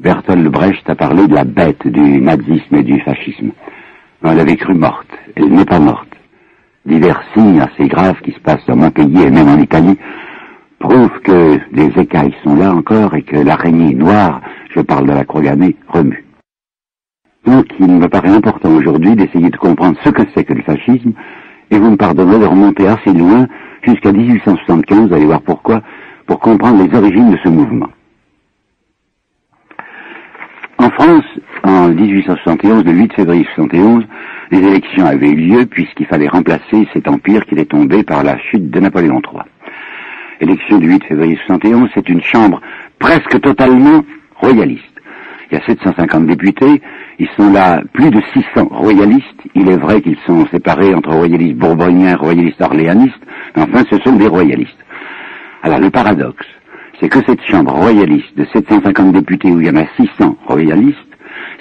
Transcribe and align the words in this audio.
Bertolt 0.00 0.48
Brecht 0.48 0.88
a 0.88 0.94
parlé 0.94 1.26
de 1.28 1.34
la 1.34 1.44
bête 1.44 1.86
du 1.86 2.22
nazisme 2.22 2.74
et 2.74 2.82
du 2.82 2.98
fascisme. 3.00 3.50
On 4.22 4.34
l'avait 4.34 4.56
cru 4.56 4.74
morte. 4.74 5.10
Elle 5.36 5.50
n'est 5.50 5.66
pas 5.66 5.78
morte. 5.78 6.08
Divers 6.86 7.22
signes 7.34 7.60
assez 7.60 7.86
graves 7.86 8.18
qui 8.22 8.32
se 8.32 8.40
passent 8.40 8.64
dans 8.66 8.76
mon 8.76 8.90
pays 8.90 9.22
et 9.22 9.30
même 9.30 9.48
en 9.48 9.58
Italie 9.58 9.98
prouvent 10.78 11.20
que 11.22 11.58
les 11.72 11.90
écailles 12.00 12.34
sont 12.42 12.56
là 12.56 12.72
encore 12.72 13.14
et 13.14 13.22
que 13.22 13.36
l'araignée 13.36 13.94
noire, 13.94 14.40
je 14.74 14.80
parle 14.80 15.06
de 15.06 15.12
la 15.12 15.24
croix 15.24 15.42
gammée, 15.42 15.76
remue. 15.88 16.24
Donc 17.44 17.66
il 17.78 17.92
me 17.92 18.08
paraît 18.08 18.30
important 18.30 18.70
aujourd'hui 18.70 19.14
d'essayer 19.16 19.50
de 19.50 19.56
comprendre 19.58 19.98
ce 20.02 20.08
que 20.08 20.22
c'est 20.34 20.44
que 20.44 20.54
le 20.54 20.62
fascisme, 20.62 21.12
et 21.70 21.78
vous 21.78 21.90
me 21.90 21.96
pardonnerez 21.96 22.38
de 22.38 22.46
remonter 22.46 22.88
assez 22.88 23.12
loin 23.12 23.46
jusqu'à 23.82 24.12
1875, 24.12 25.08
vous 25.08 25.14
allez 25.14 25.26
voir 25.26 25.42
pourquoi, 25.42 25.82
pour 26.26 26.40
comprendre 26.40 26.82
les 26.82 26.96
origines 26.96 27.30
de 27.30 27.38
ce 27.44 27.50
mouvement. 27.50 27.88
En 30.80 30.88
France, 30.92 31.26
en 31.62 31.88
1871, 31.90 32.84
le 32.86 32.92
8 32.92 33.12
février 33.12 33.46
71, 33.54 34.02
les 34.50 34.60
élections 34.60 35.04
avaient 35.04 35.28
eu 35.28 35.36
lieu 35.36 35.66
puisqu'il 35.66 36.06
fallait 36.06 36.26
remplacer 36.26 36.88
cet 36.94 37.06
empire 37.06 37.44
qui 37.44 37.52
était 37.52 37.66
tombé 37.66 38.02
par 38.02 38.22
la 38.22 38.38
chute 38.38 38.70
de 38.70 38.80
Napoléon 38.80 39.20
III. 39.20 39.42
Élection 40.40 40.78
du 40.78 40.88
8 40.88 41.04
février 41.04 41.38
71, 41.46 41.90
c'est 41.94 42.08
une 42.08 42.22
chambre 42.22 42.62
presque 42.98 43.38
totalement 43.42 44.02
royaliste. 44.36 44.84
Il 45.50 45.58
y 45.58 45.60
a 45.60 45.66
750 45.66 46.26
députés, 46.26 46.80
ils 47.18 47.28
sont 47.36 47.52
là 47.52 47.82
plus 47.92 48.08
de 48.08 48.22
600 48.32 48.68
royalistes. 48.70 49.42
Il 49.54 49.68
est 49.68 49.76
vrai 49.76 50.00
qu'ils 50.00 50.16
sont 50.26 50.46
séparés 50.46 50.94
entre 50.94 51.10
royalistes 51.10 51.58
bourboniens 51.58 52.16
royalistes 52.16 52.62
orléanistes, 52.62 53.20
mais 53.54 53.64
enfin 53.64 53.84
ce 53.90 53.98
sont 53.98 54.16
des 54.16 54.28
royalistes. 54.28 54.82
Alors 55.62 55.78
le 55.78 55.90
paradoxe, 55.90 56.46
c'est 57.00 57.08
que 57.08 57.20
cette 57.26 57.42
chambre 57.46 57.72
royaliste 57.72 58.36
de 58.36 58.46
750 58.52 59.12
députés 59.12 59.50
où 59.50 59.60
il 59.60 59.66
y 59.66 59.70
en 59.70 59.76
a 59.76 59.86
600 59.96 60.36
royalistes, 60.46 60.98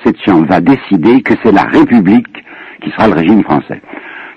cette 0.03 0.21
chambre 0.23 0.45
va 0.47 0.59
décider 0.59 1.21
que 1.21 1.33
c'est 1.43 1.51
la 1.51 1.63
République 1.63 2.27
qui 2.81 2.91
sera 2.91 3.07
le 3.07 3.13
régime 3.13 3.43
français. 3.43 3.81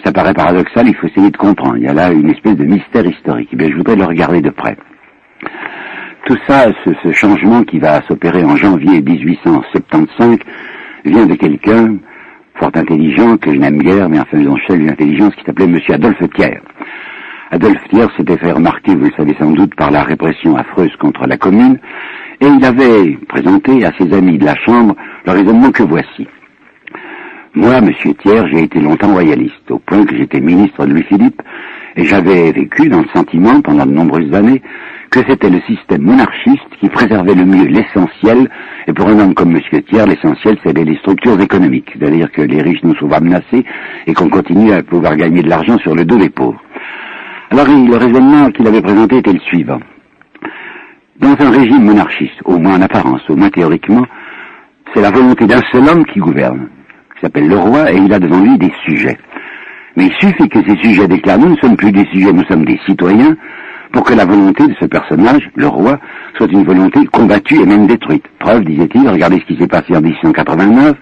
Ça 0.04 0.12
paraît 0.12 0.34
paradoxal, 0.34 0.88
il 0.88 0.94
faut 0.94 1.06
essayer 1.06 1.30
de 1.30 1.36
comprendre. 1.36 1.76
Il 1.76 1.84
y 1.84 1.88
a 1.88 1.92
là 1.92 2.10
une 2.10 2.30
espèce 2.30 2.56
de 2.56 2.64
mystère 2.64 3.06
historique. 3.06 3.48
Eh 3.52 3.56
bien, 3.56 3.68
je 3.70 3.76
voudrais 3.76 3.96
le 3.96 4.04
regarder 4.04 4.40
de 4.40 4.50
près. 4.50 4.76
Tout 6.26 6.36
ça, 6.46 6.66
ce, 6.84 7.12
changement 7.12 7.62
qui 7.64 7.78
va 7.78 8.02
s'opérer 8.02 8.44
en 8.44 8.56
janvier 8.56 9.00
1875, 9.00 10.38
vient 11.04 11.26
de 11.26 11.34
quelqu'un 11.34 11.96
fort 12.54 12.70
intelligent, 12.74 13.36
que 13.36 13.52
je 13.52 13.58
n'aime 13.58 13.78
guère, 13.78 14.08
mais 14.08 14.20
enfin, 14.20 14.38
faisant 14.38 14.56
chef 14.56 14.78
d'une 14.78 14.90
intelligence, 14.90 15.34
qui 15.34 15.44
s'appelait 15.44 15.64
M. 15.66 15.78
Adolphe 15.88 16.30
Thiers. 16.34 16.60
Adolphe 17.52 17.86
Thiers 17.90 18.08
s'était 18.16 18.38
fait 18.38 18.50
remarquer, 18.50 18.94
vous 18.94 19.04
le 19.04 19.12
savez 19.14 19.36
sans 19.38 19.50
doute, 19.50 19.74
par 19.74 19.90
la 19.90 20.04
répression 20.04 20.56
affreuse 20.56 20.96
contre 20.96 21.26
la 21.26 21.36
commune, 21.36 21.78
et 22.40 22.46
il 22.46 22.64
avait 22.64 23.18
présenté 23.28 23.84
à 23.84 23.92
ses 23.98 24.10
amis 24.14 24.38
de 24.38 24.46
la 24.46 24.56
Chambre 24.56 24.96
le 25.26 25.32
raisonnement 25.32 25.70
que 25.70 25.82
voici. 25.82 26.26
Moi, 27.54 27.82
monsieur 27.82 28.14
Thiers, 28.14 28.44
j'ai 28.50 28.62
été 28.62 28.80
longtemps 28.80 29.12
royaliste, 29.12 29.70
au 29.70 29.78
point 29.78 30.06
que 30.06 30.16
j'étais 30.16 30.40
ministre 30.40 30.86
de 30.86 30.92
Louis-Philippe, 30.94 31.42
et 31.96 32.04
j'avais 32.04 32.52
vécu 32.52 32.88
dans 32.88 33.02
le 33.02 33.08
sentiment, 33.14 33.60
pendant 33.60 33.84
de 33.84 33.92
nombreuses 33.92 34.32
années, 34.32 34.62
que 35.10 35.20
c'était 35.28 35.50
le 35.50 35.60
système 35.66 36.00
monarchiste 36.00 36.70
qui 36.80 36.88
préservait 36.88 37.34
le 37.34 37.44
mieux 37.44 37.66
l'essentiel, 37.66 38.48
et 38.86 38.94
pour 38.94 39.08
un 39.08 39.18
homme 39.18 39.34
comme 39.34 39.52
monsieur 39.52 39.82
Thiers, 39.82 40.06
l'essentiel, 40.06 40.56
c'était 40.64 40.84
les 40.84 40.96
structures 40.96 41.38
économiques, 41.38 41.92
c'est-à-dire 41.92 42.32
que 42.32 42.40
les 42.40 42.62
riches 42.62 42.82
ne 42.82 42.94
soient 42.94 43.10
pas 43.10 43.20
menacés, 43.20 43.66
et 44.06 44.14
qu'on 44.14 44.30
continue 44.30 44.72
à 44.72 44.82
pouvoir 44.82 45.16
gagner 45.16 45.42
de 45.42 45.50
l'argent 45.50 45.76
sur 45.80 45.94
le 45.94 46.06
dos 46.06 46.16
des 46.16 46.30
pauvres. 46.30 46.62
Alors 47.52 47.66
le 47.66 47.96
raisonnement 47.98 48.50
qu'il 48.50 48.66
avait 48.66 48.80
présenté 48.80 49.18
était 49.18 49.34
le 49.34 49.40
suivant. 49.40 49.78
Dans 51.20 51.36
un 51.38 51.50
régime 51.50 51.84
monarchiste, 51.84 52.40
au 52.46 52.56
moins 52.56 52.78
en 52.78 52.80
apparence, 52.80 53.20
au 53.28 53.36
moins 53.36 53.50
théoriquement, 53.50 54.06
c'est 54.94 55.02
la 55.02 55.10
volonté 55.10 55.44
d'un 55.44 55.60
seul 55.70 55.86
homme 55.86 56.02
qui 56.06 56.18
gouverne, 56.18 56.70
qui 57.14 57.20
s'appelle 57.20 57.48
le 57.48 57.58
roi, 57.58 57.92
et 57.92 57.96
il 57.98 58.10
a 58.10 58.18
devant 58.18 58.40
lui 58.40 58.56
des 58.56 58.72
sujets. 58.86 59.18
Mais 59.96 60.06
il 60.06 60.12
suffit 60.14 60.48
que 60.48 60.66
ces 60.66 60.78
sujets 60.78 61.06
déclarent, 61.06 61.40
nous 61.40 61.50
ne 61.50 61.56
sommes 61.56 61.76
plus 61.76 61.92
des 61.92 62.06
sujets, 62.06 62.32
nous 62.32 62.44
sommes 62.44 62.64
des 62.64 62.80
citoyens, 62.86 63.36
pour 63.92 64.04
que 64.04 64.14
la 64.14 64.24
volonté 64.24 64.66
de 64.66 64.74
ce 64.80 64.86
personnage, 64.86 65.50
le 65.54 65.66
roi, 65.66 65.98
soit 66.38 66.50
une 66.50 66.64
volonté 66.64 67.04
combattue 67.12 67.56
et 67.56 67.66
même 67.66 67.86
détruite. 67.86 68.24
Preuve, 68.38 68.64
disait-il, 68.64 69.06
regardez 69.06 69.40
ce 69.40 69.52
qui 69.52 69.60
s'est 69.60 69.68
passé 69.68 69.94
en 69.94 70.00
1889, 70.00 70.94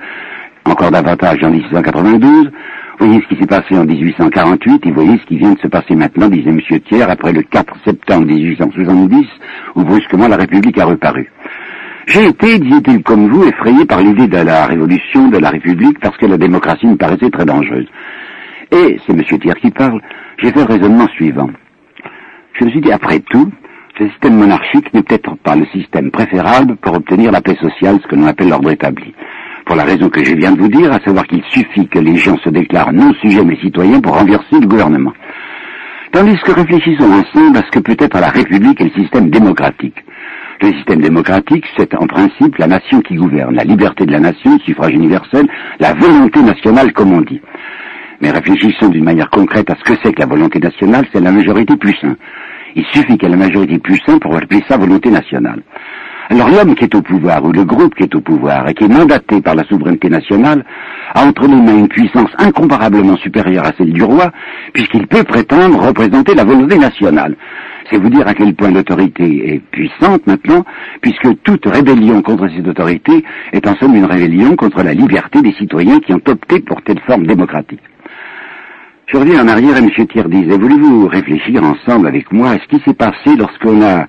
encore 0.65 0.91
davantage 0.91 1.39
en 1.45 1.51
1692, 1.51 2.51
Voyez 3.01 3.23
ce 3.23 3.35
qui 3.35 3.41
s'est 3.41 3.47
passé 3.47 3.79
en 3.79 3.87
1848 3.87 4.85
et 4.85 4.93
voyez 4.93 5.17
ce 5.17 5.25
qui 5.25 5.39
vient 5.39 5.55
de 5.55 5.59
se 5.59 5.69
passer 5.69 5.97
maintenant, 5.97 6.29
disait 6.29 6.51
M. 6.51 6.61
Thiers, 6.61 7.05
après 7.05 7.33
le 7.33 7.41
4 7.41 7.75
septembre 7.83 8.27
1870, 8.27 9.27
où 9.75 9.85
brusquement 9.85 10.29
la 10.29 10.37
République 10.37 10.77
a 10.79 10.85
reparu. 10.85 11.33
J'ai 12.09 12.27
été, 12.27 12.59
disait-il 12.59 13.03
comme 13.03 13.29
vous, 13.29 13.45
effrayé 13.45 13.87
par 13.87 14.03
l'idée 14.03 14.29
de 14.29 14.37
la 14.37 14.67
révolution 14.67 15.29
de 15.29 15.39
la 15.39 15.49
République 15.49 15.99
parce 15.99 16.19
que 16.19 16.27
la 16.27 16.37
démocratie 16.37 16.87
me 16.87 16.97
paraissait 16.97 17.31
très 17.31 17.47
dangereuse. 17.47 17.87
Et, 18.71 19.01
c'est 19.07 19.15
M. 19.15 19.23
Thiers 19.25 19.55
qui 19.63 19.71
parle, 19.71 20.03
j'ai 20.37 20.53
fait 20.53 20.61
le 20.61 20.75
raisonnement 20.75 21.09
suivant. 21.15 21.49
Je 22.53 22.67
me 22.67 22.71
suis 22.71 22.83
dit, 22.83 22.93
après 22.93 23.21
tout, 23.21 23.51
ce 23.99 24.09
système 24.11 24.37
monarchique 24.37 24.93
n'est 24.93 25.03
peut-être 25.03 25.37
pas 25.39 25.57
le 25.57 25.65
système 25.73 26.11
préférable 26.11 26.77
pour 26.77 26.97
obtenir 26.97 27.33
la 27.33 27.41
paix 27.41 27.57
sociale, 27.63 27.99
ce 28.03 28.09
que 28.09 28.17
l'on 28.17 28.27
appelle 28.27 28.51
l'ordre 28.51 28.71
établi 28.71 29.15
pour 29.67 29.77
la 29.77 29.85
raison 29.85 30.09
que 30.09 30.25
je 30.25 30.35
viens 30.35 30.53
de 30.53 30.61
vous 30.61 30.69
dire, 30.69 30.93
à 30.93 31.01
savoir 31.01 31.27
qu'il 31.27 31.43
suffit 31.51 31.87
que 31.89 31.99
les 31.99 32.17
gens 32.17 32.37
se 32.39 32.51
déclarent 32.51 32.93
non 32.93 33.13
sujets 33.23 33.45
mais 33.45 33.57
citoyens 33.61 34.01
pour 34.01 34.19
renverser 34.19 34.61
le 34.61 34.67
gouvernement. 34.67 35.13
Tandis 36.13 36.37
que 36.45 36.53
réfléchissons 36.53 37.11
ensemble 37.11 37.57
à 37.57 37.63
ce 37.63 37.71
que 37.71 37.79
peut 37.79 37.97
être 37.99 38.19
la 38.19 38.31
République 38.31 38.81
et 38.81 38.85
le 38.85 39.03
système 39.03 39.31
démocratique. 39.31 40.05
Le 40.61 40.73
système 40.73 41.01
démocratique, 41.01 41.65
c'est 41.79 41.95
en 41.95 42.07
principe 42.07 42.59
la 42.59 42.67
nation 42.67 43.01
qui 43.01 43.15
gouverne, 43.15 43.55
la 43.55 43.65
liberté 43.65 44.05
de 44.05 44.13
la 44.13 44.21
nation, 44.21 44.55
le 44.55 44.61
suffrage 44.61 44.93
universel, 44.93 45.47
la 45.79 45.95
volonté 45.95 46.43
nationale, 46.43 46.93
comme 46.93 47.13
on 47.13 47.23
dit. 47.23 47.41
Mais 48.21 48.31
réfléchissons 48.31 48.89
d'une 48.89 49.05
manière 49.05 49.31
concrète 49.31 49.71
à 49.71 49.77
ce 49.77 49.85
que 49.85 49.99
c'est 50.03 50.13
que 50.13 50.21
la 50.21 50.27
volonté 50.27 50.59
nationale, 50.59 51.07
c'est 51.13 51.21
la 51.21 51.33
majorité 51.33 51.77
plus 51.77 51.97
un. 52.03 52.17
Il 52.75 52.85
suffit 52.93 53.17
qu'il 53.17 53.23
y 53.23 53.27
ait 53.27 53.37
la 53.37 53.37
majorité 53.37 53.79
plus 53.79 54.01
un 54.09 54.19
pour 54.19 54.37
appeler 54.37 54.63
ça 54.69 54.77
volonté 54.77 55.11
nationale. 55.11 55.63
Alors 56.31 56.49
l'homme 56.49 56.77
qui 56.77 56.85
est 56.85 56.95
au 56.95 57.03
pouvoir, 57.03 57.45
ou 57.45 57.51
le 57.51 57.65
groupe 57.65 57.93
qui 57.97 58.05
est 58.05 58.15
au 58.15 58.21
pouvoir, 58.21 58.69
et 58.69 58.75
qui 58.75 58.85
est 58.85 58.89
mandaté 58.89 59.41
par 59.41 59.57
la 59.57 59.65
souveraineté 59.65 60.09
nationale, 60.09 60.65
a 61.13 61.27
entre 61.27 61.49
les 61.49 61.57
mains 61.57 61.77
une 61.77 61.89
puissance 61.89 62.31
incomparablement 62.39 63.17
supérieure 63.17 63.67
à 63.67 63.73
celle 63.77 63.93
du 63.93 64.05
roi, 64.05 64.31
puisqu'il 64.73 65.09
peut 65.09 65.25
prétendre 65.25 65.85
représenter 65.85 66.37
la 66.37 66.45
volonté 66.45 66.79
nationale. 66.79 67.35
C'est 67.91 67.99
vous 67.99 68.11
dire 68.11 68.29
à 68.29 68.35
quel 68.35 68.55
point 68.55 68.71
l'autorité 68.71 69.55
est 69.55 69.59
puissante 69.73 70.25
maintenant, 70.29 70.65
puisque 71.01 71.43
toute 71.43 71.67
rébellion 71.67 72.23
contre 72.23 72.49
cette 72.55 72.69
autorité 72.69 73.25
est 73.53 73.67
en 73.67 73.75
somme 73.79 73.97
une 73.97 74.05
rébellion 74.05 74.55
contre 74.55 74.85
la 74.85 74.95
liberté 74.95 75.43
des 75.43 75.53
citoyens 75.55 75.99
qui 75.99 76.13
ont 76.13 76.23
opté 76.29 76.61
pour 76.61 76.81
telle 76.83 77.01
forme 77.09 77.27
démocratique. 77.27 77.83
Je 79.07 79.17
reviens 79.17 79.45
en 79.45 79.49
arrière 79.49 79.77
et 79.77 79.81
M. 79.81 79.91
Thiers 79.91 80.29
disait, 80.29 80.57
voulez-vous 80.57 81.09
réfléchir 81.09 81.65
ensemble 81.65 82.07
avec 82.07 82.31
moi 82.31 82.51
à 82.51 82.59
ce 82.61 82.69
qui 82.69 82.81
s'est 82.85 82.95
passé 82.95 83.35
lorsqu'on 83.37 83.83
a 83.83 84.07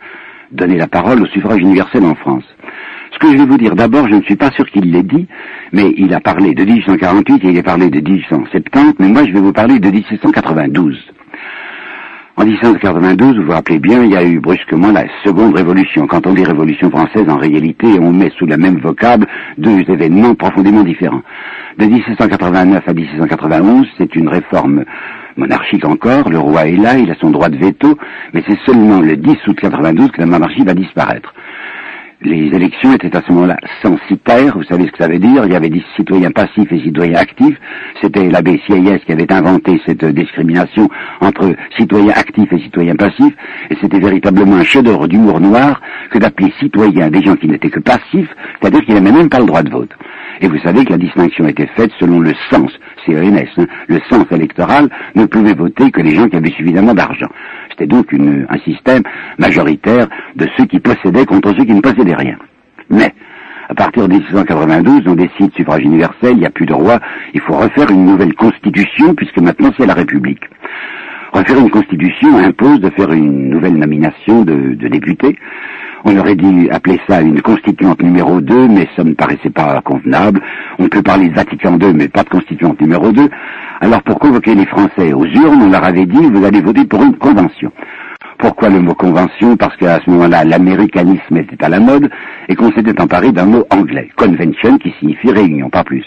donner 0.52 0.78
la 0.78 0.88
parole 0.88 1.22
au 1.22 1.26
suffrage 1.28 1.60
universel 1.60 2.04
en 2.06 2.16
France. 2.16 2.44
Ce 3.14 3.20
que 3.20 3.28
je 3.28 3.38
vais 3.38 3.46
vous 3.46 3.58
dire, 3.58 3.76
d'abord, 3.76 4.08
je 4.08 4.16
ne 4.16 4.22
suis 4.24 4.36
pas 4.36 4.52
sûr 4.52 4.66
qu'il 4.70 4.92
l'ait 4.92 5.04
dit, 5.04 5.28
mais 5.72 5.94
il 5.98 6.14
a 6.14 6.20
parlé 6.20 6.54
de 6.54 6.64
1848 6.64 7.44
et 7.44 7.50
il 7.50 7.60
a 7.60 7.64
parlé 7.64 7.90
de 7.90 8.00
1870, 8.00 8.96
mais 9.00 9.10
moi 9.10 9.26
je 9.26 9.34
vais 9.34 9.42
vous 9.42 9.54
parler 9.54 9.80
de 9.80 9.90
1792. 9.90 10.98
En 12.38 12.46
1792, 12.46 13.38
vous 13.38 13.44
vous 13.44 13.52
rappelez 13.52 13.78
bien, 13.78 14.04
il 14.04 14.12
y 14.12 14.16
a 14.16 14.24
eu 14.24 14.40
brusquement 14.40 14.92
la 14.92 15.04
seconde 15.24 15.56
révolution. 15.56 16.08
Quand 16.08 16.26
on 16.26 16.34
dit 16.34 16.44
révolution 16.44 16.90
française, 16.90 17.30
en 17.30 17.38
réalité, 17.38 17.88
on 18.00 18.14
met 18.14 18.32
sous 18.38 18.46
la 18.46 18.58
même 18.58 18.80
vocable 18.80 19.28
deux 19.58 19.82
événements 19.88 20.34
profondément 20.34 20.84
différents. 20.84 21.22
De 21.78 21.86
1789 21.86 22.84
à 22.88 22.94
1791, 22.94 23.86
c'est 23.98 24.16
une 24.16 24.30
réforme 24.30 24.86
monarchique 25.38 25.86
encore, 25.86 26.30
le 26.30 26.40
roi 26.40 26.68
est 26.68 26.78
là, 26.78 26.98
il 26.98 27.10
a 27.12 27.16
son 27.16 27.30
droit 27.32 27.50
de 27.50 27.58
veto, 27.58 27.98
mais 28.34 28.44
c'est 28.48 28.60
seulement 28.66 29.02
le 29.02 29.16
10 29.18 29.38
août 29.48 29.58
92 29.60 30.12
que 30.12 30.20
la 30.20 30.26
monarchie 30.26 30.64
va 30.64 30.74
disparaître. 30.74 31.34
Les 32.24 32.56
élections 32.56 32.94
étaient 32.94 33.16
à 33.18 33.22
ce 33.26 33.32
moment-là 33.34 33.58
censitaires, 33.82 34.56
vous 34.56 34.64
savez 34.66 34.86
ce 34.86 34.92
que 34.92 35.04
ça 35.04 35.08
veut 35.08 35.18
dire, 35.18 35.44
il 35.44 35.54
y 35.54 35.56
avait 35.56 35.70
des 35.70 35.84
citoyens 35.96 36.30
passifs 36.30 36.72
et 36.72 36.80
citoyens 36.82 37.18
actifs, 37.18 37.58
c'était 38.00 38.30
l'abbé 38.30 38.62
Sieyès 38.68 39.04
qui 39.04 39.12
avait 39.12 39.32
inventé 39.34 39.82
cette 39.88 40.06
discrimination 40.06 40.88
entre 41.20 41.56
citoyens 41.80 42.14
actifs 42.16 42.54
et 42.54 42.60
citoyens 42.60 42.96
passifs, 42.96 43.34
et 43.72 43.78
c'était 43.82 44.00
véritablement 44.00 44.58
un 44.58 44.64
chef-d'œuvre 44.64 45.08
d'humour 45.08 45.40
noir 45.40 45.82
que 46.12 46.20
d'appeler 46.20 46.54
citoyens 46.60 47.10
des 47.10 47.24
gens 47.24 47.36
qui 47.36 47.48
n'étaient 47.48 47.72
que 47.72 47.80
passifs, 47.80 48.30
c'est-à-dire 48.60 48.82
qu'ils 48.82 48.94
n'avaient 48.94 49.18
même 49.18 49.30
pas 49.30 49.40
le 49.40 49.46
droit 49.46 49.64
de 49.64 49.72
vote. 49.72 49.92
Et 50.40 50.48
vous 50.48 50.58
savez 50.60 50.86
que 50.86 50.92
la 50.92 50.98
distinction 50.98 51.46
était 51.48 51.68
faite 51.76 51.92
selon 52.00 52.20
le 52.20 52.34
sens, 52.50 52.72
c'est 53.06 53.16
ENS, 53.16 53.48
hein, 53.58 53.66
le 53.88 54.00
sens 54.10 54.26
électoral, 54.32 54.90
ne 55.16 55.26
pouvait 55.26 55.54
voter 55.54 55.92
que 55.92 56.02
les 56.02 56.16
gens 56.16 56.30
qui 56.30 56.38
avaient 56.38 56.52
suffisamment 56.52 56.94
d'argent. 56.94 57.30
C'était 57.70 57.88
donc 57.88 58.14
un 58.14 58.58
système 58.60 59.04
majoritaire 59.38 60.08
de 60.36 60.48
ceux 60.58 60.66
qui 60.66 60.80
possédaient 60.80 61.26
contre 61.26 61.54
ceux 61.58 61.66
qui 61.66 61.74
ne 61.74 61.82
possédaient 61.82 62.16
rien. 62.16 62.38
Mais, 62.90 63.14
à 63.70 63.76
partir 63.76 64.08
de 64.08 64.14
1692, 64.14 65.04
on 65.08 65.16
décide 65.16 65.54
suffrage 65.56 65.82
universel, 65.82 66.34
il 66.34 66.40
n'y 66.40 66.46
a 66.46 66.50
plus 66.50 66.66
de 66.66 66.74
roi, 66.74 67.00
il 67.34 67.42
faut 67.42 67.54
refaire 67.54 67.90
une 67.90 68.06
nouvelle 68.06 68.34
constitution 68.34 69.16
puisque 69.16 69.40
maintenant 69.40 69.72
c'est 69.78 69.86
la 69.86 69.94
République. 69.94 70.44
Refaire 71.32 71.60
une 71.60 71.70
constitution 71.70 72.38
impose 72.38 72.82
de 72.82 72.90
faire 72.90 73.12
une 73.14 73.50
nouvelle 73.50 73.78
nomination 73.78 74.44
de, 74.44 74.76
de 74.76 74.88
députés. 74.90 75.38
On 76.04 76.18
aurait 76.18 76.36
dû 76.36 76.70
appeler 76.72 77.00
ça 77.08 77.22
une 77.22 77.42
constituante 77.42 78.02
numéro 78.02 78.42
2, 78.42 78.68
mais 78.68 78.90
ça 78.96 79.04
ne 79.04 79.14
paraissait 79.14 79.50
pas 79.50 79.80
convenable. 79.82 80.42
On 80.80 80.88
peut 80.90 81.02
parler 81.02 81.30
de 81.30 81.36
Vatican 81.36 81.78
II, 81.80 81.94
mais 81.94 82.08
pas 82.08 82.24
de 82.24 82.30
constituante 82.30 82.82
numéro 82.82 83.12
2. 83.12 83.30
Alors 83.80 84.02
pour 84.04 84.20
convoquer 84.20 84.56
les 84.56 84.66
Français 84.66 85.14
aux 85.14 85.26
urnes, 85.26 85.62
on 85.62 85.70
leur 85.70 85.86
avait 85.86 86.06
dit, 86.06 86.26
vous 86.32 86.44
allez 86.44 86.62
voter 86.62 86.86
pour 86.86 87.02
une 87.04 87.16
convention. 87.16 87.72
Pourquoi 88.40 88.70
le 88.70 88.82
mot 88.82 88.96
convention? 88.96 89.56
Parce 89.56 89.78
qu'à 89.78 90.00
ce 90.04 90.10
moment-là, 90.10 90.44
l'américanisme 90.44 91.38
était 91.38 91.64
à 91.64 91.70
la 91.70 91.80
mode 91.80 92.10
et 92.50 92.56
qu'on 92.56 92.72
s'était 92.72 93.00
emparé 93.00 93.32
d'un 93.32 93.46
mot 93.46 93.64
anglais, 93.70 94.10
convention, 94.18 94.80
qui 94.80 94.92
signifie 95.00 95.32
réunion, 95.32 95.70
pas 95.70 95.84
plus. 95.84 96.06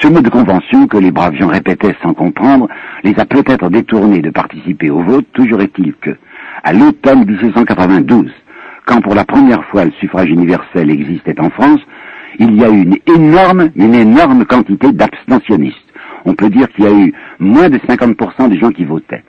Ce 0.00 0.08
mot 0.08 0.22
de 0.22 0.30
convention 0.30 0.86
que 0.86 0.96
les 0.96 1.10
braves 1.10 1.34
gens 1.34 1.48
répétaient 1.48 1.94
sans 2.02 2.14
comprendre 2.14 2.68
les 3.04 3.18
a 3.20 3.26
peut-être 3.26 3.68
détournés 3.68 4.22
de 4.22 4.30
participer 4.30 4.88
au 4.88 5.02
vote, 5.02 5.26
toujours 5.34 5.60
est-il 5.60 5.92
que, 6.00 6.16
à 6.64 6.72
l'automne 6.72 7.26
1792, 7.26 8.32
quand 8.86 9.02
pour 9.02 9.14
la 9.14 9.26
première 9.26 9.62
fois 9.66 9.84
le 9.84 9.90
suffrage 10.00 10.30
universel 10.30 10.90
existait 10.90 11.38
en 11.38 11.50
France, 11.50 11.80
il 12.38 12.54
y 12.54 12.64
a 12.64 12.70
eu 12.70 12.80
une 12.80 12.96
énorme, 13.14 13.68
une 13.76 13.94
énorme 13.94 14.46
quantité 14.46 14.90
d'abstentionnistes. 14.90 15.76
On 16.24 16.32
peut 16.32 16.48
dire 16.48 16.68
qu'il 16.72 16.84
y 16.84 16.88
a 16.88 16.92
eu 16.92 17.12
moins 17.38 17.68
de 17.68 17.76
50% 17.76 18.48
des 18.48 18.58
gens 18.58 18.70
qui 18.70 18.86
votaient. 18.86 19.22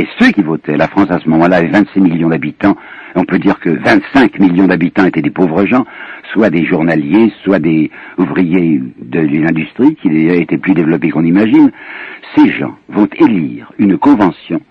Et 0.00 0.08
ceux 0.18 0.30
qui 0.30 0.40
votaient, 0.40 0.78
la 0.78 0.88
France 0.88 1.10
à 1.10 1.18
ce 1.18 1.28
moment-là 1.28 1.56
avait 1.56 1.68
26 1.68 2.00
millions 2.00 2.30
d'habitants, 2.30 2.74
on 3.16 3.26
peut 3.26 3.38
dire 3.38 3.60
que 3.60 3.68
25 3.68 4.38
millions 4.38 4.66
d'habitants 4.66 5.04
étaient 5.04 5.20
des 5.20 5.28
pauvres 5.28 5.66
gens, 5.66 5.84
soit 6.32 6.48
des 6.48 6.64
journaliers, 6.64 7.30
soit 7.44 7.58
des 7.58 7.90
ouvriers 8.16 8.80
de 9.02 9.20
l'industrie 9.20 9.94
qui 9.96 10.08
étaient 10.08 10.56
plus 10.56 10.72
développés 10.72 11.10
qu'on 11.10 11.26
imagine, 11.26 11.70
ces 12.34 12.50
gens 12.50 12.74
vont 12.88 13.08
élire 13.18 13.74
une 13.78 13.98
convention 13.98 14.62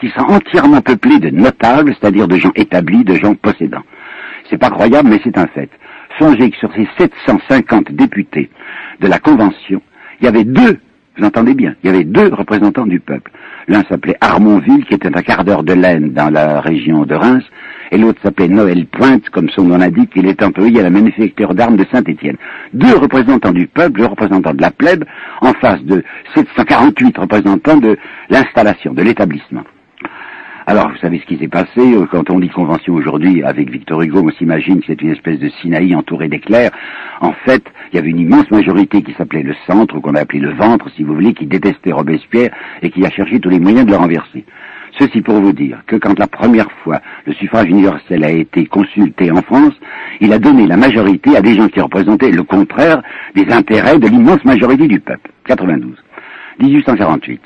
qui 0.00 0.10
sera 0.10 0.30
entièrement 0.30 0.80
peuplée 0.80 1.18
de 1.18 1.30
notables, 1.30 1.96
c'est-à-dire 2.00 2.28
de 2.28 2.36
gens 2.36 2.52
établis, 2.54 3.02
de 3.02 3.14
gens 3.14 3.34
possédants. 3.34 3.82
C'est 4.48 4.58
pas 4.58 4.70
croyable, 4.70 5.08
mais 5.08 5.20
c'est 5.24 5.38
un 5.38 5.48
fait. 5.48 5.70
Songez 6.20 6.50
que 6.50 6.56
sur 6.56 6.72
ces 6.74 6.86
750 6.98 7.90
députés 7.90 8.48
de 9.00 9.08
la 9.08 9.18
convention, 9.18 9.82
il 10.20 10.26
y 10.26 10.28
avait 10.28 10.44
deux, 10.44 10.78
vous 11.18 11.26
entendez 11.26 11.54
bien, 11.54 11.74
il 11.82 11.90
y 11.90 11.94
avait 11.94 12.04
deux 12.04 12.28
représentants 12.28 12.86
du 12.86 13.00
peuple. 13.00 13.30
L'un 13.66 13.82
s'appelait 13.84 14.16
Armonville, 14.20 14.84
qui 14.84 14.94
était 14.94 15.16
un 15.16 15.22
quart 15.22 15.44
d'heure 15.44 15.62
de 15.62 15.72
laine 15.72 16.12
dans 16.12 16.30
la 16.30 16.60
région 16.60 17.04
de 17.04 17.14
Reims, 17.14 17.44
et 17.90 17.98
l'autre 17.98 18.20
s'appelait 18.22 18.48
Noël 18.48 18.86
Pointe, 18.86 19.28
comme 19.30 19.48
son 19.50 19.64
nom 19.64 19.78
l'indique, 19.78 20.10
il 20.14 20.26
est 20.26 20.42
employé 20.42 20.80
à 20.80 20.82
la 20.82 20.90
manufacture 20.90 21.54
d'armes 21.54 21.76
de 21.76 21.86
Saint-Étienne. 21.90 22.36
Deux 22.72 22.96
représentants 22.96 23.52
du 23.52 23.66
peuple, 23.66 23.98
deux 23.98 24.06
représentants 24.06 24.54
de 24.54 24.62
la 24.62 24.70
plèbe, 24.70 25.04
en 25.40 25.52
face 25.54 25.82
de 25.82 26.04
748 26.34 27.18
représentants 27.18 27.78
de 27.78 27.96
l'installation, 28.30 28.92
de 28.92 29.02
l'établissement. 29.02 29.64
Alors, 30.70 30.90
vous 30.90 30.98
savez 30.98 31.18
ce 31.18 31.24
qui 31.24 31.38
s'est 31.38 31.48
passé 31.48 31.78
euh, 31.78 32.04
quand 32.10 32.28
on 32.28 32.40
dit 32.40 32.50
convention 32.50 32.92
aujourd'hui 32.92 33.42
avec 33.42 33.70
Victor 33.70 34.02
Hugo, 34.02 34.20
on 34.22 34.30
s'imagine 34.32 34.80
que 34.80 34.86
c'est 34.88 35.00
une 35.00 35.12
espèce 35.12 35.38
de 35.38 35.48
Sinaï 35.48 35.94
entouré 35.94 36.28
d'éclairs. 36.28 36.72
En 37.22 37.32
fait, 37.32 37.62
il 37.90 37.96
y 37.96 37.98
avait 37.98 38.10
une 38.10 38.18
immense 38.18 38.50
majorité 38.50 39.02
qui 39.02 39.14
s'appelait 39.14 39.42
le 39.42 39.54
centre, 39.66 39.96
ou 39.96 40.02
qu'on 40.02 40.14
a 40.14 40.20
appelé 40.20 40.40
le 40.40 40.52
ventre, 40.52 40.90
si 40.94 41.04
vous 41.04 41.14
voulez, 41.14 41.32
qui 41.32 41.46
détestait 41.46 41.90
Robespierre 41.90 42.50
et 42.82 42.90
qui 42.90 43.02
a 43.06 43.08
cherché 43.08 43.40
tous 43.40 43.48
les 43.48 43.60
moyens 43.60 43.86
de 43.86 43.92
le 43.92 43.96
renverser. 43.96 44.44
Ceci 44.98 45.22
pour 45.22 45.40
vous 45.40 45.54
dire 45.54 45.78
que 45.86 45.96
quand 45.96 46.18
la 46.18 46.26
première 46.26 46.70
fois 46.84 47.00
le 47.24 47.32
suffrage 47.32 47.70
universel 47.70 48.22
a 48.22 48.30
été 48.30 48.66
consulté 48.66 49.32
en 49.32 49.40
France, 49.40 49.72
il 50.20 50.34
a 50.34 50.38
donné 50.38 50.66
la 50.66 50.76
majorité 50.76 51.34
à 51.34 51.40
des 51.40 51.54
gens 51.54 51.68
qui 51.68 51.80
représentaient 51.80 52.30
le 52.30 52.42
contraire 52.42 53.00
des 53.34 53.50
intérêts 53.50 53.98
de 53.98 54.06
l'immense 54.06 54.44
majorité 54.44 54.86
du 54.86 55.00
peuple. 55.00 55.30
92. 55.46 55.94
1848. 56.60 57.40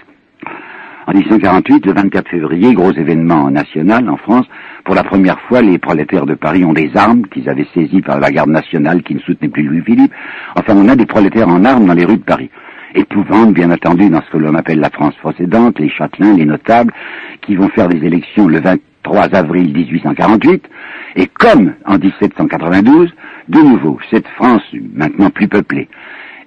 En 1.06 1.12
1848, 1.12 1.86
le 1.86 1.92
24 1.94 2.28
février, 2.28 2.74
gros 2.74 2.92
événement 2.92 3.50
national 3.50 4.08
en 4.08 4.16
France, 4.16 4.46
pour 4.84 4.94
la 4.94 5.02
première 5.02 5.40
fois, 5.42 5.60
les 5.60 5.78
prolétaires 5.78 6.26
de 6.26 6.34
Paris 6.34 6.64
ont 6.64 6.72
des 6.72 6.90
armes 6.94 7.26
qu'ils 7.26 7.48
avaient 7.48 7.66
saisies 7.74 8.02
par 8.02 8.20
la 8.20 8.30
garde 8.30 8.50
nationale 8.50 9.02
qui 9.02 9.14
ne 9.14 9.20
soutenait 9.20 9.48
plus 9.48 9.64
Louis-Philippe. 9.64 10.12
Enfin, 10.56 10.74
on 10.76 10.88
a 10.88 10.94
des 10.94 11.06
prolétaires 11.06 11.48
en 11.48 11.64
armes 11.64 11.86
dans 11.86 11.94
les 11.94 12.04
rues 12.04 12.18
de 12.18 12.22
Paris 12.22 12.50
épouvante, 12.94 13.54
bien 13.54 13.70
entendu, 13.70 14.10
dans 14.10 14.22
ce 14.22 14.30
que 14.30 14.38
l'on 14.38 14.54
appelle 14.54 14.80
la 14.80 14.90
France 14.90 15.14
possédante, 15.22 15.78
les 15.78 15.88
châtelains, 15.88 16.36
les 16.36 16.44
notables, 16.44 16.92
qui 17.40 17.56
vont 17.56 17.68
faire 17.68 17.88
des 17.88 18.04
élections 18.06 18.48
le 18.48 18.60
23 18.60 19.34
avril 19.34 19.72
1848, 19.72 20.68
et 21.16 21.26
comme 21.26 21.74
en 21.86 21.98
1792, 21.98 23.10
de 23.48 23.58
nouveau, 23.60 23.98
cette 24.10 24.28
France 24.36 24.62
maintenant 24.94 25.30
plus 25.30 25.48
peuplée, 25.48 25.88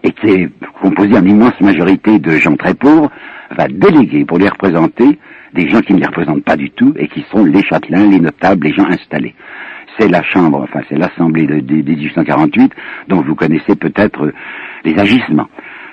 est 0.04 0.50
composée 0.80 1.18
en 1.18 1.26
immense 1.26 1.60
majorité 1.62 2.20
de 2.20 2.32
gens 2.32 2.56
très 2.56 2.76
pauvres, 2.76 3.10
va 3.52 3.68
déléguer 3.68 4.26
pour 4.26 4.38
les 4.38 4.50
représenter 4.50 5.20
des 5.54 5.70
gens 5.70 5.82
qui 5.82 5.94
ne 5.94 6.00
les 6.00 6.08
représentent 6.08 6.44
pas 6.44 6.58
du 6.58 6.70
tout 6.72 6.94
et 6.98 7.08
qui 7.08 7.26
sont 7.32 7.44
les 7.46 7.64
châtelains, 7.64 8.10
les 8.10 8.20
notables, 8.20 8.68
les 8.68 8.74
gens 8.74 8.86
installés. 8.86 9.36
C'est 9.98 10.10
la 10.10 10.22
Chambre, 10.24 10.62
enfin 10.62 10.82
c'est 10.90 10.98
l'Assemblée 10.98 11.48
de, 11.48 11.60
de, 11.62 11.76
1848 11.76 12.74
dont 13.08 13.22
vous 13.22 13.36
connaissez 13.36 13.76
peut-être 13.76 14.34
les 14.84 14.98
agissements 15.00 15.48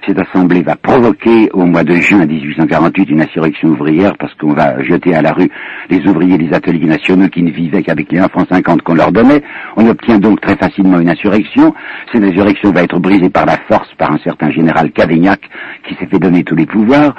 cette 0.07 0.19
assemblée 0.19 0.63
va 0.63 0.75
provoquer 0.75 1.49
au 1.53 1.65
mois 1.65 1.85
de 1.85 1.95
juin 1.95 2.27
1848 2.27 3.11
une 3.11 3.21
insurrection 3.21 3.69
ouvrière 3.69 4.17
parce 4.19 4.35
qu'on 4.35 4.53
va 4.53 4.83
jeter 4.83 5.15
à 5.15 5.23
la 5.23 5.33
rue 5.33 5.49
les 5.91 6.01
ouvriers 6.09 6.39
des 6.39 6.53
ateliers 6.53 6.87
nationaux 6.87 7.29
qui 7.29 7.43
ne 7.43 7.51
vivaient 7.51 7.83
qu'avec 7.83 8.11
les 8.11 8.19
1 8.19 8.29
franc 8.29 8.45
50 8.51 8.83
qu'on 8.83 8.95
leur 8.95 9.13
donnait. 9.13 9.43
On 9.77 9.89
obtient 9.89 10.19
donc 10.19 10.41
très 10.41 10.57
facilement 10.57 10.99
une 10.99 11.09
insurrection. 11.09 11.73
Cette 12.13 12.25
insurrection 12.25 12.73
va 12.73 12.83
être 12.83 12.99
brisée 12.99 13.31
par 13.31 13.47
la 13.47 13.57
force 13.69 13.89
par 13.97 14.11
un 14.11 14.19
certain 14.25 14.51
général 14.51 14.91
Cavaignac 14.91 15.41
qui 15.87 15.95
s'est 15.95 16.07
fait 16.07 16.19
donner 16.19 16.43
tous 16.43 16.57
les 16.57 16.67
pouvoirs. 16.67 17.15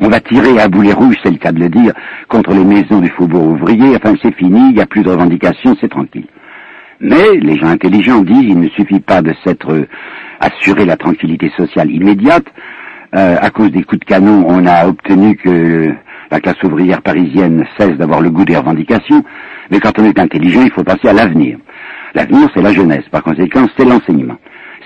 On 0.00 0.08
va 0.08 0.20
tirer 0.20 0.60
à 0.60 0.68
boulet 0.68 0.92
rouge, 0.92 1.16
c'est 1.24 1.30
le 1.30 1.38
cas 1.38 1.52
de 1.52 1.60
le 1.60 1.70
dire, 1.70 1.94
contre 2.28 2.52
les 2.52 2.64
maisons 2.64 3.00
du 3.00 3.08
faubourg 3.08 3.46
ouvrier. 3.46 3.96
Enfin, 3.96 4.14
c'est 4.22 4.34
fini, 4.34 4.60
il 4.70 4.74
n'y 4.74 4.82
a 4.82 4.86
plus 4.86 5.02
de 5.02 5.08
revendications, 5.08 5.74
c'est 5.80 5.88
tranquille. 5.88 6.26
Mais 7.00 7.36
les 7.40 7.56
gens 7.56 7.68
intelligents 7.68 8.22
disent 8.22 8.42
il 8.42 8.60
ne 8.60 8.68
suffit 8.70 9.00
pas 9.00 9.22
de 9.22 9.34
s'être 9.44 9.86
assurer 10.40 10.84
la 10.84 10.96
tranquillité 10.96 11.50
sociale 11.56 11.90
immédiate. 11.90 12.46
Euh, 13.14 13.36
à 13.40 13.50
cause 13.50 13.70
des 13.70 13.82
coups 13.82 14.00
de 14.00 14.04
canon, 14.04 14.44
on 14.48 14.66
a 14.66 14.86
obtenu 14.86 15.36
que 15.36 15.94
la 16.30 16.40
classe 16.40 16.62
ouvrière 16.64 17.02
parisienne 17.02 17.64
cesse 17.78 17.96
d'avoir 17.96 18.20
le 18.20 18.30
goût 18.30 18.44
des 18.44 18.56
revendications, 18.56 19.24
mais 19.70 19.78
quand 19.78 19.98
on 19.98 20.04
est 20.04 20.18
intelligent, 20.18 20.62
il 20.62 20.72
faut 20.72 20.84
passer 20.84 21.08
à 21.08 21.12
l'avenir. 21.12 21.58
L'avenir, 22.14 22.48
c'est 22.54 22.62
la 22.62 22.72
jeunesse, 22.72 23.04
par 23.10 23.22
conséquent, 23.22 23.66
c'est 23.76 23.84
l'enseignement. 23.84 24.36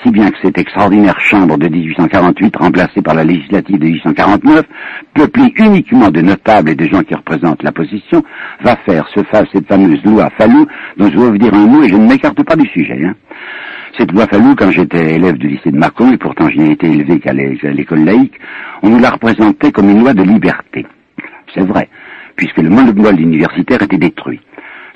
Si 0.02 0.10
bien 0.10 0.30
que 0.30 0.36
cette 0.42 0.56
extraordinaire 0.56 1.20
chambre 1.20 1.58
de 1.58 1.68
1848, 1.68 2.56
remplacée 2.56 3.02
par 3.02 3.14
la 3.14 3.22
législative 3.22 3.78
de 3.78 3.84
1849, 3.84 4.62
peuplée 5.14 5.52
uniquement 5.56 6.10
de 6.10 6.22
notables 6.22 6.70
et 6.70 6.74
de 6.74 6.86
gens 6.86 7.02
qui 7.02 7.14
représentent 7.14 7.62
la 7.62 7.72
position, 7.72 8.22
va 8.62 8.76
faire 8.86 9.06
ce, 9.14 9.20
cette 9.52 9.66
fameuse 9.66 10.02
loi 10.04 10.30
Fallou, 10.38 10.66
dont 10.96 11.10
je 11.10 11.18
vais 11.18 11.30
vous 11.30 11.38
dire 11.38 11.52
un 11.52 11.66
mot 11.66 11.82
et 11.82 11.88
je 11.88 11.96
ne 11.96 12.08
m'écarte 12.08 12.42
pas 12.44 12.56
du 12.56 12.66
sujet. 12.68 13.04
Hein. 13.04 13.14
Cette 13.98 14.12
loi 14.12 14.26
Fallou, 14.26 14.54
quand 14.54 14.70
j'étais 14.70 15.16
élève 15.16 15.36
du 15.36 15.48
lycée 15.48 15.70
de 15.70 15.76
Mâcon, 15.76 16.12
et 16.12 16.16
pourtant 16.16 16.48
je 16.48 16.56
n'ai 16.56 16.72
été 16.72 16.86
élevé 16.86 17.18
qu'à 17.18 17.32
l'école 17.32 18.04
laïque, 18.04 18.34
on 18.82 18.90
nous 18.90 18.98
la 18.98 19.10
représentait 19.10 19.72
comme 19.72 19.90
une 19.90 20.00
loi 20.00 20.14
de 20.14 20.22
liberté. 20.22 20.86
C'est 21.54 21.66
vrai, 21.66 21.88
puisque 22.36 22.58
le 22.58 22.70
monopole 22.70 23.20
universitaire 23.20 23.82
était 23.82 23.98
détruit. 23.98 24.40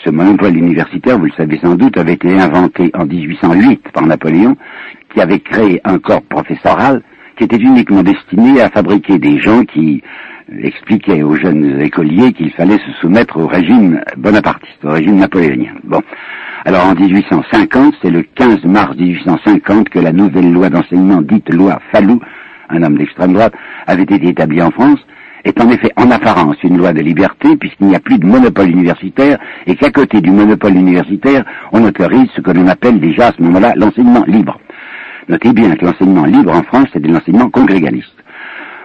Ce 0.04 0.10
monopole 0.10 0.56
universitaire, 0.56 1.18
vous 1.18 1.26
le 1.26 1.32
savez 1.36 1.58
sans 1.62 1.74
doute, 1.74 1.96
avait 1.98 2.12
été 2.12 2.38
inventé 2.38 2.90
en 2.94 3.06
1808 3.06 3.88
par 3.92 4.06
Napoléon, 4.06 4.56
qui 5.12 5.20
avait 5.20 5.40
créé 5.40 5.80
un 5.84 5.98
corps 5.98 6.22
professoral 6.22 7.02
qui 7.36 7.44
était 7.44 7.56
uniquement 7.56 8.02
destiné 8.02 8.60
à 8.60 8.70
fabriquer 8.70 9.18
des 9.18 9.40
gens 9.40 9.64
qui 9.64 10.02
expliquaient 10.62 11.22
aux 11.22 11.36
jeunes 11.36 11.80
écoliers 11.80 12.32
qu'il 12.32 12.50
fallait 12.52 12.78
se 12.78 12.92
soumettre 13.00 13.38
au 13.38 13.46
régime 13.46 14.00
bonapartiste, 14.16 14.84
au 14.84 14.90
régime 14.90 15.16
napoléonien. 15.16 15.72
Bon. 15.84 16.02
Alors 16.64 16.86
en 16.86 16.94
1850, 16.94 17.94
c'est 18.02 18.10
le 18.10 18.22
15 18.22 18.64
mars 18.64 18.96
1850 18.96 19.88
que 19.88 19.98
la 19.98 20.12
nouvelle 20.12 20.52
loi 20.52 20.70
d'enseignement 20.70 21.20
dite 21.22 21.52
loi 21.52 21.78
Fallou, 21.92 22.20
un 22.70 22.82
homme 22.82 22.96
d'extrême 22.96 23.34
droite, 23.34 23.54
avait 23.86 24.02
été 24.02 24.28
établie 24.28 24.62
en 24.62 24.70
France, 24.70 24.98
est 25.44 25.60
en 25.60 25.68
effet 25.68 25.92
en 25.96 26.10
apparence 26.10 26.56
une 26.62 26.78
loi 26.78 26.92
de 26.92 27.00
liberté 27.00 27.56
puisqu'il 27.56 27.88
n'y 27.88 27.96
a 27.96 28.00
plus 28.00 28.18
de 28.18 28.26
monopole 28.26 28.70
universitaire 28.70 29.38
et 29.66 29.76
qu'à 29.76 29.90
côté 29.90 30.20
du 30.20 30.30
monopole 30.30 30.74
universitaire, 30.74 31.44
on 31.72 31.84
autorise 31.84 32.28
ce 32.34 32.40
que 32.40 32.50
l'on 32.50 32.66
appelle 32.68 32.98
déjà 32.98 33.28
à 33.28 33.32
ce 33.32 33.42
moment-là 33.42 33.74
l'enseignement 33.76 34.24
libre. 34.26 34.58
Notez 35.28 35.52
bien 35.52 35.74
que 35.76 35.84
l'enseignement 35.84 36.24
libre 36.24 36.54
en 36.54 36.62
France, 36.62 36.86
c'est 36.92 37.00
de 37.00 37.12
l'enseignement 37.12 37.50
congrégaliste. 37.50 38.23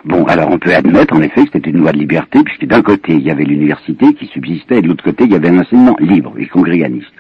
Bon, 0.10 0.24
alors 0.24 0.50
on 0.50 0.58
peut 0.58 0.74
admettre 0.74 1.16
en 1.16 1.22
effet 1.22 1.46
que 1.46 1.52
c'était 1.54 1.70
une 1.70 1.82
loi 1.82 1.92
de 1.92 2.00
liberté, 2.00 2.40
puisque 2.44 2.66
d'un 2.66 2.82
côté 2.82 3.14
il 3.14 3.22
y 3.22 3.30
avait 3.30 3.44
l'université 3.44 4.12
qui 4.16 4.26
subsistait, 4.26 4.80
et 4.80 4.82
de 4.82 4.88
l'autre 4.88 5.04
côté 5.04 5.26
il 5.26 5.32
y 5.32 5.36
avait 5.36 5.50
un 5.50 5.60
enseignement 5.60 5.96
libre 6.00 6.34
et 6.40 6.48
congrégaliste. 6.48 7.14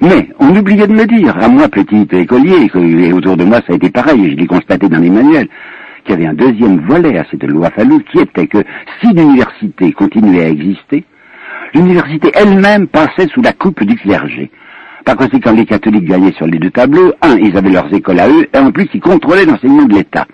Mais 0.00 0.30
on 0.38 0.56
oubliait 0.56 0.86
de 0.86 0.94
me 0.94 1.04
dire, 1.04 1.36
à 1.36 1.48
moi 1.48 1.68
petit 1.68 2.08
écolier, 2.12 2.70
et 2.74 3.12
autour 3.12 3.36
de 3.36 3.44
moi 3.44 3.58
ça 3.66 3.74
a 3.74 3.76
été 3.76 3.90
pareil, 3.90 4.24
et 4.24 4.30
je 4.30 4.36
l'ai 4.36 4.46
constaté 4.46 4.88
dans 4.88 4.98
les 4.98 5.10
manuels, 5.10 5.48
qu'il 6.04 6.14
y 6.14 6.16
avait 6.16 6.26
un 6.26 6.32
deuxième 6.32 6.80
volet 6.86 7.18
à 7.18 7.26
cette 7.30 7.44
loi 7.44 7.68
Fallou, 7.68 8.00
qui 8.10 8.18
était 8.18 8.46
que 8.46 8.64
si 9.02 9.08
l'université 9.12 9.92
continuait 9.92 10.44
à 10.44 10.48
exister, 10.48 11.04
l'université 11.74 12.30
elle-même 12.32 12.86
passait 12.86 13.28
sous 13.28 13.42
la 13.42 13.52
coupe 13.52 13.84
du 13.84 13.96
clergé. 13.96 14.50
Par 15.04 15.16
conséquent, 15.16 15.52
les 15.52 15.66
catholiques 15.66 16.04
gagnaient 16.04 16.32
sur 16.32 16.46
les 16.46 16.58
deux 16.58 16.70
tableaux. 16.70 17.12
Un, 17.22 17.36
ils 17.38 17.56
avaient 17.56 17.70
leurs 17.70 17.92
écoles 17.92 18.20
à 18.20 18.28
eux, 18.28 18.46
et 18.52 18.58
en 18.58 18.70
plus, 18.70 18.86
ils 18.92 19.00
contrôlaient 19.00 19.46
l'enseignement 19.46 19.84
de 19.84 19.94
l'État. 19.94 20.26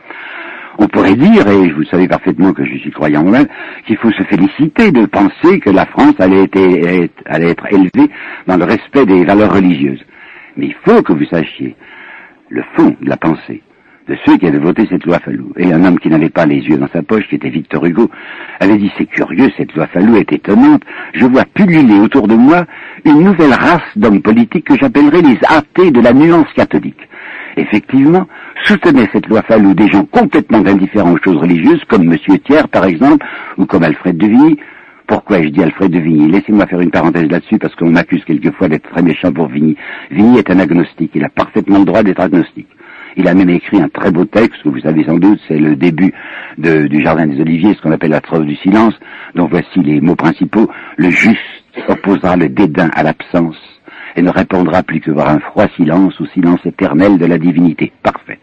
On 0.78 0.88
pourrait 0.88 1.14
dire, 1.14 1.48
et 1.48 1.70
vous 1.70 1.84
savez 1.84 2.06
parfaitement 2.06 2.52
que 2.52 2.64
je 2.64 2.76
suis 2.78 2.90
croyant 2.90 3.22
moi-même, 3.22 3.46
qu'il 3.86 3.96
faut 3.96 4.10
se 4.10 4.22
féliciter 4.24 4.92
de 4.92 5.06
penser 5.06 5.58
que 5.60 5.70
la 5.70 5.86
France 5.86 6.14
allait 6.18 6.44
être, 6.44 7.66
élevée 7.70 8.10
dans 8.46 8.56
le 8.56 8.64
respect 8.64 9.06
des 9.06 9.24
valeurs 9.24 9.54
religieuses. 9.54 10.04
Mais 10.56 10.66
il 10.66 10.76
faut 10.84 11.02
que 11.02 11.12
vous 11.12 11.24
sachiez 11.26 11.76
le 12.48 12.62
fond 12.76 12.94
de 13.00 13.08
la 13.08 13.16
pensée 13.16 13.62
de 14.08 14.16
ceux 14.24 14.36
qui 14.36 14.46
avaient 14.46 14.58
voté 14.58 14.86
cette 14.88 15.04
loi 15.04 15.18
Fallou. 15.18 15.52
Et 15.56 15.72
un 15.72 15.84
homme 15.84 15.98
qui 15.98 16.08
n'avait 16.08 16.30
pas 16.30 16.46
les 16.46 16.60
yeux 16.60 16.78
dans 16.78 16.88
sa 16.92 17.02
poche, 17.02 17.26
qui 17.28 17.34
était 17.34 17.50
Victor 17.50 17.84
Hugo, 17.84 18.08
avait 18.60 18.76
dit 18.76 18.90
c'est 18.96 19.06
curieux, 19.06 19.50
cette 19.56 19.74
loi 19.74 19.86
Fallou 19.88 20.16
est 20.16 20.32
étonnante. 20.32 20.82
Je 21.14 21.24
vois 21.26 21.44
pulluler 21.54 21.98
autour 21.98 22.28
de 22.28 22.34
moi 22.34 22.64
une 23.04 23.22
nouvelle 23.24 23.52
race 23.52 23.80
d'hommes 23.96 24.22
politiques 24.22 24.66
que 24.66 24.78
j'appellerais 24.78 25.22
les 25.22 25.38
athées 25.48 25.90
de 25.90 26.00
la 26.00 26.12
nuance 26.12 26.52
catholique. 26.54 27.08
Effectivement, 27.56 28.26
soutenaient 28.64 29.08
cette 29.12 29.26
loi 29.28 29.42
Fallou 29.42 29.72
des 29.72 29.88
gens 29.88 30.04
complètement 30.04 30.58
indifférents 30.58 31.12
aux 31.12 31.22
choses 31.24 31.38
religieuses, 31.38 31.82
comme 31.88 32.02
M. 32.02 32.18
Thiers, 32.44 32.68
par 32.70 32.84
exemple, 32.84 33.24
ou 33.56 33.64
comme 33.64 33.82
Alfred 33.82 34.16
de 34.16 34.26
Vigny. 34.26 34.58
Pourquoi 35.06 35.42
je 35.42 35.48
dis 35.48 35.62
Alfred 35.62 35.90
de 35.90 35.98
Vigny? 35.98 36.28
Laissez-moi 36.28 36.66
faire 36.66 36.80
une 36.80 36.90
parenthèse 36.90 37.30
là-dessus, 37.30 37.58
parce 37.58 37.74
qu'on 37.76 37.90
m'accuse 37.90 38.24
quelquefois 38.24 38.68
d'être 38.68 38.90
très 38.90 39.02
méchant 39.02 39.32
pour 39.32 39.48
Vigny. 39.48 39.76
Vigny 40.10 40.38
est 40.38 40.50
un 40.50 40.58
agnostique, 40.58 41.12
il 41.14 41.24
a 41.24 41.28
parfaitement 41.28 41.78
le 41.78 41.84
droit 41.84 42.02
d'être 42.02 42.20
agnostique. 42.20 42.68
Il 43.16 43.26
a 43.28 43.32
même 43.32 43.48
écrit 43.48 43.80
un 43.80 43.88
très 43.88 44.10
beau 44.10 44.26
texte, 44.26 44.62
que 44.62 44.68
vous 44.68 44.80
savez 44.80 45.04
sans 45.04 45.16
doute, 45.16 45.40
c'est 45.48 45.58
le 45.58 45.76
début 45.76 46.12
du 46.58 47.02
Jardin 47.02 47.26
des 47.26 47.40
Oliviers, 47.40 47.72
ce 47.72 47.80
qu'on 47.80 47.92
appelle 47.92 48.10
la 48.10 48.20
trêve 48.20 48.44
du 48.44 48.56
silence, 48.56 48.92
dont 49.34 49.46
voici 49.46 49.80
les 49.80 50.02
mots 50.02 50.16
principaux. 50.16 50.68
Le 50.98 51.08
juste 51.08 51.40
opposera 51.88 52.36
le 52.36 52.50
dédain 52.50 52.90
à 52.94 53.02
l'absence 53.02 53.56
et 54.16 54.22
ne 54.22 54.30
répondra 54.30 54.82
plus 54.82 55.00
que 55.00 55.10
par 55.10 55.28
un 55.28 55.38
froid 55.38 55.66
silence 55.76 56.18
ou 56.20 56.26
silence 56.26 56.64
éternel 56.64 57.18
de 57.18 57.26
la 57.26 57.38
divinité. 57.38 57.92
Parfait. 58.02 58.38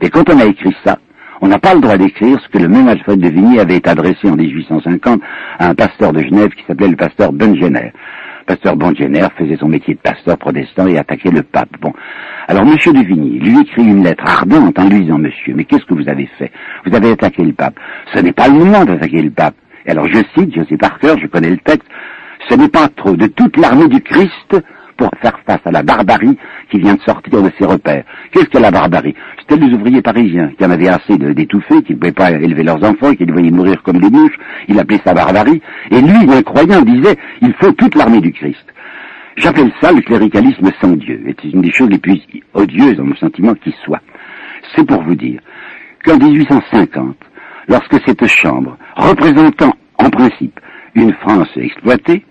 Et 0.00 0.10
quand 0.10 0.28
on 0.30 0.38
a 0.38 0.44
écrit 0.44 0.76
ça, 0.84 0.98
on 1.40 1.48
n'a 1.48 1.58
pas 1.58 1.74
le 1.74 1.80
droit 1.80 1.96
d'écrire 1.96 2.40
ce 2.40 2.48
que 2.48 2.58
le 2.58 2.68
même 2.68 2.88
Alfred 2.88 3.20
de 3.20 3.28
Vigny 3.28 3.58
avait 3.58 3.86
adressé 3.88 4.28
en 4.28 4.36
1850 4.36 5.20
à 5.58 5.68
un 5.68 5.74
pasteur 5.74 6.12
de 6.12 6.22
Genève 6.22 6.50
qui 6.50 6.64
s'appelait 6.66 6.88
le 6.88 6.96
pasteur 6.96 7.32
Bengener 7.32 7.92
pasteur 8.46 8.76
Bongener 8.76 9.26
faisait 9.36 9.56
son 9.56 9.68
métier 9.68 9.94
de 9.94 9.98
pasteur 9.98 10.38
protestant 10.38 10.86
et 10.86 10.96
attaquait 10.96 11.30
le 11.30 11.42
pape. 11.42 11.76
Bon. 11.80 11.92
Alors, 12.48 12.64
monsieur 12.64 12.92
de 12.92 13.00
Vigny 13.00 13.38
lui 13.40 13.60
écrit 13.60 13.82
une 13.82 14.04
lettre 14.04 14.24
ardente 14.24 14.78
en 14.78 14.88
lui 14.88 15.02
disant, 15.02 15.18
monsieur, 15.18 15.54
mais 15.54 15.64
qu'est-ce 15.64 15.84
que 15.84 15.94
vous 15.94 16.08
avez 16.08 16.28
fait? 16.38 16.52
Vous 16.86 16.94
avez 16.94 17.10
attaqué 17.10 17.42
le 17.42 17.52
pape. 17.52 17.78
Ce 18.14 18.20
n'est 18.20 18.32
pas 18.32 18.48
le 18.48 18.54
moment 18.54 18.84
d'attaquer 18.84 19.20
le 19.20 19.30
pape. 19.30 19.56
Et 19.84 19.90
alors, 19.90 20.06
je 20.06 20.20
cite, 20.36 20.54
je 20.54 20.64
sais 20.68 20.76
par 20.76 20.98
cœur, 20.98 21.18
je 21.18 21.26
connais 21.26 21.50
le 21.50 21.58
texte, 21.58 21.88
ce 22.48 22.54
n'est 22.54 22.68
pas 22.68 22.88
trop 22.88 23.16
de 23.16 23.26
toute 23.26 23.56
l'armée 23.56 23.88
du 23.88 24.00
Christ 24.00 24.56
pour 24.96 25.10
faire 25.20 25.38
face 25.46 25.60
à 25.64 25.70
la 25.70 25.82
barbarie 25.82 26.36
qui 26.70 26.78
vient 26.78 26.94
de 26.94 27.00
sortir 27.02 27.42
de 27.42 27.50
ses 27.58 27.66
repères. 27.66 28.04
Qu'est-ce 28.32 28.46
que 28.46 28.58
la 28.58 28.70
barbarie? 28.70 29.14
C'était 29.38 29.56
les 29.56 29.72
ouvriers 29.74 30.02
parisiens 30.02 30.50
qui 30.56 30.64
en 30.64 30.70
avaient 30.70 30.88
assez 30.88 31.16
d'étouffer, 31.18 31.82
qui 31.82 31.92
ne 31.92 31.98
pouvaient 31.98 32.12
pas 32.12 32.32
élever 32.32 32.62
leurs 32.62 32.82
enfants, 32.82 33.14
qui 33.14 33.26
devaient 33.26 33.50
mourir 33.50 33.82
comme 33.82 33.98
des 33.98 34.10
mouches. 34.10 34.36
Il 34.68 34.78
appelait 34.78 35.00
ça 35.04 35.14
barbarie. 35.14 35.60
Et 35.90 36.00
lui, 36.00 36.32
un 36.32 36.42
croyant, 36.42 36.82
disait, 36.82 37.16
il 37.42 37.52
faut 37.60 37.72
toute 37.72 37.94
l'armée 37.94 38.20
du 38.20 38.32
Christ. 38.32 38.64
J'appelle 39.36 39.70
ça 39.82 39.92
le 39.92 40.00
cléricalisme 40.00 40.70
sans 40.80 40.96
Dieu. 40.96 41.22
C'est 41.26 41.52
une 41.52 41.60
des 41.60 41.72
choses 41.72 41.90
les 41.90 41.98
plus 41.98 42.20
odieuses 42.54 42.96
dans 42.96 43.04
mon 43.04 43.16
sentiment 43.16 43.54
qui 43.54 43.74
soit. 43.84 44.00
C'est 44.74 44.86
pour 44.86 45.02
vous 45.02 45.14
dire 45.14 45.40
qu'en 46.04 46.16
1850, 46.16 47.16
lorsque 47.68 48.00
cette 48.06 48.26
chambre, 48.26 48.78
représentant 48.96 49.72
en 49.98 50.08
principe 50.08 50.58
une 50.94 51.12
France 51.14 51.50
exploitée, 51.56 52.24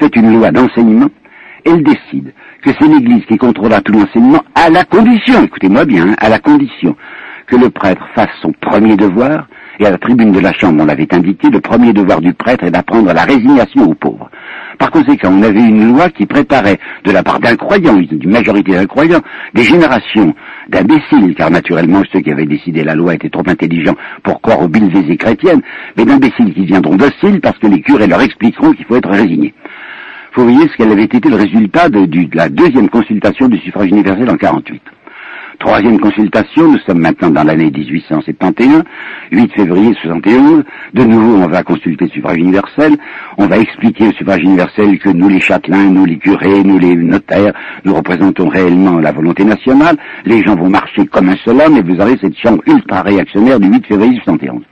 fait 0.00 0.16
une 0.16 0.36
loi 0.36 0.50
d'enseignement, 0.50 1.10
elle 1.64 1.82
décide 1.82 2.32
que 2.62 2.70
c'est 2.78 2.88
l'Église 2.88 3.24
qui 3.26 3.36
contrôlera 3.36 3.80
tout 3.80 3.92
l'enseignement 3.92 4.42
à 4.54 4.70
la 4.70 4.84
condition, 4.84 5.42
écoutez-moi 5.42 5.84
bien, 5.84 6.08
hein, 6.08 6.14
à 6.18 6.28
la 6.28 6.38
condition 6.38 6.96
que 7.46 7.56
le 7.56 7.70
prêtre 7.70 8.06
fasse 8.14 8.30
son 8.40 8.52
premier 8.52 8.96
devoir, 8.96 9.48
et 9.80 9.86
à 9.86 9.90
la 9.90 9.98
tribune 9.98 10.32
de 10.32 10.38
la 10.38 10.52
Chambre 10.52 10.82
on 10.82 10.86
l'avait 10.86 11.12
indiqué, 11.12 11.50
le 11.50 11.60
premier 11.60 11.92
devoir 11.92 12.20
du 12.20 12.32
prêtre 12.34 12.64
est 12.64 12.70
d'apprendre 12.70 13.12
la 13.12 13.24
résignation 13.24 13.82
aux 13.82 13.94
pauvres. 13.94 14.30
Par 14.78 14.90
conséquent, 14.90 15.30
on 15.32 15.42
avait 15.42 15.60
une 15.60 15.92
loi 15.92 16.08
qui 16.08 16.26
préparait, 16.26 16.78
de 17.04 17.10
la 17.10 17.22
part 17.22 17.40
d'incroyants, 17.40 17.96
d'une 17.96 18.30
majorité 18.30 18.72
d'incroyants, 18.72 19.20
des 19.54 19.64
générations 19.64 20.34
d'imbéciles, 20.68 21.34
car 21.36 21.50
naturellement 21.50 22.02
ceux 22.12 22.20
qui 22.20 22.30
avaient 22.30 22.46
décidé 22.46 22.84
la 22.84 22.94
loi 22.94 23.14
étaient 23.14 23.30
trop 23.30 23.42
intelligents 23.46 23.96
pour 24.22 24.40
croire 24.40 24.62
aux 24.62 24.68
bilvésies 24.68 25.18
chrétiennes, 25.18 25.62
mais 25.96 26.04
d'imbéciles 26.04 26.54
qui 26.54 26.64
viendront 26.64 26.96
dociles 26.96 27.40
parce 27.40 27.58
que 27.58 27.66
les 27.66 27.80
curés 27.82 28.06
leur 28.06 28.22
expliqueront 28.22 28.72
qu'il 28.72 28.86
faut 28.86 28.96
être 28.96 29.10
résigné 29.10 29.52
voyez 30.34 30.68
ce 30.68 30.76
qu'elle 30.76 30.92
avait 30.92 31.04
été 31.04 31.28
le 31.28 31.36
résultat 31.36 31.88
de, 31.88 32.08
la 32.34 32.48
deuxième 32.48 32.88
consultation 32.88 33.48
du 33.48 33.58
suffrage 33.58 33.88
universel 33.88 34.30
en 34.30 34.36
48. 34.36 34.82
Troisième 35.58 36.00
consultation, 36.00 36.72
nous 36.72 36.78
sommes 36.78 36.98
maintenant 36.98 37.30
dans 37.30 37.44
l'année 37.44 37.70
1871, 37.70 38.82
8 39.30 39.52
février 39.52 39.94
71. 40.02 40.64
De 40.94 41.04
nouveau, 41.04 41.36
on 41.36 41.46
va 41.46 41.62
consulter 41.62 42.06
le 42.06 42.10
suffrage 42.10 42.38
universel. 42.38 42.96
On 43.38 43.46
va 43.46 43.58
expliquer 43.58 44.08
au 44.08 44.12
suffrage 44.12 44.40
universel 44.40 44.98
que 44.98 45.10
nous, 45.10 45.28
les 45.28 45.40
châtelains, 45.40 45.84
nous, 45.84 46.04
les 46.04 46.18
curés, 46.18 46.64
nous, 46.64 46.78
les 46.78 46.96
notaires, 46.96 47.52
nous 47.84 47.94
représentons 47.94 48.48
réellement 48.48 48.98
la 48.98 49.12
volonté 49.12 49.44
nationale. 49.44 49.96
Les 50.24 50.42
gens 50.42 50.56
vont 50.56 50.70
marcher 50.70 51.06
comme 51.06 51.28
un 51.28 51.36
seul 51.44 51.60
homme 51.60 51.76
et 51.76 51.82
vous 51.82 52.00
aurez 52.00 52.16
cette 52.20 52.36
chambre 52.36 52.62
ultra 52.66 53.02
réactionnaire 53.02 53.60
du 53.60 53.68
8 53.68 53.86
février 53.86 54.16
71. 54.24 54.62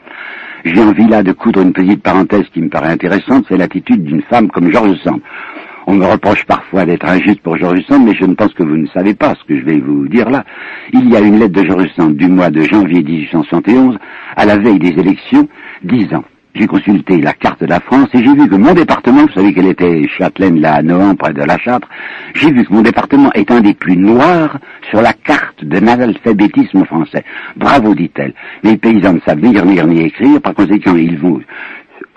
J'ai 0.65 0.81
envie 0.81 1.07
là 1.07 1.23
de 1.23 1.33
coudre 1.33 1.63
une 1.63 1.73
petite 1.73 2.03
parenthèse 2.03 2.45
qui 2.53 2.61
me 2.61 2.69
paraît 2.69 2.93
intéressante, 2.93 3.47
c'est 3.49 3.57
l'attitude 3.57 4.05
d'une 4.05 4.23
femme 4.23 4.49
comme 4.51 4.71
Georges 4.71 4.99
Sand. 5.03 5.21
On 5.87 5.95
me 5.95 6.05
reproche 6.05 6.45
parfois 6.45 6.85
d'être 6.85 7.09
injuste 7.09 7.41
pour 7.41 7.57
Georges 7.57 7.85
Sand, 7.89 8.05
mais 8.05 8.15
je 8.15 8.25
ne 8.25 8.35
pense 8.35 8.53
que 8.55 8.63
vous 8.63 8.77
ne 8.77 8.87
savez 8.89 9.15
pas 9.15 9.35
ce 9.35 9.45
que 9.45 9.59
je 9.59 9.65
vais 9.65 9.81
vous 9.81 10.07
dire 10.09 10.29
là. 10.29 10.45
Il 10.93 11.09
y 11.11 11.17
a 11.17 11.21
une 11.21 11.39
lettre 11.39 11.61
de 11.61 11.67
Georges 11.67 11.91
Sand 11.97 12.15
du 12.17 12.29
mois 12.29 12.51
de 12.51 12.61
janvier 12.63 13.03
1871, 13.03 13.97
à 14.37 14.45
la 14.45 14.59
veille 14.59 14.79
des 14.79 15.01
élections, 15.01 15.49
disant 15.83 16.25
j'ai 16.55 16.67
consulté 16.67 17.19
la 17.21 17.33
carte 17.33 17.61
de 17.61 17.67
la 17.67 17.81
France 17.81 18.09
et 18.13 18.19
j'ai 18.19 18.35
vu 18.35 18.49
que 18.49 18.57
mon 18.57 18.75
département, 18.75 19.23
vous 19.23 19.33
savez 19.33 19.55
qu'elle 19.55 19.69
était 19.69 20.07
Châtelaine, 20.09 20.61
là, 20.61 20.75
à 20.77 21.15
près 21.15 21.33
de 21.33 21.43
la 21.43 21.59
Châtre, 21.59 21.89
j'ai 22.35 22.51
vu 22.51 22.65
que 22.65 22.73
mon 22.73 22.83
département 22.83 23.33
est 23.35 23.51
un 23.51 23.61
des 23.61 23.75
plus 23.75 23.97
noirs 23.97 24.59
sur 24.91 25.01
la 25.01 25.13
carte 25.13 25.65
de 25.65 25.79
l'alphabétisme 25.79 26.85
français. 26.85 27.25
Bravo, 27.57 27.95
dit-elle. 27.95 28.35
Les 28.63 28.77
paysans 28.77 29.13
ne 29.13 29.21
savent 29.21 29.41
ni 29.41 29.53
lire 29.53 29.87
ni 29.87 30.01
écrire, 30.01 30.41
par 30.41 30.55
conséquent, 30.55 30.97
ils 30.97 31.19
vont 31.19 31.41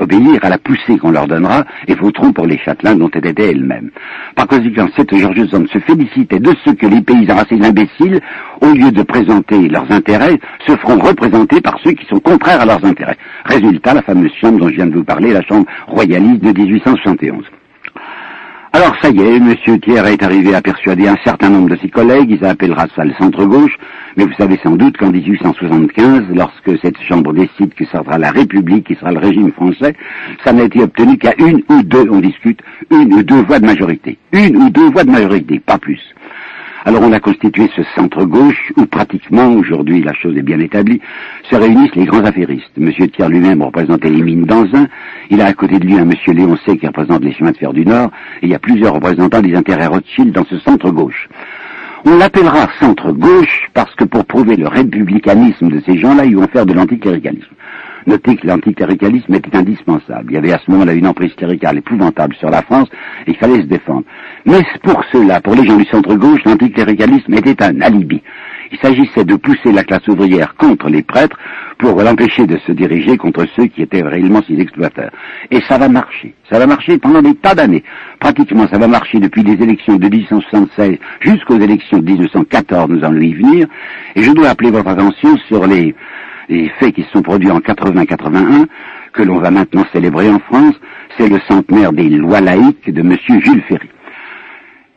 obéir 0.04 0.40
à 0.44 0.50
la 0.50 0.58
poussée 0.58 0.98
qu'on 0.98 1.12
leur 1.12 1.28
donnera 1.28 1.64
et 1.88 1.96
voteront 1.96 2.32
pour 2.32 2.46
les 2.46 2.58
châtelains 2.60 2.96
dont 2.96 3.10
elle 3.14 3.26
était 3.28 3.52
elle-même. 3.52 3.90
Par 4.36 4.48
conséquent, 4.48 4.88
cette 4.96 5.16
Georges 5.16 5.48
Sand 5.48 5.68
se 5.70 5.80
félicitait 5.80 6.40
de 6.40 6.54
ce 6.66 6.72
que 6.72 6.86
les 6.86 7.02
paysans 7.02 7.38
assez 7.38 7.60
imbéciles, 7.62 8.20
au 8.62 8.74
lieu 8.74 8.92
de 8.92 9.04
présenter 9.04 9.68
leurs 9.70 9.92
intérêts, 9.92 10.40
se 10.68 10.76
feront 10.78 11.00
représenter 11.00 11.62
par 11.62 11.78
ceux 11.84 11.92
qui 11.94 12.06
sont 12.06 12.20
contraires 12.20 12.62
à 12.62 12.66
leurs 12.66 12.86
intérêts. 12.86 13.18
Résultat, 13.46 13.94
la 13.94 14.02
fameuse 14.02 14.34
chambre 14.40 14.60
dont 14.60 14.70
je 14.70 14.76
viens 14.76 14.88
de 14.88 14.96
vous 14.96 15.04
parler, 15.04 15.34
la 15.34 15.42
chambre 15.42 15.66
royaliste 15.88 16.44
de 16.44 16.52
1871. 16.52 17.44
Alors 18.76 18.96
ça 19.04 19.12
y 19.12 19.20
est, 19.20 19.36
M. 19.38 19.56
Thiers 19.82 20.08
est 20.08 20.24
arrivé 20.24 20.56
à 20.56 20.62
persuader 20.62 21.08
un 21.08 21.18
certain 21.24 21.48
nombre 21.50 21.70
de 21.70 21.76
ses 21.76 21.90
collègues, 21.90 22.32
il 22.32 22.44
appellera 22.44 22.88
ça 22.96 23.06
le 23.06 23.14
centre-gauche, 23.20 23.78
mais 24.18 24.26
vous 24.26 24.34
savez 24.34 24.60
sans 24.64 24.76
doute 24.76 24.98
qu'en 24.98 25.12
1875, 25.12 26.24
lorsque 26.34 26.80
cette 26.82 27.00
Chambre 27.08 27.34
décide 27.34 27.76
que 27.76 27.86
ça 27.86 28.04
sera 28.04 28.18
la 28.18 28.32
République, 28.32 28.88
qui 28.88 28.96
sera 28.96 29.12
le 29.12 29.20
régime 29.20 29.52
français, 29.52 29.94
ça 30.44 30.54
n'a 30.54 30.64
été 30.64 30.82
obtenu 30.82 31.20
qu'à 31.20 31.36
une 31.38 31.62
ou 31.70 31.84
deux, 31.84 32.08
on 32.10 32.20
discute, 32.20 32.62
une 32.90 33.14
ou 33.14 33.22
deux 33.22 33.44
voix 33.44 33.60
de 33.60 33.68
majorité. 33.68 34.18
Une 34.32 34.58
ou 34.58 34.72
deux 34.72 34.90
voix 34.90 35.04
de 35.04 35.12
majorité, 35.12 35.60
pas 35.60 35.78
plus. 35.78 36.02
Alors 36.86 37.02
on 37.02 37.14
a 37.14 37.20
constitué 37.22 37.70
ce 37.76 37.82
centre-gauche 37.96 38.74
où 38.76 38.86
pratiquement, 38.86 39.54
aujourd'hui 39.54 40.04
la 40.04 40.14
chose 40.14 40.36
est 40.36 40.42
bien 40.42 40.60
établie, 40.60 41.00
se 41.50 41.56
réunissent 41.56 41.96
les 41.96 42.06
grands 42.06 42.26
affairistes. 42.26 42.72
Monsieur 42.76 43.08
Thiers 43.08 43.30
lui-même 43.30 43.62
représentait 43.62 44.10
les 44.10 44.22
mines 44.22 44.46
d'Anzin, 44.46 44.88
il 45.30 45.40
a 45.42 45.46
à 45.46 45.54
côté 45.54 45.80
de 45.80 45.86
lui 45.86 45.98
un 45.98 46.04
monsieur 46.04 46.34
Léoncé 46.34 46.78
qui 46.78 46.86
représente 46.86 47.24
les 47.24 47.32
chemins 47.34 47.52
de 47.52 47.58
fer 47.58 47.72
du 47.72 47.86
Nord, 47.86 48.12
et 48.42 48.48
il 48.48 48.50
y 48.50 48.56
a 48.56 48.60
plusieurs 48.60 48.94
représentants 48.96 49.42
des 49.42 49.56
intérêts 49.56 49.88
Rothschild 49.88 50.34
dans 50.34 50.44
ce 50.46 50.60
centre-gauche. 50.60 51.30
On 52.06 52.18
l'appellera 52.18 52.68
centre-gauche 52.82 53.70
parce 53.74 53.96
que 53.96 54.04
pour 54.04 54.26
prouver 54.26 54.58
le 54.58 54.68
républicanisme 54.68 55.70
de 55.70 55.82
ces 55.86 55.98
gens-là, 55.98 56.26
ils 56.26 56.36
vont 56.36 56.48
faire 56.48 56.66
de 56.66 56.74
l'anticléricalisme. 56.74 57.56
Notez 58.08 58.36
que 58.36 58.48
l'anticléricalisme 58.48 59.34
était 59.34 59.56
indispensable. 59.56 60.32
Il 60.32 60.36
y 60.36 60.38
avait 60.38 60.54
à 60.54 60.60
ce 60.60 60.72
moment-là 60.72 60.94
une 60.94 61.08
emprise 61.08 61.34
cléricale 61.36 61.78
épouvantable 61.78 62.36
sur 62.36 62.50
la 62.50 62.62
France 62.62 62.90
et 63.28 63.32
il 63.32 63.38
fallait 63.38 63.62
se 63.62 63.68
défendre. 63.68 64.04
Mais 64.46 64.62
pour 64.84 65.04
cela, 65.12 65.42
pour 65.42 65.56
les 65.56 65.66
gens 65.66 65.78
du 65.78 65.86
centre-gauche, 65.86 66.44
l'anticléricalisme 66.46 67.34
était 67.34 67.64
un 67.64 67.82
alibi. 67.82 68.22
Il 68.72 68.80
s'agissait 68.80 69.24
de 69.24 69.36
pousser 69.36 69.72
la 69.72 69.84
classe 69.84 70.08
ouvrière 70.08 70.56
contre 70.56 70.90
les 70.90 71.04
prêtres 71.04 71.38
pour 71.78 72.02
l'empêcher 72.02 72.48
de 72.48 72.58
se 72.66 72.72
diriger 72.72 73.18
contre 73.18 73.46
ceux 73.56 73.68
qui 73.68 73.84
étaient 73.84 74.02
réellement 74.02 74.42
ses 74.48 74.60
exploiteurs. 74.60 75.12
Et 75.52 75.62
ça 75.68 75.78
va 75.78 75.90
marcher. 75.90 76.34
Ça 76.50 76.58
va 76.58 76.66
marcher 76.66 76.98
pendant 76.98 77.22
des 77.22 77.36
tas 77.36 77.54
d'années. 77.54 77.84
Pratiquement, 78.20 78.68
ça 78.68 78.80
va 78.80 78.88
marcher 78.88 79.20
depuis 79.20 79.44
les 79.44 79.62
élections 79.62 79.98
de 79.98 80.08
1876 80.08 80.98
jusqu'aux 81.20 81.60
élections 81.60 82.00
de 82.00 82.06
1914, 82.06 82.90
nous 82.90 83.04
allons 83.04 83.22
y 83.22 83.34
venir. 83.34 83.68
Et 84.16 84.24
je 84.24 84.32
dois 84.32 84.50
appeler 84.50 84.72
votre 84.72 84.90
attention 84.90 85.38
sur 85.48 85.68
les 85.68 85.94
les 86.50 86.70
faits 86.80 86.96
qui 86.96 87.04
se 87.04 87.12
sont 87.12 87.22
produits 87.22 87.52
en 87.52 87.60
80-81, 87.60 88.66
que 89.14 89.24
l'on 89.24 89.40
va 89.40 89.52
maintenant 89.52 89.86
célébrer 89.94 90.30
en 90.30 90.40
France, 90.40 90.76
c'est 91.18 91.30
le 91.30 91.40
centenaire 91.48 91.94
des 91.94 92.10
lois 92.10 92.42
laïques 92.42 92.92
de 92.92 93.02
M. 93.02 93.16
Jules 93.28 93.64
Ferry. 93.68 93.90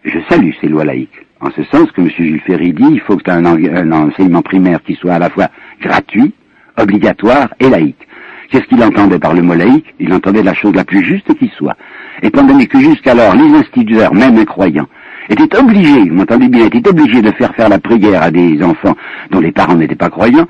Je 0.04 0.18
salue 0.28 0.52
ces 0.60 0.68
lois 0.68 0.84
laïques, 0.84 1.26
en 1.40 1.50
ce 1.50 1.62
sens 1.64 1.90
que 1.92 2.00
M. 2.00 2.08
Jules 2.08 2.40
Ferry 2.46 2.72
dit 2.72 2.88
il 2.90 3.00
faut 3.00 3.16
que 3.16 3.30
un, 3.30 3.92
enseignement 3.92 4.42
primaire 4.42 4.82
qui 4.82 4.94
soit 4.94 5.14
à 5.14 5.18
la 5.18 5.30
fois 5.30 5.48
gratuit, 5.80 6.32
obligatoire 6.78 7.48
et 7.60 7.68
laïque. 7.68 8.06
Qu'est-ce 8.50 8.66
qu'il 8.66 8.82
entendait 8.82 9.18
par 9.18 9.34
le 9.34 9.42
mot 9.42 9.54
laïque? 9.54 9.94
Il 9.98 10.12
entendait 10.12 10.42
la 10.42 10.54
chose 10.54 10.74
la 10.74 10.84
plus 10.84 11.04
juste 11.04 11.34
qui 11.34 11.50
soit. 11.56 11.76
Étant 12.22 12.44
donné 12.44 12.68
que 12.68 12.78
jusqu'alors, 12.78 13.34
les 13.34 13.52
instituteurs, 13.54 14.14
même 14.14 14.36
incroyants, 14.38 14.86
étaient 15.30 15.58
obligés, 15.58 16.08
vous 16.08 16.14
m'entendez 16.14 16.48
bien, 16.48 16.66
étaient 16.66 16.88
obligés 16.88 17.22
de 17.22 17.30
faire 17.32 17.54
faire 17.54 17.68
la 17.68 17.78
prière 17.78 18.22
à 18.22 18.30
des 18.30 18.62
enfants 18.62 18.94
dont 19.30 19.40
les 19.40 19.52
parents 19.52 19.74
n'étaient 19.74 19.94
pas 19.94 20.10
croyants, 20.10 20.46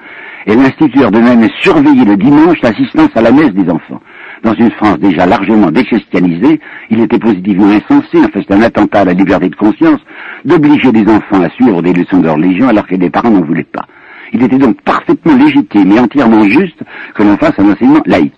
et 0.47 0.55
l'instituteur 0.55 1.11
de 1.11 1.19
même 1.19 1.47
surveillait 1.61 2.05
le 2.05 2.17
dimanche 2.17 2.61
l'assistance 2.63 3.11
à 3.15 3.23
la 3.23 3.33
messe 3.33 3.53
des 3.53 3.71
enfants. 3.71 4.01
Dans 4.43 4.55
une 4.55 4.71
France 4.73 4.99
déjà 4.99 5.27
largement 5.27 5.71
déchristianisée, 5.71 6.61
il 6.91 7.01
était 7.01 7.19
positivement 7.19 7.71
insensé, 7.71 8.19
en 8.19 8.29
fait 8.29 8.45
c'est 8.47 8.55
un 8.55 8.63
attentat 8.63 9.01
à 9.01 9.05
la 9.07 9.13
liberté 9.13 9.49
de 9.49 9.57
conscience, 9.57 10.01
d'obliger 10.45 10.93
des 10.93 11.11
enfants 11.11 11.43
à 11.43 11.49
suivre 11.51 11.83
des 11.83 11.93
leçons 11.93 12.21
de 12.21 12.29
religion 12.29 12.69
alors 12.69 12.87
que 12.87 12.97
des 12.97 13.11
parents 13.11 13.31
n'en 13.31 13.43
voulaient 13.45 13.65
pas. 13.65 13.87
Il 14.33 14.43
était 14.43 14.59
donc 14.59 14.81
parfaitement 14.83 15.37
légitime 15.37 15.93
et 15.93 16.01
entièrement 16.01 16.45
juste 16.45 16.79
que 17.15 17.23
l'on 17.23 17.37
fasse 17.39 17.55
un 17.59 17.71
enseignement 17.71 18.03
laïque. 18.07 18.35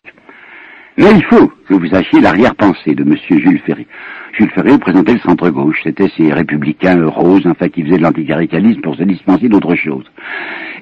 Mais 0.99 1.13
il 1.13 1.25
faut 1.27 1.47
que 1.69 1.75
vous 1.75 1.87
sachiez 1.87 2.21
l'arrière-pensée 2.21 2.93
de 2.93 3.05
M. 3.05 3.15
Jules 3.31 3.61
Ferry. 3.65 3.87
Jules 4.33 4.51
Ferry 4.51 4.73
représentait 4.73 5.15
le 5.15 5.21
centre-gauche. 5.21 5.79
C'était 5.85 6.11
ces 6.17 6.33
républicains 6.33 7.07
roses, 7.07 7.47
enfin, 7.47 7.69
qui 7.69 7.85
faisaient 7.85 7.99
de 7.99 8.03
l'anticléricalisme 8.03 8.81
pour 8.81 8.97
se 8.97 9.05
dispenser 9.05 9.49
d'autre 9.49 9.77
chose. 9.77 10.05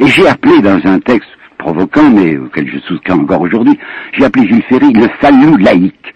Et 0.01 0.07
j'ai 0.07 0.27
appelé 0.27 0.63
dans 0.63 0.81
un 0.85 1.01
texte 1.01 1.29
provoquant, 1.67 2.11
mais 2.11 2.37
auquel 2.37 2.69
je 2.69 2.79
souscris 2.79 3.13
encore 3.13 3.41
aujourd'hui, 3.41 3.77
j'ai 4.13 4.25
appelé 4.25 4.47
Jules 4.47 4.63
Ferry 4.69 4.93
le 4.93 5.09
fallu 5.21 5.59
laïque. 5.59 6.15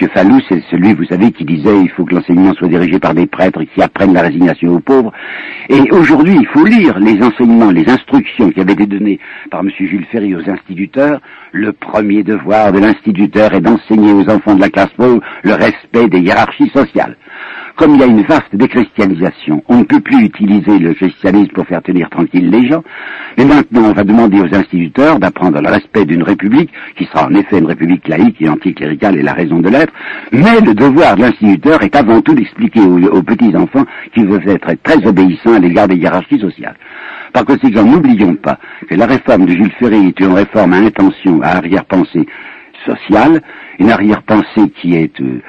M. 0.00 0.08
Fallou, 0.14 0.38
c'est 0.48 0.62
celui, 0.70 0.94
vous 0.94 1.04
savez, 1.04 1.32
qui 1.32 1.44
disait 1.44 1.80
il 1.82 1.90
faut 1.90 2.04
que 2.04 2.14
l'enseignement 2.14 2.54
soit 2.54 2.68
dirigé 2.68 2.98
par 3.00 3.12
des 3.12 3.26
prêtres 3.26 3.62
qui 3.64 3.82
apprennent 3.82 4.14
la 4.14 4.22
résignation 4.22 4.74
aux 4.74 4.80
pauvres. 4.80 5.12
Et 5.68 5.80
aujourd'hui, 5.90 6.34
il 6.34 6.46
faut 6.46 6.64
lire 6.64 6.98
les 7.00 7.20
enseignements, 7.20 7.72
les 7.72 7.86
instructions 7.90 8.50
qui 8.50 8.60
avaient 8.60 8.72
été 8.74 8.86
données 8.86 9.18
par 9.50 9.60
M. 9.60 9.70
Jules 9.76 10.06
Ferry 10.10 10.34
aux 10.36 10.48
instituteurs. 10.48 11.20
Le 11.50 11.72
premier 11.72 12.22
devoir 12.22 12.72
de 12.72 12.78
l'instituteur 12.78 13.52
est 13.54 13.60
d'enseigner 13.60 14.12
aux 14.12 14.30
enfants 14.30 14.54
de 14.54 14.60
la 14.60 14.70
classe 14.70 14.92
pauvre 14.96 15.20
le 15.42 15.54
respect 15.54 16.08
des 16.08 16.20
hiérarchies 16.20 16.70
sociales 16.70 17.16
comme 17.76 17.94
il 17.94 18.00
y 18.00 18.02
a 18.02 18.06
une 18.06 18.22
vaste 18.22 18.54
déchristianisation, 18.54 19.62
on 19.68 19.78
ne 19.78 19.84
peut 19.84 20.00
plus 20.00 20.24
utiliser 20.24 20.78
le 20.78 20.94
christianisme 20.94 21.52
pour 21.52 21.66
faire 21.66 21.82
tenir 21.82 22.08
tranquille 22.10 22.50
les 22.50 22.68
gens, 22.68 22.82
mais 23.38 23.44
maintenant 23.44 23.90
on 23.90 23.92
va 23.92 24.04
demander 24.04 24.40
aux 24.40 24.54
instituteurs 24.54 25.18
d'apprendre 25.18 25.60
le 25.60 25.68
respect 25.68 26.04
d'une 26.04 26.22
république, 26.22 26.70
qui 26.96 27.06
sera 27.06 27.26
en 27.26 27.34
effet 27.34 27.58
une 27.58 27.66
république 27.66 28.06
laïque 28.08 28.40
et 28.40 28.48
anticléricale 28.48 29.16
et 29.16 29.22
la 29.22 29.32
raison 29.32 29.60
de 29.60 29.68
l'être, 29.68 29.92
mais 30.32 30.60
le 30.60 30.74
devoir 30.74 31.16
de 31.16 31.22
l'instituteur 31.22 31.82
est 31.82 31.96
avant 31.96 32.20
tout 32.20 32.34
d'expliquer 32.34 32.80
aux, 32.80 33.22
petits-enfants 33.22 33.84
qu'ils 34.14 34.26
veulent 34.26 34.48
être 34.48 34.74
très 34.82 35.06
obéissants 35.06 35.54
à 35.54 35.58
l'égard 35.58 35.88
des 35.88 35.96
hiérarchies 35.96 36.40
sociales. 36.40 36.76
Par 37.32 37.44
conséquent, 37.44 37.84
n'oublions 37.84 38.34
pas 38.34 38.58
que 38.88 38.94
la 38.94 39.06
réforme 39.06 39.46
de 39.46 39.52
Jules 39.52 39.72
Ferry 39.78 40.08
est 40.08 40.20
une 40.20 40.34
réforme 40.34 40.74
à 40.74 40.76
intention, 40.76 41.40
à 41.42 41.56
arrière-pensée 41.56 42.26
sociale, 42.84 43.42
une 43.78 43.90
arrière-pensée 43.90 44.70
qui 44.80 44.96
est... 44.96 45.20
Euh, 45.20 45.40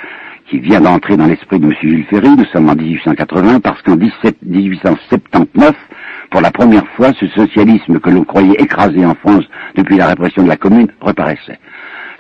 qui 0.50 0.60
vient 0.60 0.82
d'entrer 0.82 1.18
dans 1.18 1.26
l'esprit 1.26 1.60
de 1.60 1.66
M. 1.66 1.74
Jules 1.82 2.06
Ferry. 2.10 2.30
Nous 2.30 2.46
sommes 2.46 2.70
en 2.70 2.76
1880 2.76 3.60
parce 3.60 3.82
qu'en 3.82 3.96
1879, 3.96 5.74
pour 6.32 6.42
la 6.42 6.52
première 6.52 6.88
fois, 6.96 7.12
ce 7.20 7.28
socialisme 7.28 8.00
que 8.00 8.10
l'on 8.10 8.24
croyait 8.24 8.56
écrasé 8.60 9.06
en 9.06 9.16
France 9.16 9.46
depuis 9.76 9.98
la 9.98 10.08
répression 10.08 10.44
de 10.44 10.50
la 10.50 10.58
Commune 10.58 10.88
reparaissait. 11.00 11.60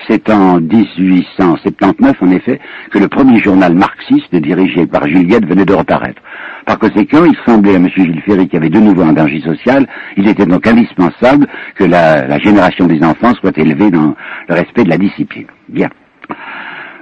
C'est 0.07 0.29
en 0.29 0.59
1879, 0.59 2.17
en 2.21 2.31
effet, 2.31 2.59
que 2.91 2.99
le 2.99 3.07
premier 3.07 3.39
journal 3.39 3.73
marxiste 3.73 4.35
dirigé 4.35 4.85
par 4.85 5.07
Juliette 5.07 5.45
venait 5.45 5.65
de 5.65 5.73
reparaître. 5.73 6.21
Par 6.65 6.77
conséquent, 6.77 7.23
il 7.25 7.35
semblait 7.45 7.75
à 7.75 7.77
M. 7.77 7.87
Gilles 7.95 8.21
Ferry 8.25 8.47
qui 8.47 8.57
avait 8.57 8.69
de 8.69 8.79
nouveau 8.79 9.03
un 9.03 9.13
danger 9.13 9.41
social, 9.41 9.87
il 10.17 10.27
était 10.27 10.45
donc 10.45 10.67
indispensable 10.67 11.47
que 11.75 11.85
la 11.85 12.37
génération 12.39 12.85
des 12.87 13.01
enfants 13.03 13.33
soit 13.35 13.57
élevée 13.57 13.91
dans 13.91 14.13
le 14.49 14.55
respect 14.55 14.83
de 14.83 14.89
la 14.89 14.97
discipline. 14.97 15.47
Bien. 15.69 15.89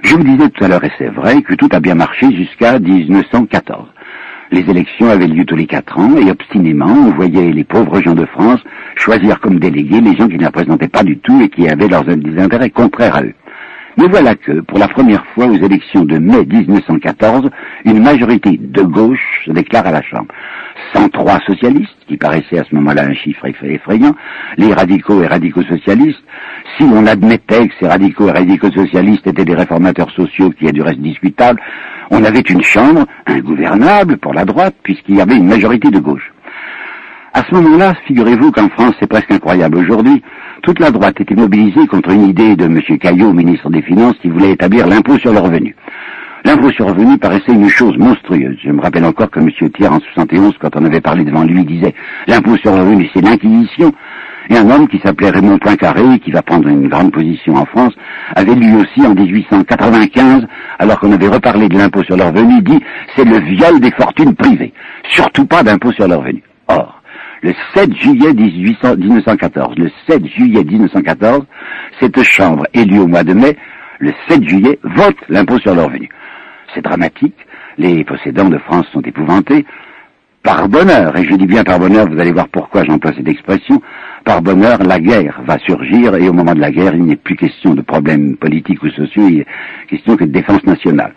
Je 0.02 0.16
vous 0.16 0.24
disais 0.24 0.48
tout 0.50 0.64
à 0.64 0.68
l'heure, 0.68 0.84
et 0.84 0.92
c'est 0.98 1.08
vrai, 1.08 1.42
que 1.42 1.54
tout 1.54 1.68
a 1.72 1.80
bien 1.80 1.94
marché 1.94 2.30
jusqu'à 2.34 2.78
1914. 2.78 3.88
Les 4.50 4.68
élections 4.68 5.08
avaient 5.08 5.28
lieu 5.28 5.44
tous 5.44 5.56
les 5.56 5.66
quatre 5.66 5.98
ans, 5.98 6.16
et 6.16 6.30
obstinément, 6.30 6.86
on 6.86 7.12
voyait 7.12 7.52
les 7.52 7.64
pauvres 7.64 8.02
gens 8.02 8.14
de 8.14 8.26
France 8.26 8.60
choisir 8.96 9.40
comme 9.40 9.58
délégués 9.58 10.00
les 10.00 10.14
gens 10.16 10.28
qui 10.28 10.36
ne 10.36 10.44
représentaient 10.44 10.88
pas 10.88 11.04
du 11.04 11.18
tout 11.18 11.40
et 11.40 11.48
qui 11.48 11.68
avaient 11.68 11.88
leurs 11.88 12.04
des 12.04 12.38
intérêts 12.38 12.70
contraires 12.70 13.16
à 13.16 13.22
eux. 13.22 13.34
Mais 13.98 14.08
voilà 14.08 14.34
que, 14.34 14.60
pour 14.60 14.78
la 14.78 14.88
première 14.88 15.24
fois 15.34 15.46
aux 15.46 15.56
élections 15.56 16.04
de 16.04 16.18
mai 16.18 16.44
1914, 16.46 17.50
une 17.84 18.02
majorité 18.02 18.58
de 18.58 18.82
gauche 18.82 19.42
se 19.44 19.52
déclare 19.52 19.86
à 19.86 19.92
la 19.92 20.02
Chambre. 20.02 20.28
103 20.94 21.40
socialistes, 21.46 21.96
qui 22.08 22.16
paraissait 22.16 22.58
à 22.58 22.64
ce 22.64 22.74
moment-là 22.74 23.04
un 23.04 23.14
chiffre 23.14 23.46
effrayant, 23.62 24.14
les 24.56 24.72
radicaux 24.72 25.22
et 25.22 25.26
radicaux 25.26 25.62
socialistes, 25.62 26.22
si 26.76 26.84
on 26.84 27.06
admettait 27.06 27.68
que 27.68 27.74
ces 27.80 27.88
radicaux 27.88 28.28
et 28.28 28.32
radicaux 28.32 28.70
socialistes 28.70 29.26
étaient 29.26 29.44
des 29.44 29.54
réformateurs 29.54 30.10
sociaux, 30.10 30.50
qui 30.50 30.66
est 30.66 30.72
du 30.72 30.82
reste 30.82 31.00
discutable, 31.00 31.60
on 32.10 32.24
avait 32.24 32.40
une 32.40 32.62
chambre 32.62 33.06
ingouvernable 33.26 34.16
pour 34.18 34.34
la 34.34 34.44
droite, 34.44 34.74
puisqu'il 34.82 35.16
y 35.16 35.20
avait 35.20 35.36
une 35.36 35.48
majorité 35.48 35.90
de 35.90 35.98
gauche. 35.98 36.32
À 37.34 37.42
ce 37.48 37.54
moment-là, 37.54 37.94
figurez-vous 38.06 38.52
qu'en 38.52 38.68
France, 38.68 38.94
c'est 39.00 39.06
presque 39.06 39.30
incroyable 39.30 39.78
aujourd'hui, 39.78 40.22
toute 40.62 40.78
la 40.78 40.90
droite 40.90 41.20
était 41.20 41.34
mobilisée 41.34 41.86
contre 41.88 42.10
une 42.10 42.28
idée 42.28 42.54
de 42.54 42.64
M. 42.64 42.80
Caillot, 42.98 43.32
ministre 43.32 43.68
des 43.68 43.82
Finances, 43.82 44.14
qui 44.22 44.28
voulait 44.28 44.52
établir 44.52 44.86
l'impôt 44.86 45.18
sur 45.18 45.32
le 45.32 45.40
revenu. 45.40 45.74
L'impôt 46.44 46.70
sur 46.70 46.86
le 46.86 46.92
revenu 46.92 47.18
paraissait 47.18 47.52
une 47.52 47.68
chose 47.68 47.96
monstrueuse. 47.98 48.56
Je 48.64 48.70
me 48.70 48.80
rappelle 48.80 49.04
encore 49.04 49.30
que 49.30 49.40
M. 49.40 49.50
Thiers, 49.50 49.88
en 49.88 50.00
71, 50.00 50.54
quand 50.60 50.74
on 50.76 50.84
avait 50.84 51.00
parlé 51.00 51.24
devant 51.24 51.44
lui, 51.44 51.64
disait 51.64 51.94
l'impôt 52.26 52.56
sur 52.56 52.72
le 52.74 52.80
revenu, 52.80 53.10
c'est 53.12 53.20
l'inquisition. 53.20 53.92
Et 54.50 54.56
un 54.56 54.70
homme 54.70 54.88
qui 54.88 54.98
s'appelait 54.98 55.30
Raymond 55.30 55.58
Poincaré, 55.58 56.18
qui 56.20 56.30
va 56.30 56.42
prendre 56.42 56.68
une 56.68 56.88
grande 56.88 57.12
position 57.12 57.54
en 57.54 57.64
France, 57.64 57.94
avait 58.34 58.54
lui 58.54 58.74
aussi 58.74 59.06
en 59.06 59.14
1895, 59.14 60.46
alors 60.78 60.98
qu'on 60.98 61.12
avait 61.12 61.28
reparlé 61.28 61.68
de 61.68 61.78
l'impôt 61.78 62.02
sur 62.02 62.16
le 62.16 62.24
revenu, 62.24 62.60
dit 62.62 62.80
c'est 63.16 63.24
le 63.24 63.38
viol 63.38 63.80
des 63.80 63.92
fortunes 63.92 64.34
privées. 64.34 64.72
Surtout 65.10 65.46
pas 65.46 65.62
d'impôt 65.62 65.92
sur 65.92 66.08
le 66.08 66.16
revenu. 66.16 66.42
Or, 66.68 67.01
le 67.42 67.52
7 67.74 67.94
juillet 67.96 68.32
1914, 68.32 69.76
le 69.76 69.90
7 70.08 70.24
juillet 70.26 70.64
1914, 70.64 71.44
cette 72.00 72.22
chambre 72.22 72.64
élue 72.72 73.00
au 73.00 73.08
mois 73.08 73.24
de 73.24 73.34
mai, 73.34 73.56
le 73.98 74.12
7 74.28 74.48
juillet, 74.48 74.78
vote 74.84 75.16
l'impôt 75.28 75.58
sur 75.58 75.74
le 75.74 75.82
revenu. 75.82 76.08
C'est 76.72 76.82
dramatique, 76.82 77.36
les 77.78 78.04
possédants 78.04 78.48
de 78.48 78.58
France 78.58 78.86
sont 78.92 79.02
épouvantés, 79.02 79.66
par 80.44 80.68
bonheur, 80.68 81.16
et 81.16 81.24
je 81.24 81.34
dis 81.34 81.46
bien 81.46 81.62
par 81.62 81.78
bonheur, 81.78 82.08
vous 82.08 82.18
allez 82.18 82.32
voir 82.32 82.48
pourquoi 82.48 82.84
j'emploie 82.84 83.12
cette 83.16 83.28
expression, 83.28 83.80
par 84.24 84.40
bonheur, 84.40 84.78
la 84.84 84.98
guerre 84.98 85.40
va 85.44 85.58
surgir, 85.58 86.14
et 86.14 86.28
au 86.28 86.32
moment 86.32 86.54
de 86.54 86.60
la 86.60 86.70
guerre, 86.70 86.94
il 86.94 87.04
n'est 87.04 87.16
plus 87.16 87.36
question 87.36 87.74
de 87.74 87.82
problèmes 87.82 88.36
politiques 88.36 88.82
ou 88.82 88.90
sociaux, 88.90 89.28
il 89.28 89.40
est 89.40 89.46
question 89.88 90.16
que 90.16 90.24
de 90.24 90.32
défense 90.32 90.64
nationale. 90.64 91.12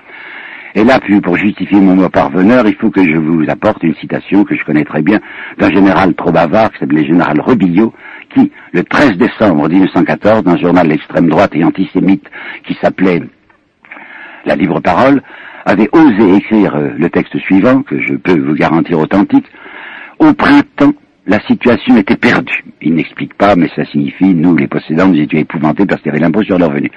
Et 0.76 0.84
là, 0.84 1.00
pour 1.24 1.38
justifier 1.38 1.80
mon 1.80 1.96
mot 1.96 2.10
par 2.10 2.30
bonheur, 2.30 2.68
il 2.68 2.76
faut 2.76 2.92
que 2.92 3.02
je 3.02 3.16
vous 3.16 3.46
apporte 3.48 3.82
une 3.84 3.96
citation 3.96 4.44
que 4.44 4.56
je 4.56 4.64
connais 4.66 4.84
très 4.84 5.02
bien 5.02 5.22
d'un 5.58 5.70
général 5.70 6.14
trop 6.16 6.34
bavard, 6.34 6.72
qui 6.74 6.80
s'appelait 6.80 7.02
le 7.02 7.08
général 7.08 7.40
Rebillot, 7.40 7.94
qui, 8.34 8.52
le 8.74 8.84
13 8.84 9.14
décembre 9.14 9.70
1914, 9.70 10.44
dans 10.44 10.52
un 10.52 10.58
journal 10.58 10.90
d'extrême 10.90 11.30
droite 11.30 11.52
et 11.56 11.64
antisémite 11.64 12.30
qui 12.68 12.78
s'appelait 12.82 13.22
La 14.46 14.58
Libre 14.58 14.82
Parole, 14.82 15.22
avait 15.66 15.90
osé 15.94 16.36
écrire 16.36 16.76
euh, 16.76 16.90
le 16.98 17.10
texte 17.10 17.38
suivant, 17.40 17.82
que 17.82 18.00
je 18.02 18.14
peux 18.16 18.38
vous 18.38 18.54
garantir 18.54 19.00
authentique. 19.00 19.48
Au 20.20 20.34
printemps, 20.34 20.94
la 21.26 21.40
situation 21.48 21.96
était 21.98 22.18
perdue. 22.18 22.66
Il 22.82 22.96
n'explique 22.96 23.34
pas, 23.36 23.56
mais 23.56 23.70
ça 23.76 23.86
signifie, 23.86 24.36
nous, 24.36 24.56
les 24.56 24.68
possédants, 24.68 25.08
nous 25.08 25.20
étions 25.20 25.40
épouvantés 25.40 25.86
parce 25.86 26.02
qu'il 26.02 26.14
y 26.14 26.20
l'impôt 26.20 26.44
sur 26.44 26.60
le 26.60 26.66
revenu. 26.66 26.92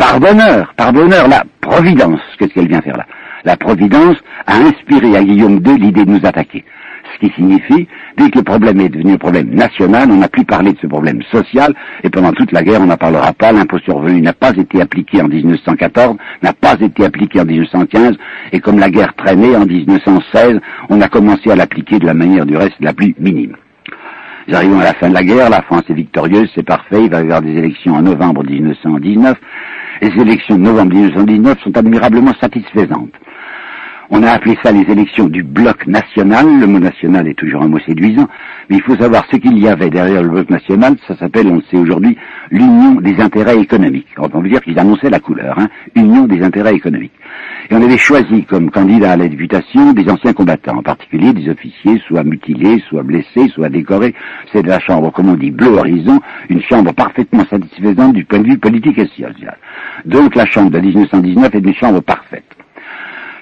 Par 0.00 0.18
bonheur, 0.18 0.72
par 0.78 0.94
bonheur, 0.94 1.28
la 1.28 1.44
Providence, 1.60 2.22
qu'est-ce 2.38 2.54
qu'elle 2.54 2.68
vient 2.68 2.80
faire 2.80 2.96
là? 2.96 3.04
La 3.44 3.54
Providence 3.58 4.16
a 4.46 4.56
inspiré 4.56 5.14
à 5.14 5.22
Guillaume 5.22 5.60
II 5.64 5.76
l'idée 5.76 6.06
de 6.06 6.10
nous 6.10 6.26
attaquer 6.26 6.64
ce 7.12 7.26
qui 7.26 7.34
signifie, 7.34 7.86
dès 8.16 8.30
que 8.30 8.38
le 8.38 8.44
problème 8.44 8.80
est 8.80 8.88
devenu 8.88 9.12
un 9.12 9.18
problème 9.18 9.50
national, 9.50 10.10
on 10.10 10.16
n'a 10.16 10.28
plus 10.28 10.44
parlé 10.44 10.72
de 10.72 10.78
ce 10.80 10.86
problème 10.86 11.20
social, 11.30 11.74
et 12.02 12.08
pendant 12.08 12.32
toute 12.32 12.50
la 12.52 12.62
guerre, 12.62 12.80
on 12.80 12.86
n'en 12.86 12.96
parlera 12.96 13.32
pas. 13.34 13.52
L'impôt 13.52 13.78
sur 13.80 13.96
revenu 13.96 14.22
n'a 14.22 14.32
pas 14.32 14.52
été 14.52 14.80
appliqué 14.80 15.20
en 15.20 15.28
1914, 15.28 16.16
n'a 16.42 16.52
pas 16.54 16.76
été 16.80 17.04
appliqué 17.04 17.40
en 17.40 17.44
1915, 17.44 18.16
et 18.52 18.60
comme 18.60 18.78
la 18.78 18.88
guerre 18.88 19.12
traînait 19.16 19.54
en 19.54 19.66
1916, 19.66 20.60
on 20.88 21.00
a 21.00 21.08
commencé 21.08 21.50
à 21.50 21.56
l'appliquer 21.56 21.98
de 21.98 22.06
la 22.06 22.14
manière 22.14 22.46
du 22.46 22.56
reste 22.56 22.80
la 22.80 22.94
plus 22.94 23.14
minime. 23.18 23.56
Nous 24.48 24.54
arrivons 24.54 24.80
à 24.80 24.84
la 24.84 24.94
fin 24.94 25.08
de 25.08 25.14
la 25.14 25.24
guerre, 25.24 25.50
la 25.50 25.62
France 25.62 25.84
est 25.90 25.94
victorieuse, 25.94 26.50
c'est 26.54 26.66
parfait, 26.66 27.04
il 27.04 27.10
va 27.10 27.18
y 27.18 27.24
avoir 27.24 27.42
des 27.42 27.56
élections 27.56 27.94
en 27.94 28.02
novembre 28.02 28.44
1919. 28.44 29.36
Les 30.02 30.08
élections 30.18 30.56
de 30.56 30.62
novembre 30.62 30.94
1919 30.94 31.58
sont 31.62 31.76
admirablement 31.76 32.32
satisfaisantes 32.40 33.12
On 34.08 34.22
a 34.22 34.30
appelé 34.30 34.56
ça 34.62 34.72
les 34.72 34.90
élections 34.90 35.28
du 35.28 35.42
bloc 35.42 35.86
national. 35.86 36.58
Le 36.58 36.66
mot 36.66 36.78
national 36.78 37.28
est 37.28 37.34
toujours 37.34 37.62
un 37.62 37.68
mot 37.68 37.78
séduisant, 37.80 38.26
mais 38.70 38.76
il 38.76 38.82
faut 38.82 38.96
savoir 38.96 39.26
ce 39.30 39.36
qu'il 39.36 39.58
y 39.58 39.68
avait 39.68 39.90
derrière 39.90 40.22
le 40.22 40.30
bloc 40.30 40.48
national. 40.48 40.96
Ça 41.06 41.16
s'appelle, 41.18 41.48
on 41.48 41.56
le 41.56 41.62
sait 41.70 41.76
aujourd'hui, 41.76 42.16
l'union 42.50 42.94
des 43.02 43.20
intérêts 43.20 43.58
économiques. 43.58 44.08
On 44.16 44.30
peut 44.30 44.48
dire 44.48 44.62
qu'ils 44.62 44.78
annonçaient 44.78 45.10
la 45.10 45.20
couleur, 45.20 45.58
hein, 45.58 45.68
union 45.94 46.26
des 46.26 46.42
intérêts 46.42 46.74
économiques. 46.74 47.12
Et 47.70 47.76
on 47.76 47.82
avait 47.82 47.98
choisi 47.98 48.44
comme 48.46 48.68
candidats 48.68 49.12
à 49.12 49.16
la 49.16 49.28
députation 49.28 49.92
des 49.92 50.10
anciens 50.10 50.32
combattants, 50.32 50.78
en 50.78 50.82
particulier 50.82 51.32
des 51.32 51.48
officiers, 51.48 52.02
soit 52.08 52.24
mutilés, 52.24 52.82
soit 52.88 53.04
blessés, 53.04 53.48
soit 53.54 53.68
décorés. 53.68 54.12
C'est 54.52 54.62
de 54.62 54.68
la 54.68 54.80
chambre, 54.80 55.12
comme 55.12 55.28
on 55.28 55.36
dit, 55.36 55.52
bleu 55.52 55.68
horizon, 55.68 56.18
une 56.48 56.62
chambre 56.62 56.92
parfaitement 56.92 57.44
satisfaisante 57.48 58.14
du 58.14 58.24
point 58.24 58.40
de 58.40 58.48
vue 58.48 58.58
politique 58.58 58.98
et 58.98 59.06
social. 59.06 59.56
Donc 60.04 60.34
la 60.34 60.46
chambre 60.46 60.70
de 60.70 60.80
1919 60.80 61.54
est 61.54 61.58
une 61.58 61.74
chambre 61.74 62.00
parfaite. 62.00 62.56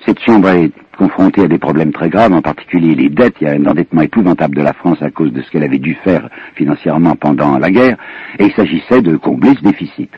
Cette 0.04 0.20
chambre 0.20 0.50
est 0.50 0.72
confrontée 0.98 1.44
à 1.44 1.48
des 1.48 1.58
problèmes 1.58 1.92
très 1.92 2.10
graves, 2.10 2.34
en 2.34 2.42
particulier 2.42 2.94
les 2.94 3.08
dettes. 3.08 3.36
Il 3.40 3.46
y 3.46 3.50
a 3.50 3.54
un 3.54 3.64
endettement 3.64 4.02
épouvantable 4.02 4.56
de 4.56 4.62
la 4.62 4.74
France 4.74 5.00
à 5.00 5.10
cause 5.10 5.32
de 5.32 5.40
ce 5.40 5.50
qu'elle 5.50 5.64
avait 5.64 5.78
dû 5.78 5.94
faire 6.04 6.28
financièrement 6.54 7.14
pendant 7.14 7.58
la 7.58 7.70
guerre, 7.70 7.96
et 8.38 8.44
il 8.44 8.52
s'agissait 8.52 9.00
de 9.00 9.16
combler 9.16 9.54
ce 9.54 9.62
déficit. 9.62 10.10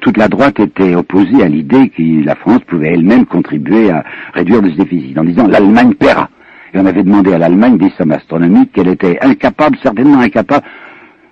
Toute 0.00 0.16
la 0.16 0.28
droite 0.28 0.58
était 0.58 0.94
opposée 0.94 1.42
à 1.42 1.48
l'idée 1.48 1.90
que 1.90 2.24
la 2.24 2.34
France 2.34 2.60
pouvait 2.66 2.94
elle-même 2.94 3.26
contribuer 3.26 3.90
à 3.90 4.04
réduire 4.32 4.60
ce 4.62 4.82
déficit, 4.82 5.18
en 5.18 5.24
disant 5.24 5.46
l'Allemagne 5.46 5.94
paiera. 5.94 6.28
Et 6.74 6.78
on 6.78 6.86
avait 6.86 7.02
demandé 7.02 7.34
à 7.34 7.38
l'Allemagne 7.38 7.76
des 7.76 7.90
sommes 7.98 8.12
astronomiques 8.12 8.72
qu'elle 8.72 8.88
était 8.88 9.18
incapable, 9.20 9.76
certainement 9.82 10.20
incapable, 10.20 10.64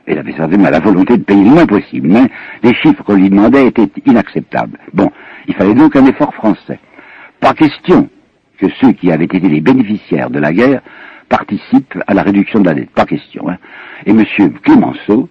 elle 0.06 0.18
avait 0.18 0.32
certainement 0.32 0.70
la 0.70 0.80
volonté 0.80 1.16
de 1.16 1.22
payer 1.22 1.44
le 1.44 1.50
moins 1.50 1.66
possible, 1.66 2.08
mais 2.08 2.28
les 2.62 2.74
chiffres 2.74 3.02
qu'on 3.04 3.14
lui 3.14 3.30
demandait 3.30 3.66
étaient 3.66 3.88
inacceptables. 4.06 4.78
Bon, 4.92 5.10
il 5.46 5.54
fallait 5.54 5.74
donc 5.74 5.94
un 5.94 6.04
effort 6.06 6.34
français. 6.34 6.80
Pas 7.38 7.54
question 7.54 8.08
que 8.58 8.66
ceux 8.80 8.92
qui 8.92 9.12
avaient 9.12 9.24
été 9.24 9.40
les 9.40 9.60
bénéficiaires 9.60 10.30
de 10.30 10.38
la 10.38 10.52
guerre 10.52 10.82
participent 11.28 11.98
à 12.06 12.14
la 12.14 12.22
réduction 12.22 12.60
de 12.60 12.66
la 12.66 12.74
dette. 12.74 12.90
Pas 12.90 13.06
question. 13.06 13.48
Hein. 13.48 13.56
Et 14.04 14.10
M. 14.10 14.24
Clémenceau, 14.62 15.28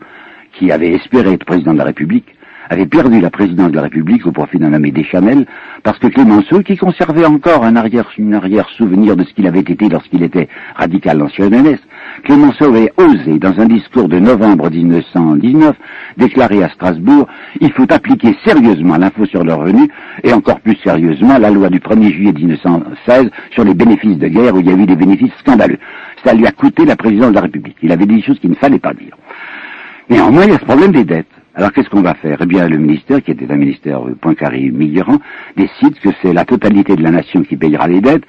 qui 0.54 0.72
avait 0.72 0.94
espéré 0.94 1.34
être 1.34 1.46
président 1.46 1.74
de 1.74 1.78
la 1.78 1.84
République, 1.84 2.26
avait 2.70 2.86
perdu 2.86 3.20
la 3.20 3.30
présidence 3.30 3.72
de 3.72 3.76
la 3.76 3.84
République 3.84 4.26
au 4.26 4.32
profit 4.32 4.58
d'un 4.58 4.74
ami 4.74 4.92
Deschanel, 4.92 5.46
parce 5.84 5.98
que 5.98 6.08
Clémenceau, 6.08 6.62
qui 6.62 6.78
conservait 6.78 7.26
encore 7.26 7.64
un 7.66 7.76
arrière, 7.76 8.10
arrière 8.34 8.70
souvenir 8.70 9.16
de 9.16 9.24
ce 9.24 9.34
qu'il 9.34 9.48
avait 9.48 9.60
été 9.60 9.90
lorsqu'il 9.90 10.24
était 10.24 10.48
radical 10.76 11.18
NS, 11.18 11.80
Clémenceau 12.24 12.66
avait 12.66 12.92
osé, 12.98 13.40
dans 13.40 13.60
un 13.60 13.66
discours 13.66 14.08
de 14.08 14.20
novembre 14.20 14.70
1919, 14.70 15.76
déclarer 16.18 16.64
à 16.64 16.70
Strasbourg, 16.70 17.28
il 17.60 17.72
faut 17.74 17.92
appliquer 17.92 18.36
sérieusement 18.46 18.98
l'impôt 18.98 19.26
sur 19.26 19.44
le 19.44 19.54
revenu, 19.54 19.90
et 20.24 20.32
encore 20.32 20.60
plus 20.60 20.78
sérieusement 20.84 21.38
la 21.38 21.50
loi 21.50 21.70
du 21.70 21.80
1er 21.80 22.14
juillet 22.14 22.34
1916 22.34 23.30
sur 23.52 23.64
les 23.64 23.74
bénéfices 23.74 24.18
de 24.18 24.28
guerre, 24.28 24.56
où 24.56 24.60
il 24.60 24.68
y 24.68 24.72
a 24.72 24.76
eu 24.76 24.86
des 24.86 24.96
bénéfices 24.96 25.34
scandaleux. 25.40 25.80
Ça 26.24 26.34
lui 26.34 26.46
a 26.46 26.52
coûté 26.52 26.86
la 26.86 26.96
présidence 26.96 27.30
de 27.30 27.36
la 27.36 27.42
République. 27.42 27.78
Il 27.82 27.92
avait 27.92 28.06
dit 28.06 28.18
des 28.18 28.22
choses 28.22 28.40
qu'il 28.40 28.50
ne 28.50 28.56
fallait 28.56 28.80
pas 28.80 28.94
dire. 28.94 29.16
Néanmoins, 30.10 30.44
il 30.46 30.52
y 30.52 30.56
a 30.56 30.60
ce 30.60 30.66
problème 30.66 30.92
des 30.92 31.04
dettes. 31.04 31.28
Alors 31.60 31.74
qu'est-ce 31.74 31.90
qu'on 31.90 32.02
va 32.02 32.14
faire? 32.14 32.38
Eh 32.42 32.46
bien, 32.46 32.70
le 32.70 32.78
ministère, 32.78 33.22
qui 33.22 33.32
était 33.32 33.52
un 33.52 33.58
ministère 33.58 34.00
Poincaré-Mitterrand, 34.22 35.20
décide 35.58 36.00
que 36.00 36.08
c'est 36.22 36.32
la 36.32 36.46
totalité 36.46 36.96
de 36.96 37.04
la 37.04 37.12
nation 37.12 37.42
qui 37.42 37.58
payera 37.58 37.86
les 37.86 38.00
dettes, 38.00 38.24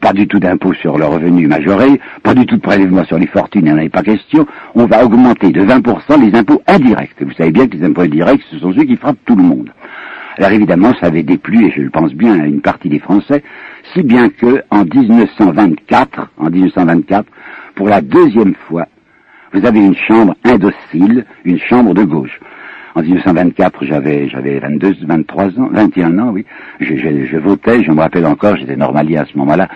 pas 0.00 0.12
du 0.12 0.28
tout 0.28 0.38
d'impôt 0.38 0.72
sur 0.74 0.96
le 0.96 1.04
revenu 1.04 1.48
majoré, 1.48 2.00
pas 2.22 2.34
du 2.34 2.46
tout 2.46 2.54
de 2.54 2.60
prélèvement 2.60 3.04
sur 3.04 3.18
les 3.18 3.26
fortunes, 3.26 3.62
il 3.62 3.64
n'y 3.64 3.72
en 3.72 3.78
avait 3.78 3.88
pas 3.88 4.04
question. 4.04 4.46
On 4.76 4.86
va 4.86 5.04
augmenter 5.04 5.50
de 5.50 5.60
20% 5.60 6.24
les 6.24 6.38
impôts 6.38 6.62
indirects. 6.68 7.20
Vous 7.20 7.32
savez 7.32 7.50
bien 7.50 7.66
que 7.66 7.76
les 7.76 7.84
impôts 7.84 8.02
indirects, 8.02 8.42
ce 8.48 8.60
sont 8.60 8.72
ceux 8.72 8.84
qui 8.84 8.94
frappent 8.94 9.24
tout 9.26 9.34
le 9.34 9.42
monde. 9.42 9.72
Alors 10.36 10.52
évidemment, 10.52 10.92
ça 11.00 11.08
avait 11.08 11.24
déplu, 11.24 11.66
et 11.66 11.72
je 11.72 11.80
le 11.80 11.90
pense 11.90 12.14
bien, 12.14 12.38
à 12.38 12.46
une 12.46 12.60
partie 12.60 12.88
des 12.88 13.00
Français, 13.00 13.42
si 13.92 14.04
bien 14.04 14.28
que 14.28 14.62
en 14.70 14.84
1924, 14.84 16.30
en 16.38 16.48
1924, 16.48 17.26
pour 17.74 17.88
la 17.88 18.00
deuxième 18.02 18.54
fois, 18.68 18.86
vous 19.52 19.66
avez 19.66 19.80
une 19.80 19.96
chambre 19.96 20.36
indocile, 20.44 21.24
une 21.44 21.58
chambre 21.58 21.92
de 21.92 22.04
gauche. 22.04 22.38
En 22.98 23.02
1924, 23.02 23.84
j'avais 23.84 24.28
j'avais 24.28 24.58
22, 24.58 24.96
23 25.06 25.44
ans, 25.60 25.68
21 25.70 26.18
ans, 26.18 26.30
oui. 26.32 26.44
Je, 26.80 26.96
je, 26.96 27.36
votais, 27.36 27.84
je 27.84 27.92
me 27.92 28.00
rappelle 28.00 28.26
encore, 28.26 28.56
j'étais 28.56 28.74
normalier 28.74 29.18
à 29.18 29.24
ce 29.24 29.38
moment-là, 29.38 29.68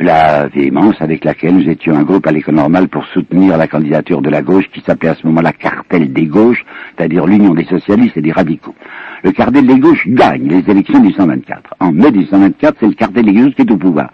la 0.00 0.48
véhémence 0.48 0.96
avec 0.98 1.24
laquelle 1.24 1.54
nous 1.54 1.70
étions 1.70 1.94
un 1.94 2.02
groupe 2.02 2.26
à 2.26 2.32
l'école 2.32 2.56
normale 2.56 2.88
pour 2.88 3.06
soutenir 3.06 3.56
la 3.56 3.68
candidature 3.68 4.20
de 4.20 4.30
la 4.30 4.42
gauche 4.42 4.64
qui 4.72 4.80
s'appelait 4.80 5.10
à 5.10 5.14
ce 5.14 5.24
moment-là 5.28 5.52
Cartel 5.52 6.12
des 6.12 6.26
gauches, 6.26 6.64
c'est-à-dire 6.96 7.24
l'union 7.24 7.54
des 7.54 7.66
socialistes 7.66 8.16
et 8.16 8.20
des 8.20 8.32
radicaux. 8.32 8.74
Le 9.22 9.30
cartel 9.30 9.64
des 9.64 9.78
gauches 9.78 10.04
gagne 10.08 10.48
les 10.48 10.68
élections 10.68 10.98
de 10.98 11.04
1924. 11.04 11.74
En 11.78 11.92
mai 11.92 12.10
1924, 12.10 12.78
c'est 12.80 12.86
le 12.88 12.94
cartel 12.94 13.26
des 13.26 13.32
gauches 13.32 13.54
qui 13.54 13.62
est 13.62 13.70
au 13.70 13.76
pouvoir. 13.76 14.10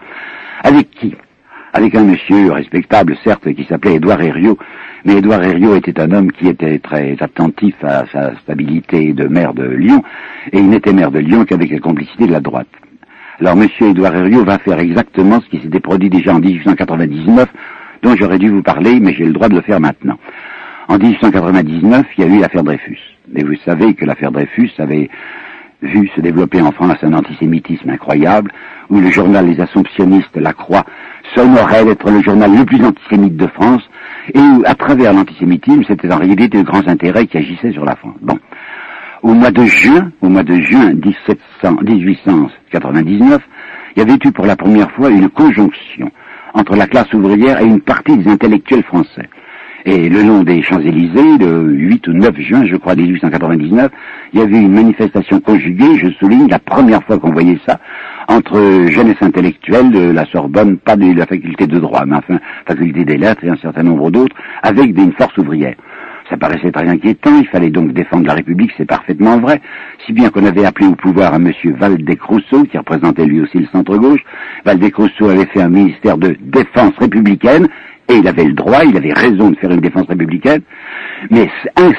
Avec 0.63 0.91
qui? 0.91 1.15
Avec 1.73 1.95
un 1.95 2.05
monsieur 2.05 2.53
respectable, 2.53 3.17
certes, 3.25 3.51
qui 3.55 3.65
s'appelait 3.65 3.95
Édouard 3.95 4.21
Herriot, 4.21 4.59
mais 5.05 5.17
Édouard 5.17 5.43
Herriot 5.43 5.77
était 5.77 6.01
un 6.01 6.11
homme 6.13 6.31
qui 6.33 6.49
était 6.49 6.79
très 6.79 7.17
attentif 7.21 7.75
à 7.83 8.05
sa 8.13 8.35
stabilité 8.41 9.13
de 9.13 9.27
maire 9.27 9.55
de 9.55 9.65
Lyon, 9.65 10.03
et 10.53 10.59
il 10.59 10.69
n'était 10.69 10.93
maire 10.93 11.11
de 11.11 11.19
Lyon 11.19 11.45
qu'avec 11.45 11.71
la 11.71 11.79
complicité 11.79 12.27
de 12.27 12.33
la 12.33 12.41
droite. 12.41 12.69
Alors 13.41 13.55
M. 13.55 13.67
Édouard 13.81 14.15
Herriot 14.15 14.45
va 14.45 14.59
faire 14.59 14.79
exactement 14.79 15.41
ce 15.41 15.49
qui 15.49 15.61
s'était 15.61 15.81
produit 15.81 16.11
déjà 16.11 16.35
en 16.35 16.39
1899, 16.39 17.49
dont 18.03 18.15
j'aurais 18.17 18.39
dû 18.39 18.51
vous 18.51 18.63
parler, 18.63 19.01
mais 19.01 19.15
j'ai 19.15 19.25
le 19.25 19.33
droit 19.33 19.49
de 19.49 19.55
le 19.55 19.63
faire 19.63 19.81
maintenant. 19.81 20.19
En 20.89 20.99
1899, 20.99 22.07
il 22.17 22.25
y 22.25 22.27
a 22.27 22.31
eu 22.31 22.41
l'affaire 22.41 22.65
Dreyfus. 22.65 22.99
Et 23.35 23.45
vous 23.45 23.55
savez 23.65 23.95
que 23.95 24.05
l'affaire 24.05 24.33
Dreyfus 24.33 24.73
avait 24.79 25.09
vu 25.83 26.09
se 26.15 26.21
développer 26.21 26.61
en 26.61 26.73
France 26.73 26.99
un 27.03 27.13
antisémitisme 27.13 27.91
incroyable, 27.91 28.53
où 28.91 29.01
le 29.01 29.11
journal 29.11 29.47
Les 29.47 29.61
Assomptionnistes, 29.61 30.37
La 30.37 30.53
Croix, 30.53 30.85
s'honorait 31.35 31.85
d'être 31.85 32.11
le 32.11 32.23
journal 32.23 32.55
le 32.57 32.65
plus 32.65 32.85
antisémite 32.85 33.37
de 33.37 33.47
France, 33.49 33.83
et 34.33 34.39
où, 34.39 34.63
à 34.65 34.75
travers 34.75 35.13
l'antisémitisme, 35.13 35.83
c'était 35.87 36.13
en 36.13 36.19
réalité 36.19 36.49
de 36.49 36.63
grands 36.63 36.87
intérêts 36.87 37.27
qui 37.27 37.39
agissaient 37.39 37.73
sur 37.73 37.85
la 37.85 37.97
France. 37.97 38.17
Bon. 38.21 38.39
Au 39.23 39.35
mois 39.35 39.51
de 39.51 39.65
juin, 39.65 40.11
au 40.21 40.29
mois 40.29 40.43
de 40.43 40.57
juin 40.57 40.93
1700, 40.95 41.77
1899, 41.83 43.41
il 43.95 43.99
y 44.01 44.03
avait 44.03 44.19
eu 44.25 44.33
pour 44.33 44.47
la 44.47 44.57
première 44.57 44.91
fois 44.93 45.11
une 45.11 45.29
conjonction 45.29 46.11
entre 46.55 46.77
la 46.77 46.87
classe 46.87 47.13
ouvrière 47.13 47.61
et 47.61 47.65
une 47.65 47.81
partie 47.81 48.17
des 48.17 48.29
intellectuels 48.31 48.83
français. 48.85 49.29
Et 49.85 50.09
le 50.09 50.23
long 50.23 50.43
des 50.45 50.63
Champs-Élysées, 50.63 51.39
le 51.39 51.73
8 51.73 52.07
ou 52.09 52.13
9 52.13 52.37
juin, 52.39 52.65
je 52.67 52.77
crois, 52.77 52.95
1899, 52.95 53.91
il 54.33 54.39
y 54.39 54.43
avait 54.43 54.59
une 54.59 54.73
manifestation 54.73 55.41
conjuguée, 55.41 55.99
je 55.99 56.11
souligne, 56.21 56.49
la 56.49 56.61
première 56.61 57.03
fois 57.03 57.19
qu'on 57.19 57.33
voyait 57.33 57.59
ça, 57.67 57.81
entre 58.29 58.87
jeunesse 58.89 59.21
intellectuelle 59.21 59.91
de 59.91 60.11
la 60.11 60.25
Sorbonne, 60.27 60.79
pas 60.79 60.97
de 60.97 61.13
la 61.13 61.27
faculté 61.27 61.67
de 61.67 61.79
droit, 61.79 62.05
mais 62.07 62.17
enfin, 62.17 62.39
faculté 62.67 63.05
des 63.05 63.17
lettres 63.17 63.45
et 63.45 63.51
un 63.51 63.57
certain 63.57 63.83
nombre 63.83 64.11
d'autres, 64.11 64.37
avec 64.63 64.97
une 64.97 65.13
force 65.13 65.37
ouvrière. 65.39 65.75
Ça 66.31 66.37
paraissait 66.37 66.71
très 66.71 66.89
inquiétant, 66.89 67.33
il 67.39 67.49
fallait 67.49 67.71
donc 67.71 67.93
défendre 67.93 68.27
la 68.27 68.35
République, 68.35 68.71
c'est 68.77 68.87
parfaitement 68.87 69.39
vrai, 69.39 69.61
si 70.07 70.13
bien 70.13 70.31
qu'on 70.31 70.47
avait 70.47 70.65
appelé 70.65 70.87
au 70.87 70.95
pouvoir 70.95 71.35
un 71.35 71.39
monsieur 71.39 71.75
Valdec-Rousseau, 71.75 72.65
qui 72.65 72.79
représentait 72.79 73.27
lui 73.27 73.43
aussi 73.43 73.59
le 73.59 73.67
centre-gauche. 73.67 74.21
Valdec-Rousseau 74.65 75.29
avait 75.29 75.47
fait 75.47 75.61
un 75.61 75.69
ministère 75.69 76.17
de 76.17 76.37
défense 76.41 76.93
républicaine, 76.99 77.69
il 78.19 78.29
avait 78.29 78.45
le 78.45 78.53
droit, 78.53 78.85
il 78.85 78.97
avait 78.97 79.13
raison 79.13 79.51
de 79.51 79.57
faire 79.57 79.71
une 79.71 79.81
défense 79.81 80.07
républicaine, 80.09 80.63
mais 81.31 81.49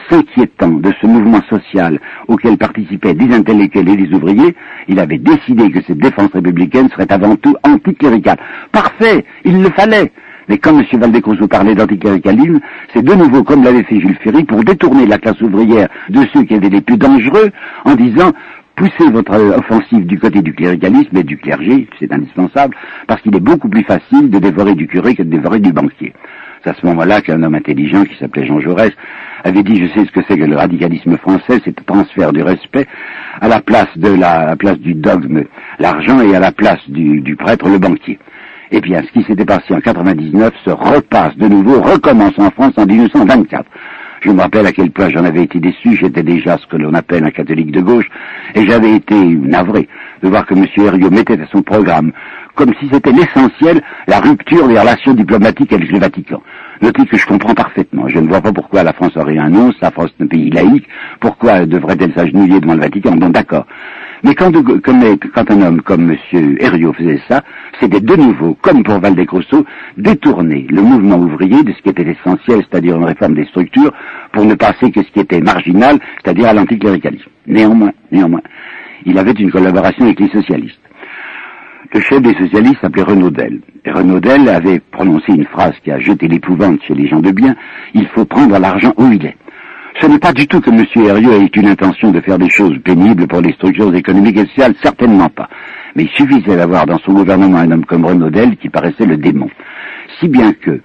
s'inquiétant 0.09 0.69
de 0.69 0.91
ce 1.01 1.07
mouvement 1.07 1.41
social 1.49 1.99
auquel 2.27 2.57
participaient 2.57 3.13
des 3.13 3.33
intellectuels 3.33 3.89
et 3.89 3.97
des 3.97 4.13
ouvriers, 4.13 4.55
il 4.87 4.99
avait 4.99 5.17
décidé 5.17 5.71
que 5.71 5.81
cette 5.83 5.97
défense 5.97 6.31
républicaine 6.33 6.89
serait 6.89 7.11
avant 7.11 7.35
tout 7.35 7.55
anticléricale. 7.63 8.37
Parfait, 8.71 9.25
il 9.45 9.61
le 9.61 9.69
fallait. 9.69 10.11
Mais 10.49 10.57
quand 10.57 10.77
M. 10.77 10.85
Valdecrosso 10.99 11.47
parlait 11.47 11.75
d'anticléricalisme, 11.75 12.59
c'est 12.93 13.03
de 13.03 13.13
nouveau 13.13 13.43
comme 13.43 13.63
l'avait 13.63 13.83
fait 13.83 13.99
Jules 13.99 14.17
Ferry 14.21 14.43
pour 14.43 14.63
détourner 14.63 15.05
la 15.05 15.17
classe 15.17 15.39
ouvrière 15.41 15.87
de 16.09 16.19
ceux 16.33 16.43
qui 16.43 16.55
étaient 16.55 16.69
les 16.69 16.81
plus 16.81 16.97
dangereux 16.97 17.49
en 17.85 17.95
disant 17.95 18.31
poussez 18.75 19.11
votre 19.11 19.35
offensive 19.57 20.05
du 20.05 20.19
côté 20.19 20.41
du 20.41 20.53
cléricalisme 20.53 21.17
et 21.17 21.23
du 21.23 21.37
clergé, 21.37 21.87
c'est 21.99 22.11
indispensable, 22.11 22.75
parce 23.07 23.21
qu'il 23.21 23.35
est 23.35 23.39
beaucoup 23.39 23.69
plus 23.69 23.83
facile 23.83 24.29
de 24.29 24.39
dévorer 24.39 24.75
du 24.75 24.87
curé 24.87 25.15
que 25.15 25.23
de 25.23 25.29
dévorer 25.29 25.59
du 25.59 25.71
banquier. 25.71 26.13
C'est 26.63 26.69
à 26.69 26.73
ce 26.75 26.85
moment-là 26.85 27.21
qu'un 27.21 27.43
homme 27.43 27.55
intelligent 27.55 28.03
qui 28.05 28.15
s'appelait 28.17 28.45
Jean 28.45 28.59
Jaurès 28.59 28.91
avait 29.43 29.63
dit, 29.63 29.81
je 29.81 29.93
sais 29.93 30.05
ce 30.05 30.11
que 30.11 30.21
c'est 30.27 30.37
que 30.37 30.45
le 30.45 30.55
radicalisme 30.55 31.17
français, 31.17 31.59
c'est 31.65 31.77
le 31.77 31.83
transfert 31.85 32.31
du 32.31 32.41
respect 32.41 32.87
à 33.41 33.47
la 33.49 33.59
place 33.59 33.97
de 33.97 34.13
la, 34.13 34.55
place 34.55 34.79
du 34.79 34.93
dogme, 34.93 35.43
l'argent, 35.79 36.21
et 36.21 36.33
à 36.35 36.39
la 36.39 36.51
place 36.51 36.89
du, 36.89 37.19
du 37.19 37.35
prêtre, 37.35 37.67
le 37.67 37.79
banquier. 37.79 38.17
Eh 38.71 38.81
bien, 38.81 39.01
ce 39.03 39.11
qui 39.11 39.23
s'était 39.25 39.45
passé 39.45 39.73
en 39.73 39.81
99 39.81 40.51
se 40.65 40.71
repasse 40.71 41.37
de 41.37 41.47
nouveau, 41.47 41.81
recommence 41.81 42.33
en 42.39 42.49
France 42.49 42.73
en 42.77 42.85
1924. 42.85 43.65
Je 44.23 44.31
me 44.31 44.39
rappelle 44.39 44.65
à 44.65 44.71
quel 44.71 44.89
point 44.89 45.09
j'en 45.09 45.25
avais 45.25 45.43
été 45.43 45.59
déçu, 45.59 45.97
j'étais 45.99 46.23
déjà 46.23 46.57
ce 46.57 46.65
que 46.67 46.77
l'on 46.77 46.93
appelle 46.93 47.25
un 47.25 47.31
catholique 47.31 47.71
de 47.71 47.81
gauche, 47.81 48.07
et 48.55 48.65
j'avais 48.65 48.95
été 48.95 49.15
navré 49.15 49.89
de 50.21 50.29
voir 50.29 50.45
que 50.45 50.53
M. 50.53 50.65
Herriot 50.77 51.09
mettait 51.09 51.41
à 51.41 51.45
son 51.51 51.61
programme, 51.61 52.13
comme 52.55 52.73
si 52.79 52.87
c'était 52.89 53.11
l'essentiel, 53.11 53.81
la 54.07 54.21
rupture 54.21 54.69
des 54.69 54.79
relations 54.79 55.13
diplomatiques 55.13 55.73
avec 55.73 55.91
le 55.91 55.99
Vatican. 55.99 56.41
Notez 56.81 57.05
que 57.05 57.17
je 57.17 57.25
comprends 57.25 57.53
parfaitement. 57.53 58.07
Je 58.07 58.19
ne 58.19 58.27
vois 58.29 58.39
pas 58.39 58.53
pourquoi 58.53 58.83
la 58.83 58.93
France 58.93 59.17
aurait 59.17 59.37
un 59.37 59.49
nom, 59.49 59.73
la 59.81 59.91
France 59.91 60.11
est 60.17 60.23
un 60.23 60.27
pays 60.27 60.49
laïque, 60.49 60.87
pourquoi 61.19 61.65
devrait-elle 61.65 62.13
s'agenouiller 62.13 62.61
devant 62.61 62.75
le 62.75 62.81
Vatican? 62.81 63.17
Bon, 63.17 63.29
d'accord. 63.29 63.65
Mais 64.23 64.35
quand, 64.35 64.51
un 64.55 65.61
homme 65.61 65.81
comme 65.81 66.09
M. 66.09 66.57
Herriot 66.59 66.93
faisait 66.93 67.21
ça, 67.27 67.41
c'était 67.81 67.99
de 67.99 68.15
nouveau, 68.15 68.57
comme 68.61 68.81
pour 68.81 68.99
Valdez-Crosso, 68.99 69.65
détourner 69.97 70.65
le 70.69 70.81
mouvement 70.81 71.17
ouvrier 71.17 71.61
de 71.61 71.73
ce 71.73 71.81
qui 71.81 71.89
était 71.89 72.09
essentiel, 72.09 72.63
c'est-à-dire 72.69 72.95
une 72.95 73.03
réforme 73.03 73.33
des 73.33 73.45
structures, 73.45 73.91
pour 74.31 74.45
ne 74.45 74.55
passer 74.55 74.91
que 74.91 75.03
ce 75.03 75.11
qui 75.11 75.19
était 75.19 75.41
marginal, 75.41 75.99
c'est-à-dire 76.23 76.47
à, 76.47 76.53
l'anticléricalisme. 76.53 77.29
Néanmoins, 77.47 77.91
néanmoins, 78.13 78.41
il 79.05 79.17
avait 79.17 79.31
une 79.31 79.51
collaboration 79.51 80.05
avec 80.05 80.21
les 80.21 80.29
socialistes. 80.29 80.79
Le 81.93 81.99
chef 81.99 82.21
des 82.21 82.33
socialistes 82.35 82.79
s'appelait 82.79 83.03
Renaudel. 83.03 83.59
Et 83.83 83.91
Renaudel 83.91 84.47
avait 84.47 84.79
prononcé 84.79 85.33
une 85.33 85.45
phrase 85.45 85.73
qui 85.83 85.91
a 85.91 85.99
jeté 85.99 86.29
l'épouvante 86.29 86.81
chez 86.83 86.95
les 86.95 87.07
gens 87.07 87.19
de 87.19 87.31
bien, 87.31 87.55
il 87.93 88.07
faut 88.07 88.23
prendre 88.23 88.57
l'argent 88.57 88.93
où 88.97 89.11
il 89.11 89.25
est. 89.25 89.35
Ce 90.01 90.07
n'est 90.07 90.19
pas 90.19 90.33
du 90.33 90.47
tout 90.47 90.59
que 90.59 90.69
M. 90.69 90.85
Herriot 90.95 91.33
ait 91.33 91.45
une 91.55 91.67
intention 91.67 92.11
de 92.11 92.19
faire 92.19 92.39
des 92.39 92.49
choses 92.49 92.77
pénibles 92.83 93.27
pour 93.27 93.41
les 93.41 93.53
structures 93.53 93.93
économiques 93.93 94.37
et 94.37 94.45
sociales, 94.47 94.73
certainement 94.81 95.29
pas. 95.29 95.49
Mais 95.95 96.03
il 96.03 96.09
suffisait 96.09 96.57
d'avoir 96.57 96.85
dans 96.85 96.97
son 96.99 97.13
gouvernement 97.13 97.57
un 97.57 97.71
homme 97.71 97.85
comme 97.85 98.05
Renaudel 98.05 98.57
qui 98.57 98.69
paraissait 98.69 99.05
le 99.05 99.17
démon. 99.17 99.49
Si 100.19 100.27
bien 100.27 100.53
que 100.53 100.81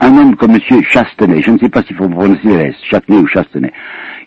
un 0.00 0.16
homme 0.16 0.36
comme 0.36 0.52
M. 0.52 0.82
Chastenay, 0.82 1.42
je 1.42 1.50
ne 1.50 1.58
sais 1.58 1.68
pas 1.68 1.82
s'il 1.82 1.96
faut 1.96 2.08
prononcer 2.08 2.48
S, 2.48 2.74
Châtenay 2.90 3.18
ou 3.18 3.26
Chastenay, 3.26 3.72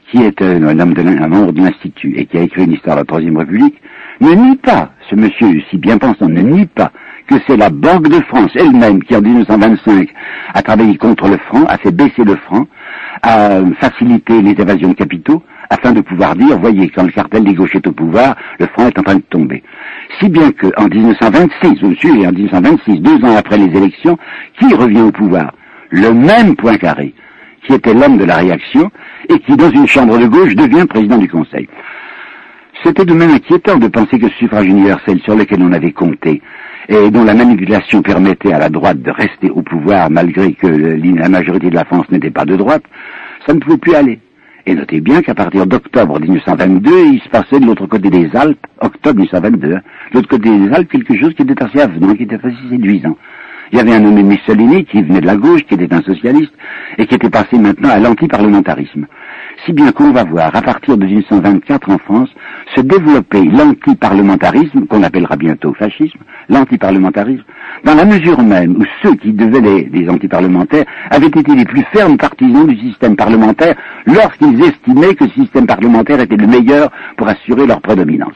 qui 0.10 0.22
est 0.24 0.42
un, 0.42 0.80
homme 0.80 0.94
membre 1.30 1.52
de 1.54 1.62
l'Institut 1.62 2.14
et 2.18 2.26
qui 2.26 2.38
a 2.38 2.42
écrit 2.42 2.66
une 2.66 2.74
histoire 2.74 2.96
de 2.98 3.02
la 3.02 3.06
Troisième 3.06 3.38
République, 3.38 3.82
ne 4.20 4.34
nie 4.34 4.58
pas, 4.58 4.92
ce 5.10 5.16
monsieur 5.16 5.62
si 5.70 5.78
bien 5.78 5.98
pensant, 5.98 6.28
ne 6.28 6.42
nie 6.42 6.66
pas 6.66 6.92
que 7.28 7.36
c'est 7.48 7.56
la 7.56 7.70
Banque 7.70 8.10
de 8.10 8.20
France 8.26 8.52
elle-même 8.56 9.04
qui 9.04 9.16
en 9.16 9.22
1925 9.22 10.10
a 10.54 10.62
travaillé 10.62 10.98
contre 10.98 11.30
le 11.30 11.38
franc, 11.38 11.64
a 11.68 11.78
fait 11.78 11.92
baisser 11.92 12.24
le 12.26 12.36
franc, 12.36 12.68
à 13.24 13.60
faciliter 13.80 14.42
les 14.42 14.52
évasions 14.52 14.90
de 14.90 14.94
capitaux 14.94 15.44
afin 15.70 15.94
de 15.94 16.02
pouvoir 16.02 16.36
dire, 16.36 16.60
voyez, 16.60 16.90
quand 16.90 17.04
le 17.04 17.12
cartel 17.12 17.44
des 17.44 17.54
gauches 17.54 17.76
est 17.76 17.88
au 17.88 17.94
pouvoir, 17.94 18.36
le 18.60 18.66
franc 18.68 18.88
est 18.88 19.00
en 19.00 19.04
train 19.04 19.16
de 19.16 19.22
tomber. 19.22 19.64
Si 20.20 20.28
bien 20.28 20.52
qu'en 20.52 20.88
1926, 20.88 21.82
vous 21.82 21.96
suivez, 21.96 22.28
en 22.28 22.32
1926, 22.32 23.00
deux 23.00 23.24
ans 23.24 23.38
après 23.38 23.58
les 23.58 23.78
élections, 23.78 24.18
qui 24.60 24.74
revient 24.74 25.02
au 25.02 25.12
pouvoir? 25.12 25.54
Le 25.90 26.12
même 26.12 26.56
Poincaré, 26.56 27.14
qui 27.66 27.74
était 27.74 27.94
l'homme 27.94 28.18
de 28.18 28.26
la 28.26 28.38
réaction 28.38 28.92
et 29.30 29.40
qui, 29.40 29.56
dans 29.56 29.70
une 29.70 29.88
chambre 29.88 30.18
de 30.18 30.26
gauche, 30.26 30.56
devient 30.56 30.86
président 30.86 31.18
du 31.18 31.30
Conseil. 31.30 31.70
C'était 32.84 33.06
de 33.06 33.14
même 33.14 33.32
inquiétant 33.32 33.78
de 33.78 33.88
penser 33.88 34.20
que 34.20 34.28
ce 34.28 34.36
suffrage 34.36 34.66
universel 34.66 35.22
sur 35.22 35.36
lequel 35.36 35.62
on 35.62 35.72
avait 35.72 35.92
compté 35.92 36.42
et 36.92 37.10
dont 37.10 37.24
la 37.24 37.34
manipulation 37.34 38.02
permettait 38.02 38.52
à 38.52 38.60
la 38.60 38.70
droite 38.70 39.02
de 39.02 39.12
rester 39.12 39.50
au 39.50 39.62
pouvoir 39.62 40.10
malgré 40.10 40.52
que 40.54 40.68
la 40.68 41.30
majorité 41.30 41.70
de 41.70 41.76
la 41.76 41.86
France 41.86 42.06
n'était 42.12 42.32
pas 42.32 42.44
de 42.44 42.58
droite, 42.58 42.84
ça 43.48 43.54
ne 43.54 43.60
pouvait 43.60 43.78
plus 43.78 43.96
aller. 43.96 44.20
Et 44.66 44.76
notez 44.76 45.00
bien 45.00 45.22
qu'à 45.22 45.34
partir 45.34 45.66
d'octobre 45.66 46.20
1922, 46.20 46.92
il 47.14 47.22
se 47.22 47.30
passait 47.30 47.62
de 47.62 47.66
l'autre 47.66 47.88
côté 47.88 48.10
des 48.10 48.30
Alpes, 48.36 48.68
octobre 48.82 49.22
1922, 49.22 49.74
hein, 49.74 49.82
de 50.12 50.16
l'autre 50.18 50.28
côté 50.28 50.50
des 50.50 50.70
Alpes, 50.74 50.92
quelque 50.92 51.18
chose 51.18 51.34
qui 51.34 51.44
était 51.44 51.64
assez 51.64 51.80
avenant, 51.80 52.14
qui 52.14 52.24
était 52.24 52.36
assez 52.36 52.70
séduisant. 52.70 53.18
Il 53.72 53.78
y 53.78 53.82
avait 53.82 53.94
un 53.94 54.02
nommé 54.02 54.22
Mussolini 54.24 54.84
qui 54.84 55.02
venait 55.02 55.22
de 55.22 55.26
la 55.26 55.38
gauche, 55.38 55.64
qui 55.64 55.76
était 55.76 55.94
un 55.94 56.02
socialiste, 56.02 56.52
et 56.98 57.08
qui 57.08 57.16
était 57.16 57.30
passé 57.30 57.58
maintenant 57.58 57.90
à 57.90 58.00
l'antiparlementarisme. 58.00 59.08
Si 59.66 59.74
bien 59.74 59.92
qu'on 59.92 60.12
va 60.12 60.24
voir, 60.24 60.56
à 60.56 60.62
partir 60.62 60.98
de 60.98 61.06
1924 61.06 61.92
en 61.92 61.98
France, 62.00 62.30
se 62.76 62.82
développer 62.82 63.44
l'antiparlementarisme, 63.44 64.88
qu'on 64.88 65.04
appellera 65.04 65.36
bientôt 65.36 65.72
fascisme, 65.76 66.18
l'antiparlementarisme, 66.50 67.44
dans 67.84 67.94
la 67.94 68.06
mesure 68.06 68.42
même 68.42 68.78
où 68.78 68.84
ceux 69.04 69.14
qui 69.16 69.34
devenaient 69.34 69.84
des 69.84 70.10
antiparlementaires 70.10 70.86
avaient 71.12 71.28
été 71.28 71.54
les 71.54 71.66
plus 71.66 71.84
fermes 71.94 72.18
partisans 72.18 72.66
du 72.66 72.78
système 72.80 73.16
parlementaire 73.16 73.76
lorsqu'ils 74.08 74.64
estimaient 74.64 75.14
que 75.14 75.26
le 75.26 75.32
système 75.32 75.68
parlementaire 75.68 76.20
était 76.22 76.38
le 76.38 76.48
meilleur 76.48 76.90
pour 77.16 77.28
assurer 77.28 77.68
leur 77.68 77.82
prédominance. 77.82 78.36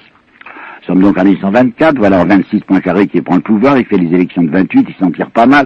Nous 0.87 0.93
sommes 0.93 1.01
donc 1.01 1.17
en 1.17 1.23
1924, 1.23 1.97
voilà 1.97 2.23
26 2.23 2.59
Poincaré 2.61 3.07
qui 3.07 3.19
prend 3.21 3.37
le 3.37 3.41
pouvoir, 3.41 3.79
il 3.79 3.85
fait 3.85 3.97
les 3.97 4.13
élections 4.13 4.43
de 4.43 4.51
28, 4.51 4.87
il 4.89 4.95
s'en 5.03 5.09
pas 5.29 5.47
mal, 5.47 5.65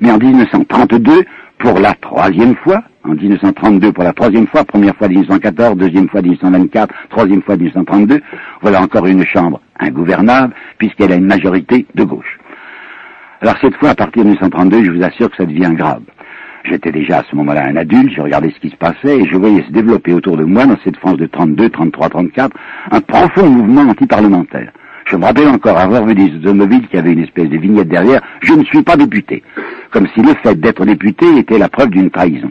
mais 0.00 0.10
en 0.10 0.18
1932, 0.18 1.22
pour 1.58 1.78
la 1.78 1.94
troisième 1.94 2.56
fois, 2.56 2.82
en 3.06 3.14
1932 3.14 3.92
pour 3.92 4.04
la 4.04 4.12
troisième 4.12 4.46
fois, 4.46 4.64
première 4.64 4.96
fois 4.96 5.08
1914, 5.08 5.76
deuxième 5.76 6.08
fois 6.08 6.22
1924, 6.22 6.94
troisième 7.10 7.42
fois 7.42 7.56
1932, 7.56 8.20
voilà 8.62 8.82
encore 8.82 9.06
une 9.06 9.24
chambre 9.24 9.60
ingouvernable, 9.78 10.54
puisqu'elle 10.78 11.12
a 11.12 11.16
une 11.16 11.26
majorité 11.26 11.86
de 11.94 12.04
gauche. 12.04 12.38
Alors 13.40 13.56
cette 13.60 13.76
fois, 13.76 13.90
à 13.90 13.94
partir 13.94 14.24
de 14.24 14.30
1932, 14.30 14.84
je 14.84 14.90
vous 14.90 15.02
assure 15.02 15.30
que 15.30 15.36
ça 15.36 15.46
devient 15.46 15.72
grave. 15.72 16.02
J'étais 16.64 16.90
déjà 16.90 17.18
à 17.18 17.22
ce 17.30 17.36
moment-là 17.36 17.66
un 17.68 17.76
adulte, 17.76 18.12
je 18.16 18.20
regardais 18.20 18.50
ce 18.50 18.58
qui 18.58 18.70
se 18.70 18.76
passait 18.76 19.18
et 19.18 19.28
je 19.30 19.36
voyais 19.36 19.62
se 19.62 19.70
développer 19.70 20.12
autour 20.12 20.36
de 20.36 20.44
moi, 20.44 20.66
dans 20.66 20.76
cette 20.82 20.96
France 20.96 21.16
de 21.16 21.26
32, 21.26 21.70
33, 21.70 22.08
34, 22.08 22.56
un 22.90 23.00
profond 23.00 23.48
mouvement 23.48 23.82
antiparlementaire. 23.82 24.72
Je 25.04 25.16
me 25.16 25.24
rappelle 25.24 25.48
encore 25.48 25.78
avoir 25.78 26.04
vu 26.04 26.16
des 26.16 26.34
automobiles 26.34 26.88
qui 26.88 26.98
avaient 26.98 27.12
une 27.12 27.22
espèce 27.22 27.48
de 27.48 27.56
vignette 27.56 27.88
derrière, 27.88 28.20
je 28.40 28.54
ne 28.54 28.64
suis 28.64 28.82
pas 28.82 28.96
député. 28.96 29.44
Comme 29.92 30.08
si 30.08 30.20
le 30.20 30.34
fait 30.42 30.58
d'être 30.58 30.84
député 30.84 31.26
était 31.38 31.58
la 31.58 31.68
preuve 31.68 31.90
d'une 31.90 32.10
trahison. 32.10 32.50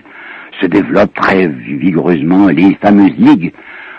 Se 0.62 0.68
développent 0.68 1.14
très 1.14 1.48
vigoureusement 1.48 2.48
les 2.48 2.76
fameuses 2.76 3.18
ligues 3.18 3.54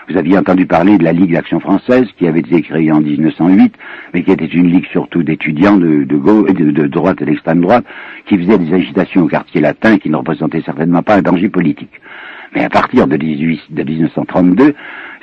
vous 0.09 0.15
aviez 0.15 0.37
entendu 0.37 0.65
parler 0.65 0.97
de 0.97 1.03
la 1.03 1.11
Ligue 1.11 1.33
d'Action 1.33 1.59
Française 1.59 2.07
qui 2.17 2.27
avait 2.27 2.39
été 2.39 2.61
créée 2.61 2.91
en 2.93 3.01
1908, 3.01 3.73
mais 4.13 4.23
qui 4.23 4.31
était 4.31 4.45
une 4.45 4.71
ligue 4.71 4.85
surtout 4.89 5.21
d'étudiants 5.21 5.75
de, 5.75 6.05
de, 6.05 6.71
de, 6.71 6.87
droite 6.87 7.21
et 7.21 7.25
d'extrême 7.25 7.59
droite, 7.59 7.83
qui 8.25 8.37
faisaient 8.37 8.57
des 8.57 8.73
agitations 8.73 9.23
au 9.23 9.27
quartier 9.27 9.59
latin 9.59 9.97
qui 9.97 10.09
ne 10.09 10.15
représentaient 10.15 10.61
certainement 10.61 11.03
pas 11.03 11.15
un 11.15 11.21
danger 11.21 11.49
politique. 11.49 11.91
Mais 12.55 12.63
à 12.63 12.69
partir 12.69 13.05
de, 13.05 13.17
18, 13.17 13.63
de 13.71 13.83
1932, 13.83 14.73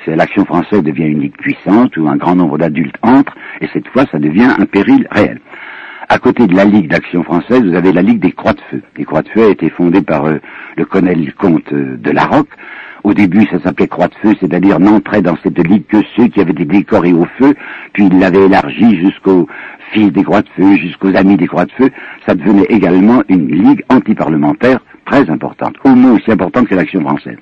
l'Action 0.05 0.45
française 0.45 0.83
devient 0.83 1.05
une 1.07 1.21
ligue 1.21 1.37
puissante 1.37 1.97
où 1.97 2.07
un 2.07 2.17
grand 2.17 2.35
nombre 2.35 2.59
d'adultes 2.59 2.97
entrent, 3.01 3.35
et 3.61 3.67
cette 3.73 3.87
fois 3.87 4.05
ça 4.11 4.19
devient 4.19 4.53
un 4.59 4.65
péril 4.65 5.07
réel. 5.09 5.39
À 6.07 6.19
côté 6.19 6.47
de 6.47 6.55
la 6.55 6.65
Ligue 6.65 6.89
d'Action 6.89 7.23
française, 7.23 7.63
vous 7.63 7.75
avez 7.75 7.91
la 7.91 8.01
Ligue 8.01 8.19
des 8.19 8.31
Croix 8.31 8.53
de 8.53 8.61
Feu. 8.69 8.81
Les 8.97 9.05
Croix 9.05 9.21
de 9.21 9.29
Feu 9.29 9.47
a 9.47 9.49
été 9.49 9.69
fondée 9.69 10.01
par 10.01 10.25
euh, 10.25 10.39
le 10.77 10.85
colonel 10.85 11.33
comte 11.33 11.71
euh, 11.73 11.97
de 11.97 12.11
Larocque, 12.11 12.49
au 13.05 13.13
début, 13.13 13.45
ça 13.51 13.59
s'appelait 13.59 13.87
Croix 13.87 14.07
de 14.07 14.15
Feu, 14.15 14.33
c'est-à-dire 14.39 14.79
n'entraient 14.79 15.21
dans 15.21 15.37
cette 15.43 15.59
ligue 15.59 15.85
que 15.85 15.97
ceux 16.15 16.27
qui 16.27 16.41
avaient 16.41 16.53
été 16.53 16.65
décorés 16.65 17.13
au 17.13 17.27
feu, 17.37 17.53
puis 17.93 18.07
il 18.07 18.17
l'avait 18.17 18.45
élargi 18.47 18.99
jusqu'aux 18.99 19.47
fils 19.91 20.11
des 20.11 20.23
Croix 20.23 20.41
de 20.41 20.49
Feu, 20.57 20.75
jusqu'aux 20.77 21.15
amis 21.15 21.37
des 21.37 21.45
Croix 21.45 21.65
de 21.65 21.71
Feu. 21.73 21.91
Ça 22.25 22.33
devenait 22.33 22.65
également 22.67 23.21
une 23.29 23.47
ligue 23.47 23.83
antiparlementaire 23.89 24.79
très 25.05 25.29
importante, 25.29 25.75
au 25.83 25.89
moins 25.89 26.13
aussi 26.13 26.31
importante 26.31 26.67
que 26.67 26.73
l'Action 26.73 27.01
française. 27.01 27.37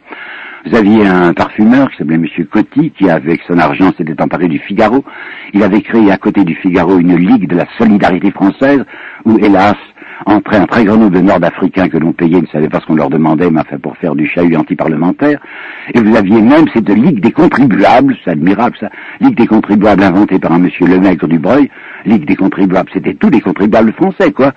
Vous 0.66 0.76
aviez 0.76 1.06
un 1.06 1.34
parfumeur 1.34 1.92
qui 1.92 1.98
s'appelait 1.98 2.16
M. 2.16 2.26
Coty, 2.50 2.92
qui 2.92 3.10
avec 3.10 3.42
son 3.48 3.58
argent 3.58 3.92
s'était 3.98 4.22
emparé 4.22 4.48
du 4.48 4.60
Figaro. 4.60 5.04
Il 5.54 5.62
avait 5.62 5.82
créé 5.82 6.10
à 6.10 6.18
côté 6.18 6.46
du 6.46 6.56
Figaro 6.56 7.00
une 7.00 7.18
ligue 7.18 7.50
de 7.50 7.58
la 7.58 7.66
solidarité 7.78 8.32
française, 8.32 8.82
où 9.26 9.38
hélas, 9.40 9.76
entrait 10.26 10.58
un 10.58 10.66
très 10.66 10.86
grand 10.86 10.96
nombre 10.96 11.12
de 11.12 11.20
Nord-Africains 11.20 11.90
que 11.90 11.98
l'on 11.98 12.14
payait, 12.14 12.40
ne 12.40 12.48
savait 12.48 12.70
pas 12.70 12.80
ce 12.80 12.86
qu'on 12.86 12.96
leur 12.96 13.10
demandait, 13.10 13.50
mais 13.52 13.60
enfin 13.60 13.78
pour 13.78 13.98
faire 13.98 14.16
du 14.16 14.26
chahut 14.26 14.56
anti-parlementaire. 14.56 15.40
Et 15.94 16.00
vous 16.00 16.16
aviez 16.16 16.42
même 16.42 16.66
cette 16.74 16.90
Ligue 16.90 17.20
des 17.20 17.32
contribuables, 17.32 18.16
c'est 18.24 18.32
admirable 18.32 18.78
ça, 18.80 18.90
Ligue 19.20 19.36
des 19.36 19.48
contribuables 19.48 20.04
inventée 20.04 20.40
par 20.40 20.54
un 20.54 20.60
monsieur 20.60 20.88
Lemaigre 20.88 21.28
du 21.28 21.40
Breuil. 21.40 21.70
Ligue 22.06 22.26
des 22.26 22.38
contribuables, 22.38 22.90
c'était 22.94 23.16
tous 23.16 23.30
les 23.30 23.42
contribuables 23.42 23.92
français, 23.94 24.32
quoi. 24.32 24.54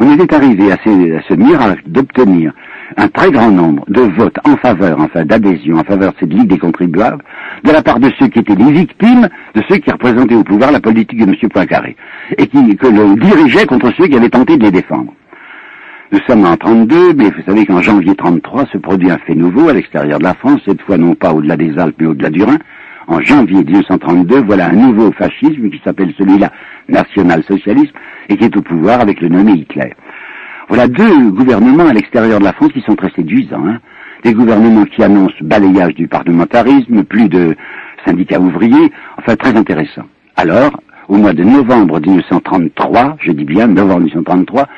On 0.00 0.12
était 0.12 0.34
arrivé 0.34 0.72
à 0.72 0.76
ce 0.82 1.34
miracle 1.34 1.82
d'obtenir 1.86 2.52
un 2.96 3.08
très 3.08 3.30
grand 3.30 3.50
nombre 3.50 3.84
de 3.88 4.00
votes 4.00 4.38
en 4.44 4.56
faveur, 4.56 5.00
enfin 5.00 5.24
d'adhésion 5.24 5.76
en 5.76 5.84
faveur 5.84 6.12
de 6.12 6.16
cette 6.20 6.32
Ligue 6.32 6.48
des 6.48 6.58
contribuables, 6.58 7.22
de 7.64 7.70
la 7.70 7.82
part 7.82 8.00
de 8.00 8.10
ceux 8.18 8.28
qui 8.28 8.38
étaient 8.38 8.54
les 8.54 8.72
victimes 8.72 9.28
de 9.54 9.62
ceux 9.68 9.76
qui 9.76 9.90
représentaient 9.90 10.34
au 10.34 10.44
pouvoir 10.44 10.72
la 10.72 10.80
politique 10.80 11.18
de 11.18 11.24
M. 11.24 11.34
Poincaré, 11.52 11.96
et 12.38 12.46
qui, 12.46 12.76
que 12.76 12.86
l'on 12.86 13.14
dirigeait 13.14 13.66
contre 13.66 13.92
ceux 13.96 14.06
qui 14.06 14.16
avaient 14.16 14.28
tenté 14.28 14.56
de 14.56 14.64
les 14.64 14.70
défendre. 14.70 15.12
Nous 16.12 16.18
sommes 16.26 16.44
en 16.44 16.56
32, 16.56 17.14
mais 17.14 17.30
vous 17.30 17.42
savez 17.46 17.64
qu'en 17.66 17.80
janvier 17.80 18.16
33 18.16 18.66
se 18.72 18.78
produit 18.78 19.10
un 19.10 19.18
fait 19.18 19.36
nouveau 19.36 19.68
à 19.68 19.72
l'extérieur 19.72 20.18
de 20.18 20.24
la 20.24 20.34
France, 20.34 20.60
cette 20.66 20.82
fois 20.82 20.98
non 20.98 21.14
pas 21.14 21.32
au-delà 21.32 21.56
des 21.56 21.78
Alpes, 21.78 21.94
mais 22.00 22.06
au-delà 22.06 22.30
du 22.30 22.42
Rhin. 22.42 22.58
En 23.06 23.20
janvier 23.20 23.62
1932, 23.64 24.42
voilà 24.42 24.70
un 24.70 24.72
nouveau 24.72 25.12
fascisme 25.12 25.70
qui 25.70 25.80
s'appelle 25.84 26.12
celui-là 26.18 26.50
national-socialisme 26.88 27.92
et 28.28 28.36
qui 28.36 28.44
est 28.44 28.56
au 28.56 28.62
pouvoir 28.62 29.00
avec 29.00 29.20
le 29.20 29.28
nommé 29.28 29.52
Hitler. 29.52 29.94
Voilà 30.70 30.86
deux 30.86 31.32
gouvernements 31.32 31.88
à 31.88 31.92
l'extérieur 31.92 32.38
de 32.38 32.44
la 32.44 32.52
France 32.52 32.70
qui 32.72 32.80
sont 32.82 32.94
très 32.94 33.10
séduisants. 33.10 33.66
Hein. 33.66 33.80
Des 34.22 34.32
gouvernements 34.32 34.84
qui 34.84 35.02
annoncent 35.02 35.34
balayage 35.40 35.96
du 35.96 36.06
parlementarisme, 36.06 37.02
plus 37.02 37.28
de 37.28 37.56
syndicats 38.06 38.38
ouvriers, 38.38 38.92
enfin 39.18 39.34
très 39.34 39.56
intéressant. 39.56 40.04
Alors, 40.36 40.70
au 41.08 41.16
mois 41.16 41.32
de 41.32 41.42
novembre 41.42 41.98
1933, 41.98 43.16
je 43.20 43.32
dis 43.32 43.44
bien 43.44 43.66
novembre 43.66 44.02
1933, 44.02 44.68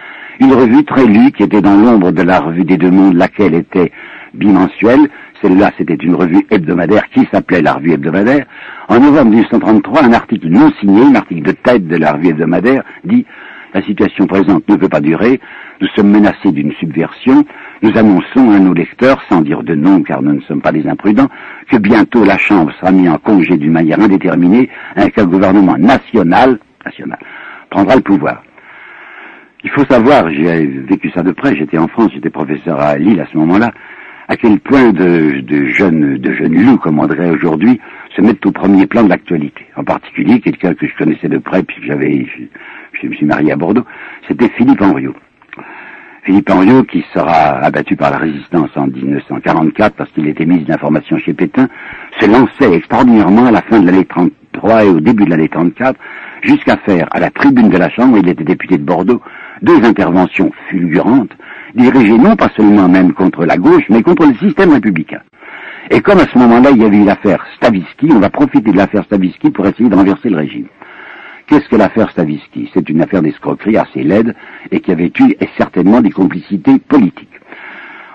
une 0.41 0.55
revue 0.55 0.83
très 0.85 1.05
lue 1.05 1.31
qui 1.31 1.43
était 1.43 1.61
dans 1.61 1.77
l'ombre 1.77 2.11
de 2.11 2.23
la 2.23 2.41
revue 2.41 2.65
des 2.65 2.79
deux 2.79 2.91
mondes, 2.91 3.15
laquelle 3.15 3.55
était 3.55 3.93
bimensuelle. 4.33 5.11
Celle-là, 5.43 5.73
c'était 5.77 5.95
une 5.95 6.15
revue 6.15 6.47
hebdomadaire 6.51 7.05
qui 7.11 7.29
s'appelait 7.31 7.61
la 7.61 7.75
revue 7.75 7.93
hebdomadaire? 7.93 8.47
En 8.89 8.99
novembre 8.99 9.33
1933, 9.33 10.05
un 10.05 10.13
article 10.15 10.49
non 10.49 10.73
signé, 10.81 11.03
un 11.03 11.17
article 11.17 11.43
de 11.43 11.53
tête 11.53 11.87
de 11.87 11.97
la 11.97 12.13
revue 12.13 12.29
hebdomadaire, 12.29 12.83
dit 13.05 13.27
La 13.75 13.83
situation 13.83 14.27
présente 14.27 14.69
ne 14.69 14.77
peut 14.77 14.89
pas 14.89 15.01
durer. 15.01 15.41
Nous 15.81 15.89
sommes 15.97 16.11
menacés 16.11 16.53
d'une 16.53 16.73
subversion. 16.73 17.45
Nous 17.83 17.97
annonçons 17.97 18.51
à 18.51 18.59
nos 18.59 18.75
lecteurs, 18.75 19.23
sans 19.29 19.41
dire 19.41 19.63
de 19.63 19.75
nom 19.75 20.03
car 20.03 20.23
nous 20.23 20.35
ne 20.35 20.41
sommes 20.43 20.61
pas 20.61 20.73
des 20.73 20.87
imprudents, 20.87 21.29
que 21.71 21.79
bientôt 21.79 22.25
la 22.25 22.39
Chambre 22.39 22.73
sera 22.81 22.93
mise 22.93 23.09
en 23.09 23.19
congé 23.19 23.57
d'une 23.57 23.73
manière 23.73 24.01
indéterminée 24.01 24.69
avec 24.95 25.19
un 25.19 25.25
gouvernement 25.25 25.77
national, 25.79 26.59
national 26.85 27.19
prendra 27.73 27.97
le 27.97 28.03
pouvoir. 28.03 28.43
Il 29.65 29.71
faut 29.71 29.85
savoir, 29.87 30.31
j'ai 30.31 30.67
vécu 30.67 31.11
ça 31.15 31.23
de 31.23 31.33
près, 31.33 31.57
j'étais 31.57 31.79
en 31.79 31.89
France, 31.89 32.11
j'étais 32.15 32.31
professeur 32.31 32.81
à 32.81 32.99
Lille 32.99 33.21
à 33.21 33.27
ce 33.33 33.37
moment-là, 33.39 33.71
à 34.29 34.37
quel 34.37 34.61
point 34.61 34.93
de, 34.93 35.43
jeunes 35.69 36.19
de 36.19 36.33
jeunes 36.33 36.65
loups, 36.65 36.79
comme 36.79 36.99
on 36.99 37.07
dirait 37.07 37.31
aujourd'hui, 37.31 37.81
se 38.15 38.23
mettent 38.23 38.45
au 38.45 38.53
premier 38.53 38.87
plan 38.87 39.05
de 39.05 39.09
l'actualité. 39.09 39.65
En 39.77 39.85
particulier, 39.85 40.41
quelqu'un 40.41 40.75
que 40.75 40.87
je 40.87 40.97
connaissais 40.97 41.29
de 41.29 41.39
près, 41.39 41.63
puisque 41.63 41.85
j'avais, 41.85 42.27
je, 42.93 43.07
me 43.07 43.15
suis 43.15 43.27
marié 43.27 43.53
à 43.53 43.57
Bordeaux, 43.57 43.85
c'était 44.29 44.49
Philippe 44.51 44.83
Henriot. 44.83 45.15
Philippe 46.25 46.51
Henriot, 46.51 46.85
qui 46.85 47.05
sera 47.13 47.59
abattu 47.59 47.97
par 47.97 48.11
la 48.13 48.19
résistance 48.19 48.71
en 48.77 48.87
1944 48.87 49.97
parce 49.97 50.11
qu'il 50.13 50.29
était 50.29 50.47
ministre 50.47 50.69
d'information 50.71 51.19
chez 51.19 51.35
Pétain, 51.35 51.69
se 52.21 52.27
lançait 52.27 52.73
extraordinairement 52.77 53.47
à 53.47 53.51
la 53.51 53.63
fin 53.63 53.81
de 53.81 53.87
l'année 53.87 54.05
33 54.05 54.85
et 54.85 54.89
au 54.89 55.01
début 55.01 55.25
de 55.25 55.31
l'année 55.31 55.49
34, 55.49 55.99
jusqu'à 56.43 56.77
faire 56.77 57.09
à 57.11 57.19
la 57.19 57.31
tribune 57.31 57.71
de 57.71 57.77
la 57.77 57.91
Chambre, 57.91 58.19
il 58.19 58.29
était 58.29 58.45
député 58.45 58.79
de 58.79 58.85
Bordeaux, 58.85 59.21
deux 59.63 59.85
interventions 59.85 60.53
fulgurantes 60.69 61.33
dirigé 61.75 62.17
non 62.19 62.37
pas 62.37 62.49
seulement 62.57 62.89
même 62.89 63.13
contre 63.13 63.45
la 63.45 63.57
gauche, 63.57 63.85
mais 63.89 64.03
contre 64.03 64.27
le 64.27 64.35
système 64.35 64.73
républicain. 64.73 65.21
Et 65.91 66.01
comme 66.01 66.19
à 66.19 66.27
ce 66.33 66.39
moment-là, 66.39 66.71
il 66.71 66.83
y 66.83 66.85
avait 66.85 66.99
eu 66.99 67.05
l'affaire 67.05 67.45
Stavisky, 67.57 68.09
on 68.13 68.21
va 68.21 68.31
profiter 68.31 68.71
de 68.71 68.77
l'affaire 68.77 69.05
Stavisky 69.05 69.51
pour 69.51 69.67
essayer 69.67 69.89
de 69.89 69.95
renverser 69.95 70.31
le 70.31 70.37
régime. 70.37 70.67
Qu'est-ce 71.47 71.69
que 71.69 71.77
l'affaire 71.77 72.11
Stavisky? 72.11 72.71
C'est 72.73 72.89
une 72.89 73.03
affaire 73.03 73.23
d'escroquerie 73.23 73.77
assez 73.77 74.03
laide 74.03 74.35
et 74.71 74.81
qui 74.81 74.93
avait 74.93 75.13
eu 75.21 75.35
certainement 75.57 76.01
des 76.01 76.11
complicités 76.11 76.79
politiques. 76.79 77.29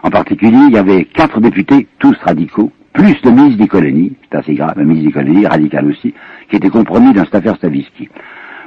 En 0.04 0.10
particulier, 0.10 0.60
il 0.68 0.74
y 0.74 0.78
avait 0.78 1.06
quatre 1.06 1.40
députés, 1.40 1.88
tous 2.00 2.16
radicaux, 2.24 2.72
plus 2.94 3.16
le 3.24 3.32
ministre 3.32 3.60
des 3.60 3.68
colonies, 3.68 4.14
c'est 4.32 4.38
assez 4.38 4.54
grave, 4.56 4.74
le 4.78 4.86
ministre 4.86 5.08
des 5.08 5.14
colonies, 5.14 5.46
radical 5.46 5.88
aussi, 5.88 6.14
qui 6.50 6.56
était 6.56 6.70
compromis 6.70 7.14
dans 7.14 7.26
cette 7.26 7.36
affaire 7.36 7.56
Stavisky 7.58 8.10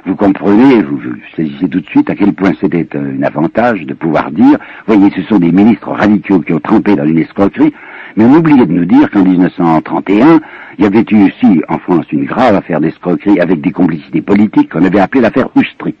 vous 0.05 0.15
comprenez, 0.15 0.81
vous, 0.81 0.99
saisissez 1.35 1.69
tout 1.69 1.79
de 1.79 1.85
suite 1.85 2.09
à 2.09 2.15
quel 2.15 2.33
point 2.33 2.53
c'était 2.59 2.87
un 2.95 3.21
avantage 3.21 3.85
de 3.85 3.93
pouvoir 3.93 4.31
dire, 4.31 4.57
voyez, 4.87 5.11
ce 5.15 5.21
sont 5.23 5.37
des 5.37 5.51
ministres 5.51 5.91
radicaux 5.91 6.39
qui 6.39 6.53
ont 6.53 6.59
trempé 6.59 6.95
dans 6.95 7.05
une 7.05 7.19
escroquerie, 7.19 7.73
mais 8.15 8.25
on 8.25 8.33
oubliait 8.33 8.65
de 8.65 8.73
nous 8.73 8.85
dire 8.85 9.09
qu'en 9.11 9.23
1931, 9.23 10.39
il 10.77 10.83
y 10.83 10.87
avait 10.87 11.05
eu 11.11 11.27
aussi 11.27 11.61
en 11.69 11.77
France 11.79 12.05
une 12.11 12.25
grave 12.25 12.55
affaire 12.55 12.79
d'escroquerie 12.79 13.39
avec 13.39 13.61
des 13.61 13.71
complicités 13.71 14.21
politiques 14.21 14.71
qu'on 14.71 14.83
avait 14.83 14.99
appelée 14.99 15.21
l'affaire 15.21 15.49
Oustric. 15.55 15.97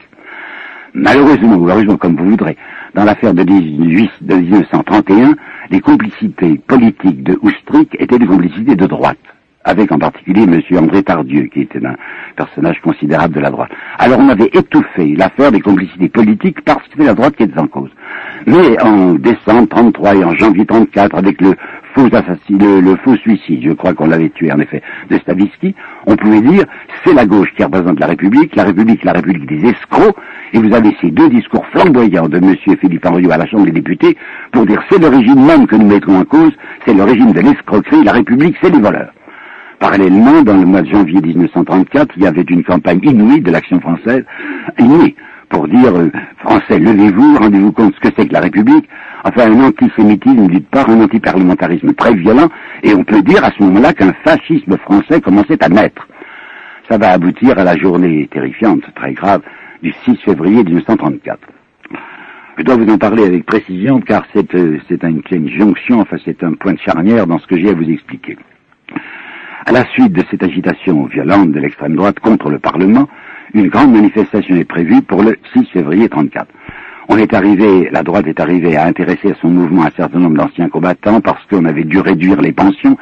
Malheureusement, 0.93 1.55
ou 1.55 1.69
heureusement, 1.69 1.97
comme 1.97 2.17
vous 2.17 2.31
voudrez, 2.31 2.57
dans 2.95 3.05
l'affaire 3.05 3.33
de, 3.33 3.43
1931, 3.43 5.35
les 5.69 5.79
complicités 5.79 6.59
politiques 6.67 7.23
de 7.23 7.39
Oustric 7.41 7.95
étaient 7.99 8.19
des 8.19 8.25
complicités 8.25 8.75
de 8.75 8.87
droite 8.87 9.17
avec 9.63 9.91
en 9.91 9.99
particulier 9.99 10.43
M. 10.43 10.61
André 10.77 11.03
Tardieu, 11.03 11.43
qui 11.43 11.61
était 11.61 11.85
un 11.85 11.95
personnage 12.35 12.79
considérable 12.81 13.35
de 13.35 13.39
la 13.39 13.49
droite. 13.49 13.71
Alors 13.97 14.19
on 14.19 14.29
avait 14.29 14.49
étouffé 14.53 15.15
l'affaire 15.15 15.51
des 15.51 15.61
complicités 15.61 16.09
politiques 16.09 16.61
parce 16.61 16.81
que 16.83 16.93
c'était 16.93 17.05
la 17.05 17.13
droite 17.13 17.35
qui 17.35 17.43
était 17.43 17.59
en 17.59 17.67
cause. 17.67 17.91
Mais 18.47 18.81
en 18.81 19.13
décembre 19.13 19.67
33 19.69 20.15
et 20.15 20.23
en 20.23 20.35
janvier 20.35 20.65
34, 20.65 21.15
avec 21.15 21.41
le 21.41 21.55
faux 21.93 22.07
assassinat, 22.07 22.81
le, 22.81 22.95
faux 22.97 23.15
suicide, 23.17 23.61
je 23.63 23.71
crois 23.73 23.93
qu'on 23.93 24.07
l'avait 24.07 24.29
tué 24.29 24.51
en 24.51 24.59
effet, 24.59 24.81
de 25.09 25.17
Stavisky, 25.19 25.75
on 26.05 26.15
pouvait 26.15 26.41
dire 26.41 26.65
c'est 27.03 27.13
la 27.13 27.25
gauche 27.25 27.49
qui 27.55 27.63
représente 27.63 27.99
la 27.99 28.07
République, 28.07 28.55
la 28.55 28.63
République, 28.63 29.03
la 29.03 29.13
République 29.13 29.45
des 29.45 29.69
escrocs, 29.69 30.15
et 30.53 30.59
vous 30.59 30.73
avez 30.73 30.95
ces 31.01 31.11
deux 31.11 31.29
discours 31.29 31.65
flamboyants 31.67 32.27
de 32.27 32.37
M. 32.37 32.55
Philippe 32.79 33.05
Henriot 33.05 33.31
à 33.31 33.37
la 33.37 33.45
Chambre 33.45 33.65
des 33.65 33.71
députés 33.71 34.17
pour 34.51 34.65
dire 34.65 34.81
c'est 34.89 34.99
le 34.99 35.07
régime 35.07 35.45
même 35.45 35.67
que 35.67 35.75
nous 35.75 35.87
mettrons 35.87 36.19
en 36.19 36.25
cause, 36.25 36.53
c'est 36.85 36.93
le 36.93 37.03
régime 37.03 37.33
de 37.33 37.41
l'escroquerie, 37.41 38.03
la 38.03 38.13
République 38.13 38.55
c'est 38.61 38.69
les 38.69 38.81
voleurs. 38.81 39.11
Parallèlement, 39.81 40.43
dans 40.43 40.57
le 40.57 40.65
mois 40.67 40.83
de 40.83 40.91
janvier 40.91 41.19
1934, 41.19 42.13
il 42.15 42.21
y 42.21 42.27
avait 42.27 42.43
une 42.43 42.63
campagne 42.63 42.99
inouïe 43.01 43.41
de 43.41 43.49
l'action 43.49 43.79
française, 43.79 44.23
inouïe, 44.77 45.15
pour 45.49 45.67
dire 45.67 45.95
euh, 45.95 46.11
Français, 46.37 46.77
levez-vous, 46.77 47.37
rendez-vous 47.37 47.71
compte 47.71 47.95
ce 47.95 47.99
que 47.99 48.13
c'est 48.15 48.27
que 48.27 48.33
la 48.33 48.41
République. 48.41 48.87
Enfin, 49.23 49.51
un 49.51 49.59
antisémitisme 49.63 50.45
d'une 50.45 50.61
part, 50.65 50.87
un 50.87 51.01
antiparlementarisme 51.01 51.95
très 51.95 52.13
violent, 52.13 52.47
et 52.83 52.93
on 52.93 53.03
peut 53.03 53.23
dire 53.23 53.43
à 53.43 53.49
ce 53.57 53.63
moment-là 53.63 53.91
qu'un 53.93 54.13
fascisme 54.23 54.77
français 54.77 55.19
commençait 55.19 55.63
à 55.63 55.67
naître. 55.67 56.07
Ça 56.87 56.99
va 56.99 57.13
aboutir 57.13 57.57
à 57.57 57.63
la 57.63 57.75
journée 57.75 58.29
terrifiante, 58.31 58.83
très 58.93 59.13
grave, 59.13 59.41
du 59.81 59.91
6 60.05 60.15
février 60.17 60.63
1934. 60.63 61.39
Je 62.59 62.63
dois 62.63 62.75
vous 62.75 62.93
en 62.93 62.99
parler 62.99 63.25
avec 63.25 63.47
précision 63.47 63.99
car 63.99 64.27
c'est 64.31 64.53
euh, 64.53 64.77
une, 65.01 65.23
une 65.31 65.49
jonction, 65.49 66.01
enfin 66.01 66.17
c'est 66.23 66.43
un 66.43 66.53
point 66.53 66.73
de 66.73 66.79
charnière 66.79 67.25
dans 67.25 67.39
ce 67.39 67.47
que 67.47 67.57
j'ai 67.57 67.71
à 67.71 67.73
vous 67.73 67.89
expliquer. 67.89 68.37
À 69.63 69.71
la 69.71 69.85
suite 69.91 70.11
de 70.13 70.23
cette 70.31 70.41
agitation 70.41 71.05
violente 71.05 71.51
de 71.51 71.59
l'extrême 71.59 71.95
droite 71.95 72.19
contre 72.19 72.49
le 72.49 72.57
Parlement, 72.57 73.07
une 73.53 73.67
grande 73.67 73.93
manifestation 73.93 74.55
est 74.55 74.65
prévue 74.65 75.03
pour 75.03 75.21
le 75.21 75.37
6 75.53 75.65
février 75.71 76.09
34. 76.09 76.47
On 77.09 77.17
est 77.17 77.31
arrivé, 77.31 77.87
la 77.91 78.01
droite 78.01 78.25
est 78.25 78.39
arrivée 78.39 78.75
à 78.75 78.85
intéresser 78.87 79.31
à 79.31 79.35
son 79.39 79.49
mouvement 79.49 79.83
un 79.83 79.91
certain 79.95 80.17
nombre 80.17 80.37
d'anciens 80.37 80.67
combattants 80.67 81.21
parce 81.21 81.45
qu'on 81.45 81.65
avait 81.65 81.83
dû 81.83 81.99
réduire 81.99 82.41
les 82.41 82.53
pensions, 82.53 82.97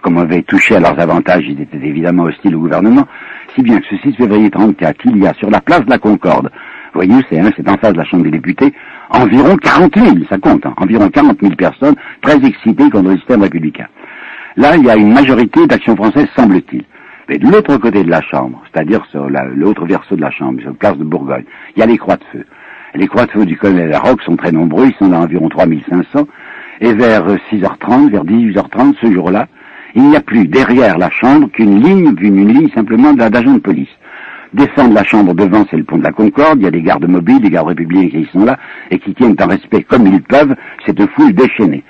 comme 0.00 0.16
on 0.16 0.22
avait 0.22 0.40
touché 0.42 0.76
à 0.76 0.80
leurs 0.80 0.98
avantages, 0.98 1.44
ils 1.46 1.60
étaient 1.60 1.86
évidemment 1.86 2.22
hostiles 2.22 2.56
au 2.56 2.60
gouvernement, 2.60 3.06
si 3.54 3.62
bien 3.62 3.78
que 3.78 3.86
ce 3.90 3.96
6 3.98 4.14
février 4.14 4.48
34, 4.48 4.96
il 5.04 5.18
y 5.18 5.26
a 5.26 5.34
sur 5.34 5.50
la 5.50 5.60
place 5.60 5.84
de 5.84 5.90
la 5.90 5.98
Concorde, 5.98 6.50
voyez, 6.94 7.16
c'est 7.28 7.38
hein, 7.38 7.50
en 7.66 7.76
face 7.76 7.92
de 7.92 7.98
la 7.98 8.04
Chambre 8.04 8.24
des 8.24 8.30
députés, 8.30 8.72
environ 9.10 9.56
40 9.56 9.94
000, 9.94 10.16
ça 10.30 10.38
compte, 10.38 10.64
hein, 10.64 10.72
environ 10.78 11.10
40 11.10 11.38
000 11.40 11.54
personnes 11.54 11.96
très 12.22 12.36
excitées 12.36 12.88
contre 12.88 13.10
le 13.10 13.16
système 13.16 13.42
républicain. 13.42 13.86
Là, 14.56 14.76
il 14.76 14.84
y 14.84 14.90
a 14.90 14.96
une 14.96 15.12
majorité 15.12 15.66
d'action 15.66 15.94
française, 15.96 16.26
semble-t-il. 16.36 16.84
Mais 17.28 17.38
de 17.38 17.46
l'autre 17.46 17.76
côté 17.76 18.02
de 18.02 18.10
la 18.10 18.22
Chambre, 18.22 18.62
c'est-à-dire 18.72 19.04
sur 19.10 19.28
l'autre 19.28 19.84
verso 19.84 20.16
de 20.16 20.20
la 20.20 20.30
Chambre, 20.30 20.60
sur 20.60 20.70
la 20.70 20.76
place 20.76 20.96
de 20.96 21.04
Bourgogne, 21.04 21.44
il 21.76 21.80
y 21.80 21.82
a 21.82 21.86
les 21.86 21.98
croix 21.98 22.16
de 22.16 22.24
feu. 22.32 22.44
Les 22.94 23.06
croix 23.06 23.26
de 23.26 23.30
feu 23.32 23.44
du 23.44 23.56
colonel 23.58 23.90
Larocque 23.90 24.22
sont 24.22 24.36
très 24.36 24.50
nombreux, 24.50 24.86
ils 24.86 24.94
sont 24.94 25.12
à 25.12 25.18
environ 25.18 25.48
3500, 25.48 26.26
et 26.80 26.94
vers 26.94 27.26
6h30, 27.52 28.10
vers 28.10 28.24
18h30, 28.24 28.94
ce 29.00 29.12
jour-là, 29.12 29.46
il 29.94 30.04
n'y 30.04 30.16
a 30.16 30.20
plus 30.20 30.46
derrière 30.46 30.96
la 30.96 31.10
Chambre 31.10 31.50
qu'une 31.50 31.82
ligne, 31.82 32.14
une 32.18 32.48
ligne 32.48 32.70
simplement 32.70 33.12
d'agents 33.12 33.54
de 33.54 33.58
police. 33.58 33.88
Descendre 34.54 34.94
la 34.94 35.04
chambre 35.04 35.34
devant, 35.34 35.66
c'est 35.70 35.76
le 35.76 35.84
pont 35.84 35.98
de 35.98 36.04
la 36.04 36.12
Concorde, 36.12 36.58
il 36.60 36.64
y 36.64 36.66
a 36.66 36.70
des 36.70 36.80
gardes 36.80 37.06
mobiles, 37.06 37.40
des 37.40 37.50
gardes 37.50 37.68
républicains 37.68 38.08
qui 38.08 38.28
sont 38.32 38.46
là, 38.46 38.56
et 38.90 38.98
qui 38.98 39.12
tiennent 39.12 39.36
en 39.38 39.46
respect 39.46 39.82
comme 39.82 40.06
ils 40.06 40.22
peuvent 40.22 40.54
cette 40.86 41.04
foule 41.10 41.34
déchaînée. 41.34 41.84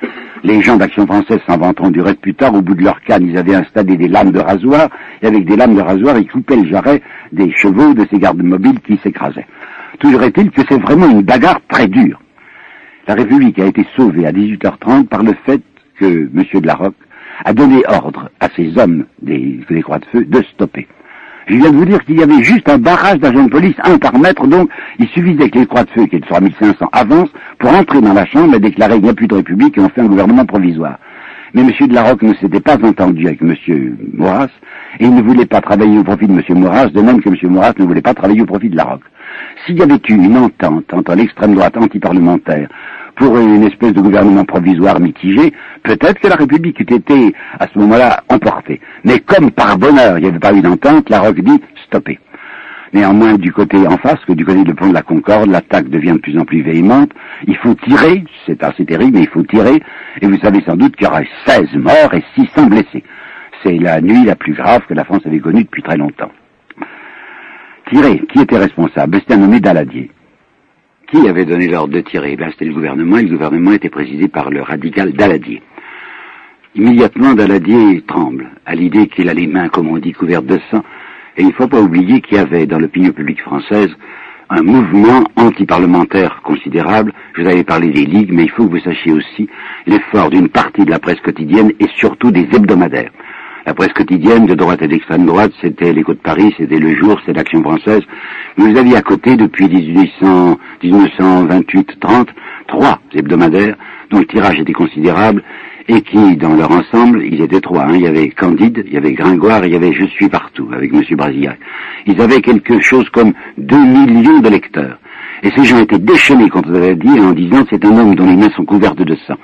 Les 0.44 0.62
gens 0.62 0.76
d'Action 0.76 1.06
française 1.06 1.40
s'en 1.48 1.58
vanteront 1.58 1.90
du 1.90 2.00
reste 2.00 2.20
plus 2.20 2.34
tard. 2.34 2.54
Au 2.54 2.62
bout 2.62 2.74
de 2.74 2.84
leur 2.84 3.00
canne, 3.02 3.26
ils 3.26 3.36
avaient 3.36 3.56
installé 3.56 3.96
des 3.96 4.08
lames 4.08 4.30
de 4.30 4.38
rasoir, 4.38 4.88
et 5.20 5.26
avec 5.26 5.44
des 5.44 5.56
lames 5.56 5.74
de 5.74 5.80
rasoir, 5.80 6.16
ils 6.18 6.30
coupaient 6.30 6.56
le 6.56 6.68
jarret 6.68 7.02
des 7.32 7.50
chevaux 7.56 7.92
de 7.94 8.06
ces 8.10 8.18
gardes 8.18 8.42
mobiles 8.42 8.80
qui 8.80 8.98
s'écrasaient. 9.02 9.46
Toujours 9.98 10.22
est-il 10.22 10.50
que 10.50 10.62
c'est 10.68 10.80
vraiment 10.80 11.08
une 11.08 11.22
bagarre 11.22 11.60
très 11.68 11.88
dure. 11.88 12.20
La 13.08 13.14
République 13.14 13.58
a 13.58 13.66
été 13.66 13.84
sauvée 13.96 14.26
à 14.26 14.32
18h30 14.32 15.06
par 15.06 15.22
le 15.22 15.34
fait 15.44 15.62
que 15.98 16.04
M. 16.04 16.44
de 16.54 16.66
la 16.66 16.74
Roque 16.74 16.94
a 17.44 17.52
donné 17.52 17.82
ordre 17.88 18.30
à 18.38 18.48
ses 18.54 18.78
hommes 18.78 19.06
des 19.22 19.64
croix 19.82 19.98
de 19.98 20.04
feu 20.06 20.24
de 20.24 20.42
stopper. 20.54 20.86
Je 21.48 21.54
viens 21.54 21.70
de 21.70 21.76
vous 21.76 21.86
dire 21.86 22.04
qu'il 22.04 22.18
y 22.18 22.22
avait 22.22 22.42
juste 22.42 22.68
un 22.68 22.76
barrage 22.76 23.18
d'agents 23.20 23.44
de 23.44 23.50
police, 23.50 23.74
un 23.82 23.96
par 23.96 24.18
mètre, 24.18 24.46
donc 24.46 24.68
il 24.98 25.08
suffisait 25.08 25.48
que 25.48 25.60
les 25.60 25.66
croix 25.66 25.84
de 25.84 25.90
feu, 25.90 26.06
qui 26.06 26.16
étaient 26.16 26.26
sur 26.26 26.40
1500, 26.40 26.86
avancent 26.92 27.32
pour 27.58 27.72
entrer 27.72 28.02
dans 28.02 28.12
la 28.12 28.26
chambre 28.26 28.54
et 28.54 28.60
déclarer 28.60 28.94
qu'il 28.94 29.04
n'y 29.04 29.08
a 29.08 29.14
plus 29.14 29.28
de 29.28 29.34
République 29.34 29.78
et 29.78 29.80
on 29.80 29.88
fait 29.88 30.02
un 30.02 30.06
gouvernement 30.06 30.44
provisoire. 30.44 30.98
Mais 31.54 31.62
M. 31.62 31.70
de 31.88 31.94
la 31.94 32.02
Roque 32.02 32.22
ne 32.22 32.34
s'était 32.34 32.60
pas 32.60 32.76
entendu 32.82 33.26
avec 33.26 33.40
M. 33.42 33.54
Maurras, 34.12 34.48
et 35.00 35.04
il 35.04 35.14
ne 35.14 35.22
voulait 35.22 35.46
pas 35.46 35.60
travailler 35.60 35.98
au 35.98 36.04
profit 36.04 36.26
de 36.26 36.32
M. 36.32 36.58
Maurras, 36.58 36.86
de 36.86 37.00
même 37.00 37.20
que 37.20 37.28
M. 37.28 37.36
Maurras 37.50 37.72
ne 37.78 37.84
voulait 37.84 38.02
pas 38.02 38.14
travailler 38.14 38.42
au 38.42 38.46
profit 38.46 38.68
de 38.68 38.76
la 38.76 38.84
Roque. 38.84 39.04
S'il 39.64 39.78
y 39.78 39.82
avait 39.82 40.00
eu 40.08 40.14
une 40.14 40.36
entente 40.36 40.92
entre 40.92 41.14
l'extrême 41.14 41.54
droite 41.54 41.76
antiparlementaire 41.76 42.68
pour 43.16 43.36
une 43.38 43.64
espèce 43.64 43.92
de 43.92 44.00
gouvernement 44.00 44.44
provisoire 44.44 45.00
mitigé, 45.00 45.52
peut-être 45.82 46.20
que 46.20 46.28
la 46.28 46.36
République 46.36 46.78
eût 46.80 46.94
été 46.94 47.34
à 47.58 47.66
ce 47.72 47.78
moment-là 47.78 48.22
emportée. 48.28 48.80
Mais 49.04 49.18
comme 49.20 49.50
par 49.50 49.76
bonheur 49.76 50.18
il 50.18 50.22
n'y 50.22 50.28
avait 50.28 50.38
pas 50.38 50.54
eu 50.54 50.62
d'entente, 50.62 51.10
la 51.10 51.20
Roque 51.20 51.40
dit 51.40 51.60
stoppez. 51.86 52.18
Néanmoins, 52.92 53.34
du 53.34 53.52
côté 53.52 53.86
en 53.86 53.98
face, 53.98 54.24
que 54.26 54.32
du 54.32 54.44
côté 54.44 54.64
du 54.64 54.74
pont 54.74 54.88
de 54.88 54.94
la 54.94 55.02
Concorde, 55.02 55.50
l'attaque 55.50 55.88
devient 55.88 56.12
de 56.12 56.18
plus 56.18 56.38
en 56.38 56.44
plus 56.44 56.62
véhémente. 56.62 57.10
Il 57.46 57.56
faut 57.56 57.74
tirer, 57.74 58.24
c'est 58.46 58.62
assez 58.62 58.86
terrible, 58.86 59.18
mais 59.18 59.24
il 59.24 59.28
faut 59.28 59.42
tirer. 59.42 59.82
Et 60.20 60.26
vous 60.26 60.38
savez 60.38 60.62
sans 60.66 60.76
doute 60.76 60.96
qu'il 60.96 61.06
y 61.06 61.10
aura 61.10 61.22
16 61.46 61.74
morts 61.74 62.14
et 62.14 62.24
600 62.34 62.66
blessés. 62.66 63.04
C'est 63.62 63.78
la 63.78 64.00
nuit 64.00 64.24
la 64.24 64.36
plus 64.36 64.54
grave 64.54 64.86
que 64.88 64.94
la 64.94 65.04
France 65.04 65.26
avait 65.26 65.40
connue 65.40 65.64
depuis 65.64 65.82
très 65.82 65.96
longtemps. 65.96 66.32
Tirer, 67.90 68.22
qui 68.32 68.40
était 68.40 68.58
responsable? 68.58 69.18
C'était 69.18 69.34
un 69.34 69.38
nommé 69.38 69.60
Daladier. 69.60 70.10
Qui 71.10 71.26
avait 71.26 71.46
donné 71.46 71.68
l'ordre 71.68 71.94
de 71.94 72.00
tirer? 72.00 72.36
Ben, 72.36 72.50
C'était 72.50 72.66
le 72.66 72.74
gouvernement, 72.74 73.18
et 73.18 73.22
le 73.22 73.30
gouvernement 73.30 73.72
était 73.72 73.88
présidé 73.88 74.28
par 74.28 74.50
le 74.50 74.62
radical 74.62 75.12
Daladier. 75.12 75.62
Immédiatement, 76.74 77.34
Daladier 77.34 78.02
tremble 78.06 78.50
à 78.66 78.74
l'idée 78.74 79.08
qu'il 79.08 79.28
a 79.28 79.34
les 79.34 79.46
mains, 79.46 79.68
comme 79.68 79.88
on 79.88 79.98
dit, 79.98 80.12
couvertes 80.12 80.46
de 80.46 80.60
sang, 80.70 80.84
et 81.38 81.42
il 81.42 81.48
ne 81.48 81.52
faut 81.52 81.68
pas 81.68 81.80
oublier 81.80 82.20
qu'il 82.20 82.36
y 82.36 82.40
avait 82.40 82.66
dans 82.66 82.80
l'opinion 82.80 83.12
publique 83.12 83.40
française 83.40 83.88
un 84.50 84.62
mouvement 84.62 85.24
anti-parlementaire 85.36 86.40
considérable. 86.42 87.12
Je 87.34 87.42
vous 87.42 87.48
avais 87.48 87.64
parlé 87.64 87.90
des 87.90 88.04
ligues, 88.04 88.32
mais 88.32 88.44
il 88.44 88.50
faut 88.50 88.66
que 88.66 88.72
vous 88.72 88.80
sachiez 88.80 89.12
aussi 89.12 89.48
l'effort 89.86 90.30
d'une 90.30 90.48
partie 90.48 90.84
de 90.84 90.90
la 90.90 90.98
presse 90.98 91.20
quotidienne 91.20 91.70
et 91.78 91.86
surtout 91.94 92.32
des 92.32 92.48
hebdomadaires. 92.52 93.12
La 93.66 93.74
presse 93.74 93.92
quotidienne 93.92 94.46
de 94.46 94.54
droite 94.54 94.82
et 94.82 94.88
d'extrême 94.88 95.26
droite, 95.26 95.52
c'était 95.60 95.92
l'Écho 95.92 96.14
de 96.14 96.18
Paris, 96.18 96.52
c'était 96.58 96.78
Le 96.78 96.96
Jour, 96.96 97.20
c'était 97.20 97.34
l'Action 97.34 97.62
française. 97.62 98.02
Vous 98.56 98.76
aviez 98.76 98.96
à 98.96 99.02
côté, 99.02 99.36
depuis 99.36 99.66
1928-30, 99.66 102.28
trois 102.66 102.98
hebdomadaires 103.12 103.76
dont 104.10 104.18
le 104.18 104.26
tirage 104.26 104.58
était 104.58 104.72
considérable 104.72 105.42
et 105.88 106.02
qui, 106.02 106.36
dans 106.36 106.54
leur 106.54 106.70
ensemble, 106.70 107.22
ils 107.24 107.40
étaient 107.40 107.60
trois. 107.60 107.84
Hein. 107.84 107.94
Il 107.94 108.02
y 108.02 108.06
avait 108.06 108.28
Candide, 108.28 108.84
il 108.86 108.92
y 108.92 108.96
avait 108.98 109.12
Gringoire, 109.12 109.64
il 109.64 109.72
y 109.72 109.76
avait 109.76 109.92
Je 109.92 110.06
suis 110.06 110.28
partout, 110.28 110.68
avec 110.72 110.92
M. 110.92 111.02
Brasillac. 111.16 111.58
Ils 112.06 112.20
avaient 112.20 112.40
quelque 112.40 112.80
chose 112.80 113.08
comme 113.10 113.32
deux 113.56 113.82
millions 113.82 114.40
de 114.40 114.48
lecteurs. 114.48 114.98
Et 115.42 115.50
ces 115.56 115.64
gens 115.64 115.78
étaient 115.78 115.98
déchaînés 115.98 116.50
contre 116.50 116.70
dit 116.94 117.20
en 117.20 117.32
disant 117.32 117.64
c'est 117.70 117.84
un 117.84 117.96
homme 117.96 118.14
dont 118.14 118.26
les 118.26 118.36
mains 118.36 118.50
sont 118.56 118.64
couvertes 118.64 119.00
de 119.00 119.16
sang. 119.26 119.36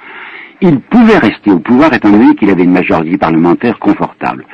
Il 0.60 0.80
pouvait 0.80 1.18
rester 1.18 1.50
au 1.50 1.58
pouvoir 1.58 1.92
étant 1.92 2.10
donné 2.10 2.34
qu'il 2.34 2.50
avait 2.50 2.64
une 2.64 2.72
majorité 2.72 3.16
parlementaire 3.16 3.78
confortable. 3.78 4.44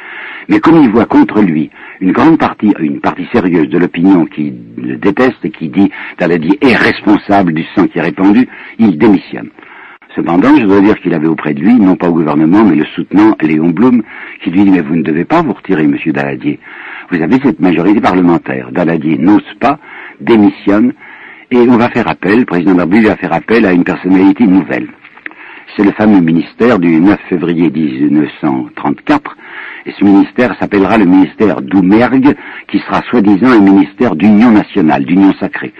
Mais 0.49 0.61
comme 0.61 0.83
il 0.83 0.91
voit 0.91 1.07
contre 1.07 1.41
lui 1.41 1.71
une 2.01 2.13
grande 2.13 2.39
partie, 2.39 2.73
une 2.79 3.01
partie 3.01 3.27
sérieuse 3.33 3.69
de 3.69 3.79
l'opinion 3.79 4.27
qui 4.27 4.53
le 4.77 4.97
déteste 4.97 5.45
et 5.45 5.51
qui 5.51 5.69
dit, 5.69 5.91
Daladier 6.19 6.59
est 6.61 6.77
responsable 6.77 7.53
du 7.53 7.65
sang 7.75 7.87
qui 7.87 7.99
est 7.99 8.03
répandu, 8.03 8.49
il 8.79 8.99
démissionne. 8.99 9.51
Cependant, 10.21 10.55
je 10.55 10.67
dois 10.67 10.83
dire 10.83 11.01
qu'il 11.01 11.15
avait 11.15 11.29
auprès 11.29 11.55
de 11.55 11.61
lui, 11.61 11.75
non 11.77 11.97
pas 11.97 12.11
au 12.11 12.13
gouvernement, 12.13 12.63
mais 12.63 12.77
le 12.77 12.85
soutenant 12.95 13.35
Léon 13.41 13.71
Blum, 13.71 14.03
qui 14.45 14.51
lui 14.51 14.65
dit, 14.65 14.71
mais 14.71 14.83
vous 14.83 14.97
ne 14.97 15.03
devez 15.03 15.25
pas 15.25 15.41
vous 15.41 15.55
retirer, 15.55 15.87
monsieur 15.87 16.13
Daladier. 16.13 16.61
Vous 17.11 17.23
avez 17.23 17.39
cette 17.43 17.59
majorité 17.59 18.03
parlementaire. 18.03 18.71
Daladier 18.71 19.17
n'ose 19.17 19.41
pas, 19.61 19.79
démissionne, 20.21 20.93
et 21.51 21.57
on 21.57 21.79
va 21.79 21.89
faire 21.89 22.07
appel, 22.07 22.41
le 22.41 22.45
président 22.45 22.75
Barbu 22.75 23.01
va 23.01 23.17
faire 23.17 23.33
appel 23.33 23.65
à 23.65 23.73
une 23.73 23.83
personnalité 23.83 24.47
nouvelle. 24.47 24.89
C'est 25.77 25.85
le 25.85 25.93
fameux 25.93 26.21
ministère 26.21 26.79
du 26.79 27.01
9 27.01 27.19
février 27.29 27.71
1934, 27.71 29.37
et 29.87 29.93
ce 29.93 30.05
ministère 30.05 30.57
s'appellera 30.59 30.99
le 30.99 31.05
ministère 31.05 31.61
d'Oumergue, 31.61 32.35
qui 32.69 32.79
sera 32.81 33.03
soi-disant 33.11 33.53
un 33.53 33.61
ministère 33.61 34.17
d'union 34.17 34.51
nationale, 34.51 35.05
d'union 35.05 35.33
sacrée 35.41 35.73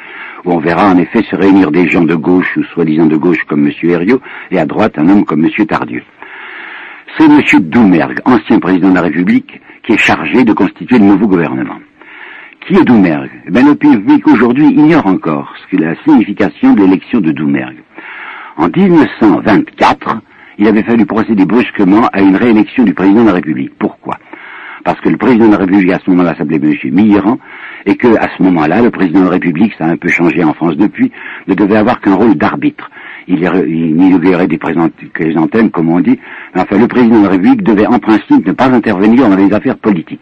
où 0.45 0.53
on 0.53 0.59
verra 0.59 0.91
en 0.91 0.99
effet 0.99 1.23
se 1.23 1.37
réunir 1.37 1.71
des 1.71 1.89
gens 1.89 2.05
de 2.05 2.15
gauche 2.15 2.57
ou 2.57 2.63
soi-disant 2.65 3.07
de 3.07 3.17
gauche 3.17 3.43
comme 3.47 3.67
M. 3.67 3.73
Herriot, 3.83 4.21
et 4.51 4.59
à 4.59 4.67
droite 4.67 4.99
un 4.99 5.09
homme 5.09 5.25
comme 5.25 5.45
M. 5.45 5.67
Tardieu. 5.67 6.03
C'est 7.19 7.27
M. 7.27 7.41
Doumergue, 7.61 8.21
ancien 8.25 8.59
président 8.59 8.91
de 8.91 8.95
la 8.95 9.03
République, 9.03 9.61
qui 9.83 9.93
est 9.93 9.99
chargé 9.99 10.45
de 10.45 10.53
constituer 10.53 10.99
le 10.99 11.05
nouveau 11.05 11.27
gouvernement. 11.27 11.79
Qui 12.67 12.77
est 12.77 12.85
Doumergue? 12.85 13.31
Eh 13.47 13.51
ben, 13.51 13.67
L'opinion 13.67 13.97
publique 13.97 14.27
aujourd'hui 14.29 14.67
ignore 14.67 15.07
encore 15.07 15.55
ce 15.61 15.77
que 15.77 15.83
la 15.83 15.95
signification 16.05 16.75
de 16.75 16.83
l'élection 16.83 17.21
de 17.21 17.33
Doumergue. 17.33 17.83
En 18.57 18.69
1924, 18.69 20.21
il 20.59 20.67
avait 20.67 20.83
fallu 20.83 21.07
procéder 21.07 21.47
brusquement 21.47 22.07
à 22.13 22.21
une 22.21 22.37
réélection 22.37 22.85
du 22.85 22.95
président 22.95 23.23
de 23.23 23.29
la 23.29 23.35
République. 23.35 23.73
Pourquoi? 23.79 24.19
Parce 24.85 25.01
que 25.01 25.09
le 25.09 25.17
président 25.17 25.47
de 25.47 25.53
la 25.53 25.59
République 25.59 25.93
à 25.93 25.99
ce 26.05 26.11
moment-là 26.11 26.35
s'appelait 26.37 26.57
M. 26.57 26.75
Mitterrand, 26.93 27.39
et 27.87 27.97
que 27.97 28.09
à 28.09 28.29
ce 28.37 28.43
moment-là, 28.43 28.83
le 28.83 28.91
président 28.91 29.21
de 29.21 29.25
la 29.25 29.31
République, 29.33 29.73
ça 29.79 29.85
a 29.85 29.89
un 29.89 29.97
peu 29.97 30.09
changé 30.09 30.43
en 30.45 30.55
France 30.55 30.77
depuis, 30.77 31.11
ne 31.47 31.55
devait 31.55 31.77
avoir 31.77 32.01
qu'un 32.01 32.15
rôle 32.15 32.35
d'arbitre. 32.35 32.91
Il, 33.29 33.43
inaugurait 33.43 34.47
des 34.47 34.59
antennes, 35.37 35.71
comme 35.71 35.91
on 35.91 36.01
dit, 36.01 36.19
enfin 36.55 36.79
le 36.79 36.89
président 36.89 37.19
de 37.19 37.25
la 37.25 37.31
République 37.31 37.63
devait 37.63 37.87
en 37.87 37.99
principe 37.99 38.47
ne 38.47 38.53
pas 38.53 38.69
intervenir 38.69 39.29
dans 39.29 39.37
les 39.37 39.53
affaires 39.53 39.77
politiques. 39.77 40.21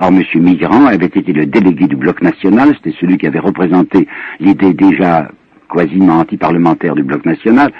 Or, 0.00 0.08
M. 0.08 0.22
Migrant 0.42 0.86
avait 0.86 1.06
été 1.06 1.32
le 1.32 1.46
délégué 1.46 1.86
du 1.86 1.96
bloc 1.96 2.20
national, 2.22 2.74
c'était 2.76 2.96
celui 3.00 3.18
qui 3.18 3.26
avait 3.26 3.38
représenté 3.38 4.08
l'idée 4.40 4.74
déjà 4.74 5.28
quasiment 5.72 6.18
anti-parlementaire 6.20 6.94
du 6.94 7.02
bloc 7.02 7.24
national, 7.24 7.72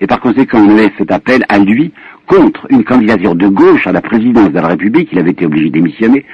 et 0.00 0.06
par 0.06 0.20
conséquent 0.20 0.58
on 0.58 0.70
avait 0.70 0.90
fait 0.90 1.10
appel 1.10 1.44
à 1.48 1.58
lui 1.58 1.92
contre 2.26 2.66
une 2.70 2.84
candidature 2.84 3.34
de 3.34 3.48
gauche 3.48 3.86
à 3.86 3.92
la 3.92 4.00
présidence 4.00 4.50
de 4.50 4.60
la 4.60 4.68
République, 4.68 5.08
il 5.12 5.18
avait 5.18 5.32
été 5.32 5.46
obligé 5.46 5.66
de 5.66 5.74
démissionner, 5.74 6.24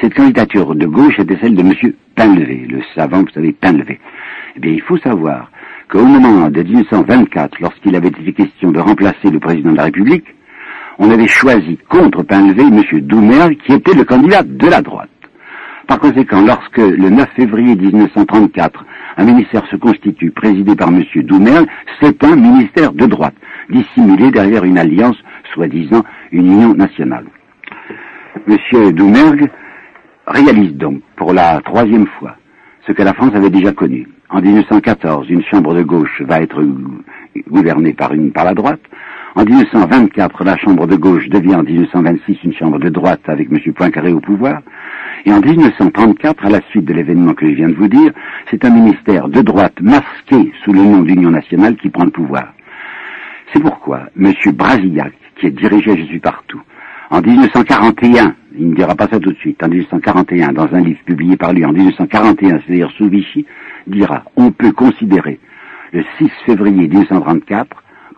cette 0.00 0.14
candidature 0.14 0.74
de 0.74 0.86
gauche 0.86 1.18
était 1.18 1.36
celle 1.40 1.54
de 1.54 1.60
M. 1.60 1.74
Pinlevé, 2.14 2.66
le 2.68 2.80
savant, 2.94 3.20
vous 3.20 3.30
savez, 3.34 3.52
Pinlevé. 3.52 4.00
Eh 4.56 4.60
bien, 4.60 4.72
il 4.72 4.80
faut 4.80 4.96
savoir 4.98 5.50
qu'au 5.90 6.04
moment 6.04 6.48
de 6.48 6.62
1924, 6.62 7.60
lorsqu'il 7.60 7.94
avait 7.96 8.08
été 8.08 8.32
question 8.32 8.70
de 8.70 8.80
remplacer 8.80 9.30
le 9.30 9.38
président 9.38 9.72
de 9.72 9.76
la 9.76 9.84
République, 9.84 10.24
on 10.98 11.10
avait 11.10 11.26
choisi 11.26 11.78
contre 11.88 12.22
Pinlevé 12.22 12.62
M. 12.62 13.00
Doumergue, 13.00 13.58
qui 13.66 13.72
était 13.72 13.94
le 13.94 14.04
candidat 14.04 14.42
de 14.42 14.66
la 14.68 14.82
droite. 14.82 15.10
Par 15.90 15.98
conséquent, 15.98 16.40
lorsque 16.40 16.76
le 16.78 17.10
9 17.10 17.30
février 17.34 17.74
1934, 17.74 18.84
un 19.16 19.24
ministère 19.24 19.66
se 19.66 19.74
constitue 19.74 20.30
présidé 20.30 20.76
par 20.76 20.86
M. 20.90 21.02
Doumergue, 21.24 21.66
c'est 22.00 22.22
un 22.22 22.36
ministère 22.36 22.92
de 22.92 23.06
droite, 23.06 23.34
dissimulé 23.68 24.30
derrière 24.30 24.62
une 24.62 24.78
alliance, 24.78 25.16
soi-disant 25.52 26.04
une 26.30 26.46
union 26.46 26.74
nationale. 26.74 27.24
M. 28.46 28.92
Doumergue 28.92 29.50
réalise 30.28 30.76
donc 30.76 31.02
pour 31.16 31.32
la 31.32 31.60
troisième 31.64 32.06
fois 32.20 32.36
ce 32.86 32.92
que 32.92 33.02
la 33.02 33.12
France 33.12 33.34
avait 33.34 33.50
déjà 33.50 33.72
connu. 33.72 34.06
En 34.28 34.40
1914, 34.40 35.28
une 35.28 35.42
chambre 35.42 35.74
de 35.74 35.82
gauche 35.82 36.22
va 36.22 36.40
être 36.40 36.62
gouvernée 37.48 37.92
par, 37.92 38.12
une, 38.12 38.32
par 38.32 38.44
la 38.44 38.54
droite. 38.54 38.80
En 39.36 39.44
1924, 39.44 40.44
la 40.44 40.56
chambre 40.56 40.86
de 40.86 40.96
gauche 40.96 41.28
devient 41.28 41.54
en 41.54 41.62
1926 41.62 42.38
une 42.44 42.52
chambre 42.54 42.78
de 42.78 42.88
droite 42.88 43.20
avec 43.26 43.48
M. 43.50 43.58
Poincaré 43.72 44.12
au 44.12 44.20
pouvoir. 44.20 44.60
Et 45.24 45.32
en 45.32 45.40
1934, 45.40 46.46
à 46.46 46.50
la 46.50 46.60
suite 46.70 46.84
de 46.84 46.94
l'événement 46.94 47.34
que 47.34 47.48
je 47.48 47.54
viens 47.54 47.68
de 47.68 47.74
vous 47.74 47.88
dire, 47.88 48.12
c'est 48.50 48.64
un 48.64 48.70
ministère 48.70 49.28
de 49.28 49.42
droite 49.42 49.80
masqué 49.80 50.52
sous 50.64 50.72
le 50.72 50.82
nom 50.82 51.02
d'Union 51.02 51.30
nationale 51.30 51.76
qui 51.76 51.90
prend 51.90 52.04
le 52.04 52.10
pouvoir. 52.10 52.52
C'est 53.52 53.60
pourquoi 53.60 54.08
M. 54.18 54.32
Brasillac, 54.52 55.12
qui 55.36 55.46
est 55.46 55.50
dirigé 55.50 55.96
Je 55.96 56.04
suis 56.04 56.20
partout, 56.20 56.60
en 57.12 57.20
1941, 57.20 58.34
il 58.56 58.70
ne 58.70 58.74
dira 58.76 58.94
pas 58.94 59.08
ça 59.08 59.18
tout 59.18 59.32
de 59.32 59.38
suite, 59.38 59.60
en 59.64 59.68
1941, 59.68 60.52
dans 60.52 60.72
un 60.72 60.80
livre 60.80 61.00
publié 61.04 61.36
par 61.36 61.52
lui 61.52 61.64
en 61.64 61.72
1941, 61.72 62.60
c'est-à-dire 62.64 62.90
sous 62.96 63.08
Vichy, 63.08 63.44
dira 63.88 64.22
on 64.36 64.52
peut 64.52 64.70
considérer 64.70 65.40
le 65.92 66.04
6 66.18 66.30
février 66.46 66.88
1934 66.88 67.68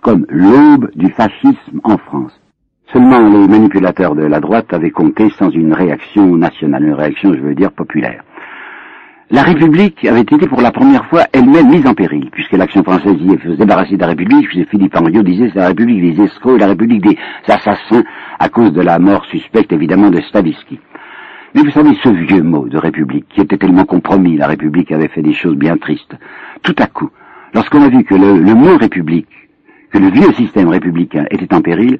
comme 0.03 0.27
l'aube 0.29 0.91
du 0.95 1.11
fascisme 1.11 1.81
en 1.85 1.97
France. 1.97 2.39
Seulement 2.93 3.21
les 3.21 3.49
manipulateurs 3.49 4.15
de 4.15 4.25
la 4.25 4.41
droite 4.41 4.73
avaient 4.75 4.91
compté 4.91 5.31
sans 5.39 5.51
une 5.51 5.73
réaction 5.73 6.37
nationale, 6.37 6.85
une 6.85 6.95
réaction, 6.95 7.33
je 7.35 7.41
veux 7.41 7.55
dire, 7.55 7.73
populaire. 7.73 8.23
La 9.31 9.43
République 9.43 10.05
avait 10.05 10.21
été 10.21 10.37
pour 10.47 10.61
la 10.61 10.73
première 10.73 11.07
fois 11.07 11.23
elle-même 11.33 11.71
mise 11.71 11.87
en 11.87 11.95
péril, 11.95 12.29
puisque 12.31 12.53
l'action 12.53 12.83
française 12.83 13.17
y 13.19 13.31
se 13.31 13.57
débarrasser 13.57 13.95
de 13.95 14.01
la 14.01 14.09
République, 14.09 14.47
puisque 14.49 14.69
Philippe 14.69 14.95
Henriot 14.95 15.23
disait 15.23 15.49
c'est 15.55 15.61
la 15.61 15.69
République 15.69 16.03
des 16.03 16.25
escrocs 16.25 16.57
et 16.57 16.61
la 16.61 16.67
République 16.67 17.03
des 17.03 17.17
assassins 17.49 18.05
à 18.39 18.51
cause 18.51 18.73
de 18.73 18.83
la 18.83 18.99
mort 18.99 19.25
suspecte 19.27 19.73
évidemment 19.73 20.11
de 20.11 20.21
Stavisky. 20.21 20.79
Mais 21.55 21.63
vous 21.63 21.71
savez, 21.71 21.97
ce 22.03 22.11
vieux 22.11 22.43
mot 22.43 22.69
de 22.69 22.77
République, 22.77 23.27
qui 23.31 23.41
était 23.41 23.57
tellement 23.57 23.85
compromis, 23.85 24.37
la 24.37 24.49
République 24.49 24.93
avait 24.93 25.09
fait 25.09 25.23
des 25.23 25.35
choses 25.35 25.57
bien 25.57 25.79
tristes. 25.79 26.15
Tout 26.63 26.77
à 26.79 26.87
coup, 26.87 27.11
lorsqu'on 27.55 27.83
a 27.83 27.89
vu 27.89 28.05
que 28.05 28.15
le, 28.15 28.39
le 28.39 28.55
mot 28.55 28.77
République, 28.77 29.29
que 29.91 29.99
le 29.99 30.11
vieux 30.11 30.33
système 30.33 30.69
républicain 30.69 31.27
était 31.31 31.55
en 31.55 31.61
péril, 31.61 31.99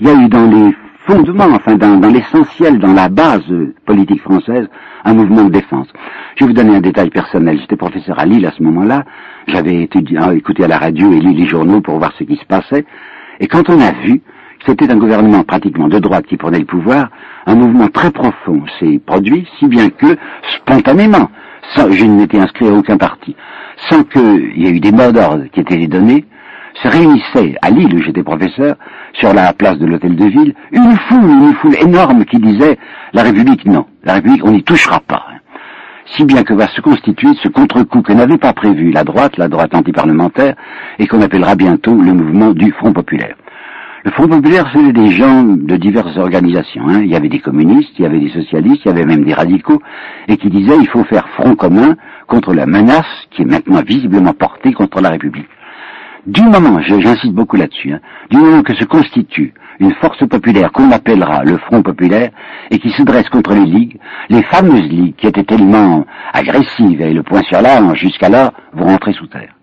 il 0.00 0.06
y 0.06 0.10
a 0.10 0.14
eu 0.14 0.28
dans 0.28 0.46
les 0.46 0.74
fondement, 1.08 1.46
enfin 1.52 1.76
dans, 1.76 1.98
l'essentiel, 2.08 2.78
dans 2.78 2.92
la 2.92 3.08
base 3.08 3.50
politique 3.86 4.20
française, 4.20 4.68
un 5.04 5.14
mouvement 5.14 5.44
de 5.44 5.50
défense. 5.50 5.88
Je 6.36 6.44
vais 6.44 6.48
vous 6.48 6.56
donner 6.56 6.76
un 6.76 6.80
détail 6.80 7.08
personnel. 7.08 7.58
J'étais 7.60 7.76
professeur 7.76 8.18
à 8.18 8.26
Lille 8.26 8.44
à 8.44 8.52
ce 8.52 8.62
moment-là. 8.62 9.04
J'avais 9.46 9.88
écouté 10.34 10.64
à 10.64 10.68
la 10.68 10.78
radio 10.78 11.10
et 11.12 11.20
lu 11.20 11.32
les 11.32 11.46
journaux 11.46 11.80
pour 11.80 11.98
voir 11.98 12.12
ce 12.18 12.24
qui 12.24 12.36
se 12.36 12.44
passait. 12.44 12.84
Et 13.40 13.46
quand 13.46 13.70
on 13.70 13.80
a 13.80 13.92
vu 13.92 14.18
que 14.18 14.66
c'était 14.66 14.90
un 14.90 14.96
gouvernement 14.96 15.44
pratiquement 15.44 15.88
de 15.88 15.98
droite 15.98 16.26
qui 16.26 16.36
prenait 16.36 16.58
le 16.58 16.66
pouvoir, 16.66 17.08
un 17.46 17.54
mouvement 17.54 17.88
très 17.88 18.10
profond 18.10 18.62
s'est 18.78 19.00
produit, 19.04 19.48
si 19.58 19.66
bien 19.66 19.88
que, 19.88 20.16
spontanément, 20.56 21.30
sans, 21.74 21.90
je 21.90 22.04
n'étais 22.04 22.38
inscrit 22.38 22.68
à 22.68 22.72
aucun 22.72 22.96
parti, 22.96 23.36
sans 23.88 24.02
qu'il 24.04 24.52
y 24.56 24.66
ait 24.66 24.70
eu 24.70 24.80
des 24.80 24.92
mots 24.92 25.12
d'ordre 25.12 25.44
qui 25.52 25.60
étaient 25.60 25.86
donnés, 25.86 26.24
se 26.82 26.88
réunissait 26.88 27.56
à 27.62 27.70
Lille 27.70 27.94
où 27.94 28.02
j'étais 28.02 28.22
professeur, 28.22 28.76
sur 29.14 29.32
la 29.34 29.52
place 29.52 29.78
de 29.78 29.86
l'hôtel 29.86 30.14
de 30.14 30.26
ville, 30.26 30.54
une 30.72 30.96
foule, 31.08 31.30
une 31.30 31.54
foule 31.54 31.76
énorme 31.80 32.24
qui 32.24 32.38
disait 32.38 32.78
la 33.12 33.22
République 33.22 33.64
non, 33.64 33.86
la 34.04 34.14
République 34.14 34.44
on 34.44 34.52
n'y 34.52 34.62
touchera 34.62 35.00
pas. 35.00 35.24
Si 36.16 36.24
bien 36.24 36.42
que 36.42 36.54
va 36.54 36.68
se 36.68 36.80
constituer 36.80 37.34
ce 37.42 37.48
contre-coup 37.48 38.02
que 38.02 38.12
n'avait 38.12 38.38
pas 38.38 38.52
prévu 38.52 38.90
la 38.90 39.04
droite, 39.04 39.36
la 39.36 39.48
droite 39.48 39.74
antiparlementaire, 39.74 40.54
et 40.98 41.06
qu'on 41.06 41.20
appellera 41.20 41.54
bientôt 41.54 41.94
le 41.94 42.14
mouvement 42.14 42.52
du 42.52 42.72
Front 42.72 42.92
populaire. 42.92 43.36
Le 44.08 44.14
Front 44.14 44.28
populaire, 44.28 44.64
c'était 44.72 44.94
des 44.94 45.10
gens 45.10 45.42
de 45.42 45.76
diverses 45.76 46.16
organisations. 46.16 46.88
Hein. 46.88 47.02
Il 47.02 47.10
y 47.10 47.14
avait 47.14 47.28
des 47.28 47.40
communistes, 47.40 47.90
il 47.98 48.04
y 48.04 48.06
avait 48.06 48.18
des 48.18 48.30
socialistes, 48.30 48.80
il 48.86 48.88
y 48.88 48.90
avait 48.90 49.04
même 49.04 49.22
des 49.22 49.34
radicaux, 49.34 49.82
et 50.28 50.38
qui 50.38 50.48
disaient 50.48 50.78
il 50.80 50.88
faut 50.88 51.04
faire 51.04 51.28
front 51.36 51.54
commun 51.54 51.94
contre 52.26 52.54
la 52.54 52.64
menace 52.64 53.04
qui 53.30 53.42
est 53.42 53.44
maintenant 53.44 53.82
visiblement 53.86 54.32
portée 54.32 54.72
contre 54.72 55.02
la 55.02 55.10
République. 55.10 55.50
Du 56.26 56.40
moment, 56.40 56.80
j'insiste 56.80 57.34
beaucoup 57.34 57.56
là-dessus, 57.56 57.92
hein, 57.92 58.00
du 58.30 58.38
moment 58.38 58.62
que 58.62 58.74
se 58.76 58.84
constitue 58.86 59.52
une 59.78 59.92
force 60.00 60.26
populaire 60.26 60.72
qu'on 60.72 60.90
appellera 60.90 61.44
le 61.44 61.58
Front 61.58 61.82
populaire 61.82 62.30
et 62.70 62.78
qui 62.78 62.88
se 62.92 63.02
dresse 63.02 63.28
contre 63.28 63.52
les 63.52 63.66
ligues, 63.66 63.98
les 64.30 64.42
fameuses 64.44 64.88
ligues 64.88 65.16
qui 65.16 65.26
étaient 65.26 65.44
tellement 65.44 66.06
agressives 66.32 67.02
et 67.02 67.12
le 67.12 67.22
point 67.22 67.42
sur 67.42 67.60
l'arme 67.60 67.94
jusqu'alors 67.94 68.52
vont 68.72 68.86
rentrer 68.86 69.12
sous 69.12 69.26
terre 69.26 69.57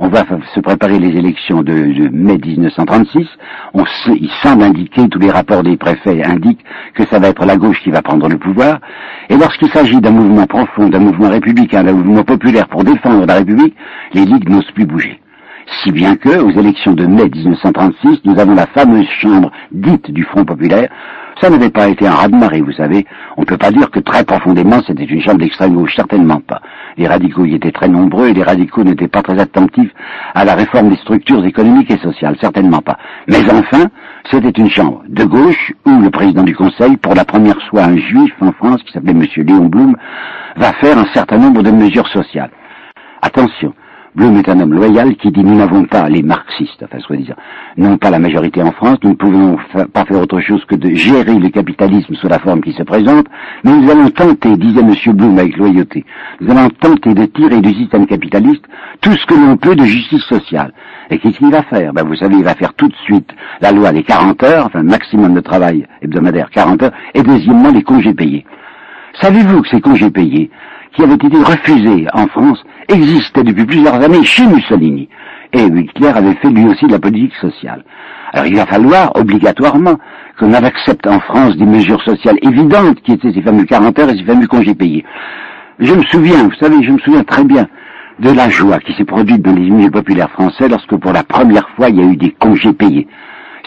on 0.00 0.08
va 0.08 0.24
se 0.54 0.60
préparer 0.60 0.98
les 0.98 1.18
élections 1.18 1.62
de, 1.62 2.08
mai 2.12 2.38
1936. 2.38 3.26
On 3.74 3.84
il 4.06 4.30
semble 4.42 4.62
indiquer, 4.62 5.08
tous 5.08 5.18
les 5.18 5.30
rapports 5.30 5.62
des 5.62 5.76
préfets 5.76 6.24
indiquent 6.24 6.64
que 6.94 7.04
ça 7.06 7.18
va 7.18 7.28
être 7.28 7.44
la 7.44 7.56
gauche 7.56 7.82
qui 7.82 7.90
va 7.90 8.00
prendre 8.00 8.28
le 8.28 8.38
pouvoir. 8.38 8.78
Et 9.28 9.36
lorsqu'il 9.36 9.68
s'agit 9.68 10.00
d'un 10.00 10.12
mouvement 10.12 10.46
profond, 10.46 10.88
d'un 10.88 11.00
mouvement 11.00 11.28
républicain, 11.28 11.82
d'un 11.82 11.92
mouvement 11.92 12.24
populaire 12.24 12.68
pour 12.68 12.84
défendre 12.84 13.26
la 13.26 13.34
République, 13.34 13.74
les 14.14 14.24
ligues 14.24 14.48
n'osent 14.48 14.70
plus 14.72 14.86
bouger. 14.86 15.20
Si 15.82 15.92
bien 15.92 16.16
que, 16.16 16.38
aux 16.38 16.50
élections 16.50 16.94
de 16.94 17.06
mai 17.06 17.28
1936, 17.28 18.20
nous 18.24 18.38
avons 18.38 18.54
la 18.54 18.66
fameuse 18.66 19.08
chambre 19.20 19.50
dite 19.72 20.10
du 20.10 20.22
Front 20.24 20.44
populaire, 20.44 20.88
ça 21.40 21.50
n'avait 21.50 21.70
pas 21.70 21.88
été 21.88 22.06
un 22.06 22.12
raz-de-marée, 22.12 22.60
vous 22.60 22.72
savez. 22.72 23.06
On 23.36 23.42
ne 23.42 23.46
peut 23.46 23.56
pas 23.56 23.70
dire 23.70 23.90
que 23.90 24.00
très 24.00 24.24
profondément 24.24 24.80
c'était 24.86 25.04
une 25.04 25.22
chambre 25.22 25.38
d'extrême 25.38 25.74
gauche, 25.74 25.94
certainement 25.94 26.40
pas. 26.40 26.60
Les 26.96 27.06
radicaux 27.06 27.44
y 27.44 27.54
étaient 27.54 27.72
très 27.72 27.88
nombreux 27.88 28.28
et 28.28 28.34
les 28.34 28.42
radicaux 28.42 28.82
n'étaient 28.82 29.08
pas 29.08 29.22
très 29.22 29.38
attentifs 29.38 29.92
à 30.34 30.44
la 30.44 30.54
réforme 30.54 30.90
des 30.90 30.96
structures 30.96 31.44
économiques 31.44 31.90
et 31.90 31.98
sociales, 31.98 32.36
certainement 32.40 32.80
pas. 32.80 32.98
Mais 33.28 33.38
enfin, 33.50 33.86
c'était 34.30 34.50
une 34.50 34.70
chambre 34.70 35.02
de 35.08 35.24
gauche 35.24 35.72
où 35.86 36.00
le 36.00 36.10
président 36.10 36.42
du 36.42 36.54
Conseil, 36.54 36.96
pour 36.96 37.14
la 37.14 37.24
première 37.24 37.60
fois 37.68 37.84
un 37.84 37.96
juif 37.96 38.32
en 38.40 38.52
France 38.52 38.82
qui 38.82 38.92
s'appelait 38.92 39.12
M. 39.12 39.24
Léon 39.36 39.66
Blum, 39.66 39.96
va 40.56 40.72
faire 40.74 40.98
un 40.98 41.06
certain 41.14 41.38
nombre 41.38 41.62
de 41.62 41.70
mesures 41.70 42.08
sociales. 42.08 42.50
Attention, 43.22 43.74
Blum 44.18 44.36
est 44.36 44.48
un 44.48 44.58
homme 44.58 44.74
loyal 44.74 45.14
qui 45.14 45.30
dit 45.30 45.44
nous 45.44 45.54
n'avons 45.54 45.84
pas 45.84 46.08
les 46.08 46.24
marxistes, 46.24 46.82
enfin 46.82 46.98
soi-disant, 46.98 47.36
non 47.76 47.98
pas 47.98 48.10
la 48.10 48.18
majorité 48.18 48.60
en 48.60 48.72
France, 48.72 48.98
nous 49.04 49.10
ne 49.10 49.14
pouvons 49.14 49.56
pas 49.92 50.04
faire 50.04 50.20
autre 50.20 50.40
chose 50.40 50.64
que 50.64 50.74
de 50.74 50.92
gérer 50.92 51.38
le 51.38 51.48
capitalisme 51.50 52.16
sous 52.16 52.26
la 52.26 52.40
forme 52.40 52.60
qui 52.60 52.72
se 52.72 52.82
présente, 52.82 53.26
mais 53.62 53.70
nous 53.70 53.88
allons 53.88 54.10
tenter, 54.10 54.56
disait 54.56 54.80
M. 54.80 54.92
Blum 55.14 55.38
avec 55.38 55.56
loyauté, 55.56 56.04
nous 56.40 56.50
allons 56.50 56.68
tenter 56.80 57.14
de 57.14 57.26
tirer 57.26 57.60
du 57.60 57.72
système 57.74 58.06
capitaliste 58.06 58.64
tout 59.02 59.12
ce 59.12 59.24
que 59.24 59.34
l'on 59.34 59.56
peut 59.56 59.76
de 59.76 59.84
justice 59.84 60.24
sociale. 60.24 60.72
Et 61.10 61.18
qu'est-ce 61.18 61.38
qu'il 61.38 61.52
va 61.52 61.62
faire? 61.62 61.92
Ben, 61.92 62.04
Vous 62.04 62.16
savez, 62.16 62.34
il 62.34 62.44
va 62.44 62.56
faire 62.56 62.74
tout 62.74 62.88
de 62.88 62.96
suite 63.04 63.30
la 63.60 63.70
loi 63.70 63.92
des 63.92 64.02
40 64.02 64.42
heures, 64.42 64.66
enfin 64.66 64.82
maximum 64.82 65.32
de 65.32 65.40
travail 65.40 65.86
hebdomadaire 66.02 66.50
40 66.50 66.82
heures, 66.82 66.92
et 67.14 67.22
deuxièmement 67.22 67.70
les 67.70 67.84
congés 67.84 68.14
payés. 68.14 68.44
Savez-vous 69.20 69.62
que 69.62 69.68
ces 69.68 69.80
congés 69.80 70.10
payés, 70.10 70.50
qui 70.94 71.04
avaient 71.04 71.14
été 71.14 71.36
refusés 71.36 72.06
en 72.12 72.26
France, 72.26 72.64
existait 72.88 73.44
depuis 73.44 73.64
plusieurs 73.64 73.94
années 73.94 74.24
chez 74.24 74.46
Mussolini. 74.46 75.08
Et 75.52 75.62
Hitler 75.62 76.08
avait 76.08 76.34
fait 76.34 76.50
lui 76.50 76.66
aussi 76.66 76.86
de 76.86 76.92
la 76.92 76.98
politique 76.98 77.34
sociale. 77.40 77.84
Alors 78.32 78.46
il 78.46 78.56
va 78.56 78.66
falloir 78.66 79.12
obligatoirement 79.16 79.98
qu'on 80.38 80.52
accepte 80.52 81.06
en 81.06 81.20
France 81.20 81.56
des 81.56 81.64
mesures 81.64 82.02
sociales 82.02 82.38
évidentes 82.42 83.00
qui 83.02 83.12
étaient 83.12 83.32
ces 83.32 83.42
fameux 83.42 83.64
40 83.64 83.98
heures 83.98 84.10
et 84.10 84.18
ces 84.18 84.24
fameux 84.24 84.46
congés 84.46 84.74
payés. 84.74 85.04
Je 85.78 85.94
me 85.94 86.02
souviens, 86.04 86.44
vous 86.44 86.54
savez, 86.60 86.82
je 86.82 86.90
me 86.90 86.98
souviens 86.98 87.24
très 87.24 87.44
bien 87.44 87.66
de 88.18 88.30
la 88.30 88.50
joie 88.50 88.78
qui 88.78 88.92
s'est 88.94 89.04
produite 89.04 89.42
dans 89.42 89.54
les 89.54 89.70
milieux 89.70 89.90
populaires 89.90 90.30
français 90.30 90.68
lorsque 90.68 90.96
pour 90.96 91.12
la 91.12 91.22
première 91.22 91.68
fois 91.76 91.88
il 91.88 91.96
y 91.96 92.02
a 92.02 92.04
eu 92.04 92.16
des 92.16 92.32
congés 92.32 92.72
payés. 92.72 93.06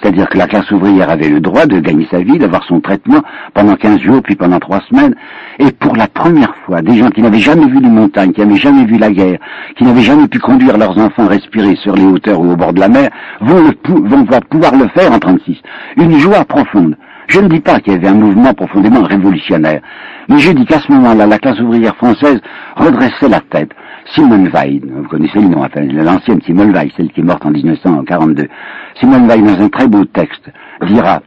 C'est-à-dire 0.02 0.28
que 0.30 0.38
la 0.38 0.48
classe 0.48 0.70
ouvrière 0.72 1.10
avait 1.10 1.30
le 1.30 1.40
droit 1.40 1.66
de 1.66 1.80
gagner 1.80 2.08
sa 2.10 2.20
vie, 2.20 2.40
d'avoir 2.40 2.64
son 2.64 2.80
traitement 2.82 3.22
pendant 3.54 3.76
15 3.76 4.00
jours, 4.00 4.22
puis 4.24 4.36
pendant 4.36 4.60
3 4.60 4.82
semaines. 4.90 5.16
Et 5.60 5.72
pour 5.72 5.96
la 5.96 6.08
première 6.08 6.56
fois, 6.66 6.82
des 6.82 6.98
gens 6.98 7.10
qui 7.10 7.22
n'avaient 7.22 7.40
jamais 7.40 7.68
vu 7.68 7.80
les 7.80 7.90
montagnes, 7.90 8.32
qui 8.32 8.42
n'avaient 8.42 8.56
jamais 8.56 8.86
vu 8.86 8.98
la 8.98 9.12
guerre, 9.12 9.40
qui 9.78 9.84
n'avaient 9.84 10.02
jamais 10.02 10.28
pu 10.28 10.40
conduire 10.40 10.78
leurs 10.78 10.98
enfants 10.98 11.28
respirer 11.28 11.76
sur 11.76 11.96
les 11.96 12.06
hauteurs 12.06 12.40
ou 12.42 12.52
au 12.52 12.56
bord 12.56 12.74
de 12.74 12.80
la 12.80 12.88
mer, 12.88 13.10
vont, 13.42 13.64
vont 13.88 14.26
pouvoir 14.50 14.76
le 14.76 14.88
faire 14.90 15.12
en 15.12 15.20
36. 15.20 15.58
Une 15.98 16.18
joie 16.18 16.46
profonde. 16.46 16.96
Je 17.28 17.40
ne 17.40 17.48
dis 17.48 17.62
pas 17.62 17.80
qu'il 17.80 17.94
y 17.94 17.96
avait 17.96 18.10
un 18.10 18.16
mouvement 18.16 18.54
profondément 18.54 19.04
révolutionnaire, 19.04 19.82
mais 20.28 20.40
je 20.40 20.52
dis 20.52 20.66
qu'à 20.66 20.80
ce 20.80 20.92
moment-là, 20.92 21.26
la 21.26 21.38
classe 21.38 21.60
ouvrière 21.62 21.96
française 21.96 22.42
redressait 22.76 23.30
la 23.30 23.40
tête. 23.40 23.72
Simone 24.14 24.50
Weil, 24.50 24.82
vous 24.86 25.08
connaissez 25.08 25.40
le 25.40 25.48
nom, 25.48 25.64
enfin, 25.64 25.82
l'ancienne 25.82 26.42
Simone 26.42 26.72
Weil, 26.72 26.92
celle 26.98 27.12
qui 27.12 27.22
est 27.22 27.24
morte 27.24 27.46
en 27.46 27.52
1942. 27.52 28.48
Simone 29.00 29.28
Weil, 29.28 29.44
dans 29.44 29.62
un 29.62 29.70
très 29.70 29.88
beau 29.88 30.06
texte, 30.06 30.52
dira 30.88 31.22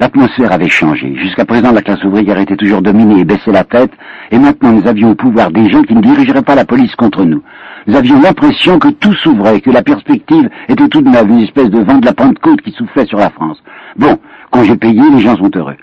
L'atmosphère 0.00 0.50
avait 0.50 0.68
changé. 0.68 1.14
Jusqu'à 1.14 1.44
présent, 1.44 1.70
la 1.70 1.82
classe 1.82 2.02
ouvrière 2.02 2.38
était 2.38 2.56
toujours 2.56 2.82
dominée 2.82 3.20
et 3.20 3.24
baissait 3.24 3.52
la 3.52 3.62
tête, 3.62 3.92
et 4.30 4.38
maintenant 4.38 4.72
nous 4.72 4.88
avions 4.88 5.10
au 5.10 5.14
pouvoir 5.14 5.50
des 5.50 5.70
gens 5.70 5.82
qui 5.82 5.94
ne 5.94 6.00
dirigeraient 6.00 6.42
pas 6.42 6.54
la 6.54 6.64
police 6.64 6.96
contre 6.96 7.24
nous. 7.24 7.42
Nous 7.86 7.94
avions 7.94 8.20
l'impression 8.20 8.78
que 8.78 8.88
tout 8.88 9.12
s'ouvrait, 9.14 9.60
que 9.60 9.70
la 9.70 9.82
perspective 9.82 10.48
était 10.68 10.88
toute 10.88 11.04
neuve, 11.04 11.30
une 11.30 11.40
espèce 11.40 11.70
de 11.70 11.80
vent 11.80 11.98
de 11.98 12.06
la 12.06 12.14
Pentecôte 12.14 12.62
qui 12.62 12.72
soufflait 12.72 13.06
sur 13.06 13.18
la 13.18 13.30
France. 13.30 13.62
Bon, 13.96 14.18
quand 14.50 14.64
j'ai 14.64 14.76
payé, 14.76 15.02
les 15.10 15.20
gens 15.20 15.36
sont 15.36 15.50
heureux. 15.54 15.76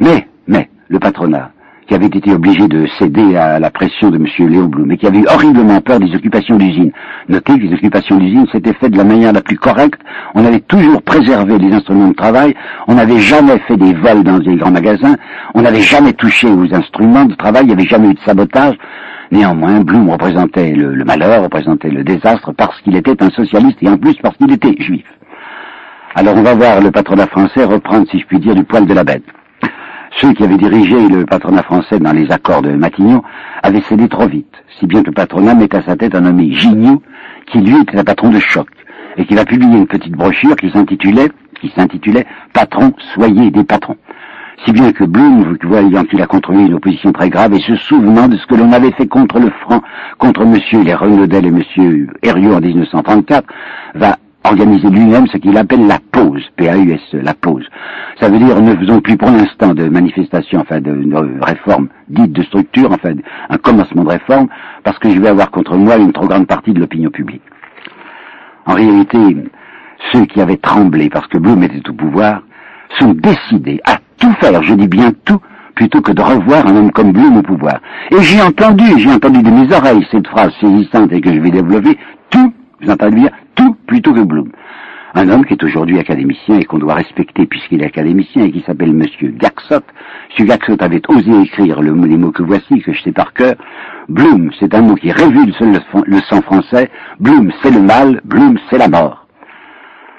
Mais, 0.00 0.26
mais, 0.48 0.68
le 0.88 0.98
patronat, 0.98 1.52
qui 1.90 1.96
avait 1.96 2.06
été 2.06 2.32
obligé 2.32 2.68
de 2.68 2.86
céder 3.00 3.36
à 3.36 3.58
la 3.58 3.68
pression 3.68 4.10
de 4.10 4.16
M. 4.16 4.48
Léon 4.48 4.66
Blum 4.66 4.92
et 4.92 4.96
qui 4.96 5.08
avait 5.08 5.28
horriblement 5.28 5.80
peur 5.80 5.98
des 5.98 6.14
occupations 6.14 6.56
d'usines. 6.56 6.92
Notez 7.28 7.54
que 7.54 7.66
les 7.66 7.74
occupations 7.74 8.16
d'usines 8.16 8.46
s'étaient 8.52 8.74
faites 8.74 8.92
de 8.92 8.96
la 8.96 9.02
manière 9.02 9.32
la 9.32 9.40
plus 9.40 9.58
correcte. 9.58 10.00
On 10.36 10.44
avait 10.44 10.60
toujours 10.60 11.02
préservé 11.02 11.58
les 11.58 11.74
instruments 11.74 12.06
de 12.06 12.14
travail. 12.14 12.54
On 12.86 12.94
n'avait 12.94 13.18
jamais 13.18 13.58
fait 13.66 13.76
des 13.76 13.92
vols 13.92 14.22
dans 14.22 14.38
les 14.38 14.54
grands 14.54 14.70
magasins. 14.70 15.16
On 15.54 15.62
n'avait 15.62 15.80
jamais 15.80 16.12
touché 16.12 16.46
aux 16.46 16.72
instruments 16.72 17.24
de 17.24 17.34
travail. 17.34 17.64
Il 17.64 17.66
n'y 17.66 17.72
avait 17.72 17.88
jamais 17.88 18.10
eu 18.10 18.14
de 18.14 18.20
sabotage. 18.24 18.76
Néanmoins, 19.32 19.80
Blum 19.80 20.10
représentait 20.10 20.70
le 20.70 21.04
malheur, 21.04 21.42
représentait 21.42 21.90
le 21.90 22.04
désastre 22.04 22.52
parce 22.52 22.80
qu'il 22.82 22.94
était 22.94 23.20
un 23.20 23.30
socialiste 23.30 23.78
et 23.82 23.88
en 23.88 23.96
plus 23.96 24.14
parce 24.22 24.36
qu'il 24.36 24.52
était 24.52 24.76
juif. 24.80 25.06
Alors 26.14 26.36
on 26.36 26.42
va 26.42 26.54
voir 26.54 26.80
le 26.80 26.92
patronat 26.92 27.26
français 27.26 27.64
reprendre, 27.64 28.06
si 28.08 28.20
je 28.20 28.26
puis 28.26 28.38
dire, 28.38 28.54
du 28.54 28.62
poil 28.62 28.86
de 28.86 28.94
la 28.94 29.02
bête 29.02 29.24
ceux 30.18 30.32
qui 30.32 30.42
avaient 30.42 30.56
dirigé 30.56 31.08
le 31.08 31.24
patronat 31.24 31.62
français 31.62 31.98
dans 31.98 32.12
les 32.12 32.30
accords 32.30 32.62
de 32.62 32.70
Matignon 32.70 33.22
avaient 33.62 33.82
cédé 33.88 34.08
trop 34.08 34.26
vite, 34.26 34.52
si 34.78 34.86
bien 34.86 35.02
que 35.02 35.08
le 35.08 35.12
patronat 35.12 35.54
met 35.54 35.74
à 35.74 35.82
sa 35.82 35.96
tête 35.96 36.14
un 36.14 36.22
nommé 36.22 36.52
Gignoux, 36.52 37.02
qui 37.46 37.58
lui 37.60 37.80
était 37.80 37.98
un 37.98 38.04
patron 38.04 38.30
de 38.30 38.38
choc, 38.38 38.68
et 39.16 39.24
qui 39.24 39.34
va 39.34 39.44
publier 39.44 39.76
une 39.76 39.86
petite 39.86 40.14
brochure 40.14 40.56
qui 40.56 40.70
s'intitulait, 40.70 41.30
qui 41.60 41.72
s'intitulait 41.76 42.26
Patron, 42.52 42.92
soyez 43.14 43.50
des 43.50 43.64
patrons. 43.64 43.96
Si 44.64 44.72
bien 44.72 44.92
que 44.92 45.04
Blum, 45.04 45.56
voyant 45.62 46.04
qu'il 46.04 46.20
a 46.20 46.26
contrôlé 46.26 46.66
une 46.66 46.74
opposition 46.74 47.12
très 47.12 47.30
grave 47.30 47.54
et 47.54 47.60
se 47.60 47.76
souvenant 47.76 48.28
de 48.28 48.36
ce 48.36 48.46
que 48.46 48.54
l'on 48.54 48.72
avait 48.72 48.92
fait 48.92 49.06
contre 49.06 49.38
le 49.38 49.50
franc, 49.62 49.80
contre 50.18 50.44
monsieur 50.44 50.82
les 50.82 50.94
Renaudel 50.94 51.46
et 51.46 51.50
monsieur 51.50 52.08
Herriot 52.22 52.54
en 52.54 52.60
1934, 52.60 53.46
va 53.94 54.16
organiser 54.44 54.88
lui-même 54.88 55.26
ce 55.26 55.36
qu'il 55.36 55.56
appelle 55.56 55.86
la 55.86 55.98
pause, 56.12 56.42
P-A-U-S, 56.56 57.00
la 57.12 57.34
pause. 57.34 57.66
Ça 58.20 58.28
veut 58.28 58.38
dire 58.38 58.60
ne 58.60 58.74
faisons 58.76 59.00
plus 59.00 59.16
pour 59.16 59.30
l'instant 59.30 59.74
de 59.74 59.88
manifestations, 59.88 60.60
enfin 60.60 60.80
de, 60.80 60.92
de 60.92 61.44
réformes 61.44 61.88
dites 62.08 62.32
de 62.32 62.42
structure, 62.42 62.90
enfin 62.92 63.14
un 63.48 63.56
commencement 63.58 64.04
de 64.04 64.10
réforme, 64.10 64.48
parce 64.84 64.98
que 64.98 65.10
je 65.10 65.20
vais 65.20 65.28
avoir 65.28 65.50
contre 65.50 65.76
moi 65.76 65.96
une 65.96 66.12
trop 66.12 66.26
grande 66.26 66.46
partie 66.46 66.72
de 66.72 66.80
l'opinion 66.80 67.10
publique. 67.10 67.42
En 68.66 68.74
réalité, 68.74 69.18
ceux 70.12 70.26
qui 70.26 70.40
avaient 70.40 70.56
tremblé 70.56 71.08
parce 71.08 71.26
que 71.28 71.38
Blum 71.38 71.62
était 71.62 71.88
au 71.88 71.92
pouvoir 71.92 72.42
sont 72.98 73.14
décidés 73.14 73.80
à 73.84 73.96
tout 74.18 74.32
faire, 74.40 74.62
je 74.62 74.74
dis 74.74 74.88
bien 74.88 75.12
tout, 75.24 75.40
plutôt 75.74 76.00
que 76.00 76.12
de 76.12 76.20
revoir 76.20 76.66
un 76.66 76.76
homme 76.76 76.92
comme 76.92 77.12
Blum 77.12 77.38
au 77.38 77.42
pouvoir. 77.42 77.80
Et 78.10 78.20
j'ai 78.22 78.40
entendu, 78.42 78.84
j'ai 78.98 79.10
entendu 79.10 79.42
de 79.42 79.50
mes 79.50 79.72
oreilles 79.74 80.06
cette 80.10 80.26
phrase 80.26 80.52
saisissante 80.60 81.12
et 81.12 81.20
que 81.20 81.32
je 81.32 81.40
vais 81.40 81.50
développer, 81.50 81.96
tout, 82.30 82.52
vous 82.82 82.90
entendez 82.90 83.16
bien, 83.16 83.30
tout 83.54 83.74
plutôt 83.86 84.12
que 84.12 84.20
Blum. 84.20 84.50
Un 85.14 85.28
homme 85.28 85.44
qui 85.44 85.54
est 85.54 85.64
aujourd'hui 85.64 85.98
académicien 85.98 86.60
et 86.60 86.64
qu'on 86.64 86.78
doit 86.78 86.94
respecter 86.94 87.44
puisqu'il 87.44 87.82
est 87.82 87.86
académicien 87.86 88.44
et 88.44 88.52
qui 88.52 88.62
s'appelle 88.62 88.92
Monsieur 88.92 89.30
Gaxot. 89.30 89.82
Monsieur 90.30 90.44
Gaxot 90.44 90.76
avait 90.78 91.02
osé 91.08 91.32
écrire 91.42 91.82
le, 91.82 91.92
les 92.06 92.16
mots 92.16 92.30
que 92.30 92.44
voici, 92.44 92.80
que 92.80 92.92
je 92.92 93.02
sais 93.02 93.12
par 93.12 93.32
cœur. 93.32 93.54
Blum, 94.08 94.50
c'est 94.60 94.72
un 94.72 94.82
mot 94.82 94.94
qui 94.94 95.10
révulse 95.10 95.58
le, 95.60 96.20
sang 96.20 96.40
français. 96.42 96.90
Blum, 97.18 97.50
c'est 97.60 97.72
le 97.72 97.82
mal. 97.82 98.20
Blum, 98.24 98.56
c'est 98.70 98.78
la 98.78 98.88
mort. 98.88 99.26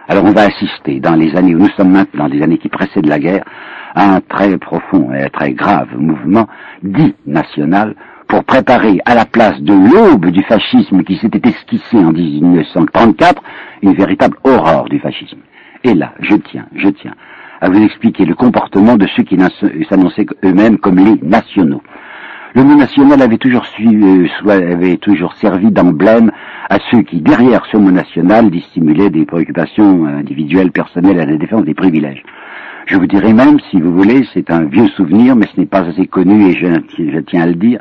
Alors 0.10 0.26
on 0.26 0.34
va 0.34 0.42
assister, 0.42 1.00
dans 1.00 1.16
les 1.16 1.34
années 1.38 1.56
où 1.56 1.60
nous 1.60 1.70
sommes 1.78 1.92
maintenant, 1.92 2.28
des 2.28 2.42
années 2.42 2.58
qui 2.58 2.68
précèdent 2.68 3.08
la 3.08 3.20
guerre, 3.20 3.46
à 3.96 4.16
un 4.16 4.20
très 4.20 4.58
profond 4.58 5.14
et 5.14 5.30
très 5.30 5.54
grave 5.54 5.88
mouvement 5.98 6.48
dit 6.84 7.16
national 7.26 7.96
pour 8.32 8.46
préparer 8.46 9.02
à 9.06 9.14
la 9.14 9.26
place 9.26 9.60
de 9.60 9.74
l'aube 9.74 10.28
du 10.28 10.42
fascisme 10.44 11.04
qui 11.04 11.18
s'était 11.18 11.50
esquissé 11.50 11.98
en 11.98 12.14
1934 12.14 13.44
une 13.82 13.94
véritable 13.94 14.38
horreur 14.46 14.86
du 14.86 15.00
fascisme. 15.00 15.40
Et 15.84 15.94
là, 15.94 16.14
je 16.22 16.38
tiens, 16.38 16.66
je 16.74 16.88
tiens 16.88 17.14
à 17.60 17.70
vous 17.70 17.84
expliquer 17.84 18.24
le 18.24 18.34
comportement 18.34 18.96
de 18.96 19.06
ceux 19.18 19.24
qui 19.24 19.38
s'annonçaient 19.90 20.28
eux-mêmes 20.46 20.78
comme 20.78 20.96
les 20.96 21.20
nationaux. 21.22 21.82
Le 22.56 22.64
mot 22.64 22.76
national 22.76 23.22
avait 23.22 23.38
toujours, 23.38 23.66
euh, 23.82 24.28
avait 24.48 24.96
toujours 24.96 25.34
servi 25.34 25.70
d'emblème 25.70 26.32
à 26.70 26.78
ceux 26.90 27.02
qui, 27.02 27.20
derrière 27.20 27.66
ce 27.70 27.76
mot 27.76 27.92
national, 27.92 28.50
dissimulaient 28.50 29.10
des 29.10 29.26
préoccupations 29.26 30.06
individuelles, 30.06 30.72
personnelles 30.72 31.20
à 31.20 31.26
la 31.26 31.36
défense 31.36 31.66
des 31.66 31.74
privilèges. 31.74 32.24
Je 32.86 32.98
vous 32.98 33.08
dirais 33.08 33.34
même, 33.34 33.60
si 33.70 33.80
vous 33.80 33.94
voulez, 33.94 34.28
c'est 34.34 34.50
un 34.52 34.66
vieux 34.66 34.88
souvenir, 34.90 35.36
mais 35.36 35.48
ce 35.54 35.60
n'est 35.60 35.66
pas 35.66 35.88
assez 35.88 36.08
connu 36.08 36.48
et 36.50 36.54
je, 36.54 37.20
tiens 37.20 37.44
à 37.44 37.48
le 37.48 37.56
dire, 37.56 37.80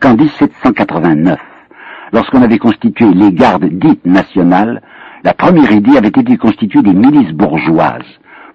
qu'en 0.00 0.14
1789, 0.16 1.38
lorsqu'on 2.12 2.42
avait 2.42 2.58
constitué 2.58 3.12
les 3.12 3.32
gardes 3.32 3.64
dites 3.64 4.04
nationales, 4.04 4.82
la 5.22 5.32
première 5.32 5.72
idée 5.72 5.96
avait 5.96 6.08
été 6.08 6.22
de 6.22 6.36
constituer 6.36 6.82
des 6.82 6.92
milices 6.92 7.32
bourgeoises 7.32 8.04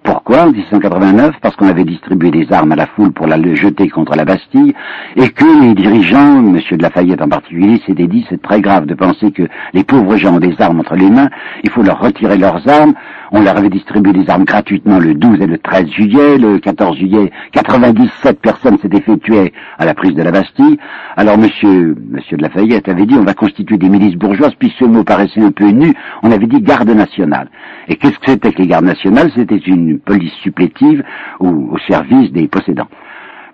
pourquoi 0.02 0.44
en 0.44 0.50
1789 0.50 1.36
Parce 1.42 1.56
qu'on 1.56 1.68
avait 1.68 1.84
distribué 1.84 2.30
des 2.30 2.50
armes 2.52 2.72
à 2.72 2.76
la 2.76 2.86
foule 2.86 3.12
pour 3.12 3.26
la 3.26 3.36
jeter 3.54 3.88
contre 3.90 4.16
la 4.16 4.24
Bastille, 4.24 4.74
et 5.16 5.28
que 5.28 5.62
les 5.62 5.74
dirigeants, 5.74 6.38
M. 6.38 6.58
de 6.70 6.82
Lafayette 6.82 7.20
en 7.20 7.28
particulier, 7.28 7.80
s'étaient 7.86 8.06
dit 8.06 8.24
c'est 8.30 8.40
très 8.40 8.60
grave 8.60 8.86
de 8.86 8.94
penser 8.94 9.30
que 9.30 9.42
les 9.74 9.84
pauvres 9.84 10.16
gens 10.16 10.36
ont 10.36 10.40
des 10.40 10.54
armes 10.58 10.80
entre 10.80 10.96
les 10.96 11.10
mains, 11.10 11.28
il 11.64 11.70
faut 11.70 11.82
leur 11.82 12.00
retirer 12.00 12.38
leurs 12.38 12.66
armes. 12.68 12.94
On 13.32 13.42
leur 13.42 13.56
avait 13.56 13.70
distribué 13.70 14.12
des 14.12 14.28
armes 14.28 14.44
gratuitement 14.44 14.98
le 14.98 15.14
12 15.14 15.40
et 15.40 15.46
le 15.46 15.58
13 15.58 15.88
juillet. 15.90 16.38
Le 16.38 16.58
14 16.58 16.98
juillet, 16.98 17.30
97 17.52 18.40
personnes 18.40 18.78
s'étaient 18.78 19.00
fait 19.00 19.16
tuer 19.18 19.52
à 19.78 19.84
la 19.84 19.94
prise 19.94 20.14
de 20.14 20.22
la 20.22 20.32
Bastille. 20.32 20.78
Alors 21.16 21.38
Monsieur, 21.38 21.96
Monsieur 22.10 22.36
de 22.36 22.42
Lafayette 22.42 22.88
avait 22.88 23.06
dit 23.06 23.14
on 23.14 23.24
va 23.24 23.34
constituer 23.34 23.78
des 23.78 23.88
milices 23.88 24.16
bourgeoises, 24.16 24.54
puis 24.58 24.72
ce 24.78 24.84
mot 24.84 25.04
paraissait 25.04 25.42
un 25.42 25.52
peu 25.52 25.68
nu, 25.68 25.94
on 26.22 26.30
avait 26.30 26.46
dit 26.46 26.60
garde 26.60 26.90
nationale. 26.90 27.48
Et 27.88 27.96
qu'est-ce 27.96 28.18
que 28.18 28.30
c'était 28.30 28.52
que 28.52 28.62
les 28.62 28.68
gardes 28.68 28.84
nationales? 28.84 29.30
C'était 29.34 29.56
une 29.56 29.98
police 29.98 30.34
supplétive 30.42 31.02
au, 31.38 31.76
service 31.88 32.32
des 32.32 32.48
possédants. 32.48 32.88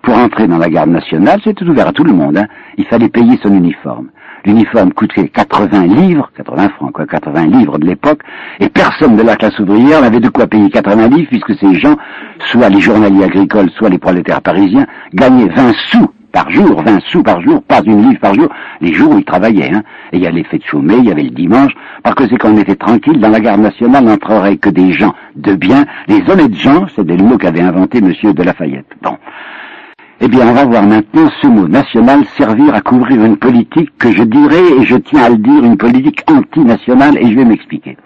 Pour 0.03 0.17
entrer 0.17 0.47
dans 0.47 0.59
la 0.59 0.69
garde 0.69 0.91
nationale, 0.91 1.41
c'était 1.43 1.65
ouvert 1.65 1.89
à 1.89 1.93
tout 1.93 2.05
le 2.05 2.13
monde. 2.13 2.39
Hein. 2.39 2.47
Il 2.77 2.87
fallait 2.87 3.09
payer 3.09 3.39
son 3.43 3.53
uniforme. 3.55 4.09
L'uniforme 4.45 4.93
coûtait 4.93 5.29
80 5.29 5.87
livres, 5.87 6.31
80 6.37 6.69
francs 6.77 6.93
quoi, 6.93 7.07
80 7.07 7.47
livres 7.47 7.79
de 7.79 7.87
l'époque, 7.87 8.21
et 8.61 8.69
personne 8.69 9.17
de 9.17 9.23
la 9.23 9.35
classe 9.35 9.59
ouvrière 9.59 10.01
n'avait 10.01 10.21
de 10.21 10.29
quoi 10.29 10.47
payer 10.47 10.71
80 10.71 11.09
livres, 11.09 11.29
puisque 11.29 11.59
ces 11.59 11.75
gens, 11.75 11.97
soit 12.53 12.69
les 12.69 12.81
journaliers 12.81 13.25
agricoles, 13.25 13.71
soit 13.71 13.89
les 13.89 13.99
prolétaires 13.99 14.41
parisiens, 14.41 14.87
gagnaient 15.13 15.49
20 15.49 15.73
sous 15.91 16.09
par 16.37 16.51
jour, 16.51 16.83
20 16.83 17.01
sous 17.09 17.23
par 17.23 17.41
jour, 17.41 17.63
pas 17.63 17.81
une 17.85 18.09
livre 18.09 18.21
par 18.21 18.35
jour, 18.35 18.49
les 18.81 18.93
jours 18.93 19.13
où 19.13 19.19
ils 19.19 19.25
travaillaient. 19.25 19.73
Hein. 19.73 19.83
Et 20.13 20.19
il 20.19 20.23
y 20.23 20.27
avait 20.27 20.37
les 20.37 20.45
fêtes 20.45 20.65
chômées, 20.67 20.99
il 20.99 21.07
y 21.07 21.11
avait 21.11 21.23
le 21.23 21.31
dimanche, 21.31 21.73
parce 22.03 22.15
que 22.15 22.29
c'est 22.29 22.37
quand 22.37 22.53
on 22.53 22.59
était 22.59 22.77
tranquille, 22.77 23.19
dans 23.19 23.31
la 23.31 23.41
garde 23.41 23.63
nationale 23.63 24.05
n'entrerait 24.05 24.59
que 24.59 24.69
des 24.69 24.93
gens 24.93 25.15
de 25.35 25.55
bien, 25.55 25.87
les 26.09 26.23
honnêtes 26.31 26.55
gens, 26.55 26.87
c'est 26.95 27.09
le 27.09 27.17
mot 27.17 27.39
qu'avait 27.39 27.63
inventé 27.63 28.03
Monsieur 28.03 28.33
de 28.35 28.43
Lafayette. 28.43 28.87
Bon. 29.03 29.17
Eh 30.19 30.29
bien, 30.29 30.49
on 30.49 30.55
va 30.55 30.65
voir 30.65 30.83
maintenant 30.83 31.29
ce 31.43 31.47
mot 31.47 31.69
national 31.69 32.25
servir 32.39 32.75
à 32.75 32.81
couvrir 32.81 33.23
une 33.23 33.37
politique 33.37 33.91
que 33.99 34.11
je 34.11 34.23
dirais, 34.23 34.63
et 34.81 34.85
je 34.87 34.97
tiens 34.97 35.25
à 35.25 35.29
le 35.29 35.37
dire, 35.37 35.63
une 35.63 35.77
politique 35.77 36.23
antinationale, 36.31 37.19
et 37.19 37.31
je 37.31 37.37
vais 37.37 37.45
m'expliquer. 37.45 37.99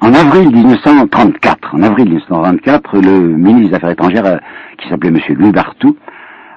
En 0.00 0.12
avril 0.12 0.50
1934, 0.50 1.74
en 1.74 1.82
avril 1.84 2.06
1934, 2.06 2.98
le 2.98 3.36
ministre 3.36 3.68
des 3.68 3.76
Affaires 3.76 3.90
étrangères, 3.90 4.26
euh, 4.26 4.38
qui 4.78 4.88
s'appelait 4.88 5.10
M. 5.10 5.20
Louis 5.38 5.52
Bartou, 5.52 5.96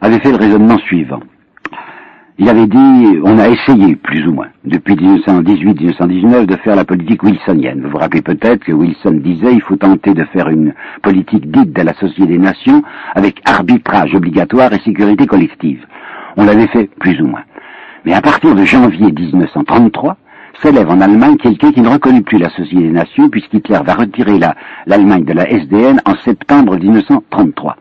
avait 0.02 0.20
fait 0.20 0.32
le 0.32 0.38
raisonnement 0.38 0.80
suivant. 0.80 1.20
Il 2.40 2.50
avait 2.50 2.66
dit, 2.66 3.20
on 3.24 3.38
a 3.38 3.48
essayé, 3.48 3.96
plus 3.96 4.26
ou 4.28 4.34
moins, 4.34 4.48
depuis 4.66 4.96
1918-1919, 4.96 6.48
de 6.48 6.56
faire 6.58 6.76
la 6.76 6.84
politique 6.84 7.22
wilsonienne. 7.22 7.82
Vous 7.84 7.92
vous 7.92 7.98
rappelez 7.98 8.24
peut-être 8.24 8.64
que 8.64 8.72
Wilson 8.72 9.20
disait, 9.24 9.54
il 9.54 9.62
faut 9.62 9.76
tenter 9.76 10.16
de 10.16 10.24
faire 10.26 10.50
une 10.50 10.74
politique 11.04 11.52
dite 11.52 11.74
de 11.74 11.82
la 11.84 11.94
Société 11.94 12.26
des 12.26 12.40
Nations 12.40 12.82
avec 13.14 13.40
arbitrage 13.48 14.16
obligatoire 14.16 14.74
et 14.74 14.80
sécurité 14.80 15.28
collective. 15.28 15.86
On 16.36 16.46
l'avait 16.46 16.68
fait, 16.68 16.90
plus 17.00 17.22
ou 17.22 17.28
moins. 17.28 17.44
Mais 18.04 18.14
à 18.14 18.22
partir 18.22 18.56
de 18.56 18.66
janvier 18.66 19.12
1933, 19.12 20.18
s'élève 20.62 20.90
en 20.90 21.02
Allemagne 21.02 21.38
quelqu'un 21.38 21.72
qui 21.72 21.82
ne 21.82 21.90
reconnaît 21.90 22.22
plus 22.22 22.40
la 22.40 22.50
Société 22.50 22.82
des 22.84 22.92
Nations 22.92 23.30
puisqu'Hitler 23.30 23.80
va 23.86 23.94
retirer 23.94 24.40
l'Allemagne 24.88 25.24
de 25.24 25.34
la 25.34 25.48
SDN 25.50 26.02
en 26.06 26.16
septembre 26.16 26.78
1933. 26.78 27.76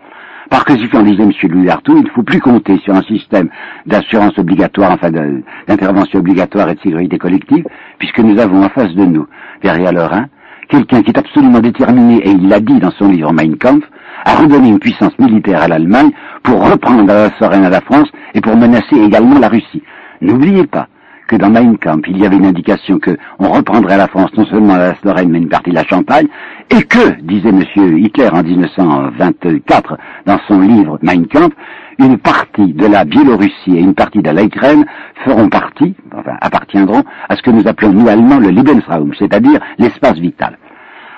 Par 0.51 0.65
conséquent, 0.65 1.03
disait 1.03 1.23
M. 1.23 1.33
Louis 1.51 1.71
Artout, 1.71 1.97
il 1.97 2.05
ne 2.05 2.11
faut 2.11 2.23
plus 2.23 2.41
compter 2.41 2.79
sur 2.79 2.95
un 2.95 3.03
système 3.03 3.49
d'assurance 3.87 4.37
obligatoire, 4.39 4.93
enfin 4.93 5.11
d'intervention 5.11 6.19
obligatoire 6.19 6.69
et 6.71 6.75
de 6.75 6.81
sécurité 6.81 7.19
collective, 7.19 7.65
puisque 7.99 8.19
nous 8.19 8.39
avons 8.39 8.63
en 8.63 8.69
face 8.69 8.95
de 8.95 9.05
nous, 9.05 9.27
derrière 9.63 9.93
le 9.93 10.03
Rhin, 10.03 10.27
quelqu'un 10.69 11.03
qui 11.03 11.11
est 11.11 11.19
absolument 11.19 11.61
déterminé, 11.61 12.17
et 12.27 12.31
il 12.31 12.49
l'a 12.49 12.61
dit 12.61 12.79
dans 12.79 12.91
son 12.93 13.09
livre 13.09 13.33
Mein 13.33 13.57
Kampf, 13.57 13.85
à 14.25 14.35
redonner 14.37 14.69
une 14.69 14.79
puissance 14.79 15.19
militaire 15.19 15.63
à 15.63 15.69
l'Allemagne 15.69 16.11
pour 16.43 16.69
reprendre 16.71 17.05
la 17.07 17.29
Lorraine 17.41 17.65
à 17.65 17.71
la 17.71 17.81
France 17.81 18.09
et 18.35 18.41
pour 18.41 18.57
menacer 18.57 18.97
également 18.97 19.39
la 19.39 19.49
Russie. 19.49 19.83
N'oubliez 20.21 20.67
pas 20.67 20.89
que 21.29 21.37
dans 21.37 21.51
Mein 21.51 21.77
Kampf, 21.79 22.07
il 22.09 22.19
y 22.19 22.27
avait 22.27 22.37
une 22.37 22.47
indication 22.47 22.99
qu'on 22.99 23.49
reprendrait 23.49 23.97
la 23.97 24.09
France 24.09 24.31
non 24.37 24.45
seulement 24.47 24.77
la 24.77 24.95
Lorraine, 25.03 25.31
mais 25.31 25.39
une 25.39 25.49
partie 25.49 25.71
de 25.71 25.75
la 25.75 25.85
Champagne, 25.85 26.27
et 26.71 26.83
que, 26.83 27.21
disait 27.23 27.51
M. 27.51 27.63
Hitler 27.99 28.29
en 28.33 28.43
1924 28.43 29.99
dans 30.27 30.39
son 30.47 30.61
livre 30.61 30.99
Mein 31.03 31.27
Kampf, 31.27 31.55
une 31.99 32.19
partie 32.19 32.73
de 32.73 32.87
la 32.87 33.05
Biélorussie 33.05 33.77
et 33.77 33.81
une 33.81 33.95
partie 33.95 34.23
de 34.23 34.31
l'Ukraine 34.31 34.85
feront 35.25 35.49
partie, 35.49 35.95
enfin 36.17 36.37
appartiendront 36.41 37.03
à 37.29 37.37
ce 37.37 37.43
que 37.43 37.51
nous 37.51 37.67
appelons 37.67 37.93
nous 37.93 38.09
allemands 38.09 38.39
le 38.39 38.51
Lebensraum, 38.51 39.13
c'est-à-dire 39.19 39.61
l'espace 39.79 40.19
vital. 40.19 40.59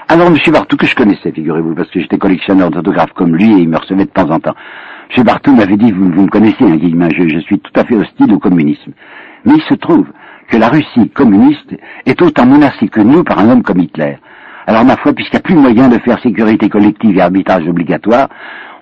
Alors 0.09 0.28
M. 0.28 0.36
Bartou, 0.52 0.76
que 0.76 0.86
je 0.86 0.94
connaissais, 0.94 1.32
figurez-vous, 1.32 1.74
parce 1.74 1.90
que 1.90 2.00
j'étais 2.00 2.18
collectionneur 2.18 2.70
d'autographes 2.70 3.12
comme 3.14 3.34
lui 3.34 3.52
et 3.52 3.62
il 3.62 3.68
me 3.68 3.78
recevait 3.78 4.05
de 4.05 4.11
temps 4.11 4.30
en 4.30 4.38
temps. 4.38 4.55
M. 5.16 5.24
Bartou 5.24 5.55
m'avait 5.55 5.76
dit, 5.76 5.92
vous, 5.92 6.05
me 6.05 6.28
connaissez, 6.28 6.64
hein, 6.64 6.78
je, 7.16 7.28
je 7.28 7.38
suis 7.40 7.59
tout 7.59 7.72
à 7.74 7.84
fait 7.84 7.94
hostile 7.94 8.32
au 8.32 8.38
communisme. 8.38 8.92
Mais 9.45 9.55
il 9.55 9.62
se 9.62 9.74
trouve 9.74 10.07
que 10.49 10.57
la 10.57 10.68
Russie 10.68 11.11
communiste 11.11 11.74
est 12.07 12.20
autant 12.22 12.47
menacée 12.47 12.88
que 12.88 13.01
nous 13.01 13.24
par 13.24 13.38
un 13.38 13.51
homme 13.51 13.62
comme 13.62 13.80
Hitler. 13.80 14.18
Alors 14.66 14.84
ma 14.84 14.96
foi, 14.96 15.12
puisqu'il 15.12 15.36
n'y 15.36 15.40
a 15.40 15.42
plus 15.42 15.54
moyen 15.56 15.88
de 15.88 15.98
faire 15.98 16.18
sécurité 16.20 16.68
collective 16.68 17.18
et 17.18 17.20
arbitrage 17.20 17.68
obligatoire, 17.68 18.28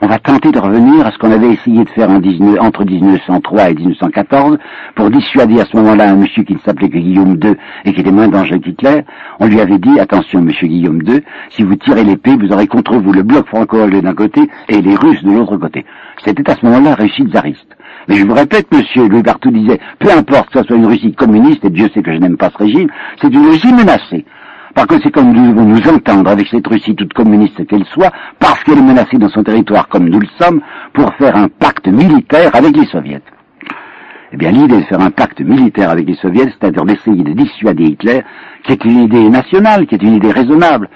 on 0.00 0.08
va 0.08 0.18
tenter 0.18 0.50
de 0.50 0.58
revenir 0.58 1.06
à 1.06 1.12
ce 1.12 1.18
qu'on 1.18 1.30
avait 1.30 1.52
essayé 1.52 1.84
de 1.84 1.90
faire 1.90 2.10
entre 2.10 2.84
1903 2.84 3.70
et 3.70 3.74
1914 3.74 4.58
pour 4.96 5.10
dissuader 5.10 5.60
à 5.60 5.64
ce 5.64 5.76
moment-là 5.76 6.10
un 6.10 6.16
monsieur 6.16 6.42
qui 6.42 6.54
ne 6.54 6.58
s'appelait 6.58 6.88
que 6.88 6.98
Guillaume 6.98 7.38
II 7.42 7.54
et 7.84 7.92
qui 7.92 8.00
était 8.00 8.10
moins 8.10 8.26
dangereux 8.26 8.58
qu'Hitler. 8.58 9.02
On 9.38 9.46
lui 9.46 9.60
avait 9.60 9.78
dit, 9.78 10.00
attention 10.00 10.40
monsieur 10.40 10.66
Guillaume 10.66 11.02
II, 11.06 11.22
si 11.50 11.62
vous 11.62 11.76
tirez 11.76 12.02
l'épée, 12.02 12.36
vous 12.36 12.52
aurez 12.52 12.66
contre 12.66 12.96
vous 12.96 13.12
le 13.12 13.22
bloc 13.22 13.46
franco-hollandais 13.46 14.02
d'un 14.02 14.14
côté 14.14 14.48
et 14.68 14.80
les 14.80 14.96
Russes 14.96 15.22
de 15.22 15.30
l'autre 15.30 15.56
côté. 15.56 15.84
C'était 16.24 16.50
à 16.50 16.56
ce 16.56 16.66
moment-là 16.66 16.96
Russie 16.96 17.24
tsariste. 17.28 17.76
Mais 18.08 18.16
je 18.16 18.26
vous 18.26 18.34
répète, 18.34 18.66
monsieur, 18.74 19.06
Louis 19.06 19.22
Bartou 19.22 19.50
disait, 19.50 19.78
peu 20.00 20.10
importe 20.10 20.50
que 20.50 20.60
ce 20.60 20.64
soit 20.66 20.76
une 20.76 20.86
Russie 20.86 21.14
communiste, 21.14 21.64
et 21.64 21.70
Dieu 21.70 21.88
sait 21.94 22.02
que 22.02 22.12
je 22.12 22.18
n'aime 22.18 22.36
pas 22.36 22.50
ce 22.50 22.58
régime, 22.58 22.88
c'est 23.20 23.32
une 23.32 23.46
Russie 23.46 23.72
menacée. 23.72 24.24
Par 24.74 24.86
conséquent, 24.86 25.22
nous 25.22 25.52
devons 25.52 25.64
nous 25.64 25.88
entendre 25.88 26.30
avec 26.30 26.48
cette 26.48 26.66
Russie 26.66 26.94
toute 26.94 27.12
communiste 27.12 27.66
qu'elle 27.66 27.84
soit, 27.86 28.10
parce 28.38 28.62
qu'elle 28.64 28.78
est 28.78 28.82
menacée 28.82 29.18
dans 29.18 29.28
son 29.28 29.42
territoire 29.42 29.88
comme 29.88 30.08
nous 30.08 30.20
le 30.20 30.28
sommes, 30.40 30.60
pour 30.94 31.12
faire 31.14 31.36
un 31.36 31.48
pacte 31.48 31.88
militaire 31.88 32.54
avec 32.54 32.76
les 32.76 32.86
soviets. 32.86 33.22
Eh 34.32 34.36
bien, 34.38 34.50
l'idée 34.50 34.78
de 34.78 34.84
faire 34.84 35.00
un 35.00 35.10
pacte 35.10 35.42
militaire 35.42 35.90
avec 35.90 36.08
les 36.08 36.14
soviets, 36.14 36.50
c'est-à-dire 36.58 36.86
d'essayer 36.86 37.22
de 37.22 37.32
dissuader 37.32 37.84
Hitler, 37.84 38.22
qui 38.64 38.72
est 38.72 38.84
une 38.84 39.02
idée 39.02 39.28
nationale, 39.28 39.86
qui 39.86 39.94
est 39.94 40.02
une 40.02 40.14
idée 40.14 40.32
raisonnable, 40.32 40.88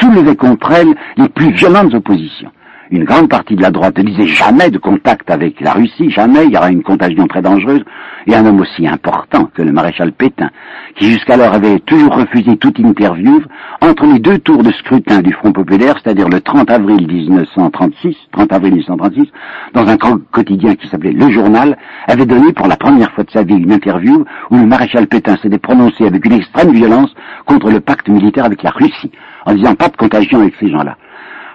soulever 0.00 0.34
contre 0.34 0.72
elle 0.72 0.92
les 1.16 1.28
plus 1.28 1.52
violentes 1.52 1.94
oppositions 1.94 2.50
une 2.90 3.04
grande 3.04 3.28
partie 3.28 3.56
de 3.56 3.62
la 3.62 3.70
droite. 3.70 3.98
Ne 3.98 4.04
disait 4.04 4.26
jamais 4.26 4.70
de 4.70 4.78
contact 4.78 5.30
avec 5.30 5.60
la 5.60 5.72
Russie, 5.72 6.10
jamais, 6.10 6.44
il 6.46 6.52
y 6.52 6.56
aura 6.56 6.70
une 6.70 6.82
contagion 6.82 7.26
très 7.26 7.42
dangereuse, 7.42 7.82
et 8.26 8.34
un 8.34 8.44
homme 8.44 8.60
aussi 8.60 8.86
important 8.86 9.48
que 9.54 9.62
le 9.62 9.72
maréchal 9.72 10.12
Pétain, 10.12 10.50
qui 10.96 11.06
jusqu'alors 11.06 11.54
avait 11.54 11.78
toujours 11.80 12.14
refusé 12.14 12.56
toute 12.56 12.78
interview, 12.78 13.42
entre 13.80 14.06
les 14.06 14.18
deux 14.18 14.38
tours 14.38 14.62
de 14.62 14.72
scrutin 14.72 15.22
du 15.22 15.32
Front 15.32 15.52
Populaire, 15.52 15.94
c'est-à-dire 16.02 16.28
le 16.28 16.40
30 16.40 16.70
avril 16.70 17.06
1936, 17.06 18.16
30 18.32 18.52
avril 18.52 18.72
1936, 18.74 19.28
dans 19.74 19.86
un 19.86 19.96
quotidien 20.30 20.74
qui 20.74 20.88
s'appelait 20.88 21.12
Le 21.12 21.30
Journal, 21.30 21.76
avait 22.06 22.26
donné 22.26 22.52
pour 22.52 22.66
la 22.66 22.76
première 22.76 23.12
fois 23.12 23.24
de 23.24 23.30
sa 23.30 23.42
vie 23.42 23.54
une 23.54 23.72
interview 23.72 24.24
où 24.50 24.56
le 24.56 24.66
maréchal 24.66 25.06
Pétain 25.06 25.36
s'était 25.36 25.58
prononcé 25.58 26.06
avec 26.06 26.24
une 26.24 26.32
extrême 26.32 26.72
violence 26.72 27.14
contre 27.46 27.70
le 27.70 27.80
pacte 27.80 28.08
militaire 28.08 28.44
avec 28.44 28.62
la 28.62 28.70
Russie, 28.70 29.10
en 29.46 29.54
disant 29.54 29.74
pas 29.74 29.88
de 29.88 29.96
contagion 29.96 30.40
avec 30.40 30.54
ces 30.60 30.70
gens-là. 30.70 30.96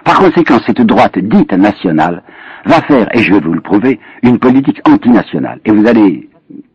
Par 0.06 0.20
conséquent, 0.20 0.60
cette 0.64 0.82
droite 0.82 1.18
dite 1.18 1.52
nationale 1.52 2.22
va 2.64 2.80
faire, 2.82 3.08
et 3.12 3.18
je 3.18 3.34
vais 3.34 3.40
vous 3.40 3.52
le 3.52 3.60
prouver, 3.60 3.98
une 4.22 4.38
politique 4.38 4.80
antinationale. 4.88 5.58
Et 5.64 5.72
vous 5.72 5.84
allez 5.84 6.30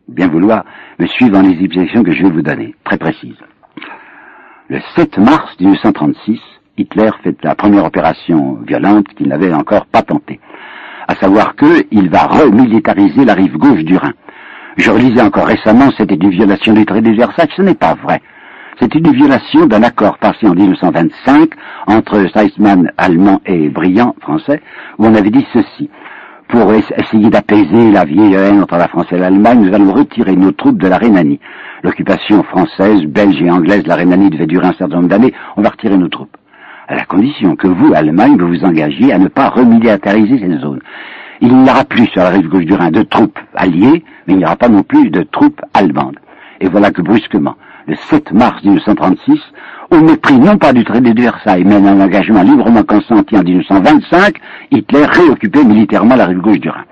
bien 0.06 0.28
vouloir 0.28 0.66
me 0.98 1.06
suivre 1.06 1.32
dans 1.32 1.40
les 1.40 1.52
explications 1.52 2.02
que 2.02 2.12
je 2.12 2.24
vais 2.24 2.30
vous 2.30 2.42
donner, 2.42 2.74
très 2.84 2.98
précises. 2.98 3.40
Le 4.68 4.80
7 4.96 5.16
mars 5.16 5.56
1936, 5.58 6.40
Hitler 6.76 7.08
fait 7.22 7.34
la 7.42 7.54
première 7.54 7.86
opération 7.86 8.58
violente 8.66 9.08
qu'il 9.16 9.28
n'avait 9.28 9.54
encore 9.54 9.86
pas 9.86 10.02
tentée, 10.02 10.38
à 11.08 11.14
savoir 11.14 11.56
qu'il 11.56 12.10
va 12.10 12.26
remilitariser 12.26 13.24
la 13.24 13.32
rive 13.32 13.56
gauche 13.56 13.82
du 13.82 13.96
Rhin. 13.96 14.12
Je 14.76 14.90
relisais 14.90 15.22
encore 15.22 15.46
récemment, 15.46 15.90
c'était 15.96 16.16
une 16.16 16.30
violation 16.30 16.74
du 16.74 16.84
traité 16.84 17.08
de 17.08 17.16
Versailles, 17.16 17.48
ce 17.56 17.62
n'est 17.62 17.74
pas 17.74 17.94
vrai. 17.94 18.20
C'est 18.80 18.94
une 18.94 19.12
violation 19.12 19.66
d'un 19.66 19.82
accord 19.82 20.18
passé 20.18 20.48
en 20.48 20.54
1925 20.54 21.50
entre 21.86 22.26
Seisman 22.34 22.90
allemand 22.96 23.40
et 23.44 23.68
Briand 23.68 24.16
français, 24.20 24.62
où 24.98 25.06
on 25.06 25.14
avait 25.14 25.30
dit 25.30 25.46
ceci. 25.52 25.90
Pour 26.48 26.72
essayer 26.72 27.30
d'apaiser 27.30 27.90
la 27.90 28.04
vieille 28.04 28.34
haine 28.34 28.62
entre 28.62 28.76
la 28.76 28.88
France 28.88 29.06
et 29.12 29.18
l'Allemagne, 29.18 29.60
nous 29.60 29.74
allons 29.74 29.92
retirer 29.92 30.36
nos 30.36 30.52
troupes 30.52 30.78
de 30.78 30.88
la 30.88 30.96
Rhénanie. 30.96 31.40
L'occupation 31.82 32.42
française, 32.44 33.02
belge 33.04 33.40
et 33.42 33.50
anglaise 33.50 33.82
de 33.82 33.88
la 33.88 33.96
Rhénanie 33.96 34.30
devait 34.30 34.46
durer 34.46 34.66
un 34.66 34.74
certain 34.74 34.96
nombre 34.96 35.08
d'années. 35.08 35.34
On 35.56 35.62
va 35.62 35.70
retirer 35.70 35.96
nos 35.96 36.08
troupes. 36.08 36.36
À 36.88 36.96
la 36.96 37.04
condition 37.04 37.56
que 37.56 37.68
vous, 37.68 37.92
Allemagne, 37.94 38.36
vous 38.38 38.48
vous 38.48 38.64
engagiez 38.64 39.12
à 39.12 39.18
ne 39.18 39.28
pas 39.28 39.48
remilitariser 39.48 40.38
ces 40.38 40.58
zones. 40.58 40.80
Il 41.40 41.56
n'y 41.56 41.70
aura 41.70 41.84
plus 41.84 42.06
sur 42.06 42.22
la 42.22 42.30
rive 42.30 42.48
gauche 42.48 42.64
du 42.64 42.74
Rhin 42.74 42.90
de 42.90 43.02
troupes 43.02 43.38
alliées, 43.54 44.04
mais 44.26 44.34
il 44.34 44.36
n'y 44.36 44.44
aura 44.44 44.56
pas 44.56 44.68
non 44.68 44.82
plus 44.82 45.10
de 45.10 45.22
troupes 45.22 45.60
allemandes. 45.74 46.18
Et 46.60 46.68
voilà 46.68 46.90
que 46.90 47.02
brusquement, 47.02 47.56
le 47.86 47.94
7 47.94 48.32
mars 48.32 48.62
1936, 48.62 49.40
au 49.90 50.00
mépris 50.00 50.38
non 50.38 50.56
pas 50.56 50.72
du 50.72 50.84
traité 50.84 51.12
de 51.12 51.22
Versailles, 51.22 51.64
mais 51.64 51.80
d'un 51.80 52.00
engagement 52.00 52.42
librement 52.42 52.82
consenti 52.82 53.36
en 53.36 53.42
1925, 53.42 54.36
Hitler 54.70 55.04
réoccupait 55.06 55.64
militairement 55.64 56.16
la 56.16 56.26
rive 56.26 56.40
gauche 56.40 56.60
du 56.60 56.70
Rhin. 56.70 56.84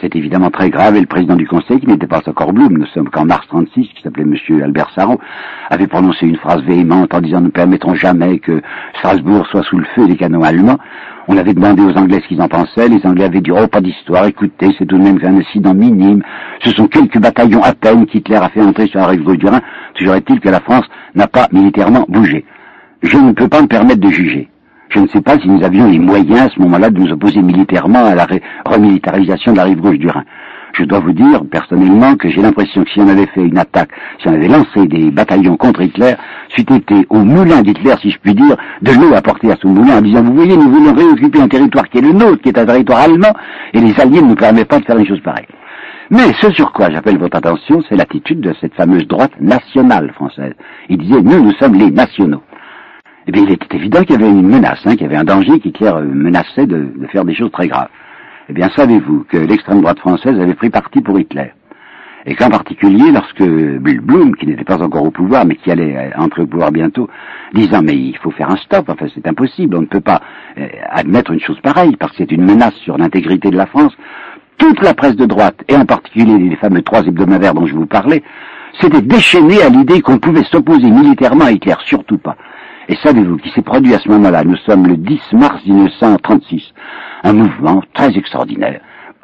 C'est 0.00 0.14
évidemment 0.14 0.50
très 0.50 0.70
grave 0.70 0.96
et 0.96 1.00
le 1.00 1.06
président 1.06 1.34
du 1.34 1.48
Conseil, 1.48 1.80
qui 1.80 1.88
n'était 1.88 2.06
pas 2.06 2.22
encore 2.26 2.52
Blum, 2.52 2.72
nous 2.72 2.86
sommes 2.86 3.08
qu'en 3.08 3.24
mars 3.24 3.46
36, 3.48 3.88
qui 3.88 4.02
s'appelait 4.02 4.22
M. 4.22 4.62
Albert 4.62 4.90
Sarrault, 4.94 5.18
avait 5.70 5.88
prononcé 5.88 6.26
une 6.26 6.36
phrase 6.36 6.62
véhémente 6.62 7.12
en 7.14 7.20
disant 7.20 7.40
«Nous 7.42 7.50
permettrons 7.50 7.96
jamais 7.96 8.38
que 8.38 8.62
Strasbourg 8.98 9.46
soit 9.48 9.64
sous 9.64 9.78
le 9.78 9.86
feu 9.96 10.06
des 10.06 10.16
canons 10.16 10.44
allemands». 10.44 10.78
On 11.30 11.36
avait 11.36 11.52
demandé 11.52 11.82
aux 11.82 11.96
Anglais 11.98 12.20
ce 12.22 12.28
qu'ils 12.28 12.40
en 12.40 12.48
pensaient. 12.48 12.88
Les 12.88 13.04
Anglais 13.04 13.24
avaient 13.24 13.42
dit, 13.42 13.50
oh, 13.50 13.66
pas 13.68 13.82
d'histoire, 13.82 14.24
écoutez, 14.24 14.74
c'est 14.78 14.86
tout 14.86 14.96
de 14.96 15.02
même 15.02 15.18
un 15.22 15.36
incident 15.36 15.74
minime. 15.74 16.22
Ce 16.64 16.70
sont 16.70 16.88
quelques 16.88 17.18
bataillons 17.18 17.62
à 17.62 17.74
peine 17.74 18.06
qu'Hitler 18.06 18.36
a 18.36 18.48
fait 18.48 18.62
entrer 18.62 18.86
sur 18.86 18.98
la 18.98 19.08
rive 19.08 19.22
gauche 19.22 19.36
du 19.36 19.46
Rhin. 19.46 19.60
Toujours 19.94 20.14
est-il 20.14 20.40
que 20.40 20.48
la 20.48 20.60
France 20.60 20.86
n'a 21.14 21.26
pas 21.26 21.46
militairement 21.52 22.06
bougé. 22.08 22.46
Je 23.02 23.18
ne 23.18 23.32
peux 23.32 23.48
pas 23.48 23.60
me 23.60 23.66
permettre 23.66 24.00
de 24.00 24.08
juger. 24.08 24.48
Je 24.88 25.00
ne 25.00 25.06
sais 25.08 25.20
pas 25.20 25.38
si 25.38 25.48
nous 25.48 25.62
avions 25.62 25.86
les 25.86 25.98
moyens 25.98 26.46
à 26.46 26.48
ce 26.48 26.58
moment-là 26.60 26.88
de 26.88 26.98
nous 26.98 27.12
opposer 27.12 27.42
militairement 27.42 28.06
à 28.06 28.14
la 28.14 28.26
remilitarisation 28.64 29.52
de 29.52 29.58
la 29.58 29.64
rive 29.64 29.80
gauche 29.80 29.98
du 29.98 30.08
Rhin. 30.08 30.24
Je 30.74 30.84
dois 30.84 31.00
vous 31.00 31.12
dire 31.12 31.42
personnellement 31.50 32.16
que 32.16 32.28
j'ai 32.28 32.40
l'impression 32.40 32.84
que 32.84 32.90
si 32.90 33.00
on 33.00 33.08
avait 33.08 33.26
fait 33.26 33.42
une 33.42 33.58
attaque, 33.58 33.90
si 34.20 34.28
on 34.28 34.32
avait 34.32 34.48
lancé 34.48 34.86
des 34.86 35.10
bataillons 35.10 35.56
contre 35.56 35.82
Hitler, 35.82 36.14
c'eût 36.54 36.62
été 36.62 37.06
au 37.10 37.18
moulin 37.18 37.62
d'Hitler, 37.62 37.94
si 38.00 38.10
je 38.10 38.18
puis 38.18 38.34
dire, 38.34 38.56
de 38.82 38.92
l'eau 38.92 39.14
apportée 39.14 39.50
à 39.50 39.56
son 39.60 39.68
moulin 39.68 39.98
en 39.98 40.02
disant, 40.02 40.22
vous 40.22 40.34
voyez, 40.34 40.56
nous 40.56 40.70
voulons 40.70 40.94
réoccuper 40.94 41.40
un 41.40 41.48
territoire 41.48 41.88
qui 41.88 41.98
est 41.98 42.02
le 42.02 42.12
nôtre, 42.12 42.42
qui 42.42 42.50
est 42.50 42.58
un 42.58 42.66
territoire 42.66 43.00
allemand, 43.00 43.32
et 43.72 43.80
les 43.80 43.98
Alliés 44.00 44.22
ne 44.22 44.28
nous 44.28 44.34
permettent 44.34 44.68
pas 44.68 44.78
de 44.78 44.84
faire 44.84 44.98
une 44.98 45.06
chose 45.06 45.20
pareille. 45.20 45.46
Mais 46.10 46.32
ce 46.40 46.50
sur 46.52 46.72
quoi 46.72 46.90
j'appelle 46.90 47.18
votre 47.18 47.36
attention, 47.36 47.82
c'est 47.88 47.96
l'attitude 47.96 48.40
de 48.40 48.54
cette 48.60 48.74
fameuse 48.74 49.06
droite 49.06 49.32
nationale 49.40 50.10
française. 50.14 50.54
Il 50.88 50.98
disait, 50.98 51.20
nous, 51.20 51.42
nous 51.42 51.52
sommes 51.52 51.74
les 51.74 51.90
nationaux. 51.90 52.42
Eh 53.26 53.32
bien, 53.32 53.42
il 53.42 53.52
était 53.52 53.76
évident 53.76 54.02
qu'il 54.04 54.12
y 54.12 54.24
avait 54.24 54.30
une 54.30 54.48
menace, 54.48 54.80
hein, 54.86 54.92
qu'il 54.92 55.02
y 55.02 55.04
avait 55.04 55.16
un 55.16 55.24
danger 55.24 55.60
qui 55.60 55.68
Hitler 55.68 55.92
menaçait 56.02 56.66
de 56.66 56.90
faire 57.12 57.26
des 57.26 57.34
choses 57.34 57.50
très 57.50 57.68
graves. 57.68 57.88
Eh 58.50 58.54
bien, 58.54 58.70
savez-vous 58.74 59.26
que 59.28 59.36
l'extrême 59.36 59.82
droite 59.82 59.98
française 59.98 60.40
avait 60.40 60.54
pris 60.54 60.70
parti 60.70 61.02
pour 61.02 61.20
Hitler? 61.20 61.52
Et 62.24 62.34
qu'en 62.34 62.48
particulier, 62.48 63.12
lorsque 63.12 63.42
Blum, 63.42 64.34
qui 64.36 64.46
n'était 64.46 64.64
pas 64.64 64.82
encore 64.82 65.04
au 65.04 65.10
pouvoir, 65.10 65.44
mais 65.44 65.56
qui 65.56 65.70
allait 65.70 66.10
entrer 66.16 66.42
au 66.42 66.46
pouvoir 66.46 66.72
bientôt, 66.72 67.08
disant 67.52 67.82
mais 67.82 67.94
il 67.94 68.16
faut 68.16 68.30
faire 68.30 68.50
un 68.50 68.56
stop, 68.56 68.88
enfin 68.88 69.06
c'est 69.14 69.26
impossible, 69.26 69.76
on 69.76 69.82
ne 69.82 69.86
peut 69.86 70.00
pas 70.00 70.22
euh, 70.58 70.66
admettre 70.90 71.30
une 71.30 71.40
chose 71.40 71.60
pareille, 71.60 71.96
parce 71.96 72.12
que 72.12 72.18
c'est 72.18 72.32
une 72.32 72.44
menace 72.44 72.74
sur 72.76 72.96
l'intégrité 72.96 73.50
de 73.50 73.56
la 73.56 73.66
France, 73.66 73.92
toute 74.56 74.82
la 74.82 74.94
presse 74.94 75.16
de 75.16 75.26
droite, 75.26 75.62
et 75.68 75.76
en 75.76 75.84
particulier 75.84 76.38
les 76.38 76.56
fameux 76.56 76.82
trois 76.82 77.02
hebdomadaires 77.02 77.54
dont 77.54 77.66
je 77.66 77.74
vous 77.74 77.86
parlais, 77.86 78.22
s'était 78.80 79.02
déchaînée 79.02 79.62
à 79.62 79.68
l'idée 79.68 80.00
qu'on 80.00 80.18
pouvait 80.18 80.44
s'opposer 80.44 80.90
militairement 80.90 81.44
à 81.44 81.52
Hitler, 81.52 81.76
surtout 81.84 82.18
pas. 82.18 82.36
Et 82.88 82.96
savez-vous 83.02 83.36
qui 83.36 83.50
s'est 83.50 83.62
produit 83.62 83.94
à 83.94 83.98
ce 83.98 84.08
moment-là? 84.08 84.44
Nous 84.44 84.56
sommes 84.56 84.86
le 84.86 84.96
10 84.96 85.20
mars 85.34 85.64
1936. 85.66 86.72
Un 87.24 87.32
mouvement 87.32 87.82
très 87.94 88.16
extraordinaire, 88.16 88.80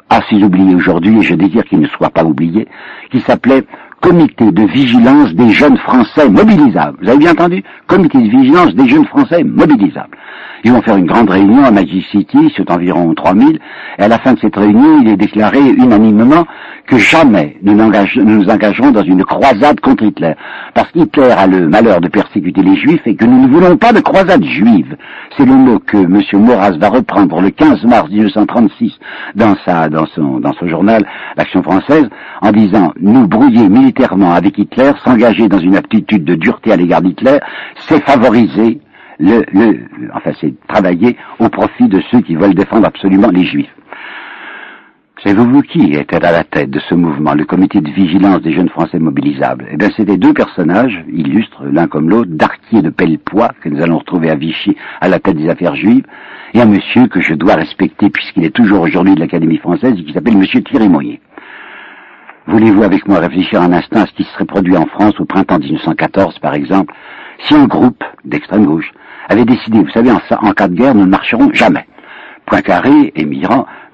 assez 0.09 0.35
oublié 0.43 0.75
aujourd'hui, 0.75 1.19
et 1.19 1.21
je 1.21 1.35
désire 1.35 1.63
qu'il 1.65 1.79
ne 1.79 1.87
soit 1.87 2.09
pas 2.09 2.23
oublié, 2.23 2.67
qui 3.11 3.21
s'appelait 3.21 3.63
Comité 4.05 4.51
de 4.51 4.61
vigilance 4.67 5.33
des 5.33 5.49
jeunes 5.49 5.77
Français 5.77 6.29
mobilisables. 6.29 6.95
Vous 7.01 7.09
avez 7.09 7.17
bien 7.17 7.31
entendu? 7.31 7.63
Comité 7.87 8.19
de 8.19 8.29
vigilance 8.29 8.75
des 8.75 8.87
jeunes 8.87 9.07
Français 9.07 9.43
mobilisables. 9.43 10.15
Ils 10.63 10.71
vont 10.71 10.81
faire 10.83 10.97
une 10.97 11.07
grande 11.07 11.29
réunion 11.29 11.63
à 11.63 11.71
Magic 11.71 12.05
City, 12.11 12.53
c'est 12.55 12.69
environ 12.71 13.13
3000, 13.15 13.59
et 13.97 14.01
à 14.03 14.07
la 14.07 14.19
fin 14.19 14.33
de 14.33 14.39
cette 14.39 14.55
réunion, 14.55 14.99
il 15.01 15.09
est 15.09 15.17
déclaré 15.17 15.59
unanimement 15.59 16.43
que 16.87 16.97
jamais 16.97 17.57
nous, 17.63 17.73
nous 17.73 18.49
engagerons 18.49 18.91
dans 18.91 19.03
une 19.03 19.23
croisade 19.23 19.79
contre 19.79 20.03
Hitler. 20.03 20.33
Parce 20.75 20.91
qu'Hitler 20.91 21.31
a 21.31 21.47
le 21.47 21.67
malheur 21.67 21.99
de 21.99 22.07
persécuter 22.07 22.61
les 22.61 22.75
Juifs 22.75 23.01
et 23.05 23.15
que 23.15 23.25
nous 23.25 23.47
ne 23.47 23.47
voulons 23.47 23.77
pas 23.77 23.91
de 23.91 24.01
croisade 24.01 24.43
juive. 24.43 24.95
C'est 25.35 25.45
le 25.45 25.55
mot 25.55 25.79
que 25.79 25.97
M. 25.97 26.21
Maurras 26.33 26.77
va 26.77 26.89
reprendre 26.89 27.41
le 27.41 27.49
15 27.49 27.83
mars 27.85 28.09
1936 28.09 28.93
dans, 29.35 29.55
sa, 29.65 29.89
dans, 29.89 30.05
son, 30.15 30.39
dans 30.39 30.53
son 30.53 30.67
journal 30.67 31.05
L'Action 31.37 31.63
française 31.63 32.07
en 32.41 32.51
disant 32.51 32.93
«Nous 32.99 33.27
brouiller 33.27 33.67
militairement 33.69 33.94
avec 34.01 34.57
Hitler, 34.57 34.91
s'engager 35.03 35.47
dans 35.47 35.59
une 35.59 35.75
aptitude 35.75 36.23
de 36.23 36.35
dureté 36.35 36.71
à 36.71 36.75
l'égard 36.75 37.01
d'Hitler, 37.01 37.39
c'est 37.77 38.03
favoriser 38.03 38.79
le, 39.19 39.43
le, 39.53 39.87
enfin 40.13 40.31
c'est 40.41 40.53
travailler 40.67 41.15
au 41.39 41.49
profit 41.49 41.87
de 41.87 42.01
ceux 42.11 42.21
qui 42.21 42.35
veulent 42.35 42.53
défendre 42.53 42.85
absolument 42.85 43.29
les 43.29 43.45
Juifs. 43.45 43.73
Savez-vous 45.23 45.61
qui 45.61 45.93
était 45.93 46.23
à 46.23 46.31
la 46.31 46.43
tête 46.43 46.69
de 46.69 46.79
ce 46.79 46.93
mouvement, 46.93 47.33
le 47.33 47.45
comité 47.45 47.79
de 47.79 47.89
vigilance 47.89 48.41
des 48.41 48.51
jeunes 48.51 48.69
Français 48.69 48.99
mobilisables? 48.99 49.65
Eh 49.71 49.77
bien, 49.77 49.89
c'était 49.95 50.17
deux 50.17 50.33
personnages 50.33 51.03
illustres, 51.11 51.63
l'un 51.63 51.87
comme 51.87 52.09
l'autre, 52.09 52.29
Darquier 52.31 52.81
de 52.81 52.89
Pellepoix, 52.89 53.51
que 53.61 53.69
nous 53.69 53.81
allons 53.81 53.97
retrouver 53.97 54.29
à 54.29 54.35
Vichy, 54.35 54.75
à 54.99 55.07
la 55.07 55.19
tête 55.19 55.37
des 55.37 55.49
affaires 55.49 55.75
juives, 55.75 56.05
et 56.53 56.61
un 56.61 56.65
monsieur 56.65 57.07
que 57.07 57.21
je 57.21 57.33
dois 57.33 57.55
respecter, 57.55 58.09
puisqu'il 58.09 58.43
est 58.43 58.53
toujours 58.53 58.81
aujourd'hui 58.81 59.15
de 59.15 59.21
l'Académie 59.21 59.57
française, 59.57 59.93
et 59.97 60.03
qui 60.03 60.13
s'appelle 60.13 60.37
monsieur 60.37 60.61
Thierry 60.61 60.89
Moyer. 60.89 61.21
Voulez-vous 62.47 62.83
avec 62.83 63.07
moi 63.07 63.19
réfléchir 63.19 63.61
un 63.61 63.73
instant 63.73 64.01
à 64.01 64.05
ce 64.05 64.13
qui 64.13 64.23
serait 64.23 64.45
produit 64.45 64.77
en 64.77 64.85
France 64.85 65.19
au 65.19 65.25
printemps 65.25 65.57
1914, 65.57 66.39
par 66.39 66.53
exemple, 66.53 66.93
si 67.39 67.55
un 67.55 67.65
groupe 67.65 68.03
d'extrême 68.23 68.65
gauche 68.65 68.91
avait 69.29 69.45
décidé, 69.45 69.79
vous 69.79 69.89
savez, 69.89 70.11
en, 70.11 70.51
cas 70.51 70.67
de 70.67 70.75
guerre, 70.75 70.93
nous 70.93 71.05
ne 71.05 71.09
marcherons 71.09 71.51
jamais. 71.53 71.85
Poincaré 72.45 73.11
et 73.15 73.27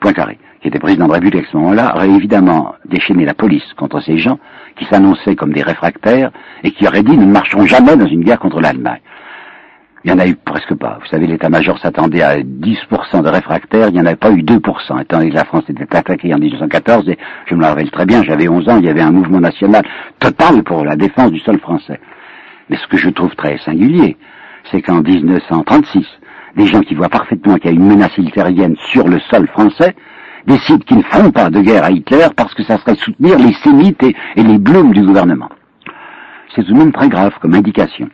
Poincaré 0.02 0.38
qui 0.62 0.68
était 0.68 0.80
président 0.80 1.08
de 1.08 1.14
République 1.14 1.44
à 1.44 1.52
ce 1.52 1.58
moment-là, 1.58 1.94
aurait 1.96 2.10
évidemment 2.10 2.76
déchaîné 2.86 3.26
la 3.26 3.34
police 3.34 3.74
contre 3.78 4.00
ces 4.00 4.18
gens 4.18 4.38
qui 4.78 4.86
s'annonçaient 4.86 5.36
comme 5.36 5.54
des 5.54 5.64
réfractaires 5.64 6.32
et 6.64 6.72
qui 6.72 6.88
auraient 6.88 7.04
dit 7.04 7.18
nous 7.18 7.26
ne 7.26 7.32
marcherons 7.32 7.66
jamais 7.66 7.96
dans 7.96 8.06
une 8.06 8.24
guerre 8.24 8.40
contre 8.40 8.62
l'Allemagne. 8.62 9.02
Il 10.04 10.12
n'y 10.12 10.18
en 10.18 10.20
a 10.20 10.28
eu 10.28 10.36
presque 10.36 10.74
pas. 10.74 10.98
Vous 11.00 11.08
savez, 11.08 11.28
l'état-major 11.28 11.78
s'attendait 11.78 12.24
à 12.24 12.40
10% 12.40 13.22
de 13.22 13.30
réfractaires, 13.30 13.90
il 13.90 13.94
n'y 13.94 14.00
en 14.00 14.06
avait 14.08 14.16
pas 14.16 14.32
eu 14.32 14.42
2%, 14.42 15.02
étant 15.02 15.18
donné 15.18 15.30
que 15.30 15.36
la 15.36 15.46
France 15.46 15.64
était 15.70 15.96
attaquée 15.96 16.34
en 16.34 16.40
1914, 16.40 17.08
et 17.10 17.20
je 17.46 17.56
me 17.56 17.64
rappelle 17.64 17.92
très 17.92 18.06
bien, 18.06 18.24
j'avais 18.24 18.48
11 18.48 18.70
ans, 18.70 18.78
il 18.80 18.86
y 18.86 18.90
avait 18.90 19.02
un 19.02 19.12
mouvement 19.12 19.40
national 19.40 19.84
total 20.20 20.64
pour 20.64 20.84
la 20.84 20.96
défense 20.96 21.32
du 21.32 21.40
sol 21.40 21.60
français. 21.60 22.00
Mais 22.70 22.78
ce 22.78 22.88
que 22.88 22.98
je 22.98 23.10
trouve 23.10 23.36
très 23.36 23.60
singulier, 23.60 24.18
c'est 24.72 24.82
qu'en 24.82 25.02
1936, 25.02 26.06
des 26.56 26.66
gens 26.66 26.82
qui 26.82 26.96
voient 26.96 27.10
parfaitement 27.10 27.56
qu'il 27.56 27.66
y 27.66 27.74
a 27.74 27.78
une 27.78 27.88
menace 27.88 28.18
hitlérienne 28.18 28.76
sur 28.92 29.08
le 29.08 29.20
sol 29.20 29.48
français 29.50 29.96
décident 30.48 30.80
qu'ils 30.80 30.98
ne 30.98 31.04
feront 31.04 31.32
pas 31.32 31.50
de 31.50 31.62
guerre 31.62 31.84
à 31.84 31.92
Hitler 31.92 32.28
parce 32.36 32.54
que 32.54 32.64
ça 32.64 32.78
serait 32.78 32.96
soutenir 32.96 33.38
les 33.38 33.54
sémites 33.64 34.04
et, 34.04 34.16
les 34.36 34.58
blooms 34.58 34.94
du 34.94 35.04
gouvernement. 35.04 35.50
C'est 36.56 36.64
tout 36.64 36.74
de 36.74 36.78
même 36.78 36.92
très 36.92 37.10
grave 37.10 37.34
comme 37.40 37.54
indication. 37.54 38.10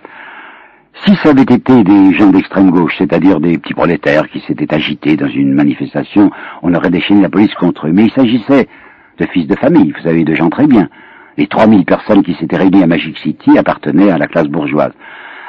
Si 1.06 1.16
ça 1.18 1.30
avait 1.30 1.44
été 1.44 1.84
des 1.84 2.14
gens 2.14 2.32
d'extrême 2.32 2.72
gauche, 2.72 2.96
c'est-à-dire 2.98 3.40
des 3.40 3.58
petits 3.58 3.74
prolétaires 3.74 4.28
qui 4.30 4.42
s'étaient 4.42 4.74
agités 4.74 5.16
dans 5.16 5.28
une 5.28 5.54
manifestation, 5.54 6.32
on 6.64 6.74
aurait 6.74 6.90
déchaîné 6.90 7.22
la 7.22 7.30
police 7.30 7.54
contre 7.56 7.88
eux. 7.88 7.92
Mais 7.94 8.06
il 8.06 8.12
s'agissait 8.12 8.68
de 9.18 9.26
fils 9.28 9.48
de 9.48 9.56
famille, 9.56 9.92
vous 9.92 10.04
savez, 10.04 10.24
de 10.24 10.36
gens 10.36 10.50
très 10.50 10.68
bien. 10.68 10.90
Les 11.38 11.48
3000 11.48 11.86
personnes 11.86 12.24
qui 12.24 12.34
s'étaient 12.36 12.58
réunies 12.58 12.84
à 12.84 12.88
Magic 12.88 13.18
City 13.20 13.58
appartenaient 13.58 14.10
à 14.10 14.18
la 14.18 14.28
classe 14.28 14.48
bourgeoise. 14.48 14.92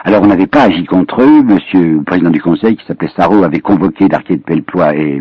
Alors 0.04 0.22
on 0.22 0.26
n'avait 0.26 0.46
pas 0.46 0.62
agi 0.62 0.84
contre 0.84 1.22
eux. 1.22 1.42
Monsieur 1.42 1.96
le 1.96 2.02
président 2.02 2.30
du 2.30 2.40
conseil, 2.40 2.76
qui 2.76 2.86
s'appelait 2.86 3.10
Sarro, 3.16 3.42
avait 3.42 3.58
convoqué 3.58 4.06
Darquier 4.06 4.36
de 4.36 4.42
et 4.48 5.20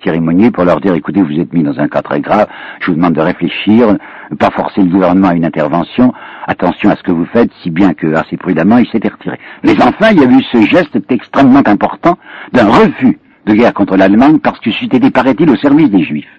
Thierry 0.00 0.20
Monnier 0.20 0.52
pour 0.52 0.64
leur 0.64 0.80
dire, 0.80 0.94
écoutez, 0.94 1.20
vous 1.20 1.40
êtes 1.40 1.52
mis 1.52 1.64
dans 1.64 1.78
un 1.80 1.88
cas 1.88 2.00
très 2.00 2.20
grave, 2.20 2.46
je 2.80 2.86
vous 2.86 2.96
demande 2.96 3.14
de 3.14 3.20
réfléchir, 3.20 3.96
pas 4.38 4.50
forcer 4.50 4.82
le 4.82 4.88
gouvernement 4.88 5.28
à 5.28 5.34
une 5.34 5.44
intervention, 5.44 6.12
attention 6.46 6.90
à 6.90 6.96
ce 6.96 7.02
que 7.02 7.10
vous 7.10 7.26
faites, 7.26 7.50
si 7.62 7.70
bien 7.70 7.92
que, 7.92 8.14
assez 8.14 8.36
prudemment, 8.36 8.78
il 8.78 8.88
s'était 8.88 9.08
retiré. 9.08 9.38
Mais 9.64 9.74
enfin, 9.82 10.10
il 10.12 10.20
y 10.20 10.24
a 10.24 10.30
eu 10.30 10.42
ce 10.52 10.62
geste 10.62 10.96
extrêmement 11.10 11.62
important 11.66 12.16
d'un 12.52 12.68
refus 12.68 13.18
de 13.46 13.54
guerre 13.54 13.74
contre 13.74 13.96
l'Allemagne 13.96 14.38
parce 14.38 14.60
que 14.60 14.70
c'était, 14.70 15.10
paraît-il, 15.10 15.50
au 15.50 15.56
service 15.56 15.90
des 15.90 16.04
Juifs. 16.04 16.30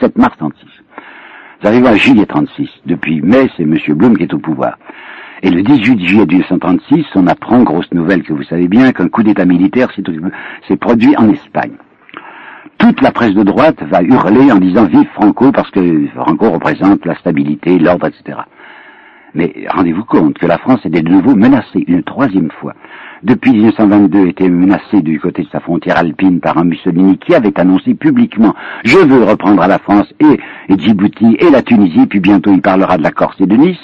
7 0.00 0.18
mars 0.18 0.36
36. 0.38 0.66
Vous 1.60 1.68
arrivez 1.68 1.88
à 1.88 1.96
juillet 1.96 2.26
36. 2.26 2.68
Depuis 2.86 3.22
mai, 3.22 3.48
c'est 3.56 3.62
M. 3.62 3.76
Blum 3.90 4.16
qui 4.16 4.24
est 4.24 4.34
au 4.34 4.38
pouvoir. 4.38 4.76
Et 5.44 5.50
le 5.50 5.62
18 5.62 6.06
juillet 6.06 6.24
1936, 6.24 7.04
on 7.16 7.26
apprend, 7.26 7.64
grosse 7.64 7.92
nouvelle 7.92 8.22
que 8.22 8.32
vous 8.32 8.44
savez 8.44 8.68
bien, 8.68 8.92
qu'un 8.92 9.08
coup 9.08 9.24
d'état 9.24 9.44
militaire 9.44 9.88
s'est 10.68 10.76
produit 10.76 11.16
en 11.16 11.28
Espagne. 11.30 11.72
Toute 12.78 13.02
la 13.02 13.10
presse 13.10 13.34
de 13.34 13.42
droite 13.42 13.82
va 13.90 14.02
hurler 14.02 14.52
en 14.52 14.58
disant 14.58 14.84
vive 14.86 15.08
Franco 15.14 15.50
parce 15.50 15.70
que 15.70 16.06
Franco 16.14 16.50
représente 16.50 17.04
la 17.06 17.16
stabilité, 17.16 17.78
l'ordre, 17.78 18.06
etc. 18.06 18.38
Mais 19.34 19.52
rendez-vous 19.68 20.04
compte 20.04 20.38
que 20.38 20.46
la 20.46 20.58
France 20.58 20.84
était 20.84 21.02
de 21.02 21.10
nouveau 21.10 21.34
menacée 21.34 21.84
une 21.88 22.04
troisième 22.04 22.50
fois. 22.60 22.74
Depuis 23.24 23.52
1922, 23.52 24.28
était 24.28 24.48
menacée 24.48 25.00
du 25.00 25.18
côté 25.18 25.42
de 25.42 25.48
sa 25.48 25.60
frontière 25.60 25.96
alpine 25.98 26.40
par 26.40 26.58
un 26.58 26.64
Mussolini 26.64 27.18
qui 27.18 27.34
avait 27.34 27.58
annoncé 27.58 27.94
publiquement 27.94 28.54
«Je 28.84 28.98
veux 28.98 29.24
reprendre 29.24 29.62
à 29.62 29.68
la 29.68 29.78
France 29.78 30.12
et 30.20 30.38
Djibouti 30.76 31.36
et 31.40 31.50
la 31.50 31.62
Tunisie, 31.62 32.06
puis 32.06 32.20
bientôt 32.20 32.52
il 32.52 32.62
parlera 32.62 32.96
de 32.96 33.02
la 33.02 33.10
Corse 33.10 33.40
et 33.40 33.46
de 33.46 33.56
Nice». 33.56 33.78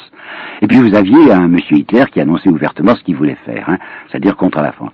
Et 0.63 0.67
puis 0.67 0.79
vous 0.79 0.95
aviez 0.95 1.33
un 1.33 1.49
monsieur 1.49 1.77
Hitler 1.77 2.05
qui 2.13 2.21
annonçait 2.21 2.49
ouvertement 2.49 2.95
ce 2.95 3.03
qu'il 3.03 3.17
voulait 3.17 3.39
faire, 3.45 3.69
hein, 3.69 3.79
c'est-à-dire 4.09 4.37
contre 4.37 4.61
la 4.61 4.73
France. 4.73 4.93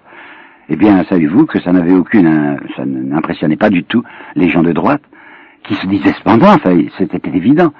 Eh 0.68 0.76
bien, 0.76 1.04
savez-vous 1.08 1.46
que 1.46 1.60
ça 1.60 1.72
n'avait 1.72 1.92
aucune, 1.92 2.58
ça 2.76 2.84
n'impressionnait 2.86 3.56
pas 3.56 3.70
du 3.70 3.84
tout 3.84 4.02
les 4.34 4.48
gens 4.48 4.62
de 4.62 4.72
droite, 4.72 5.02
qui 5.64 5.74
se 5.74 5.86
disaient 5.86 6.14
cependant, 6.18 6.54
enfin, 6.54 6.78
c'était 6.98 7.20
évident, 7.34 7.72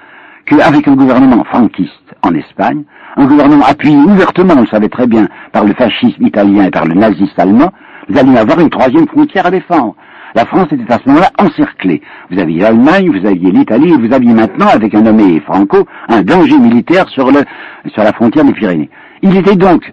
qu'avec 0.45 0.87
un 0.87 0.95
gouvernement 0.95 1.43
franquiste 1.45 2.15
en 2.21 2.33
Espagne, 2.35 2.83
un 3.17 3.25
gouvernement 3.25 3.65
appuyé 3.65 3.97
ouvertement, 3.97 4.53
on 4.57 4.61
le 4.61 4.67
savait 4.67 4.89
très 4.89 5.07
bien, 5.07 5.27
par 5.51 5.63
le 5.65 5.73
fascisme 5.73 6.25
italien 6.25 6.65
et 6.65 6.71
par 6.71 6.85
le 6.85 6.93
nazisme 6.93 7.39
allemand, 7.39 7.71
vous 8.07 8.17
alliez 8.17 8.37
avoir 8.37 8.59
une 8.59 8.69
troisième 8.69 9.07
frontière 9.07 9.47
à 9.47 9.51
défendre. 9.51 9.95
La 10.35 10.45
France 10.45 10.67
était 10.71 10.91
à 10.91 10.99
ce 10.99 11.07
moment-là 11.07 11.31
encerclée. 11.39 12.01
Vous 12.29 12.39
aviez 12.39 12.59
l'Allemagne, 12.59 13.09
vous 13.09 13.25
aviez 13.25 13.51
l'Italie, 13.51 13.93
et 13.93 13.97
vous 13.97 14.13
aviez 14.13 14.33
maintenant, 14.33 14.67
avec 14.67 14.93
un 14.93 15.01
nommé 15.01 15.39
Franco, 15.39 15.87
un 16.09 16.21
danger 16.23 16.57
militaire 16.57 17.07
sur, 17.07 17.31
le, 17.31 17.39
sur 17.87 18.03
la 18.03 18.11
frontière 18.11 18.43
des 18.43 18.51
Pyrénées. 18.51 18.89
Il 19.21 19.35
était 19.37 19.55
donc, 19.55 19.89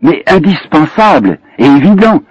mais 0.00 0.22
indispensable 0.28 1.40
et 1.58 1.66
évident, 1.66 2.22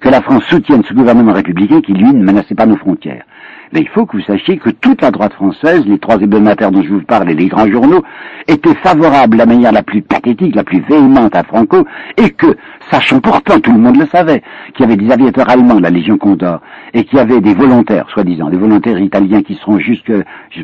que 0.00 0.08
la 0.08 0.22
France 0.22 0.44
soutienne 0.44 0.82
ce 0.88 0.94
gouvernement 0.94 1.32
républicain 1.32 1.80
qui, 1.80 1.92
lui, 1.92 2.12
ne 2.12 2.24
menaçait 2.24 2.54
pas 2.54 2.64
nos 2.64 2.76
frontières. 2.76 3.24
Mais 3.72 3.80
il 3.80 3.88
faut 3.88 4.04
que 4.04 4.16
vous 4.16 4.22
sachiez 4.24 4.58
que 4.58 4.70
toute 4.70 5.00
la 5.00 5.12
droite 5.12 5.32
française, 5.34 5.84
les 5.86 5.98
trois 5.98 6.16
hebdomadaires 6.16 6.72
dont 6.72 6.82
je 6.82 6.88
vous 6.88 7.02
parle 7.02 7.30
et 7.30 7.34
les 7.34 7.46
grands 7.46 7.70
journaux, 7.70 8.02
étaient 8.48 8.74
favorables 8.74 9.34
de 9.34 9.38
la 9.38 9.46
manière 9.46 9.70
la 9.70 9.84
plus 9.84 10.02
pathétique, 10.02 10.56
la 10.56 10.64
plus 10.64 10.80
véhémente 10.80 11.36
à 11.36 11.44
Franco, 11.44 11.86
et 12.16 12.30
que, 12.30 12.56
sachant 12.90 13.20
pourtant, 13.20 13.60
tout 13.60 13.72
le 13.72 13.78
monde 13.78 13.96
le 13.96 14.06
savait, 14.06 14.42
qu'il 14.74 14.86
y 14.86 14.92
avait 14.92 14.96
des 14.96 15.12
aviateurs 15.12 15.48
allemands, 15.48 15.78
la 15.78 15.90
Légion 15.90 16.18
Condor, 16.18 16.60
et 16.94 17.04
qu'il 17.04 17.18
y 17.18 17.20
avait 17.20 17.40
des 17.40 17.54
volontaires, 17.54 18.08
soi-disant, 18.12 18.50
des 18.50 18.58
volontaires 18.58 18.98
italiens 18.98 19.42
qui 19.42 19.54
seront 19.54 19.78
jusque 19.78 20.12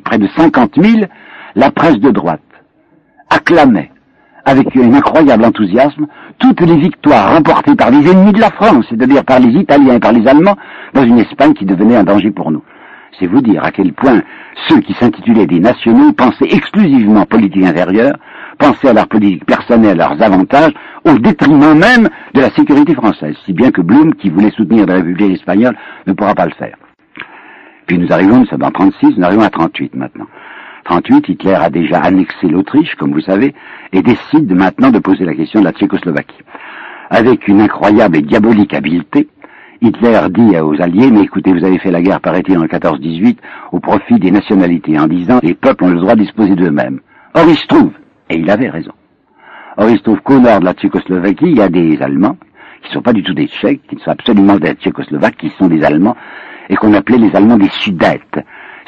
près 0.04 0.18
de 0.18 0.26
50 0.36 0.82
000, 0.82 1.06
la 1.54 1.70
presse 1.70 2.00
de 2.00 2.10
droite 2.10 2.40
acclamait 3.30 3.90
avec 4.44 4.76
un 4.76 4.92
incroyable 4.94 5.44
enthousiasme 5.44 6.06
toutes 6.38 6.60
les 6.60 6.76
victoires 6.76 7.34
remportées 7.34 7.74
par 7.74 7.90
les 7.90 8.10
ennemis 8.10 8.32
de 8.32 8.40
la 8.40 8.50
France, 8.50 8.86
c'est-à-dire 8.88 9.24
par 9.24 9.40
les 9.40 9.60
Italiens 9.60 9.94
et 9.94 10.00
par 10.00 10.12
les 10.12 10.26
Allemands, 10.26 10.56
dans 10.94 11.04
une 11.04 11.18
Espagne 11.18 11.54
qui 11.54 11.64
devenait 11.64 11.96
un 11.96 12.04
danger 12.04 12.30
pour 12.30 12.50
nous. 12.50 12.62
C'est 13.18 13.26
vous 13.26 13.40
dire 13.40 13.64
à 13.64 13.70
quel 13.70 13.92
point 13.92 14.22
ceux 14.68 14.80
qui 14.80 14.92
s'intitulaient 14.94 15.46
des 15.46 15.60
nationaux 15.60 16.12
pensaient 16.12 16.48
exclusivement 16.50 17.24
politique 17.24 17.64
intérieure, 17.64 18.16
pensaient 18.58 18.88
à 18.88 18.92
leur 18.92 19.08
politique 19.08 19.44
personnelle, 19.44 20.00
à 20.00 20.08
leurs 20.08 20.22
avantages, 20.22 20.72
au 21.04 21.18
détriment 21.18 21.78
même 21.78 22.08
de 22.34 22.40
la 22.40 22.50
sécurité 22.50 22.94
française, 22.94 23.36
si 23.44 23.52
bien 23.52 23.70
que 23.70 23.80
Blum, 23.80 24.14
qui 24.14 24.30
voulait 24.30 24.50
soutenir 24.50 24.86
la 24.86 24.94
République 24.94 25.32
espagnole, 25.32 25.76
ne 26.06 26.12
pourra 26.12 26.34
pas 26.34 26.46
le 26.46 26.52
faire. 26.52 26.76
Puis 27.86 27.98
nous 27.98 28.12
arrivons, 28.12 28.40
nous 28.40 28.46
sommes 28.46 28.64
en 28.64 28.70
36, 28.70 29.16
nous 29.16 29.24
arrivons 29.24 29.42
à 29.42 29.50
38 29.50 29.94
maintenant. 29.94 30.26
38, 30.84 31.28
Hitler 31.28 31.54
a 31.54 31.70
déjà 31.70 31.98
annexé 31.98 32.48
l'Autriche, 32.48 32.94
comme 32.96 33.12
vous 33.12 33.20
savez, 33.20 33.54
et 33.92 34.02
décide 34.02 34.52
maintenant 34.52 34.90
de 34.90 34.98
poser 34.98 35.24
la 35.24 35.34
question 35.34 35.60
de 35.60 35.64
la 35.64 35.72
Tchécoslovaquie. 35.72 36.42
Avec 37.10 37.48
une 37.48 37.60
incroyable 37.60 38.16
et 38.16 38.22
diabolique 38.22 38.74
habileté, 38.74 39.28
Hitler 39.82 40.20
dit 40.30 40.58
aux 40.58 40.80
Alliés, 40.80 41.10
mais 41.10 41.22
écoutez, 41.22 41.52
vous 41.52 41.64
avez 41.64 41.78
fait 41.78 41.90
la 41.90 42.02
guerre, 42.02 42.20
paraît-il, 42.20 42.58
en 42.58 42.64
14-18, 42.64 43.36
au 43.72 43.80
profit 43.80 44.18
des 44.18 44.30
nationalités, 44.30 44.98
en 44.98 45.06
disant, 45.06 45.38
les 45.42 45.54
peuples 45.54 45.84
ont 45.84 45.90
le 45.90 46.00
droit 46.00 46.14
de 46.14 46.22
disposer 46.22 46.54
d'eux-mêmes. 46.54 47.00
Or, 47.34 47.44
il 47.48 47.56
se 47.56 47.66
trouve, 47.66 47.92
et 48.30 48.36
il 48.36 48.50
avait 48.50 48.70
raison, 48.70 48.92
or 49.76 49.88
il 49.90 49.98
se 49.98 50.02
trouve 50.02 50.20
qu'au 50.22 50.40
nord 50.40 50.60
de 50.60 50.64
la 50.64 50.72
Tchécoslovaquie, 50.72 51.50
il 51.50 51.58
y 51.58 51.62
a 51.62 51.68
des 51.68 52.00
Allemands, 52.00 52.38
qui 52.82 52.88
ne 52.88 52.94
sont 52.94 53.02
pas 53.02 53.12
du 53.12 53.22
tout 53.22 53.34
des 53.34 53.48
Tchèques, 53.48 53.82
qui 53.88 53.96
ne 53.96 54.00
sont 54.00 54.10
absolument 54.10 54.56
des 54.56 54.72
Tchécoslovaques, 54.72 55.36
qui 55.36 55.52
sont 55.58 55.68
des 55.68 55.84
Allemands, 55.84 56.16
et 56.68 56.76
qu'on 56.76 56.94
appelait 56.94 57.18
les 57.18 57.34
Allemands 57.36 57.58
des 57.58 57.68
Sudètes. 57.68 58.40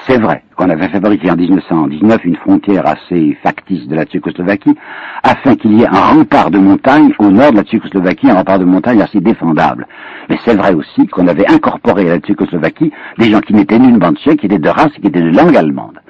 C'est 0.07 0.19
vrai 0.19 0.43
qu'on 0.57 0.71
avait 0.71 0.89
fabriqué 0.89 1.31
en 1.31 1.37
1919 1.37 2.25
une 2.25 2.37
frontière 2.37 2.87
assez 2.87 3.37
factice 3.43 3.87
de 3.89 3.97
la 3.97 4.05
Tchécoslovaquie 4.05 4.75
afin 5.23 5.55
qu'il 5.57 5.73
y 5.75 5.83
ait 5.83 5.89
un 5.89 6.01
rempart 6.01 6.51
de 6.51 6.59
montagne 6.59 7.13
au 7.19 7.31
nord 7.31 7.51
de 7.51 7.57
la 7.57 7.65
Tchécoslovaquie, 7.65 8.31
un 8.31 8.35
rempart 8.35 8.59
de 8.59 8.65
montagne 8.65 9.03
assez 9.03 9.21
défendable. 9.21 9.87
Mais 10.31 10.39
c'est 10.45 10.55
vrai 10.55 10.73
aussi 10.73 11.07
qu'on 11.09 11.27
avait 11.27 11.51
incorporé 11.51 12.09
à 12.09 12.15
la 12.15 12.21
Tchécoslovaquie 12.21 12.93
des 13.19 13.31
gens 13.31 13.41
qui 13.41 13.55
n'étaient 13.55 13.79
nulle 13.79 13.99
bande 13.99 14.17
tchèque, 14.19 14.41
qui 14.41 14.47
étaient 14.47 14.59
de 14.59 14.69
race 14.69 14.93
qui 15.01 15.09
étaient 15.09 15.21
de 15.21 15.37
langue 15.37 15.57
allemande. 15.57 16.01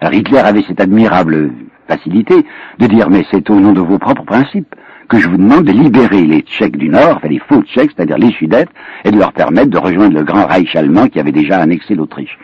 Alors 0.00 0.14
Hitler 0.14 0.38
avait 0.38 0.64
cette 0.68 0.80
admirable 0.80 1.50
facilité 1.88 2.46
de 2.78 2.86
dire 2.86 3.10
mais 3.10 3.24
c'est 3.32 3.48
au 3.50 3.58
nom 3.58 3.72
de 3.72 3.80
vos 3.80 3.98
propres 3.98 4.24
principes 4.24 4.74
que 5.08 5.18
je 5.18 5.28
vous 5.28 5.38
demande 5.38 5.64
de 5.64 5.72
libérer 5.72 6.24
les 6.24 6.42
Tchèques 6.42 6.76
du 6.76 6.88
Nord, 6.88 7.16
enfin 7.16 7.28
les 7.28 7.40
faux 7.40 7.62
Tchèques, 7.62 7.90
c'est-à-dire 7.96 8.18
les 8.18 8.30
Sudètes, 8.32 8.70
et 9.04 9.10
de 9.10 9.18
leur 9.18 9.32
permettre 9.32 9.70
de 9.70 9.78
rejoindre 9.78 10.14
le 10.14 10.22
grand 10.22 10.46
Reich 10.46 10.76
allemand 10.76 11.08
qui 11.08 11.18
avait 11.18 11.32
déjà 11.32 11.58
annexé 11.58 11.96
l'Autriche 11.96 12.38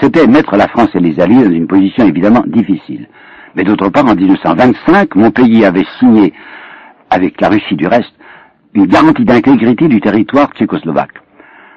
c'était 0.00 0.26
mettre 0.26 0.56
la 0.56 0.68
France 0.68 0.90
et 0.94 1.00
les 1.00 1.20
Alliés 1.20 1.44
dans 1.44 1.50
une 1.52 1.66
position 1.66 2.06
évidemment 2.06 2.42
difficile. 2.46 3.08
Mais 3.54 3.64
d'autre 3.64 3.88
part, 3.88 4.06
en 4.06 4.14
1925, 4.14 5.14
mon 5.14 5.30
pays 5.30 5.64
avait 5.64 5.86
signé, 5.98 6.32
avec 7.10 7.40
la 7.40 7.48
Russie 7.48 7.76
du 7.76 7.86
reste, 7.86 8.14
une 8.74 8.86
garantie 8.86 9.24
d'intégrité 9.24 9.86
du 9.86 10.00
territoire 10.00 10.50
tchécoslovaque. 10.52 11.20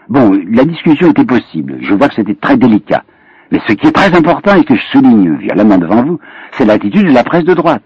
Bon, 0.09 0.39
la 0.51 0.63
discussion 0.63 1.11
était 1.11 1.25
possible. 1.25 1.77
Je 1.81 1.93
vois 1.93 2.07
que 2.07 2.15
c'était 2.15 2.35
très 2.35 2.57
délicat. 2.57 3.03
Mais 3.51 3.59
ce 3.67 3.73
qui 3.73 3.87
est 3.87 3.91
très 3.91 4.15
important 4.15 4.55
et 4.55 4.63
que 4.63 4.75
je 4.75 4.81
souligne 4.91 5.35
violemment 5.37 5.77
devant 5.77 6.03
vous, 6.03 6.19
c'est 6.51 6.65
l'attitude 6.65 7.07
de 7.07 7.13
la 7.13 7.23
presse 7.23 7.43
de 7.43 7.53
droite 7.53 7.83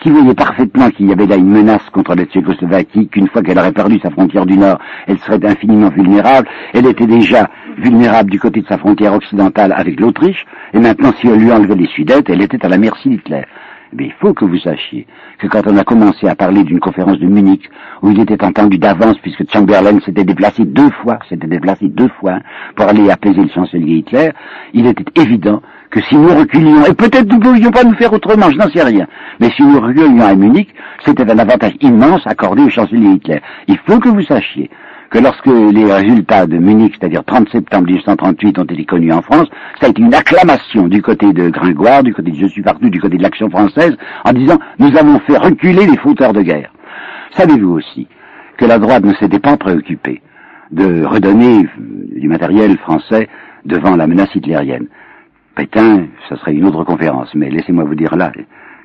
qui 0.00 0.10
voyait 0.10 0.34
parfaitement 0.34 0.90
qu'il 0.90 1.08
y 1.08 1.12
avait 1.12 1.26
là 1.26 1.36
une 1.36 1.50
menace 1.50 1.88
contre 1.90 2.14
la 2.14 2.24
Tchécoslovaquie, 2.24 3.08
qu'une 3.08 3.28
fois 3.28 3.42
qu'elle 3.42 3.58
aurait 3.58 3.72
perdu 3.72 3.98
sa 4.02 4.10
frontière 4.10 4.46
du 4.46 4.56
Nord, 4.56 4.78
elle 5.06 5.18
serait 5.18 5.44
infiniment 5.44 5.88
vulnérable. 5.88 6.48
Elle 6.72 6.86
était 6.86 7.06
déjà 7.06 7.48
vulnérable 7.78 8.30
du 8.30 8.38
côté 8.38 8.60
de 8.60 8.66
sa 8.66 8.78
frontière 8.78 9.14
occidentale 9.14 9.72
avec 9.76 10.00
l'Autriche, 10.00 10.44
et 10.72 10.78
maintenant 10.78 11.12
si 11.20 11.26
on 11.28 11.36
lui 11.36 11.52
enlevait 11.52 11.76
les 11.76 11.86
Sudètes, 11.88 12.28
elle 12.28 12.42
était 12.42 12.64
à 12.64 12.68
la 12.68 12.78
merci 12.78 13.08
d'Hitler. 13.08 13.44
Mais 13.96 14.06
il 14.06 14.12
faut 14.20 14.34
que 14.34 14.44
vous 14.44 14.58
sachiez 14.58 15.06
que 15.38 15.46
quand 15.46 15.62
on 15.68 15.76
a 15.76 15.84
commencé 15.84 16.26
à 16.26 16.34
parler 16.34 16.64
d'une 16.64 16.80
conférence 16.80 17.18
de 17.18 17.26
Munich, 17.26 17.70
où 18.02 18.10
il 18.10 18.20
était 18.20 18.42
entendu 18.44 18.76
d'avance, 18.76 19.16
puisque 19.22 19.48
Chamberlain 19.52 20.00
s'était 20.00 20.24
déplacé 20.24 20.64
deux 20.64 20.90
fois, 21.02 21.20
s'était 21.28 21.46
déplacé 21.46 21.86
deux 21.86 22.08
fois 22.20 22.40
pour 22.74 22.88
aller 22.88 23.08
apaiser 23.08 23.42
le 23.42 23.48
chancelier 23.50 23.98
Hitler, 23.98 24.30
il 24.72 24.86
était 24.86 25.04
évident 25.14 25.62
que 25.94 26.02
si 26.02 26.16
nous 26.16 26.34
reculions, 26.34 26.84
et 26.86 26.92
peut-être 26.92 27.28
nous 27.28 27.38
ne 27.38 27.42
pouvions 27.42 27.70
pas 27.70 27.84
nous 27.84 27.94
faire 27.94 28.12
autrement, 28.12 28.50
je 28.50 28.56
n'en 28.56 28.68
sais 28.68 28.82
rien, 28.82 29.06
mais 29.38 29.48
si 29.50 29.62
nous 29.62 29.78
reculions 29.78 30.22
à 30.22 30.34
Munich, 30.34 30.68
c'était 31.04 31.30
un 31.30 31.38
avantage 31.38 31.74
immense 31.80 32.26
accordé 32.26 32.62
au 32.62 32.68
chancelier 32.68 33.10
Hitler. 33.10 33.40
Il 33.68 33.78
faut 33.86 34.00
que 34.00 34.08
vous 34.08 34.22
sachiez 34.22 34.70
que 35.10 35.20
lorsque 35.20 35.46
les 35.46 35.84
résultats 35.84 36.46
de 36.46 36.58
Munich, 36.58 36.96
c'est-à-dire 36.98 37.22
30 37.24 37.48
septembre 37.50 37.86
1838, 37.86 38.58
ont 38.58 38.64
été 38.64 38.84
connus 38.84 39.12
en 39.12 39.22
France, 39.22 39.46
ça 39.80 39.86
a 39.86 39.90
été 39.90 40.02
une 40.02 40.12
acclamation 40.12 40.88
du 40.88 41.00
côté 41.00 41.32
de 41.32 41.48
Gringoire, 41.48 42.02
du 42.02 42.12
côté 42.12 42.32
de 42.32 42.36
Je 42.38 42.46
suis 42.46 42.62
partout, 42.62 42.90
du 42.90 43.00
côté 43.00 43.16
de 43.16 43.22
l'action 43.22 43.48
française, 43.48 43.96
en 44.24 44.32
disant 44.32 44.58
nous 44.80 44.96
avons 44.96 45.20
fait 45.20 45.38
reculer 45.38 45.86
les 45.86 45.96
fauteurs 45.98 46.32
de 46.32 46.42
guerre. 46.42 46.72
Savez-vous 47.36 47.70
aussi 47.70 48.08
que 48.56 48.64
la 48.64 48.80
droite 48.80 49.04
ne 49.04 49.14
s'était 49.14 49.38
pas 49.38 49.56
préoccupée 49.56 50.22
de 50.72 51.04
redonner 51.04 51.68
du 52.16 52.26
matériel 52.26 52.76
français 52.78 53.28
devant 53.64 53.94
la 53.94 54.08
menace 54.08 54.34
hitlérienne? 54.34 54.88
Pétain, 55.54 56.06
ça 56.28 56.36
serait 56.36 56.54
une 56.54 56.64
autre 56.64 56.84
conférence, 56.84 57.34
mais 57.34 57.50
laissez-moi 57.50 57.84
vous 57.84 57.94
dire 57.94 58.16
là 58.16 58.32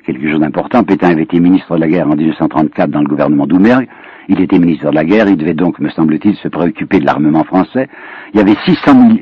quelque 0.06 0.30
chose 0.30 0.40
d'important. 0.40 0.84
Pétain 0.84 1.10
avait 1.10 1.22
été 1.22 1.40
ministre 1.40 1.74
de 1.74 1.80
la 1.80 1.88
guerre 1.88 2.08
en 2.08 2.16
1934 2.16 2.90
dans 2.90 3.00
le 3.00 3.08
gouvernement 3.08 3.46
d'Oumergue. 3.46 3.88
Il 4.28 4.40
était 4.40 4.58
ministre 4.58 4.90
de 4.90 4.94
la 4.94 5.04
guerre, 5.04 5.28
il 5.28 5.36
devait 5.36 5.54
donc, 5.54 5.78
me 5.80 5.88
semble-t-il, 5.90 6.36
se 6.36 6.48
préoccuper 6.48 7.00
de 7.00 7.06
l'armement 7.06 7.44
français. 7.44 7.88
Il 8.32 8.38
y 8.38 8.40
avait 8.40 8.56
600, 8.64 9.18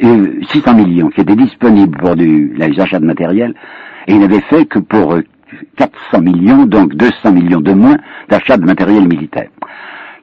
600 0.51 0.71
euh, 0.71 0.75
millions 0.75 1.09
qui 1.09 1.23
étaient 1.23 1.37
disponibles 1.37 1.97
pour 1.97 2.15
du, 2.15 2.53
les 2.55 2.79
achats 2.81 2.99
de 2.99 3.07
matériel, 3.07 3.55
et 4.07 4.13
il 4.13 4.21
n'avait 4.21 4.43
fait 4.43 4.67
que 4.67 4.79
pour 4.79 5.17
400 5.77 5.91
euh, 6.15 6.21
millions, 6.21 6.67
donc 6.67 6.95
200 6.95 7.33
millions 7.33 7.61
de 7.61 7.73
moins 7.73 7.97
d'achats 8.29 8.59
de 8.59 8.67
matériel 8.67 9.09
militaire. 9.09 9.49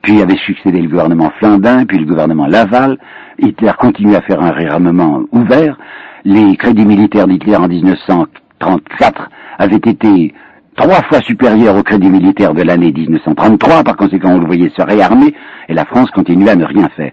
Puis 0.05 0.21
avait 0.21 0.37
succédé 0.37 0.81
le 0.81 0.87
gouvernement 0.87 1.31
Flandin, 1.39 1.83
puis 1.85 1.97
le 1.97 2.05
gouvernement 2.05 2.45
Laval. 2.45 2.99
Hitler 3.39 3.71
continuait 3.79 4.17
à 4.17 4.21
faire 4.21 4.39
un 4.39 4.51
réarmement 4.51 5.23
ouvert 5.31 5.77
les 6.25 6.55
crédits 6.57 6.85
militaires 6.85 7.27
d'Hitler 7.27 7.55
en 7.55 7.67
1934 7.67 9.29
avaient 9.57 9.75
été 9.75 10.33
trois 10.75 11.01
fois 11.03 11.21
supérieurs 11.21 11.75
aux 11.75 11.83
crédits 11.83 12.09
militaires 12.09 12.53
de 12.53 12.61
l'année 12.61 12.91
1933, 12.91 13.83
par 13.83 13.95
conséquent 13.95 14.33
on 14.33 14.39
le 14.39 14.45
voyait 14.45 14.71
se 14.75 14.81
réarmer, 14.83 15.33
et 15.69 15.73
la 15.73 15.85
France 15.85 16.11
continuait 16.11 16.51
à 16.51 16.55
ne 16.55 16.65
rien 16.65 16.87
faire. 16.89 17.11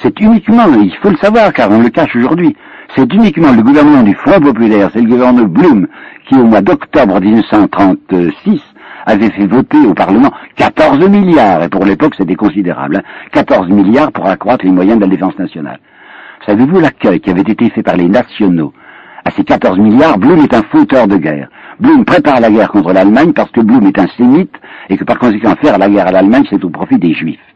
C'est 0.00 0.18
uniquement, 0.20 0.64
il 0.80 0.94
faut 1.02 1.10
le 1.10 1.16
savoir 1.16 1.52
car 1.52 1.70
on 1.70 1.80
le 1.80 1.90
cache 1.90 2.16
aujourd'hui, 2.16 2.56
c'est 2.94 3.12
uniquement 3.12 3.52
le 3.52 3.62
gouvernement 3.62 4.02
du 4.02 4.14
Front 4.14 4.40
Populaire, 4.40 4.90
c'est 4.92 5.02
le 5.02 5.08
gouvernement 5.08 5.48
Blum, 5.48 5.86
qui 6.28 6.36
au 6.36 6.44
mois 6.44 6.62
d'octobre 6.62 7.20
1936 7.20 8.62
avait 9.06 9.30
fait 9.30 9.46
voter 9.46 9.78
au 9.86 9.94
Parlement 9.94 10.30
14 10.56 11.08
milliards, 11.08 11.62
et 11.62 11.68
pour 11.68 11.84
l'époque 11.84 12.14
c'était 12.16 12.34
considérable, 12.34 13.02
14 13.32 13.66
hein. 13.70 13.74
milliards 13.74 14.12
pour 14.12 14.26
accroître 14.26 14.64
les 14.64 14.70
moyens 14.70 14.98
de 14.98 15.04
la 15.04 15.10
défense 15.10 15.38
nationale. 15.38 15.80
Savez-vous 16.46 16.80
l'accueil 16.80 17.20
qui 17.20 17.30
avait 17.30 17.42
été 17.42 17.70
fait 17.70 17.82
par 17.82 17.96
les 17.96 18.08
nationaux? 18.08 18.72
À 19.24 19.30
ces 19.30 19.44
14 19.44 19.78
milliards 19.78 20.18
Blum 20.18 20.40
est 20.40 20.54
un 20.54 20.62
fauteur 20.62 21.06
de 21.06 21.16
guerre. 21.16 21.48
Blum 21.78 22.04
prépare 22.04 22.40
la 22.40 22.50
guerre 22.50 22.70
contre 22.70 22.92
l'Allemagne 22.92 23.32
parce 23.32 23.50
que 23.52 23.60
Blum 23.60 23.86
est 23.86 23.98
un 23.98 24.08
sémite 24.16 24.54
et 24.88 24.96
que 24.96 25.04
par 25.04 25.18
conséquent 25.18 25.54
faire 25.62 25.78
la 25.78 25.88
guerre 25.88 26.08
à 26.08 26.12
l'Allemagne 26.12 26.44
c'est 26.50 26.64
au 26.64 26.70
profit 26.70 26.98
des 26.98 27.14
Juifs. 27.14 27.51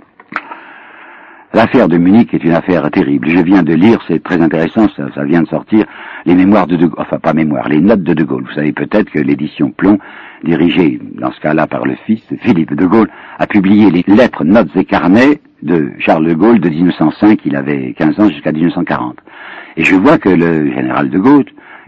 L'affaire 1.57 1.89
de 1.89 1.97
Munich 1.97 2.35
est 2.35 2.45
une 2.45 2.53
affaire 2.53 2.91
terrible. 2.91 3.31
Je 3.31 3.39
viens 3.39 3.63
de 3.63 3.73
lire, 3.73 3.99
c'est 4.07 4.23
très 4.23 4.43
intéressant, 4.43 4.89
ça, 4.95 5.25
vient 5.25 5.41
de 5.41 5.49
sortir, 5.49 5.87
les 6.27 6.35
mémoires 6.35 6.67
de 6.67 6.77
De 6.77 6.85
Gaulle, 6.85 6.99
enfin 7.01 7.19
pas 7.19 7.33
mémoire, 7.33 7.67
les 7.71 7.81
notes 7.81 8.03
de 8.03 8.13
De 8.13 8.25
Gaulle. 8.25 8.45
Vous 8.47 8.55
savez 8.55 8.73
peut-être 8.73 9.11
que 9.11 9.21
l'édition 9.21 9.71
Plomb, 9.71 9.99
dirigée 10.45 11.01
dans 11.19 11.33
ce 11.33 11.41
cas-là 11.41 11.67
par 11.67 11.87
le 11.87 11.95
fils, 12.05 12.21
Philippe 12.43 12.75
de 12.75 12.85
Gaulle, 12.85 13.09
a 13.39 13.47
publié 13.47 13.91
les 13.91 14.05
lettres, 14.07 14.45
notes 14.45 14.69
et 14.77 14.85
carnets 14.85 15.41
de 15.63 15.93
Charles 15.99 16.27
de 16.27 16.35
Gaulle 16.35 16.61
de 16.61 16.69
1905, 16.69 17.41
il 17.47 17.57
avait 17.57 17.95
15 17.97 18.21
ans 18.21 18.29
jusqu'à 18.29 18.53
1940. 18.53 19.17
Et 19.79 19.85
je 19.85 19.95
vois 19.95 20.19
que 20.19 20.29
le 20.29 20.71
général 20.75 21.09
de 21.09 21.19
Gaulle, 21.19 21.47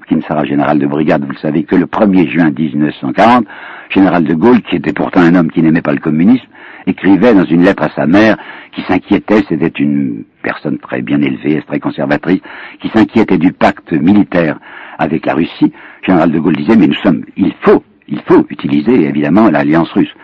qui 0.09 0.17
ne 0.17 0.23
sera 0.23 0.47
général 0.47 0.79
de 0.79 0.87
brigade, 0.87 1.27
vous 1.27 1.33
le 1.33 1.37
savez, 1.37 1.65
que 1.65 1.77
le 1.77 1.85
1er 1.85 2.31
juin 2.31 2.51
1940, 2.59 3.45
général 3.91 4.25
de 4.25 4.33
Gaulle, 4.33 4.63
qui 4.63 4.77
était 4.77 4.95
pourtant 4.95 5.21
un 5.21 5.35
homme 5.35 5.51
qui 5.51 5.61
n'aimait 5.61 5.83
pas 5.83 5.93
le 5.93 6.01
communisme, 6.01 6.47
écrivait 6.89 7.35
dans 7.35 7.45
une 7.45 7.63
lettre 7.63 7.85
à 7.85 7.91
sa 7.95 8.07
mère 8.07 8.37
qui 8.73 8.83
s'inquiétait, 8.83 9.43
c'était 9.49 9.73
une 9.79 10.25
personne 10.43 10.79
très 10.79 11.03
bien 11.03 11.21
élevée, 11.21 11.63
très 11.67 11.81
conservatrice, 11.81 12.41
qui 12.81 12.89
s'inquiétait 12.89 13.39
du 13.39 13.53
pacte 13.53 13.93
militaire 13.93 14.59
avec 14.99 15.27
la 15.27 15.35
Russie. 15.35 15.73
Général 16.07 16.33
de 16.33 16.39
Gaulle 16.39 16.57
disait, 16.57 16.77
mais 16.77 16.87
nous 16.87 16.95
sommes, 16.95 17.25
il 17.37 17.53
faut, 17.61 17.83
il 18.09 18.21
faut 18.23 18.47
utiliser 18.49 19.09
évidemment 19.09 19.51
l'alliance 19.51 19.91
russe. 19.93 20.15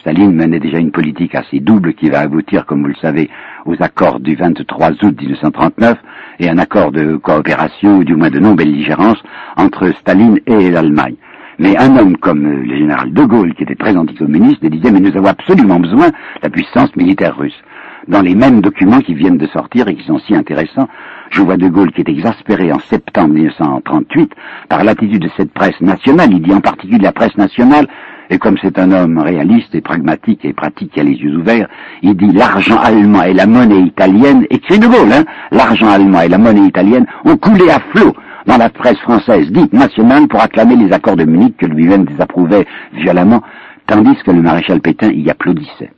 Staline 0.00 0.34
menait 0.34 0.60
déjà 0.60 0.78
une 0.78 0.92
politique 0.92 1.34
assez 1.34 1.60
double 1.60 1.94
qui 1.94 2.10
va 2.10 2.20
aboutir, 2.20 2.64
comme 2.66 2.82
vous 2.82 2.88
le 2.88 2.94
savez, 3.00 3.28
aux 3.64 3.74
accords 3.80 4.20
du 4.20 4.36
23 4.36 4.92
août 5.02 5.20
1939 5.20 5.96
et 6.38 6.48
un 6.48 6.58
accord 6.58 6.92
de 6.92 7.16
coopération 7.16 7.98
ou 7.98 8.04
du 8.04 8.14
moins 8.14 8.30
de 8.30 8.38
non-belligérance 8.38 9.20
entre 9.56 9.88
Staline 10.00 10.38
et 10.46 10.70
l'Allemagne. 10.70 11.16
Mais 11.58 11.76
un 11.78 11.96
homme 11.96 12.16
comme 12.18 12.42
le 12.46 12.76
général 12.76 13.12
de 13.12 13.24
Gaulle, 13.24 13.54
qui 13.54 13.62
était 13.62 13.74
très 13.74 13.96
anticommuniste, 13.96 14.64
disait 14.64 14.90
mais 14.90 15.00
nous 15.00 15.16
avons 15.16 15.28
absolument 15.28 15.80
besoin 15.80 16.08
de 16.08 16.14
la 16.42 16.50
puissance 16.50 16.94
militaire 16.96 17.36
russe. 17.36 17.60
Dans 18.08 18.20
les 18.20 18.34
mêmes 18.34 18.60
documents 18.60 19.00
qui 19.00 19.14
viennent 19.14 19.38
de 19.38 19.46
sortir 19.48 19.88
et 19.88 19.96
qui 19.96 20.04
sont 20.04 20.18
si 20.18 20.34
intéressants, 20.34 20.88
je 21.30 21.40
vois 21.40 21.56
de 21.56 21.68
Gaulle 21.68 21.90
qui 21.92 22.02
est 22.02 22.08
exaspéré 22.08 22.72
en 22.72 22.78
septembre 22.78 23.34
1938 23.34 24.32
par 24.68 24.84
l'attitude 24.84 25.22
de 25.22 25.30
cette 25.36 25.52
presse 25.52 25.80
nationale. 25.80 26.28
Il 26.30 26.42
dit 26.42 26.54
en 26.54 26.60
particulier 26.60 26.98
la 26.98 27.12
presse 27.12 27.36
nationale 27.36 27.88
et 28.30 28.38
comme 28.38 28.56
c'est 28.60 28.78
un 28.78 28.92
homme 28.92 29.18
réaliste 29.18 29.74
et 29.74 29.80
pragmatique 29.80 30.44
et 30.44 30.52
pratique 30.52 30.92
qui 30.92 31.00
a 31.00 31.04
les 31.04 31.14
yeux 31.14 31.36
ouverts, 31.36 31.68
il 32.02 32.16
dit 32.16 32.32
l'argent 32.32 32.78
allemand 32.78 33.22
et 33.22 33.32
la 33.32 33.46
monnaie 33.46 33.82
italienne, 33.82 34.46
écrit 34.50 34.78
de 34.78 34.86
Gaulle, 34.86 35.12
hein, 35.12 35.24
l'argent 35.52 35.88
allemand 35.88 36.22
et 36.22 36.28
la 36.28 36.38
monnaie 36.38 36.66
italienne 36.66 37.06
ont 37.24 37.36
coulé 37.36 37.70
à 37.70 37.78
flot 37.78 38.14
dans 38.46 38.56
la 38.56 38.70
presse 38.70 38.98
française 38.98 39.50
dite 39.50 39.72
nationale 39.72 40.28
pour 40.28 40.40
acclamer 40.40 40.76
les 40.76 40.92
accords 40.92 41.16
de 41.16 41.24
Munich 41.24 41.56
que 41.56 41.66
lui-même 41.66 42.04
désapprouvait 42.04 42.66
violemment, 42.92 43.42
tandis 43.86 44.16
que 44.24 44.30
le 44.30 44.42
maréchal 44.42 44.80
Pétain 44.80 45.10
y 45.12 45.28
applaudissait. 45.30 45.90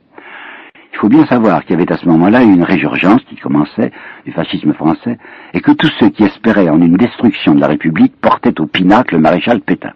Il 0.93 0.97
faut 0.97 1.09
bien 1.09 1.25
savoir 1.27 1.63
qu'il 1.63 1.71
y 1.71 1.81
avait 1.81 1.91
à 1.93 1.97
ce 1.97 2.07
moment-là 2.07 2.41
une 2.41 2.63
résurgence 2.63 3.21
qui 3.29 3.35
commençait 3.37 3.91
du 4.25 4.31
fascisme 4.31 4.73
français 4.73 5.17
et 5.53 5.61
que 5.61 5.71
tous 5.71 5.91
ceux 5.99 6.09
qui 6.09 6.23
espéraient 6.23 6.69
en 6.69 6.81
une 6.81 6.97
destruction 6.97 7.55
de 7.55 7.61
la 7.61 7.67
République 7.67 8.19
portaient 8.19 8.59
au 8.59 8.65
pinacle 8.65 9.15
le 9.15 9.21
maréchal 9.21 9.61
Pétain. 9.61 9.93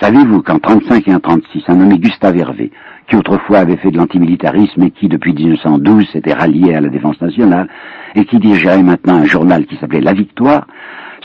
Savez-vous 0.00 0.42
qu'en 0.42 0.60
35 0.60 1.08
et 1.08 1.14
en 1.14 1.18
36, 1.18 1.64
un 1.66 1.74
nommé 1.74 1.98
Gustave 1.98 2.36
Hervé, 2.36 2.70
qui 3.08 3.16
autrefois 3.16 3.58
avait 3.58 3.78
fait 3.78 3.90
de 3.90 3.96
l'antimilitarisme 3.96 4.82
et 4.82 4.90
qui 4.92 5.08
depuis 5.08 5.32
1912 5.32 6.08
s'était 6.12 6.34
rallié 6.34 6.74
à 6.74 6.80
la 6.80 6.88
défense 6.88 7.20
nationale 7.20 7.68
et 8.14 8.24
qui 8.24 8.38
dirigeait 8.38 8.80
maintenant 8.82 9.16
un 9.16 9.24
journal 9.24 9.66
qui 9.66 9.76
s'appelait 9.76 10.00
La 10.00 10.12
Victoire, 10.12 10.68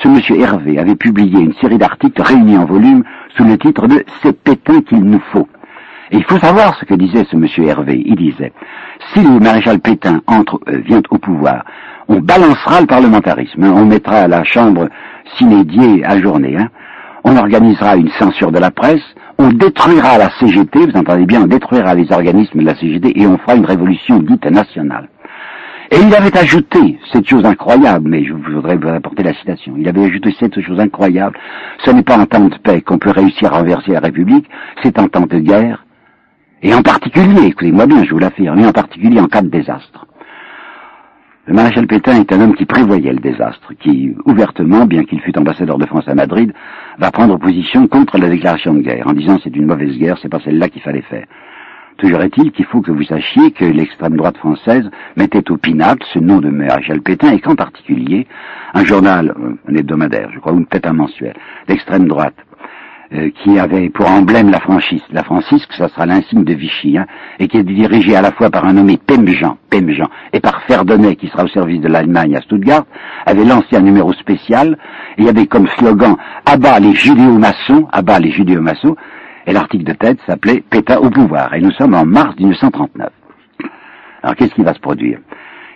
ce 0.01 0.07
monsieur 0.07 0.39
Hervé 0.39 0.79
avait 0.79 0.95
publié 0.95 1.39
une 1.39 1.53
série 1.61 1.77
d'articles 1.77 2.21
réunis 2.21 2.57
en 2.57 2.65
volume 2.65 3.03
sous 3.37 3.43
le 3.43 3.57
titre 3.57 3.87
de 3.87 4.03
C'est 4.21 4.33
Pétain 4.33 4.81
qu'il 4.81 5.03
nous 5.03 5.21
faut. 5.31 5.47
Et 6.11 6.17
il 6.17 6.23
faut 6.25 6.37
savoir 6.37 6.77
ce 6.79 6.85
que 6.85 6.93
disait 6.93 7.25
ce 7.29 7.35
monsieur 7.35 7.65
Hervé. 7.65 8.01
Il 8.05 8.15
disait, 8.15 8.53
si 9.13 9.23
le 9.23 9.39
maréchal 9.39 9.79
Pétain 9.79 10.21
entre, 10.27 10.59
euh, 10.67 10.77
vient 10.85 11.01
au 11.09 11.17
pouvoir, 11.17 11.63
on 12.07 12.19
balancera 12.19 12.81
le 12.81 12.87
parlementarisme, 12.87 13.63
hein. 13.63 13.73
on 13.75 13.85
mettra 13.85 14.27
la 14.27 14.43
chambre 14.43 14.89
s'inédier 15.37 16.03
à 16.05 16.19
journée, 16.19 16.57
hein 16.57 16.69
on 17.23 17.37
organisera 17.37 17.95
une 17.95 18.09
censure 18.19 18.51
de 18.51 18.59
la 18.59 18.71
presse, 18.71 19.03
on 19.37 19.49
détruira 19.49 20.17
la 20.17 20.29
CGT, 20.39 20.87
vous 20.87 20.97
entendez 20.97 21.25
bien, 21.25 21.43
on 21.43 21.47
détruira 21.47 21.95
les 21.95 22.11
organismes 22.11 22.59
de 22.59 22.65
la 22.65 22.75
CGT 22.75 23.19
et 23.19 23.25
on 23.25 23.37
fera 23.37 23.55
une 23.55 23.65
révolution 23.65 24.19
dite 24.19 24.45
nationale. 24.45 25.07
Et 25.93 25.97
il 26.01 26.15
avait 26.15 26.35
ajouté 26.35 26.97
cette 27.11 27.29
chose 27.29 27.45
incroyable, 27.45 28.09
mais 28.09 28.25
je 28.25 28.33
voudrais 28.33 28.77
vous 28.77 28.87
apporter 28.87 29.21
la 29.21 29.35
citation, 29.35 29.75
il 29.77 29.87
avait 29.87 30.05
ajouté 30.05 30.35
cette 30.39 30.59
chose 30.59 30.79
incroyable, 30.79 31.37
ce 31.85 31.91
n'est 31.91 32.01
pas 32.01 32.17
en 32.17 32.25
temps 32.25 32.47
de 32.47 32.57
paix 32.57 32.81
qu'on 32.81 32.97
peut 32.97 33.11
réussir 33.11 33.53
à 33.53 33.59
renverser 33.59 33.91
la 33.91 33.99
République, 33.99 34.49
c'est 34.81 34.97
en 34.97 35.07
temps 35.07 35.27
de 35.27 35.37
guerre, 35.37 35.85
et 36.63 36.73
en 36.73 36.81
particulier, 36.81 37.45
écoutez-moi 37.45 37.85
bien, 37.85 38.03
je 38.03 38.09
vous 38.09 38.17
l'affirme, 38.17 38.59
et 38.59 38.65
en 38.65 38.71
particulier 38.71 39.19
en 39.19 39.27
cas 39.27 39.43
de 39.43 39.49
désastre. 39.49 40.07
Le 41.45 41.53
maréchal 41.53 41.85
Pétain 41.85 42.21
est 42.21 42.33
un 42.33 42.41
homme 42.41 42.55
qui 42.55 42.65
prévoyait 42.65 43.13
le 43.13 43.19
désastre, 43.19 43.73
qui, 43.79 44.15
ouvertement, 44.25 44.87
bien 44.87 45.03
qu'il 45.03 45.21
fût 45.21 45.37
ambassadeur 45.37 45.77
de 45.77 45.85
France 45.85 46.07
à 46.07 46.15
Madrid, 46.15 46.51
va 46.97 47.11
prendre 47.11 47.37
position 47.37 47.87
contre 47.87 48.17
la 48.17 48.29
déclaration 48.29 48.73
de 48.73 48.81
guerre, 48.81 49.05
en 49.05 49.13
disant 49.13 49.37
c'est 49.43 49.55
une 49.55 49.67
mauvaise 49.67 49.95
guerre, 49.99 50.17
c'est 50.23 50.29
pas 50.29 50.39
celle-là 50.39 50.69
qu'il 50.69 50.81
fallait 50.81 51.03
faire. 51.03 51.27
Toujours 51.97 52.21
est-il 52.21 52.51
qu'il 52.51 52.65
faut 52.65 52.81
que 52.81 52.91
vous 52.91 53.03
sachiez 53.03 53.51
que 53.51 53.65
l'extrême 53.65 54.17
droite 54.17 54.37
française 54.37 54.89
mettait 55.15 55.49
au 55.51 55.57
pinacle 55.57 56.05
ce 56.11 56.19
nom 56.19 56.39
de 56.39 56.49
maréchal 56.49 57.01
Pétain 57.01 57.31
et 57.31 57.39
qu'en 57.39 57.55
particulier, 57.55 58.27
un 58.73 58.83
journal, 58.83 59.33
euh, 59.37 59.55
un 59.69 59.75
hebdomadaire, 59.75 60.29
je 60.33 60.39
crois, 60.39 60.53
ou 60.53 60.63
peut-être 60.65 60.87
un 60.87 60.93
mensuel, 60.93 61.33
d'extrême 61.67 62.07
droite, 62.07 62.35
euh, 63.13 63.29
qui 63.43 63.59
avait 63.59 63.89
pour 63.89 64.09
emblème 64.09 64.49
la 64.49 64.59
franchise. 64.59 65.03
La 65.11 65.23
francisque, 65.23 65.71
ça 65.77 65.87
sera 65.87 66.05
l'insigne 66.05 66.43
de 66.43 66.53
Vichy, 66.53 66.97
hein, 66.97 67.05
et 67.39 67.47
qui 67.47 67.57
est 67.57 67.63
dirigé 67.63 68.15
à 68.15 68.21
la 68.21 68.31
fois 68.31 68.49
par 68.49 68.65
un 68.65 68.73
nommé 68.73 68.97
Pemjean, 68.97 69.57
Pemjean, 69.69 70.09
et 70.33 70.39
par 70.39 70.63
Ferdonnet, 70.63 71.15
qui 71.15 71.27
sera 71.27 71.43
au 71.43 71.49
service 71.49 71.81
de 71.81 71.87
l'Allemagne 71.87 72.35
à 72.35 72.41
Stuttgart, 72.41 72.85
avait 73.25 73.45
lancé 73.45 73.75
un 73.75 73.81
numéro 73.81 74.13
spécial, 74.13 74.77
et 75.17 75.21
il 75.21 75.25
y 75.25 75.29
avait 75.29 75.45
comme 75.45 75.67
slogan 75.77 76.15
«Abat 76.45 76.79
les 76.79 76.93
judéo-maçons», 76.93 77.87
abat 77.91 78.19
les 78.19 78.31
judéo-maçons, 78.31 78.95
et 79.45 79.53
l'article 79.53 79.83
de 79.83 79.93
tête 79.93 80.19
s'appelait 80.25 80.63
«Pétain 80.69 80.97
au 80.97 81.09
pouvoir», 81.09 81.53
et 81.55 81.61
nous 81.61 81.71
sommes 81.71 81.93
en 81.93 82.05
mars 82.05 82.35
1939. 82.37 83.09
Alors 84.21 84.35
qu'est-ce 84.35 84.53
qui 84.53 84.63
va 84.63 84.73
se 84.73 84.79
produire? 84.79 85.19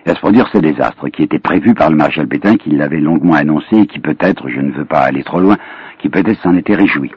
Il 0.05 0.09
va 0.09 0.15
se 0.15 0.21
produire 0.21 0.47
ce 0.53 0.57
désastre 0.59 1.09
qui 1.09 1.23
était 1.23 1.39
prévu 1.39 1.73
par 1.73 1.89
le 1.89 1.97
maréchal 1.97 2.27
Pétain, 2.27 2.55
qui 2.55 2.69
l'avait 2.69 2.99
longuement 2.99 3.33
annoncé 3.33 3.75
et 3.75 3.87
qui 3.87 3.99
peut-être, 3.99 4.47
je 4.49 4.61
ne 4.61 4.71
veux 4.71 4.85
pas 4.85 5.01
aller 5.01 5.23
trop 5.23 5.39
loin, 5.39 5.57
qui 5.99 6.07
peut-être 6.09 6.41
s'en 6.41 6.55
était 6.55 6.75
réjoui. 6.75 7.11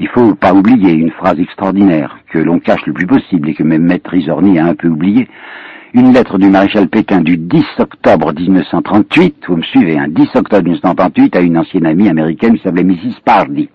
Il 0.00 0.08
faut 0.08 0.34
pas 0.34 0.52
oublier 0.52 0.92
une 0.92 1.10
phrase 1.10 1.40
extraordinaire 1.40 2.18
que 2.30 2.38
l'on 2.38 2.60
cache 2.60 2.84
le 2.86 2.92
plus 2.92 3.06
possible 3.06 3.48
et 3.48 3.54
que 3.54 3.62
même 3.62 3.82
Maître 3.82 4.14
Isorni 4.14 4.58
a 4.58 4.66
un 4.66 4.74
peu 4.74 4.88
oublié. 4.88 5.28
Une 5.94 6.12
lettre 6.12 6.36
du 6.36 6.50
maréchal 6.50 6.86
Pétain 6.88 7.22
du 7.22 7.38
10 7.38 7.64
octobre 7.78 8.34
1938, 8.34 9.36
vous 9.48 9.56
me 9.56 9.62
suivez, 9.62 9.98
un 9.98 10.02
hein, 10.02 10.08
10 10.10 10.36
octobre 10.36 10.64
1938 10.64 11.34
à 11.34 11.40
une 11.40 11.56
ancienne 11.56 11.86
amie 11.86 12.10
américaine 12.10 12.58
qui 12.58 12.62
s'appelait 12.62 12.84
Mrs. 12.84 13.14
Pardy, 13.24 13.70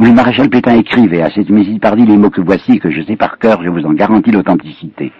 où 0.00 0.04
le 0.04 0.12
maréchal 0.12 0.50
Pétain 0.50 0.74
écrivait 0.74 1.22
à 1.22 1.30
cette 1.30 1.50
Mrs. 1.50 1.78
Pardy 1.78 2.06
les 2.06 2.16
mots 2.16 2.30
que 2.30 2.40
voici, 2.40 2.80
que 2.80 2.90
je 2.90 3.02
sais 3.02 3.14
par 3.14 3.38
cœur, 3.38 3.62
je 3.62 3.68
vous 3.68 3.86
en 3.86 3.92
garantis 3.92 4.32
l'authenticité. 4.32 5.12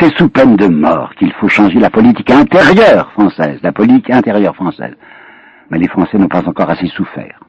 C'est 0.00 0.16
sous 0.16 0.30
peine 0.30 0.56
de 0.56 0.66
mort 0.66 1.14
qu'il 1.16 1.32
faut 1.34 1.48
changer 1.48 1.78
la 1.78 1.90
politique 1.90 2.30
intérieure 2.30 3.12
française, 3.12 3.60
la 3.62 3.72
politique 3.72 4.10
intérieure 4.10 4.54
française. 4.54 4.94
Mais 5.70 5.78
les 5.78 5.88
Français 5.88 6.16
n'ont 6.16 6.28
pas 6.28 6.48
encore 6.48 6.70
assez 6.70 6.88
souffert. 6.88 7.40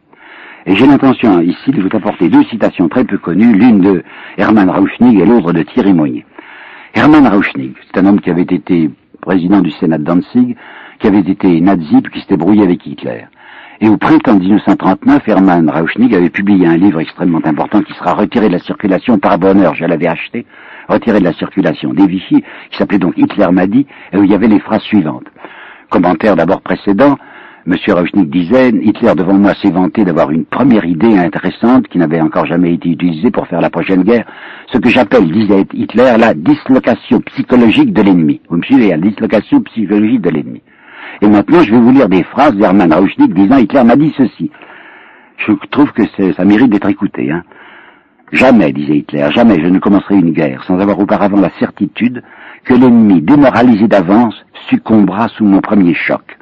Et 0.65 0.75
j'ai 0.75 0.85
l'intention 0.85 1.39
ici 1.39 1.71
de 1.71 1.81
vous 1.81 1.95
apporter 1.95 2.27
deux 2.27 2.43
citations 2.43 2.89
très 2.89 3.05
peu 3.05 3.17
connues, 3.17 3.53
l'une 3.53 3.79
de 3.79 4.03
Hermann 4.37 4.69
Rauschnig 4.69 5.17
et 5.17 5.25
l'autre 5.25 5.53
de 5.53 5.63
Thierry 5.63 5.93
Moignet. 5.93 6.25
Hermann 6.93 7.27
Rauschnig, 7.27 7.75
c'est 7.85 7.99
un 7.99 8.05
homme 8.07 8.19
qui 8.19 8.31
avait 8.31 8.41
été 8.41 8.89
président 9.21 9.61
du 9.61 9.71
Sénat 9.71 9.99
de 9.99 10.03
Danzig, 10.03 10.55
qui 10.99 11.07
avait 11.07 11.19
été 11.19 11.61
nazi, 11.61 12.01
puis 12.01 12.13
qui 12.13 12.19
s'était 12.21 12.37
brouillé 12.37 12.63
avec 12.63 12.85
Hitler. 12.85 13.25
Et 13.79 13.87
au 13.87 13.97
printemps 13.97 14.37
1939, 14.37 15.27
Hermann 15.27 15.69
Rauschnig 15.69 16.13
avait 16.15 16.29
publié 16.29 16.67
un 16.67 16.77
livre 16.77 16.99
extrêmement 16.99 17.41
important 17.45 17.81
qui 17.81 17.93
sera 17.93 18.13
retiré 18.13 18.47
de 18.47 18.53
la 18.53 18.59
circulation 18.59 19.19
par 19.19 19.37
bonheur, 19.37 19.75
je 19.75 19.85
l'avais 19.85 20.07
acheté, 20.07 20.45
retiré 20.87 21.19
de 21.19 21.25
la 21.25 21.33
circulation 21.33 21.93
des 21.93 22.07
Vichy, 22.07 22.43
qui 22.71 22.77
s'appelait 22.77 22.97
donc 22.97 23.13
Hitler 23.17 23.47
m'a 23.51 23.65
et 23.65 24.17
où 24.17 24.23
il 24.23 24.31
y 24.31 24.35
avait 24.35 24.47
les 24.47 24.59
phrases 24.59 24.81
suivantes. 24.81 25.27
Commentaire 25.89 26.35
d'abord 26.35 26.61
précédent, 26.61 27.17
M. 27.69 27.75
Rauschnig 27.93 28.31
disait, 28.31 28.69
Hitler 28.69 29.13
devant 29.15 29.35
moi 29.35 29.53
s'est 29.53 29.69
vanté 29.69 30.03
d'avoir 30.03 30.31
une 30.31 30.43
première 30.43 30.85
idée 30.85 31.15
intéressante 31.15 31.87
qui 31.87 31.99
n'avait 31.99 32.19
encore 32.19 32.47
jamais 32.47 32.73
été 32.73 32.89
utilisée 32.89 33.29
pour 33.29 33.45
faire 33.45 33.61
la 33.61 33.69
prochaine 33.69 34.01
guerre, 34.01 34.25
ce 34.73 34.79
que 34.79 34.89
j'appelle, 34.89 35.31
disait 35.31 35.67
Hitler, 35.73 36.15
la 36.17 36.33
dislocation 36.33 37.21
psychologique 37.21 37.93
de 37.93 38.01
l'ennemi. 38.01 38.41
Vous 38.49 38.57
me 38.57 38.63
suivez, 38.63 38.89
la 38.89 38.97
dislocation 38.97 39.61
psychologique 39.61 40.21
de 40.21 40.31
l'ennemi. 40.31 40.63
Et 41.21 41.27
maintenant, 41.27 41.61
je 41.61 41.69
vais 41.69 41.79
vous 41.79 41.91
lire 41.91 42.09
des 42.09 42.23
phrases 42.23 42.55
d'Hermann 42.55 42.91
Rauschnig 42.91 43.35
disant 43.35 43.57
Hitler 43.57 43.83
m'a 43.83 43.95
dit 43.95 44.15
ceci. 44.17 44.49
Je 45.37 45.53
trouve 45.69 45.91
que 45.91 46.01
ça 46.33 46.45
mérite 46.45 46.71
d'être 46.71 46.89
écouté. 46.89 47.29
Hein. 47.29 47.43
Jamais, 48.31 48.73
disait 48.73 48.97
Hitler, 48.97 49.27
jamais 49.31 49.61
je 49.61 49.67
ne 49.67 49.77
commencerai 49.77 50.15
une 50.15 50.33
guerre 50.33 50.63
sans 50.63 50.79
avoir 50.79 50.97
auparavant 50.99 51.39
la 51.39 51.51
certitude 51.59 52.23
que 52.65 52.73
l'ennemi, 52.73 53.21
démoralisé 53.21 53.87
d'avance, 53.87 54.35
succombera 54.69 55.27
sous 55.27 55.45
mon 55.45 55.61
premier 55.61 55.93
choc. 55.93 56.38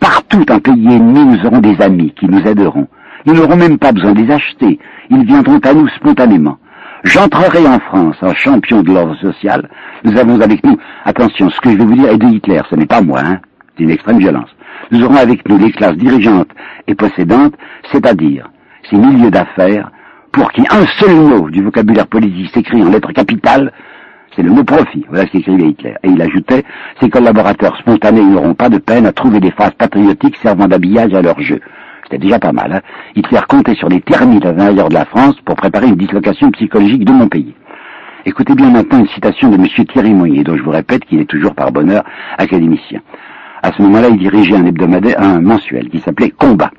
Partout 0.00 0.44
en 0.50 0.58
pays 0.58 0.94
ennemi, 0.94 1.24
nous 1.24 1.46
aurons 1.46 1.60
des 1.60 1.80
amis 1.80 2.12
qui 2.18 2.26
nous 2.26 2.46
aideront. 2.46 2.86
Nous 3.26 3.34
n'aurons 3.34 3.56
même 3.56 3.78
pas 3.78 3.92
besoin 3.92 4.12
de 4.12 4.22
les 4.22 4.32
acheter. 4.32 4.78
Ils 5.10 5.24
viendront 5.24 5.58
à 5.58 5.74
nous 5.74 5.88
spontanément. 5.88 6.58
J'entrerai 7.04 7.66
en 7.66 7.78
France 7.78 8.16
en 8.22 8.34
champion 8.34 8.82
de 8.82 8.92
l'ordre 8.92 9.16
social. 9.16 9.68
Nous 10.04 10.16
avons 10.18 10.40
avec 10.40 10.64
nous, 10.64 10.76
attention, 11.04 11.48
ce 11.50 11.60
que 11.60 11.70
je 11.70 11.76
vais 11.76 11.84
vous 11.84 11.94
dire 11.94 12.08
est 12.10 12.18
de 12.18 12.26
Hitler, 12.26 12.60
ce 12.68 12.74
n'est 12.74 12.86
pas 12.86 13.00
moi, 13.00 13.20
hein, 13.24 13.38
c'est 13.76 13.84
une 13.84 13.90
extrême 13.90 14.18
violence. 14.18 14.50
Nous 14.90 15.04
aurons 15.04 15.16
avec 15.16 15.48
nous 15.48 15.58
les 15.58 15.70
classes 15.70 15.96
dirigeantes 15.96 16.50
et 16.86 16.94
possédantes, 16.94 17.54
c'est-à-dire 17.92 18.50
ces 18.90 18.96
milieux 18.96 19.30
d'affaires, 19.30 19.90
pour 20.32 20.50
qui 20.52 20.62
un 20.70 20.86
seul 20.98 21.14
mot 21.16 21.50
du 21.50 21.62
vocabulaire 21.62 22.06
politique 22.06 22.50
s'écrit 22.52 22.82
en 22.82 22.90
lettres 22.90 23.12
capitales, 23.12 23.72
c'est 24.38 24.44
le 24.44 24.52
mot 24.52 24.62
profit. 24.62 25.04
Voilà 25.08 25.26
ce 25.26 25.32
qu'écrivait 25.32 25.70
Hitler. 25.70 25.94
Et 26.04 26.08
il 26.08 26.22
ajoutait, 26.22 26.64
ses 27.00 27.10
collaborateurs 27.10 27.76
spontanés 27.78 28.22
n'auront 28.22 28.54
pas 28.54 28.68
de 28.68 28.78
peine 28.78 29.04
à 29.04 29.12
trouver 29.12 29.40
des 29.40 29.50
phrases 29.50 29.74
patriotiques 29.76 30.36
servant 30.36 30.68
d'habillage 30.68 31.12
à 31.12 31.20
leur 31.20 31.40
jeu. 31.40 31.60
C'était 32.04 32.18
déjà 32.18 32.38
pas 32.38 32.52
mal. 32.52 32.72
Hein 32.72 32.80
Hitler 33.16 33.40
comptait 33.48 33.74
sur 33.74 33.88
les 33.88 34.00
termites 34.00 34.46
à 34.46 34.52
l'intérieur 34.52 34.90
de 34.90 34.94
la 34.94 35.06
France 35.06 35.34
pour 35.44 35.56
préparer 35.56 35.88
une 35.88 35.96
dislocation 35.96 36.52
psychologique 36.52 37.04
de 37.04 37.12
mon 37.12 37.26
pays. 37.26 37.52
Écoutez 38.26 38.54
bien 38.54 38.70
maintenant 38.70 39.00
une 39.00 39.08
citation 39.08 39.50
de 39.50 39.56
M. 39.56 39.66
Thierry 39.86 40.14
Moyer, 40.14 40.44
dont 40.44 40.56
je 40.56 40.62
vous 40.62 40.70
répète 40.70 41.04
qu'il 41.04 41.20
est 41.20 41.28
toujours 41.28 41.56
par 41.56 41.72
bonheur 41.72 42.04
académicien. 42.38 43.00
À 43.64 43.72
ce 43.72 43.82
moment-là, 43.82 44.08
il 44.08 44.18
dirigeait 44.18 44.54
un 44.54 44.66
hebdomadaire, 44.66 45.20
un 45.20 45.40
mensuel 45.40 45.88
qui 45.88 45.98
s'appelait 45.98 46.30
Combat. 46.30 46.70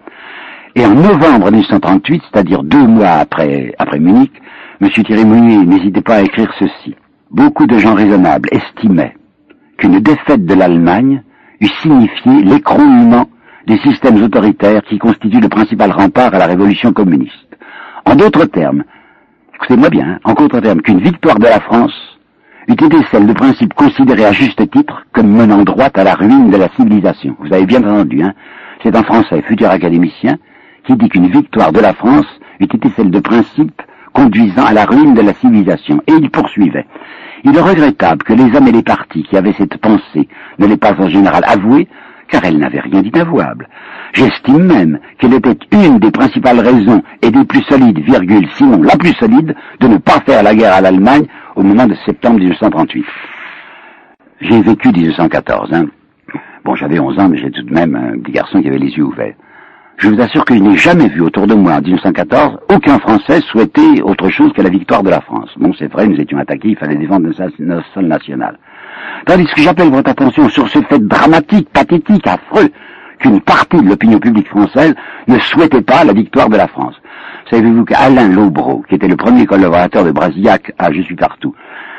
Et 0.76 0.86
en 0.86 0.93
novembre 0.93 1.51
1938, 1.51 2.24
c'est-à-dire 2.32 2.64
deux 2.64 2.88
mois 2.88 3.10
après, 3.20 3.76
après 3.80 3.99
Munich, 3.99 4.32
M. 4.80 4.89
Thierry 4.89 5.26
Mounier 5.26 5.57
n'hésitait 5.66 6.01
pas 6.01 6.16
à 6.16 6.22
écrire 6.22 6.49
ceci. 6.57 6.95
Beaucoup 7.32 7.67
de 7.67 7.77
gens 7.77 7.93
raisonnables 7.93 8.49
estimaient 8.51 9.15
qu'une 9.77 9.99
défaite 9.99 10.45
de 10.45 10.53
l'Allemagne 10.55 11.21
eût 11.61 11.69
signifié 11.82 12.41
l'écroulement 12.43 13.27
des 13.67 13.77
systèmes 13.77 14.23
autoritaires 14.23 14.82
qui 14.82 14.97
constituent 14.97 15.39
le 15.39 15.47
principal 15.47 15.91
rempart 15.91 16.34
à 16.34 16.39
la 16.39 16.47
révolution 16.47 16.91
communiste. 16.91 17.55
En 18.05 18.15
d'autres 18.15 18.45
termes, 18.45 18.84
écoutez-moi 19.53 19.89
bien, 19.89 20.07
hein, 20.07 20.19
en 20.23 20.34
d'autres 20.34 20.59
termes, 20.59 20.82
qu'une 20.82 21.01
victoire 21.01 21.38
de 21.38 21.45
la 21.45 21.59
France 21.59 21.93
eût 22.67 22.73
été 22.73 22.97
celle 23.11 23.27
de 23.27 23.34
principe 23.34 23.75
considéré 23.75 24.25
à 24.25 24.32
juste 24.32 24.67
titre 24.71 25.05
comme 25.13 25.30
menant 25.30 25.61
droit 25.61 25.89
à 25.93 26.03
la 26.03 26.15
ruine 26.15 26.49
de 26.49 26.57
la 26.57 26.69
civilisation. 26.69 27.36
Vous 27.41 27.53
avez 27.53 27.67
bien 27.67 27.84
entendu, 27.84 28.23
hein 28.23 28.34
C'est 28.82 28.95
un 28.95 29.03
Français, 29.03 29.43
futur 29.43 29.69
académicien, 29.69 30.38
qui 30.84 30.95
dit 30.95 31.09
qu'une 31.09 31.27
victoire 31.27 31.71
de 31.71 31.80
la 31.80 31.93
France 31.93 32.25
eût 32.59 32.63
été 32.63 32.89
celle 32.95 33.11
de 33.11 33.19
principe 33.19 33.84
conduisant 34.14 34.66
à 34.66 34.74
la 34.74 34.86
ruine 34.86 35.14
de 35.14 35.22
la 35.22 35.34
civilisation. 35.34 36.01
Et 36.07 36.14
il 36.14 36.30
poursuivait. 36.30 36.86
Il 37.43 37.55
est 37.55 37.62
regrettable 37.62 38.24
que 38.24 38.34
les 38.34 38.55
hommes 38.55 38.68
et 38.68 38.72
les 38.72 38.84
partis 38.84 39.24
qui 39.24 39.38
avaient 39.38 39.55
cette 39.57 39.78
pensée 39.78 40.28
ne 40.57 40.68
l'aient 40.68 40.78
pas 40.78 40.93
en 40.99 41.07
général 41.07 41.43
avouée, 41.47 41.88
car 42.30 42.43
elle 42.43 42.57
n'avait 42.57 42.82
rien 42.82 43.01
d'inavouable. 43.01 43.68
J'estime 44.14 44.66
même 44.66 44.99
qu'elle 45.18 45.34
était 45.34 45.57
une 45.72 45.99
des 45.99 46.12
principales 46.12 46.60
raisons 46.60 47.01
et 47.22 47.32
des 47.32 47.45
plus 47.45 47.64
solides, 47.64 47.99
virgule, 47.99 48.47
sinon 48.55 48.82
la 48.82 48.97
plus 48.97 49.14
solide, 49.14 49.55
de 49.80 49.88
ne 49.88 49.97
pas 49.97 50.20
faire 50.26 50.43
la 50.43 50.53
guerre 50.53 50.74
à 50.74 50.82
l'Allemagne 50.82 51.26
au 51.55 51.64
moment 51.64 51.88
de 51.88 51.95
septembre 52.05 52.39
1938. 52.39 53.05
J'ai 54.41 54.62
vécu 54.62 54.89
1914. 54.89 55.74
Hein. 55.74 55.86
Bon, 56.64 56.76
j'avais 56.76 56.99
11 56.99 57.20
ans, 57.20 57.30
mais 57.30 57.38
j'ai 57.38 57.51
tout 57.51 57.64
de 57.64 57.74
même 57.74 57.95
un 57.95 58.20
petit 58.20 58.32
garçon 58.32 58.62
qui 58.62 58.68
avait 58.68 58.78
les 58.78 58.91
yeux 58.91 59.03
ouverts. 59.03 59.36
Je 59.99 60.07
vous 60.07 60.21
assure 60.21 60.45
que 60.45 60.55
je 60.55 60.61
n'ai 60.61 60.77
jamais 60.77 61.09
vu 61.09 61.19
autour 61.19 61.45
de 61.45 61.53
moi 61.53 61.73
en 61.73 61.81
1914 61.81 62.59
aucun 62.73 62.99
Français 62.99 63.41
souhaiter 63.41 64.01
autre 64.01 64.29
chose 64.29 64.53
que 64.53 64.61
la 64.61 64.69
victoire 64.69 65.03
de 65.03 65.09
la 65.09 65.19
France. 65.19 65.49
Bon, 65.57 65.73
c'est 65.77 65.91
vrai, 65.91 66.07
nous 66.07 66.17
étions 66.17 66.37
attaqués, 66.37 66.69
il 66.69 66.77
fallait 66.77 66.95
défendre 66.95 67.27
notre 67.59 67.83
sol 67.93 68.05
national. 68.05 68.57
Tandis 69.25 69.45
que 69.53 69.61
j'appelle 69.61 69.89
votre 69.89 70.09
attention 70.09 70.47
sur 70.47 70.69
ce 70.69 70.79
fait 70.83 71.05
dramatique, 71.05 71.67
pathétique, 71.73 72.25
affreux, 72.27 72.69
qu'une 73.19 73.41
partie 73.41 73.81
de 73.81 73.89
l'opinion 73.89 74.19
publique 74.19 74.47
française 74.47 74.95
ne 75.27 75.37
souhaitait 75.37 75.81
pas 75.81 76.05
la 76.05 76.13
victoire 76.13 76.47
de 76.47 76.55
la 76.55 76.69
France. 76.69 76.95
Savez-vous 77.51 77.83
qu'Alain 77.83 78.29
Lobreau, 78.29 78.85
qui 78.87 78.95
était 78.95 79.09
le 79.09 79.17
premier 79.17 79.45
collaborateur 79.45 80.05
de 80.05 80.11
Brasillac 80.11 80.71
à 80.77 80.93
Je 80.93 81.01
suis 81.01 81.17
partout, 81.17 81.53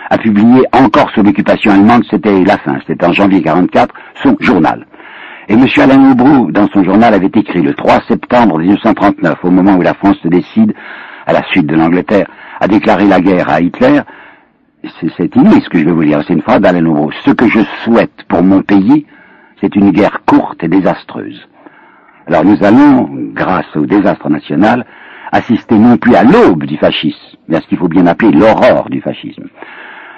a 0.08 0.16
publié 0.16 0.64
encore 0.72 1.10
sur 1.10 1.22
l'occupation 1.22 1.70
allemande, 1.70 2.04
c'était 2.10 2.44
la 2.44 2.56
fin, 2.56 2.78
c'était 2.86 3.04
en 3.04 3.12
janvier 3.12 3.42
44, 3.42 3.94
son 4.22 4.38
journal. 4.40 4.86
Et 5.50 5.54
M. 5.54 5.66
Alain 5.78 6.12
Aubrou, 6.12 6.52
dans 6.52 6.68
son 6.68 6.84
journal, 6.84 7.12
avait 7.12 7.26
écrit 7.26 7.60
le 7.60 7.74
3 7.74 8.02
septembre 8.06 8.60
1939, 8.60 9.38
au 9.42 9.50
moment 9.50 9.74
où 9.74 9.82
la 9.82 9.94
France 9.94 10.16
se 10.22 10.28
décide, 10.28 10.72
à 11.26 11.32
la 11.32 11.42
suite 11.48 11.66
de 11.66 11.74
l'Angleterre, 11.74 12.28
à 12.60 12.68
déclarer 12.68 13.08
la 13.08 13.20
guerre 13.20 13.50
à 13.50 13.60
Hitler, 13.60 14.00
c'est 15.00 15.34
inouï 15.34 15.60
ce 15.60 15.68
que 15.68 15.78
je 15.78 15.86
vais 15.86 15.90
vous 15.90 16.04
dire, 16.04 16.22
c'est 16.24 16.34
une 16.34 16.42
phrase 16.42 16.60
d'Alain 16.60 16.86
Aubrou. 16.86 17.10
Ce 17.24 17.32
que 17.32 17.48
je 17.48 17.58
souhaite 17.82 18.22
pour 18.28 18.44
mon 18.44 18.62
pays, 18.62 19.06
c'est 19.60 19.74
une 19.74 19.90
guerre 19.90 20.20
courte 20.24 20.62
et 20.62 20.68
désastreuse. 20.68 21.48
Alors 22.28 22.44
nous 22.44 22.62
allons, 22.62 23.10
grâce 23.34 23.74
au 23.74 23.86
désastre 23.86 24.30
national, 24.30 24.86
assister 25.32 25.74
non 25.74 25.96
plus 25.96 26.14
à 26.14 26.22
l'aube 26.22 26.62
du 26.62 26.76
fascisme, 26.76 27.38
mais 27.48 27.56
à 27.56 27.60
ce 27.60 27.66
qu'il 27.66 27.78
faut 27.78 27.88
bien 27.88 28.06
appeler 28.06 28.30
l'aurore 28.30 28.88
du 28.88 29.00
fascisme. 29.00 29.48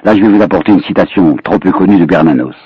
Là, 0.04 0.14
je 0.14 0.20
vais 0.20 0.28
vous 0.28 0.42
apporter 0.42 0.72
une 0.72 0.82
citation 0.82 1.36
trop 1.42 1.58
peu 1.58 1.72
connue 1.72 1.98
de 1.98 2.04
Bernanos. 2.04 2.56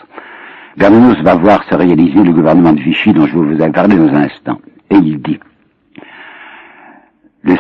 Bernanos 0.76 1.22
va 1.22 1.34
voir 1.36 1.64
se 1.64 1.74
réaliser 1.74 2.22
le 2.22 2.32
gouvernement 2.32 2.72
de 2.72 2.80
Vichy 2.80 3.12
dont 3.12 3.26
je 3.26 3.34
vous 3.36 3.62
ai 3.62 3.70
parlé 3.70 3.96
dans 3.96 4.08
un 4.08 4.24
instant. 4.24 4.60
Et 4.90 4.96
il 4.96 5.22
dit, 5.22 5.40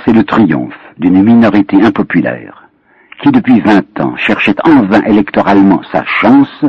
c'est 0.04 0.12
le 0.12 0.24
triomphe 0.24 0.78
d'une 0.98 1.22
minorité 1.22 1.82
impopulaire 1.82 2.64
qui 3.22 3.30
depuis 3.30 3.60
vingt 3.60 4.00
ans 4.00 4.14
cherchait 4.16 4.54
en 4.64 4.82
vain 4.82 5.02
électoralement 5.06 5.80
sa 5.90 6.04
chance 6.04 6.64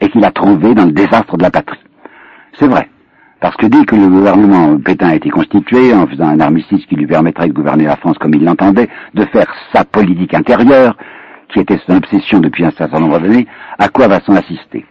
et 0.00 0.08
qu'il 0.08 0.24
a 0.24 0.30
trouvé 0.30 0.74
dans 0.74 0.86
le 0.86 0.92
désastre 0.92 1.36
de 1.36 1.42
la 1.42 1.50
patrie. 1.50 1.78
C'est 2.58 2.66
vrai, 2.66 2.88
parce 3.40 3.56
que 3.56 3.66
dès 3.66 3.84
que 3.84 3.96
le 3.96 4.08
gouvernement 4.08 4.78
Pétain 4.78 5.08
a 5.08 5.14
été 5.14 5.28
constitué, 5.28 5.92
en 5.92 6.06
faisant 6.06 6.28
un 6.28 6.40
armistice 6.40 6.86
qui 6.86 6.96
lui 6.96 7.06
permettrait 7.06 7.48
de 7.48 7.52
gouverner 7.52 7.84
la 7.84 7.96
France 7.96 8.18
comme 8.18 8.34
il 8.34 8.44
l'entendait, 8.44 8.88
de 9.14 9.24
faire 9.26 9.52
sa 9.74 9.84
politique 9.84 10.34
intérieure, 10.34 10.96
qui 11.52 11.60
était 11.60 11.80
son 11.86 11.96
obsession 11.96 12.40
depuis 12.40 12.64
un 12.64 12.70
certain 12.70 13.00
nombre 13.00 13.18
d'années, 13.18 13.46
à 13.78 13.88
quoi 13.88 14.08
va 14.08 14.20
s'en 14.20 14.34
assister? 14.34 14.86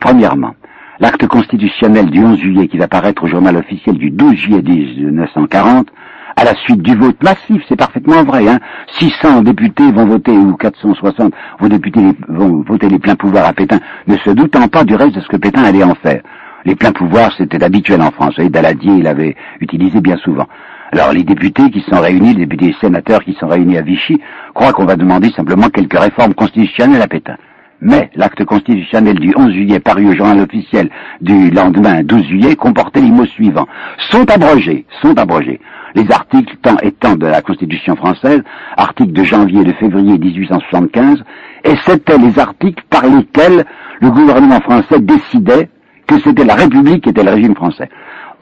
Premièrement, 0.00 0.54
l'acte 1.00 1.26
constitutionnel 1.26 2.10
du 2.10 2.24
11 2.24 2.38
juillet 2.38 2.68
qui 2.68 2.78
va 2.78 2.88
paraître 2.88 3.24
au 3.24 3.26
journal 3.26 3.56
officiel 3.56 3.98
du 3.98 4.10
12 4.10 4.34
juillet 4.34 4.62
1940, 4.62 5.88
à 6.36 6.44
la 6.44 6.54
suite 6.54 6.82
du 6.82 6.94
vote 6.94 7.20
massif, 7.20 7.62
c'est 7.68 7.76
parfaitement 7.76 8.22
vrai, 8.22 8.48
hein, 8.48 8.60
600 8.98 9.42
députés 9.42 9.90
vont 9.90 10.06
voter, 10.06 10.30
ou 10.30 10.54
460 10.54 11.34
vont, 11.58 11.68
députés, 11.68 12.12
vont 12.28 12.62
voter 12.62 12.88
les 12.88 13.00
pleins 13.00 13.16
pouvoirs 13.16 13.46
à 13.46 13.52
Pétain, 13.52 13.80
ne 14.06 14.16
se 14.18 14.30
doutant 14.30 14.68
pas 14.68 14.84
du 14.84 14.94
reste 14.94 15.16
de 15.16 15.20
ce 15.20 15.26
que 15.26 15.36
Pétain 15.36 15.64
allait 15.64 15.82
en 15.82 15.96
faire. 15.96 16.22
Les 16.64 16.76
pleins 16.76 16.92
pouvoirs, 16.92 17.32
c'était 17.36 17.64
habituel 17.64 18.00
en 18.02 18.12
France, 18.12 18.34
et 18.38 18.50
Daladier, 18.50 18.98
il 18.98 19.08
avait 19.08 19.34
utilisé 19.60 20.00
bien 20.00 20.16
souvent. 20.18 20.46
Alors 20.92 21.12
les 21.12 21.24
députés 21.24 21.70
qui 21.70 21.80
sont 21.90 22.00
réunis, 22.00 22.34
les 22.34 22.46
députés 22.46 22.70
et 22.70 22.76
sénateurs 22.80 23.24
qui 23.24 23.34
sont 23.34 23.48
réunis 23.48 23.76
à 23.76 23.82
Vichy, 23.82 24.20
croient 24.54 24.72
qu'on 24.72 24.86
va 24.86 24.94
demander 24.94 25.30
simplement 25.30 25.68
quelques 25.70 25.98
réformes 25.98 26.34
constitutionnelles 26.34 27.02
à 27.02 27.08
Pétain. 27.08 27.36
Mais 27.80 28.10
l'acte 28.16 28.44
constitutionnel 28.44 29.20
du 29.20 29.32
11 29.36 29.52
juillet 29.52 29.78
paru 29.78 30.08
au 30.08 30.14
journal 30.16 30.40
officiel 30.40 30.90
du 31.20 31.50
lendemain 31.50 32.02
12 32.02 32.26
juillet 32.26 32.56
comportait 32.56 33.00
les 33.00 33.10
mots 33.10 33.26
suivants. 33.26 33.68
Sont 34.10 34.28
abrogés, 34.30 34.84
sont 35.00 35.16
abrogés. 35.16 35.60
Les 35.94 36.10
articles 36.10 36.56
tant 36.60 36.76
et 36.82 36.90
tant 36.92 37.14
de 37.14 37.26
la 37.26 37.40
Constitution 37.40 37.94
française, 37.94 38.42
articles 38.76 39.12
de 39.12 39.22
janvier 39.22 39.60
et 39.60 39.64
de 39.64 39.72
février 39.72 40.18
1875, 40.18 41.22
et 41.64 41.76
c'étaient 41.86 42.18
les 42.18 42.38
articles 42.38 42.82
par 42.90 43.06
lesquels 43.06 43.64
le 44.00 44.10
gouvernement 44.10 44.60
français 44.60 45.00
décidait 45.00 45.68
que 46.06 46.18
c'était 46.20 46.44
la 46.44 46.54
République 46.54 47.04
qui 47.04 47.10
était 47.10 47.22
le 47.22 47.30
régime 47.30 47.54
français. 47.54 47.88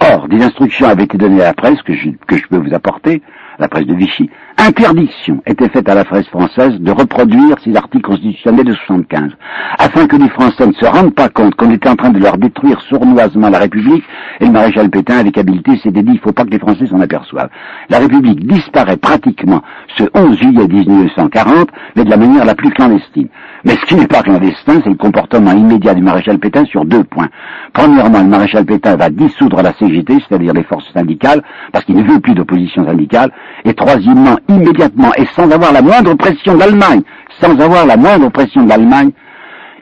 Or, 0.01 0.29
des 0.29 0.43
instructions 0.43 0.89
avaient 0.89 1.05
été 1.05 1.19
données 1.19 1.43
à 1.43 1.47
la 1.47 1.55
presse 1.55 1.81
que 1.83 1.95
je, 1.95 2.11
que 2.27 2.37
peux 2.49 2.59
vous 2.59 2.75
apporter, 2.75 3.23
la 3.59 3.69
presse 3.69 3.87
de 3.87 3.95
Vichy, 3.95 4.31
interdiction 4.59 5.43
était 5.47 5.69
faite 5.69 5.89
à 5.89 5.95
la 5.95 6.05
presse 6.05 6.27
française 6.29 6.81
de 6.81 6.91
reproduire 6.91 7.57
ces 7.63 7.77
articles 7.77 8.09
constitutionnels 8.09 8.65
de 8.65 8.75
75, 8.75 9.31
afin 9.79 10.07
que 10.07 10.17
les 10.17 10.29
Français 10.31 10.67
ne 10.67 10.73
se 10.73 10.87
rendent 10.87 11.15
pas 11.15 11.29
compte 11.29 11.55
qu'on 11.55 11.71
était 11.71 11.89
en 11.89 11.97
train 11.97 12.11
de 12.11 12.19
leur 12.19 12.39
détruire 12.39 12.81
sournoisement 12.83 13.51
la 13.51 13.59
République, 13.59 14.05
et 14.41 14.47
le 14.47 14.53
maréchal 14.53 14.91
Pétain, 14.91 15.19
avec 15.19 15.39
habileté, 15.39 15.77
s'était 15.79 16.03
dit, 16.03 16.13
il 16.13 16.15
ne 16.15 16.21
faut 16.21 16.33
pas 16.33 16.45
que 16.45 16.51
les 16.51 16.59
Français 16.59 16.87
s'en 16.87 17.01
aperçoivent. 17.01 17.51
La 17.91 17.99
République 17.99 18.47
disparaît 18.47 18.97
pratiquement 18.97 19.63
ce 19.97 20.05
11 20.15 20.39
juillet 20.39 20.67
1940, 20.69 21.69
mais 21.95 22.05
de 22.05 22.11
la 22.11 22.17
manière 22.17 22.45
la 22.45 22.55
plus 22.55 22.71
clandestine. 22.71 23.29
Mais 23.65 23.73
ce 23.73 23.87
qui 23.87 23.95
n'est 23.97 24.07
pas 24.07 24.23
clandestin, 24.23 24.81
c'est 24.85 24.91
le 24.91 24.97
comportement 24.97 25.53
immédiat 25.53 25.95
du 25.95 26.03
maréchal 26.03 26.39
Pétain 26.39 26.65
sur 26.67 26.85
deux 26.85 27.05
points. 27.05 27.29
Premièrement, 27.73 28.21
le 28.21 28.29
maréchal 28.29 28.65
Pétain 28.65 28.97
va 28.97 29.11
dissoudre 29.11 29.63
la 29.63 29.73
CGT, 29.75 30.19
c'est-à-dire 30.29 30.53
les 30.53 30.63
forces 30.63 30.91
syndicales, 30.93 31.43
parce 31.73 31.85
qu'il 31.85 31.97
ne 31.97 32.05
veut 32.05 32.21
plus 32.21 32.35
d'opposition 32.35 32.87
syndicale, 32.87 33.31
et 33.65 33.75
troisièmement, 33.75 34.37
immédiatement, 34.49 35.13
et 35.17 35.27
sans 35.35 35.51
avoir 35.51 35.73
la 35.73 35.83
moindre 35.83 36.15
pression 36.15 36.55
de 36.55 36.61
l'Allemagne, 36.61 37.03
sans 37.41 37.59
avoir 37.61 37.87
la 37.87 37.97
moindre 37.97 38.31
pression 38.31 38.65
de 38.65 38.71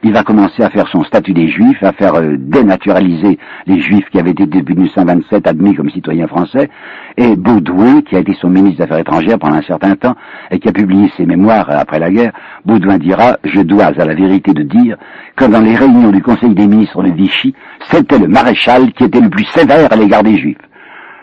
il 0.05 0.13
va 0.13 0.21
commencer 0.21 0.61
à 0.61 0.69
faire 0.69 0.87
son 0.89 1.03
statut 1.03 1.33
des 1.33 1.47
Juifs, 1.47 1.81
à 1.81 1.91
faire 1.91 2.13
euh, 2.13 2.35
dénaturaliser 2.37 3.39
les 3.65 3.81
Juifs 3.81 4.07
qui 4.11 4.19
avaient 4.19 4.31
été 4.31 4.45
depuis 4.45 4.75
1927 4.75 5.47
admis 5.47 5.73
comme 5.73 5.89
citoyens 5.89 6.27
français, 6.27 6.69
et 7.17 7.35
Baudouin, 7.35 8.03
qui 8.03 8.15
a 8.15 8.19
été 8.19 8.35
son 8.39 8.49
ministre 8.49 8.77
des 8.77 8.83
Affaires 8.83 8.99
étrangères 8.99 9.39
pendant 9.39 9.55
un 9.55 9.63
certain 9.63 9.95
temps, 9.95 10.13
et 10.51 10.59
qui 10.59 10.69
a 10.69 10.73
publié 10.73 11.11
ses 11.17 11.25
mémoires 11.25 11.67
après 11.71 11.97
la 11.97 12.11
guerre, 12.11 12.33
Baudouin 12.65 12.99
dira, 12.99 13.37
je 13.43 13.61
dois 13.61 13.85
à 13.85 14.05
la 14.05 14.13
vérité 14.13 14.53
de 14.53 14.61
dire 14.61 14.95
que 15.35 15.45
dans 15.45 15.61
les 15.61 15.75
réunions 15.75 16.11
du 16.11 16.21
Conseil 16.21 16.53
des 16.53 16.67
ministres 16.67 17.01
de 17.01 17.11
Vichy, 17.11 17.55
c'était 17.89 18.19
le 18.19 18.27
maréchal 18.27 18.93
qui 18.93 19.05
était 19.05 19.21
le 19.21 19.31
plus 19.31 19.45
sévère 19.45 19.91
à 19.91 19.95
l'égard 19.95 20.21
des 20.21 20.37
Juifs. 20.37 20.57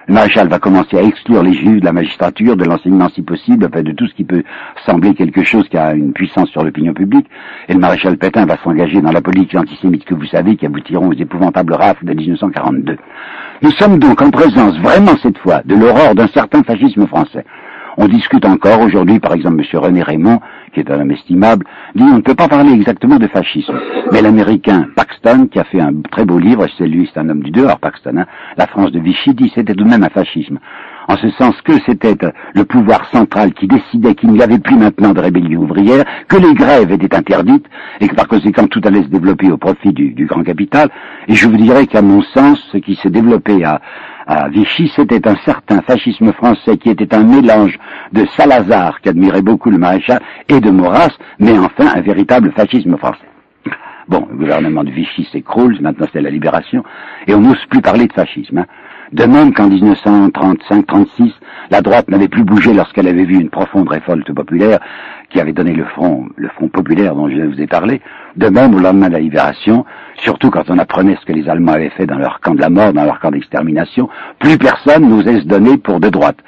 Le 0.08 0.14
maréchal 0.14 0.48
va 0.48 0.58
commencer 0.58 0.98
à 0.98 1.02
exclure 1.02 1.42
les 1.42 1.54
juifs 1.54 1.80
de 1.80 1.84
la 1.84 1.92
magistrature, 1.92 2.56
de 2.56 2.64
l'enseignement 2.64 3.08
si 3.10 3.22
possible, 3.22 3.70
de 3.70 3.92
tout 3.92 4.06
ce 4.08 4.14
qui 4.14 4.24
peut 4.24 4.42
sembler 4.84 5.14
quelque 5.14 5.44
chose 5.44 5.68
qui 5.68 5.76
a 5.76 5.94
une 5.94 6.12
puissance 6.12 6.48
sur 6.50 6.64
l'opinion 6.64 6.92
publique. 6.92 7.26
Et 7.68 7.74
le 7.74 7.78
maréchal 7.78 8.18
Pétain 8.18 8.44
va 8.44 8.56
s'engager 8.64 9.00
dans 9.00 9.12
la 9.12 9.20
politique 9.20 9.58
antisémite 9.58 10.04
que 10.04 10.14
vous 10.14 10.26
savez, 10.26 10.56
qui 10.56 10.66
aboutiront 10.66 11.08
aux 11.08 11.12
épouvantables 11.12 11.74
rafles 11.74 12.04
de 12.04 12.14
1942. 12.14 12.96
Nous 13.62 13.70
sommes 13.72 13.98
donc 13.98 14.20
en 14.20 14.30
présence, 14.30 14.76
vraiment 14.80 15.16
cette 15.22 15.38
fois, 15.38 15.62
de 15.64 15.76
l'aurore 15.76 16.16
d'un 16.16 16.28
certain 16.28 16.64
fascisme 16.64 17.06
français. 17.06 17.44
On 17.96 18.08
discute 18.08 18.44
encore 18.46 18.80
aujourd'hui, 18.80 19.20
par 19.20 19.34
exemple, 19.34 19.62
M. 19.62 19.78
René 19.80 20.02
Raymond, 20.02 20.40
qui 20.72 20.80
est 20.80 20.90
un 20.90 21.00
homme 21.00 21.10
estimable, 21.10 21.66
dit 21.94 22.02
on 22.02 22.16
ne 22.16 22.22
peut 22.22 22.34
pas 22.34 22.48
parler 22.48 22.72
exactement 22.72 23.18
de 23.18 23.26
fascisme. 23.26 23.78
Mais 24.12 24.22
l'américain 24.22 24.86
Paxton, 24.96 25.48
qui 25.50 25.58
a 25.58 25.64
fait 25.64 25.80
un 25.80 25.92
très 26.10 26.24
beau 26.24 26.38
livre, 26.38 26.66
c'est 26.78 26.86
lui, 26.86 27.10
c'est 27.12 27.20
un 27.20 27.28
homme 27.28 27.42
du 27.42 27.50
dehors, 27.50 27.78
Paxton, 27.78 28.16
hein. 28.16 28.26
La 28.56 28.66
France 28.66 28.92
de 28.92 29.00
Vichy 29.00 29.34
dit 29.34 29.52
c'était 29.54 29.74
tout 29.74 29.84
de 29.84 29.90
même 29.90 30.04
un 30.04 30.08
fascisme. 30.08 30.58
En 31.08 31.16
ce 31.16 31.28
sens 31.30 31.54
que 31.62 31.72
c'était 31.84 32.14
le 32.54 32.64
pouvoir 32.64 33.04
central 33.10 33.52
qui 33.54 33.66
décidait 33.66 34.14
qu'il 34.14 34.30
n'y 34.30 34.42
avait 34.42 34.60
plus 34.60 34.76
maintenant 34.76 35.12
de 35.12 35.20
rébellion 35.20 35.60
ouvrière, 35.60 36.04
que 36.28 36.36
les 36.36 36.54
grèves 36.54 36.92
étaient 36.92 37.14
interdites, 37.14 37.66
et 38.00 38.08
que 38.08 38.14
par 38.14 38.28
conséquent 38.28 38.66
tout 38.68 38.80
allait 38.84 39.02
se 39.02 39.08
développer 39.08 39.50
au 39.50 39.56
profit 39.56 39.92
du, 39.92 40.12
du 40.12 40.26
grand 40.26 40.44
capital. 40.44 40.88
Et 41.28 41.34
je 41.34 41.48
vous 41.48 41.56
dirais 41.56 41.86
qu'à 41.86 42.02
mon 42.02 42.22
sens, 42.22 42.62
ce 42.72 42.78
qui 42.78 42.94
s'est 42.96 43.10
développé 43.10 43.64
à, 43.64 43.80
à 44.26 44.48
Vichy, 44.48 44.92
c'était 44.94 45.26
un 45.28 45.36
certain 45.44 45.80
fascisme 45.82 46.32
français 46.32 46.76
qui 46.76 46.90
était 46.90 47.14
un 47.14 47.24
mélange 47.24 47.78
de 48.12 48.24
Salazar, 48.36 49.00
qui 49.00 49.08
admirait 49.08 49.42
beaucoup 49.42 49.70
le 49.70 49.78
maréchal, 49.78 50.20
et 50.48 50.60
de 50.60 50.70
Maurras, 50.70 51.16
mais 51.38 51.58
enfin 51.58 51.92
un 51.94 52.00
véritable 52.00 52.52
fascisme 52.52 52.96
français. 52.96 53.26
Bon, 54.08 54.26
le 54.30 54.36
gouvernement 54.36 54.84
de 54.84 54.90
Vichy 54.90 55.28
s'écroule, 55.30 55.78
maintenant 55.80 56.06
c'est 56.12 56.20
la 56.20 56.30
libération, 56.30 56.82
et 57.26 57.34
on 57.34 57.40
n'ose 57.40 57.64
plus 57.70 57.80
parler 57.80 58.06
de 58.06 58.12
fascisme. 58.12 58.58
Hein. 58.58 58.66
De 59.12 59.24
même 59.24 59.52
qu'en 59.52 59.68
1935-36, 59.68 61.32
la 61.70 61.82
droite 61.82 62.08
n'avait 62.08 62.28
plus 62.28 62.44
bougé 62.44 62.72
lorsqu'elle 62.72 63.08
avait 63.08 63.24
vu 63.24 63.38
une 63.38 63.50
profonde 63.50 63.88
révolte 63.88 64.32
populaire 64.32 64.78
qui 65.28 65.38
avait 65.38 65.52
donné 65.52 65.74
le 65.74 65.84
front, 65.84 66.26
le 66.36 66.48
front 66.48 66.68
populaire 66.68 67.14
dont 67.14 67.28
je 67.28 67.42
vous 67.42 67.60
ai 67.60 67.66
parlé. 67.66 68.00
De 68.36 68.48
même, 68.48 68.74
au 68.74 68.78
lendemain 68.78 69.08
de 69.08 69.12
la 69.12 69.18
libération, 69.18 69.84
surtout 70.16 70.50
quand 70.50 70.70
on 70.70 70.78
apprenait 70.78 71.16
ce 71.20 71.26
que 71.26 71.32
les 71.32 71.46
Allemands 71.48 71.72
avaient 71.72 71.90
fait 71.90 72.06
dans 72.06 72.16
leur 72.16 72.40
camp 72.40 72.54
de 72.54 72.60
la 72.60 72.70
mort, 72.70 72.94
dans 72.94 73.04
leur 73.04 73.20
camp 73.20 73.30
d'extermination, 73.30 74.08
plus 74.38 74.56
personne 74.56 75.06
n'osait 75.06 75.40
se 75.40 75.46
donner 75.46 75.76
pour 75.76 76.00
de 76.00 76.08
droite 76.08 76.38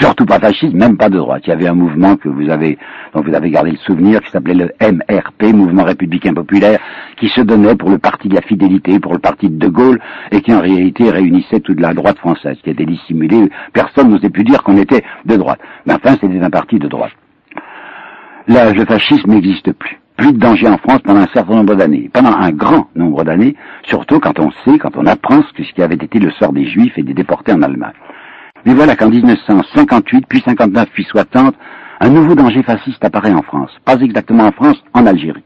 surtout 0.00 0.24
pas 0.24 0.38
fasciste, 0.38 0.74
même 0.74 0.96
pas 0.96 1.08
de 1.08 1.18
droite. 1.18 1.42
Il 1.46 1.50
y 1.50 1.52
avait 1.52 1.68
un 1.68 1.74
mouvement 1.74 2.16
que 2.16 2.28
vous 2.28 2.48
avez, 2.50 2.78
dont 3.14 3.22
vous 3.22 3.34
avez 3.34 3.50
gardé 3.50 3.72
le 3.72 3.76
souvenir, 3.78 4.20
qui 4.20 4.30
s'appelait 4.30 4.54
le 4.54 4.70
MRP, 4.80 5.54
Mouvement 5.54 5.84
Républicain 5.84 6.34
Populaire, 6.34 6.78
qui 7.16 7.28
se 7.28 7.40
donnait 7.40 7.76
pour 7.76 7.90
le 7.90 7.98
parti 7.98 8.28
de 8.28 8.34
la 8.34 8.42
fidélité, 8.42 8.98
pour 9.00 9.12
le 9.12 9.18
parti 9.18 9.48
de 9.48 9.56
De 9.56 9.68
Gaulle, 9.68 10.00
et 10.30 10.40
qui 10.40 10.52
en 10.54 10.60
réalité 10.60 11.10
réunissait 11.10 11.60
toute 11.60 11.80
la 11.80 11.94
droite 11.94 12.18
française, 12.18 12.56
qui 12.62 12.70
était 12.70 12.86
dissimulée. 12.86 13.50
Personne 13.72 14.10
n'osait 14.10 14.30
plus 14.30 14.44
dire 14.44 14.62
qu'on 14.62 14.76
était 14.76 15.04
de 15.24 15.36
droite. 15.36 15.60
Mais 15.86 15.94
enfin, 15.94 16.16
c'était 16.20 16.40
un 16.40 16.50
parti 16.50 16.78
de 16.78 16.88
droite. 16.88 17.12
Là, 18.48 18.72
le 18.72 18.84
fascisme 18.84 19.30
n'existe 19.30 19.72
plus. 19.72 19.98
Plus 20.16 20.32
de 20.32 20.38
danger 20.38 20.68
en 20.68 20.76
France 20.78 21.00
pendant 21.04 21.20
un 21.20 21.28
certain 21.32 21.56
nombre 21.56 21.74
d'années. 21.74 22.10
Pendant 22.12 22.32
un 22.32 22.50
grand 22.50 22.88
nombre 22.94 23.24
d'années, 23.24 23.56
surtout 23.84 24.20
quand 24.20 24.38
on 24.38 24.50
sait, 24.64 24.78
quand 24.78 24.96
on 24.96 25.06
apprend 25.06 25.42
ce 25.56 25.72
qui 25.72 25.82
avait 25.82 25.94
été 25.94 26.18
le 26.18 26.30
sort 26.32 26.52
des 26.52 26.66
Juifs 26.66 26.96
et 26.98 27.02
des 27.02 27.14
déportés 27.14 27.52
en 27.52 27.62
Allemagne. 27.62 27.92
Mais 28.64 28.74
voilà 28.74 28.94
qu'en 28.94 29.08
1958, 29.08 30.26
puis 30.28 30.40
59, 30.44 30.88
puis 30.92 31.04
60, 31.04 31.54
un 32.00 32.08
nouveau 32.08 32.34
danger 32.34 32.62
fasciste 32.62 33.04
apparaît 33.04 33.32
en 33.32 33.42
France. 33.42 33.70
Pas 33.84 33.96
exactement 34.00 34.44
en 34.44 34.52
France, 34.52 34.82
en 34.94 35.06
Algérie. 35.06 35.42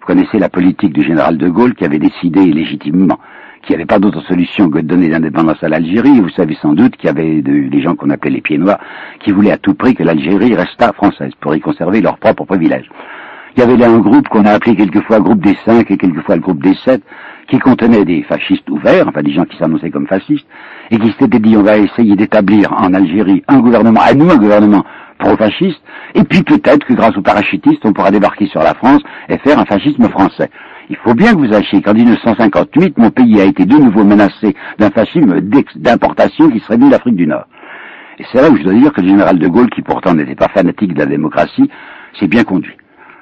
Vous 0.00 0.06
connaissez 0.06 0.38
la 0.38 0.48
politique 0.48 0.92
du 0.92 1.02
général 1.02 1.38
de 1.38 1.48
Gaulle 1.48 1.74
qui 1.74 1.84
avait 1.84 1.98
décidé 1.98 2.44
légitimement 2.46 3.18
qu'il 3.62 3.70
n'y 3.70 3.82
avait 3.82 3.86
pas 3.86 3.98
d'autre 3.98 4.22
solution 4.22 4.70
que 4.70 4.78
de 4.78 4.86
donner 4.86 5.08
l'indépendance 5.08 5.62
à 5.62 5.68
l'Algérie. 5.68 6.20
Vous 6.20 6.30
savez 6.30 6.56
sans 6.62 6.72
doute 6.72 6.96
qu'il 6.96 7.08
y 7.08 7.10
avait 7.10 7.42
des 7.42 7.82
gens 7.82 7.96
qu'on 7.96 8.10
appelait 8.10 8.30
les 8.30 8.40
pieds 8.40 8.58
noirs 8.58 8.78
qui 9.18 9.32
voulaient 9.32 9.50
à 9.50 9.58
tout 9.58 9.74
prix 9.74 9.94
que 9.94 10.04
l'Algérie 10.04 10.54
restât 10.54 10.92
française 10.92 11.32
pour 11.40 11.54
y 11.54 11.60
conserver 11.60 12.00
leurs 12.00 12.18
propres 12.18 12.44
privilèges. 12.44 12.88
Il 13.56 13.60
y 13.60 13.62
avait 13.62 13.78
là 13.78 13.88
un 13.88 14.00
groupe 14.00 14.28
qu'on 14.28 14.44
a 14.44 14.50
appelé 14.50 14.76
quelquefois 14.76 15.18
groupe 15.18 15.40
des 15.40 15.56
cinq 15.64 15.90
et 15.90 15.96
quelquefois 15.96 16.36
le 16.36 16.42
groupe 16.42 16.62
des 16.62 16.74
sept, 16.84 17.02
qui 17.48 17.58
contenait 17.58 18.04
des 18.04 18.22
fascistes 18.24 18.68
ouverts, 18.68 19.08
enfin 19.08 19.22
des 19.22 19.32
gens 19.32 19.44
qui 19.44 19.56
s'annonçaient 19.56 19.90
comme 19.90 20.06
fascistes, 20.06 20.46
et 20.90 20.98
qui 20.98 21.14
s'étaient 21.18 21.38
dit 21.38 21.56
on 21.56 21.62
va 21.62 21.78
essayer 21.78 22.16
d'établir 22.16 22.70
en 22.74 22.92
Algérie 22.92 23.42
un 23.48 23.60
gouvernement, 23.60 24.00
à 24.02 24.12
nous 24.12 24.30
un 24.30 24.36
gouvernement 24.36 24.84
pro-fasciste, 25.18 25.80
et 26.14 26.22
puis 26.24 26.42
peut-être 26.42 26.84
que 26.84 26.92
grâce 26.92 27.16
aux 27.16 27.22
parachutistes 27.22 27.80
on 27.86 27.94
pourra 27.94 28.10
débarquer 28.10 28.46
sur 28.46 28.62
la 28.62 28.74
France 28.74 29.00
et 29.30 29.38
faire 29.38 29.58
un 29.58 29.64
fascisme 29.64 30.06
français. 30.10 30.50
Il 30.90 30.96
faut 30.96 31.14
bien 31.14 31.32
que 31.32 31.38
vous 31.38 31.50
sachiez 31.50 31.80
qu'en 31.80 31.94
1958, 31.94 32.98
mon 32.98 33.10
pays 33.10 33.40
a 33.40 33.44
été 33.44 33.64
de 33.64 33.76
nouveau 33.76 34.04
menacé 34.04 34.54
d'un 34.78 34.90
fascisme 34.90 35.40
d'importation 35.76 36.50
qui 36.50 36.60
serait 36.60 36.76
venu 36.76 36.90
d'Afrique 36.90 37.16
du 37.16 37.26
Nord. 37.26 37.46
Et 38.18 38.24
c'est 38.30 38.42
là 38.42 38.50
où 38.50 38.56
je 38.58 38.62
dois 38.62 38.74
dire 38.74 38.92
que 38.92 39.00
le 39.00 39.08
général 39.08 39.38
de 39.38 39.48
Gaulle, 39.48 39.70
qui 39.70 39.80
pourtant 39.80 40.12
n'était 40.12 40.34
pas 40.34 40.48
fanatique 40.48 40.92
de 40.92 40.98
la 40.98 41.06
démocratie, 41.06 41.70
s'est 42.20 42.28
bien 42.28 42.44
conduit. 42.44 42.76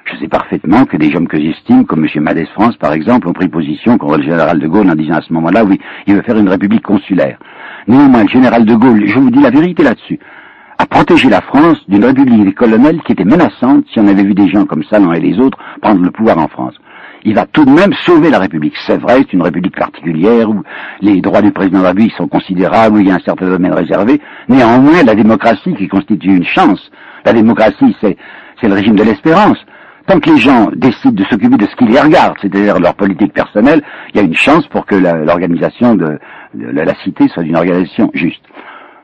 Je 0.05 0.17
sais 0.17 0.27
parfaitement 0.27 0.85
que 0.85 0.97
des 0.97 1.11
gens 1.11 1.25
que 1.25 1.39
j'estime, 1.39 1.85
comme 1.85 2.05
M. 2.05 2.23
Madès 2.23 2.45
France 2.53 2.77
par 2.77 2.93
exemple, 2.93 3.27
ont 3.27 3.33
pris 3.33 3.47
position 3.47 3.97
contre 3.97 4.17
le 4.17 4.23
général 4.23 4.59
de 4.59 4.67
Gaulle 4.67 4.89
en 4.89 4.95
disant 4.95 5.15
à 5.15 5.21
ce 5.21 5.33
moment-là, 5.33 5.63
oui, 5.65 5.79
il 6.05 6.15
veut 6.15 6.21
faire 6.21 6.37
une 6.37 6.47
république 6.47 6.83
consulaire. 6.83 7.39
Néanmoins, 7.87 8.23
le 8.23 8.29
général 8.29 8.65
de 8.65 8.75
Gaulle, 8.75 9.03
je 9.07 9.17
vous 9.17 9.31
dis 9.31 9.41
la 9.41 9.49
vérité 9.49 9.81
là-dessus, 9.81 10.19
a 10.77 10.85
protégé 10.85 11.27
la 11.27 11.41
France 11.41 11.79
d'une 11.87 12.05
république 12.05 12.45
des 12.45 12.53
colonels 12.53 13.01
qui 13.01 13.13
était 13.13 13.25
menaçante 13.25 13.85
si 13.91 13.99
on 13.99 14.07
avait 14.07 14.23
vu 14.23 14.35
des 14.35 14.47
gens 14.49 14.65
comme 14.65 14.83
Salon 14.83 15.11
et 15.11 15.19
les 15.19 15.39
autres 15.39 15.57
prendre 15.81 16.03
le 16.03 16.11
pouvoir 16.11 16.37
en 16.37 16.47
France. 16.47 16.75
Il 17.23 17.33
va 17.33 17.47
tout 17.47 17.65
de 17.65 17.71
même 17.71 17.93
sauver 18.05 18.29
la 18.29 18.37
République. 18.37 18.75
C'est 18.85 18.97
vrai, 18.97 19.17
c'est 19.21 19.33
une 19.33 19.41
République 19.41 19.75
particulière 19.75 20.47
où 20.47 20.61
les 21.01 21.19
droits 21.21 21.41
du 21.41 21.51
président 21.51 21.79
de 21.79 21.83
la 21.83 21.89
République 21.89 22.13
sont 22.13 22.27
considérables, 22.27 22.97
où 22.97 22.99
il 22.99 23.07
y 23.07 23.11
a 23.11 23.15
un 23.15 23.25
certain 23.25 23.47
domaine 23.47 23.73
réservé. 23.73 24.21
Néanmoins, 24.47 25.01
la 25.03 25.15
démocratie 25.15 25.73
qui 25.73 25.87
constitue 25.87 26.35
une 26.35 26.45
chance, 26.45 26.91
la 27.25 27.33
démocratie 27.33 27.95
c'est 28.01 28.67
le 28.67 28.73
régime 28.75 28.95
de 28.95 29.03
l'espérance. 29.03 29.57
Tant 30.07 30.19
que 30.19 30.29
les 30.29 30.37
gens 30.37 30.69
décident 30.75 31.13
de 31.13 31.23
s'occuper 31.23 31.57
de 31.57 31.65
ce 31.65 31.75
qui 31.75 31.85
les 31.85 31.99
regarde, 31.99 32.35
c'est-à-dire 32.39 32.79
leur 32.79 32.93
politique 32.93 33.33
personnelle, 33.33 33.81
il 34.13 34.17
y 34.17 34.19
a 34.19 34.23
une 34.23 34.35
chance 34.35 34.67
pour 34.67 34.85
que 34.85 34.93
l'organisation 34.95 35.95
de, 35.95 36.19
la 36.53 36.93
cité 37.03 37.27
soit 37.27 37.43
une 37.43 37.55
organisation 37.55 38.11
juste. 38.13 38.43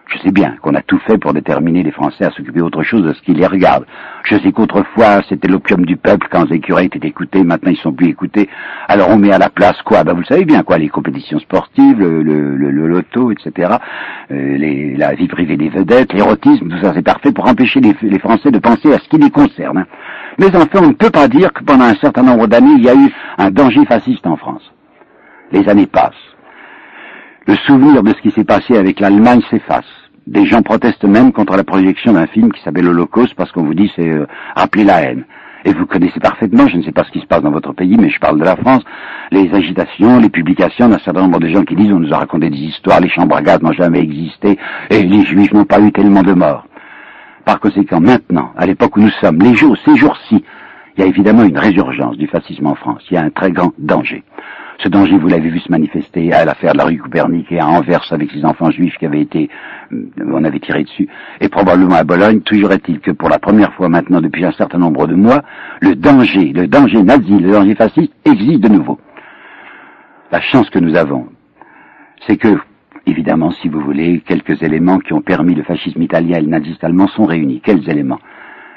Je 0.05 0.19
sais 0.19 0.31
bien 0.31 0.57
qu'on 0.61 0.75
a 0.75 0.81
tout 0.81 0.99
fait 1.07 1.17
pour 1.17 1.33
déterminer 1.33 1.81
les 1.81 1.91
Français 1.91 2.25
à 2.25 2.31
s'occuper 2.31 2.61
autre 2.61 2.83
chose 2.83 3.03
de 3.03 3.13
ce 3.13 3.21
qui 3.21 3.33
les 3.33 3.47
regarde. 3.47 3.85
Je 4.25 4.35
sais 4.35 4.51
qu'autrefois, 4.51 5.21
c'était 5.27 5.47
l'opium 5.47 5.85
du 5.85 5.95
peuple 5.95 6.27
quand 6.29 6.47
les 6.49 6.59
curés 6.59 6.85
étaient 6.85 7.07
écoutés, 7.07 7.43
maintenant 7.43 7.71
ils 7.71 7.77
sont 7.77 7.93
plus 7.93 8.09
écoutés. 8.09 8.47
Alors 8.87 9.09
on 9.09 9.17
met 9.17 9.31
à 9.31 9.39
la 9.39 9.49
place 9.49 9.81
quoi? 9.83 10.03
Ben 10.03 10.13
vous 10.13 10.25
savez 10.25 10.45
bien 10.45 10.61
quoi, 10.61 10.77
les 10.77 10.89
compétitions 10.89 11.39
sportives, 11.39 11.99
le, 11.99 12.87
loto, 12.87 13.31
etc., 13.31 13.71
euh, 14.31 14.95
la 14.97 15.15
vie 15.15 15.29
privée 15.29 15.57
des 15.57 15.69
vedettes, 15.69 16.13
l'érotisme, 16.13 16.67
tout 16.69 16.81
ça 16.83 16.91
c'est 16.93 17.01
parfait 17.01 17.31
pour 17.31 17.47
empêcher 17.47 17.79
les, 17.79 17.95
les, 18.01 18.19
Français 18.19 18.51
de 18.51 18.59
penser 18.59 18.93
à 18.93 18.99
ce 18.99 19.07
qui 19.07 19.17
les 19.17 19.31
concerne. 19.31 19.79
Hein. 19.79 19.87
Mais 20.37 20.47
enfin, 20.55 20.67
on 20.81 20.87
ne 20.87 20.93
peut 20.93 21.09
pas 21.09 21.27
dire 21.27 21.51
que 21.53 21.63
pendant 21.63 21.85
un 21.85 21.95
certain 21.95 22.23
nombre 22.23 22.47
d'années, 22.47 22.75
il 22.77 22.83
y 22.83 22.89
a 22.89 22.95
eu 22.95 23.11
un 23.37 23.51
danger 23.51 23.85
fasciste 23.85 24.25
en 24.25 24.37
France. 24.37 24.63
Les 25.51 25.67
années 25.67 25.87
passent. 25.87 26.13
Le 27.47 27.55
souvenir 27.55 28.03
de 28.03 28.09
ce 28.09 28.21
qui 28.21 28.31
s'est 28.31 28.43
passé 28.43 28.77
avec 28.77 28.99
l'Allemagne 28.99 29.41
s'efface. 29.49 29.85
Des 30.27 30.45
gens 30.45 30.61
protestent 30.61 31.03
même 31.03 31.31
contre 31.31 31.57
la 31.57 31.63
projection 31.63 32.13
d'un 32.13 32.27
film 32.27 32.51
qui 32.51 32.61
s'appelle 32.63 32.87
Holocauste 32.87 33.33
parce 33.35 33.51
qu'on 33.51 33.63
vous 33.63 33.73
dit 33.73 33.91
c'est 33.95 34.07
euh, 34.07 34.25
la 34.75 35.01
haine. 35.01 35.25
Et 35.65 35.73
vous 35.73 35.85
connaissez 35.85 36.19
parfaitement, 36.19 36.67
je 36.67 36.77
ne 36.77 36.83
sais 36.83 36.91
pas 36.91 37.03
ce 37.03 37.11
qui 37.11 37.19
se 37.19 37.27
passe 37.27 37.41
dans 37.41 37.51
votre 37.51 37.73
pays, 37.73 37.95
mais 37.97 38.09
je 38.09 38.19
parle 38.19 38.39
de 38.39 38.43
la 38.43 38.55
France, 38.55 38.83
les 39.31 39.53
agitations, 39.53 40.19
les 40.19 40.29
publications 40.29 40.89
d'un 40.89 40.97
certain 40.99 41.21
nombre 41.21 41.39
de 41.39 41.49
gens 41.49 41.63
qui 41.63 41.75
disent 41.75 41.91
on 41.91 41.99
nous 41.99 42.13
a 42.13 42.17
raconté 42.17 42.49
des 42.49 42.57
histoires, 42.57 42.99
les 42.99 43.09
chambres 43.09 43.35
à 43.35 43.41
gaz 43.41 43.61
n'ont 43.61 43.73
jamais 43.73 43.99
existé, 43.99 44.57
et 44.89 45.03
les 45.03 45.23
juifs 45.23 45.53
n'ont 45.53 45.65
pas 45.65 45.79
eu 45.79 45.91
tellement 45.91 46.23
de 46.23 46.33
morts. 46.33 46.65
Par 47.51 47.59
conséquent, 47.59 47.99
maintenant, 47.99 48.53
à 48.55 48.65
l'époque 48.65 48.95
où 48.95 49.01
nous 49.01 49.11
sommes, 49.19 49.39
les 49.41 49.53
jours, 49.55 49.75
ces 49.83 49.97
jours-ci, 49.97 50.41
il 50.95 51.01
y 51.01 51.03
a 51.03 51.05
évidemment 51.05 51.43
une 51.43 51.57
résurgence 51.57 52.15
du 52.15 52.25
fascisme 52.25 52.65
en 52.65 52.75
France. 52.75 53.03
Il 53.11 53.15
y 53.15 53.17
a 53.17 53.23
un 53.23 53.29
très 53.29 53.51
grand 53.51 53.73
danger. 53.77 54.23
Ce 54.81 54.87
danger, 54.87 55.17
vous 55.17 55.27
l'avez 55.27 55.49
vu 55.49 55.59
se 55.59 55.69
manifester 55.69 56.31
à 56.31 56.45
l'affaire 56.45 56.71
de 56.71 56.77
la 56.77 56.85
rue 56.85 56.97
Copernic 56.97 57.51
et 57.51 57.59
à 57.59 57.67
Anvers 57.67 58.07
avec 58.11 58.31
ces 58.31 58.45
enfants 58.45 58.71
juifs 58.71 58.97
qui 58.97 59.05
avaient 59.05 59.19
été, 59.19 59.49
euh, 59.91 60.05
on 60.27 60.45
avait 60.45 60.61
tiré 60.61 60.85
dessus, 60.85 61.09
et 61.41 61.49
probablement 61.49 61.95
à 61.95 62.05
Bologne. 62.05 62.39
Toujours 62.39 62.71
est-il 62.71 63.01
que 63.01 63.11
pour 63.11 63.27
la 63.27 63.37
première 63.37 63.73
fois 63.73 63.89
maintenant, 63.89 64.21
depuis 64.21 64.45
un 64.45 64.53
certain 64.53 64.77
nombre 64.77 65.05
de 65.07 65.15
mois, 65.15 65.41
le 65.81 65.95
danger, 65.95 66.53
le 66.53 66.69
danger 66.69 67.03
nazi, 67.03 67.37
le 67.37 67.51
danger 67.51 67.75
fasciste 67.75 68.13
existe 68.23 68.61
de 68.61 68.69
nouveau. 68.69 68.97
La 70.31 70.39
chance 70.39 70.69
que 70.69 70.79
nous 70.79 70.95
avons, 70.95 71.27
c'est 72.25 72.37
que, 72.37 72.57
évidemment, 73.05 73.51
si 73.61 73.67
vous 73.67 73.81
voulez, 73.81 74.21
quelques 74.25 74.61
éléments 74.61 74.99
qui 74.99 75.13
ont 75.13 75.21
permis 75.21 75.55
le 75.55 75.63
fascisme 75.63 76.01
italien 76.01 76.37
et 76.37 76.41
le 76.41 76.47
nazisme 76.47 76.85
allemand 76.85 77.07
sont 77.07 77.25
réunis. 77.25 77.61
Quels 77.63 77.89
éléments? 77.89 78.19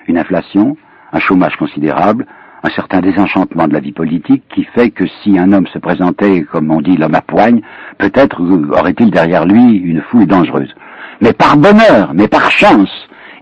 Une 0.07 0.19
inflation, 0.19 0.77
un 1.13 1.19
chômage 1.19 1.57
considérable, 1.57 2.27
un 2.63 2.71
certain 2.71 3.01
désenchantement 3.01 3.69
de 3.69 3.75
la 3.75 3.81
vie 3.81 3.93
politique 3.93 4.43
qui 4.55 4.65
fait 4.65 4.91
que 4.91 5.05
si 5.23 5.39
un 5.39 5.53
homme 5.53 5.67
se 5.67 5.79
présentait, 5.79 6.43
comme 6.51 6.71
on 6.71 6.81
dit, 6.81 6.97
l'homme 6.97 7.15
à 7.15 7.21
poigne, 7.21 7.61
peut-être 7.99 8.41
aurait-il 8.73 9.11
derrière 9.11 9.45
lui 9.45 9.77
une 9.77 10.01
foule 10.03 10.27
dangereuse. 10.27 10.75
Mais 11.21 11.33
par 11.33 11.57
bonheur, 11.57 12.13
mais 12.15 12.27
par 12.27 12.51
chance, 12.51 12.91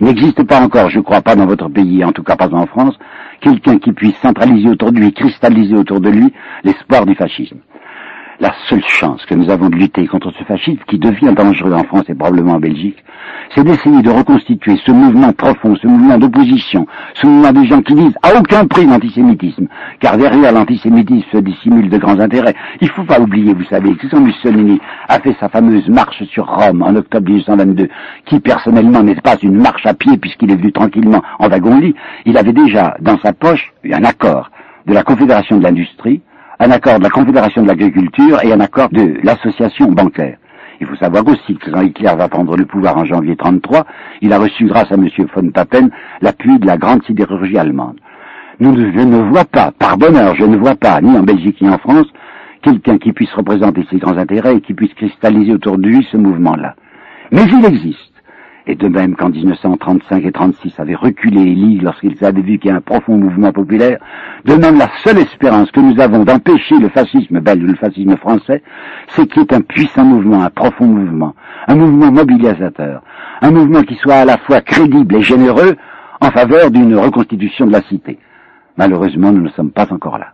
il 0.00 0.06
n'existe 0.06 0.42
pas 0.42 0.60
encore, 0.60 0.90
je 0.90 0.98
ne 0.98 1.04
crois 1.04 1.22
pas 1.22 1.36
dans 1.36 1.46
votre 1.46 1.68
pays, 1.68 2.04
en 2.04 2.10
tout 2.12 2.24
cas 2.24 2.36
pas 2.36 2.52
en 2.52 2.66
France, 2.66 2.98
quelqu'un 3.40 3.78
qui 3.78 3.92
puisse 3.92 4.16
centraliser 4.20 4.68
autour 4.68 4.90
de 4.90 4.98
lui, 4.98 5.12
cristalliser 5.12 5.76
autour 5.76 6.00
de 6.00 6.10
lui 6.10 6.32
l'espoir 6.64 7.06
du 7.06 7.14
fascisme 7.14 7.58
la 8.42 8.52
seule 8.68 8.82
chance 8.88 9.24
que 9.24 9.36
nous 9.36 9.48
avons 9.50 9.68
de 9.68 9.76
lutter 9.76 10.04
contre 10.08 10.32
ce 10.36 10.42
fascisme 10.42 10.82
qui 10.88 10.98
devient 10.98 11.32
dangereux 11.32 11.74
en 11.74 11.84
France 11.84 12.02
et 12.08 12.14
probablement 12.14 12.54
en 12.54 12.58
Belgique, 12.58 12.98
c'est 13.54 13.62
d'essayer 13.62 14.02
de 14.02 14.10
reconstituer 14.10 14.76
ce 14.84 14.90
mouvement 14.90 15.32
profond, 15.32 15.76
ce 15.76 15.86
mouvement 15.86 16.18
d'opposition, 16.18 16.84
ce 17.14 17.24
mouvement 17.28 17.52
des 17.52 17.68
gens 17.68 17.80
qui 17.82 17.94
disent 17.94 18.16
à 18.20 18.36
aucun 18.36 18.66
prix 18.66 18.84
l'antisémitisme, 18.84 19.68
car 20.00 20.18
derrière 20.18 20.50
l'antisémitisme 20.50 21.24
se 21.30 21.38
dissimule 21.38 21.88
de 21.88 21.98
grands 21.98 22.18
intérêts. 22.18 22.56
Il 22.80 22.88
ne 22.88 22.92
faut 22.92 23.04
pas 23.04 23.20
oublier, 23.20 23.54
vous 23.54 23.64
savez, 23.70 23.94
que 23.94 24.16
Mussolini 24.16 24.80
a 25.08 25.20
fait 25.20 25.36
sa 25.38 25.48
fameuse 25.48 25.88
marche 25.88 26.24
sur 26.24 26.44
Rome 26.48 26.82
en 26.82 26.96
octobre 26.96 27.30
1822, 27.30 27.88
qui 28.26 28.40
personnellement 28.40 29.04
n'est 29.04 29.14
pas 29.14 29.36
une 29.40 29.62
marche 29.62 29.86
à 29.86 29.94
pied 29.94 30.16
puisqu'il 30.16 30.50
est 30.50 30.56
venu 30.56 30.72
tranquillement 30.72 31.22
en 31.38 31.48
wagon-lit, 31.48 31.94
il 32.26 32.36
avait 32.36 32.52
déjà 32.52 32.96
dans 32.98 33.18
sa 33.20 33.32
poche 33.32 33.72
un 33.88 34.02
accord 34.02 34.50
de 34.88 34.94
la 34.94 35.04
Confédération 35.04 35.58
de 35.58 35.62
l'industrie, 35.62 36.22
un 36.62 36.70
accord 36.70 36.98
de 36.98 37.02
la 37.02 37.10
Confédération 37.10 37.62
de 37.62 37.66
l'agriculture 37.66 38.38
et 38.44 38.52
un 38.52 38.60
accord 38.60 38.88
de 38.90 39.16
l'association 39.24 39.90
bancaire. 39.90 40.36
Il 40.80 40.86
faut 40.86 40.94
savoir 40.94 41.26
aussi 41.26 41.56
que 41.56 41.70
quand 41.72 41.80
Hitler 41.82 42.12
va 42.16 42.28
prendre 42.28 42.56
le 42.56 42.64
pouvoir 42.66 42.96
en 42.96 43.04
janvier 43.04 43.32
1933, 43.32 43.84
il 44.20 44.32
a 44.32 44.38
reçu, 44.38 44.66
grâce 44.66 44.90
à 44.92 44.94
M. 44.94 45.08
von 45.34 45.50
Papen, 45.50 45.90
l'appui 46.20 46.60
de 46.60 46.66
la 46.66 46.76
grande 46.76 47.02
sidérurgie 47.02 47.58
allemande. 47.58 47.98
Je 48.60 48.68
ne 48.68 49.28
vois 49.28 49.44
pas, 49.44 49.72
par 49.76 49.98
bonheur, 49.98 50.36
je 50.36 50.44
ne 50.44 50.56
vois 50.56 50.76
pas, 50.76 51.00
ni 51.00 51.18
en 51.18 51.24
Belgique 51.24 51.60
ni 51.60 51.68
en 51.68 51.78
France, 51.78 52.06
quelqu'un 52.62 52.98
qui 52.98 53.12
puisse 53.12 53.32
représenter 53.32 53.84
ces 53.90 53.98
grands 53.98 54.16
intérêts 54.16 54.54
et 54.54 54.60
qui 54.60 54.74
puisse 54.74 54.94
cristalliser 54.94 55.54
autour 55.54 55.78
de 55.78 55.88
lui 55.88 56.06
ce 56.12 56.16
mouvement-là. 56.16 56.76
Mais 57.32 57.42
il 57.42 57.64
existe. 57.64 58.11
Et 58.66 58.76
de 58.76 58.86
même 58.86 59.16
qu'en 59.16 59.28
1935 59.28 60.24
et 60.24 60.32
36 60.32 60.78
avaient 60.78 60.94
reculé 60.94 61.44
les 61.44 61.54
ligues 61.54 61.82
lorsqu'ils 61.82 62.24
avaient 62.24 62.42
vu 62.42 62.58
qu'il 62.58 62.70
y 62.70 62.72
a 62.72 62.76
un 62.76 62.80
profond 62.80 63.16
mouvement 63.16 63.50
populaire, 63.52 63.98
de 64.44 64.54
même 64.54 64.78
la 64.78 64.88
seule 65.02 65.18
espérance 65.18 65.70
que 65.72 65.80
nous 65.80 66.00
avons 66.00 66.24
d'empêcher 66.24 66.78
le 66.78 66.88
fascisme 66.88 67.40
belge 67.40 67.62
ou 67.64 67.66
le 67.66 67.74
fascisme 67.74 68.16
français, 68.16 68.62
c'est 69.08 69.26
qu'il 69.26 69.42
y 69.42 69.44
ait 69.46 69.54
un 69.54 69.62
puissant 69.62 70.04
mouvement, 70.04 70.42
un 70.42 70.50
profond 70.50 70.86
mouvement, 70.86 71.34
un 71.66 71.74
mouvement 71.74 72.12
mobilisateur, 72.12 73.02
un 73.40 73.50
mouvement 73.50 73.82
qui 73.82 73.96
soit 73.96 74.14
à 74.14 74.24
la 74.24 74.38
fois 74.38 74.60
crédible 74.60 75.16
et 75.16 75.22
généreux 75.22 75.76
en 76.20 76.30
faveur 76.30 76.70
d'une 76.70 76.94
reconstitution 76.94 77.66
de 77.66 77.72
la 77.72 77.82
cité. 77.82 78.18
Malheureusement, 78.76 79.32
nous 79.32 79.42
ne 79.42 79.50
sommes 79.50 79.72
pas 79.72 79.92
encore 79.92 80.18
là. 80.18 80.28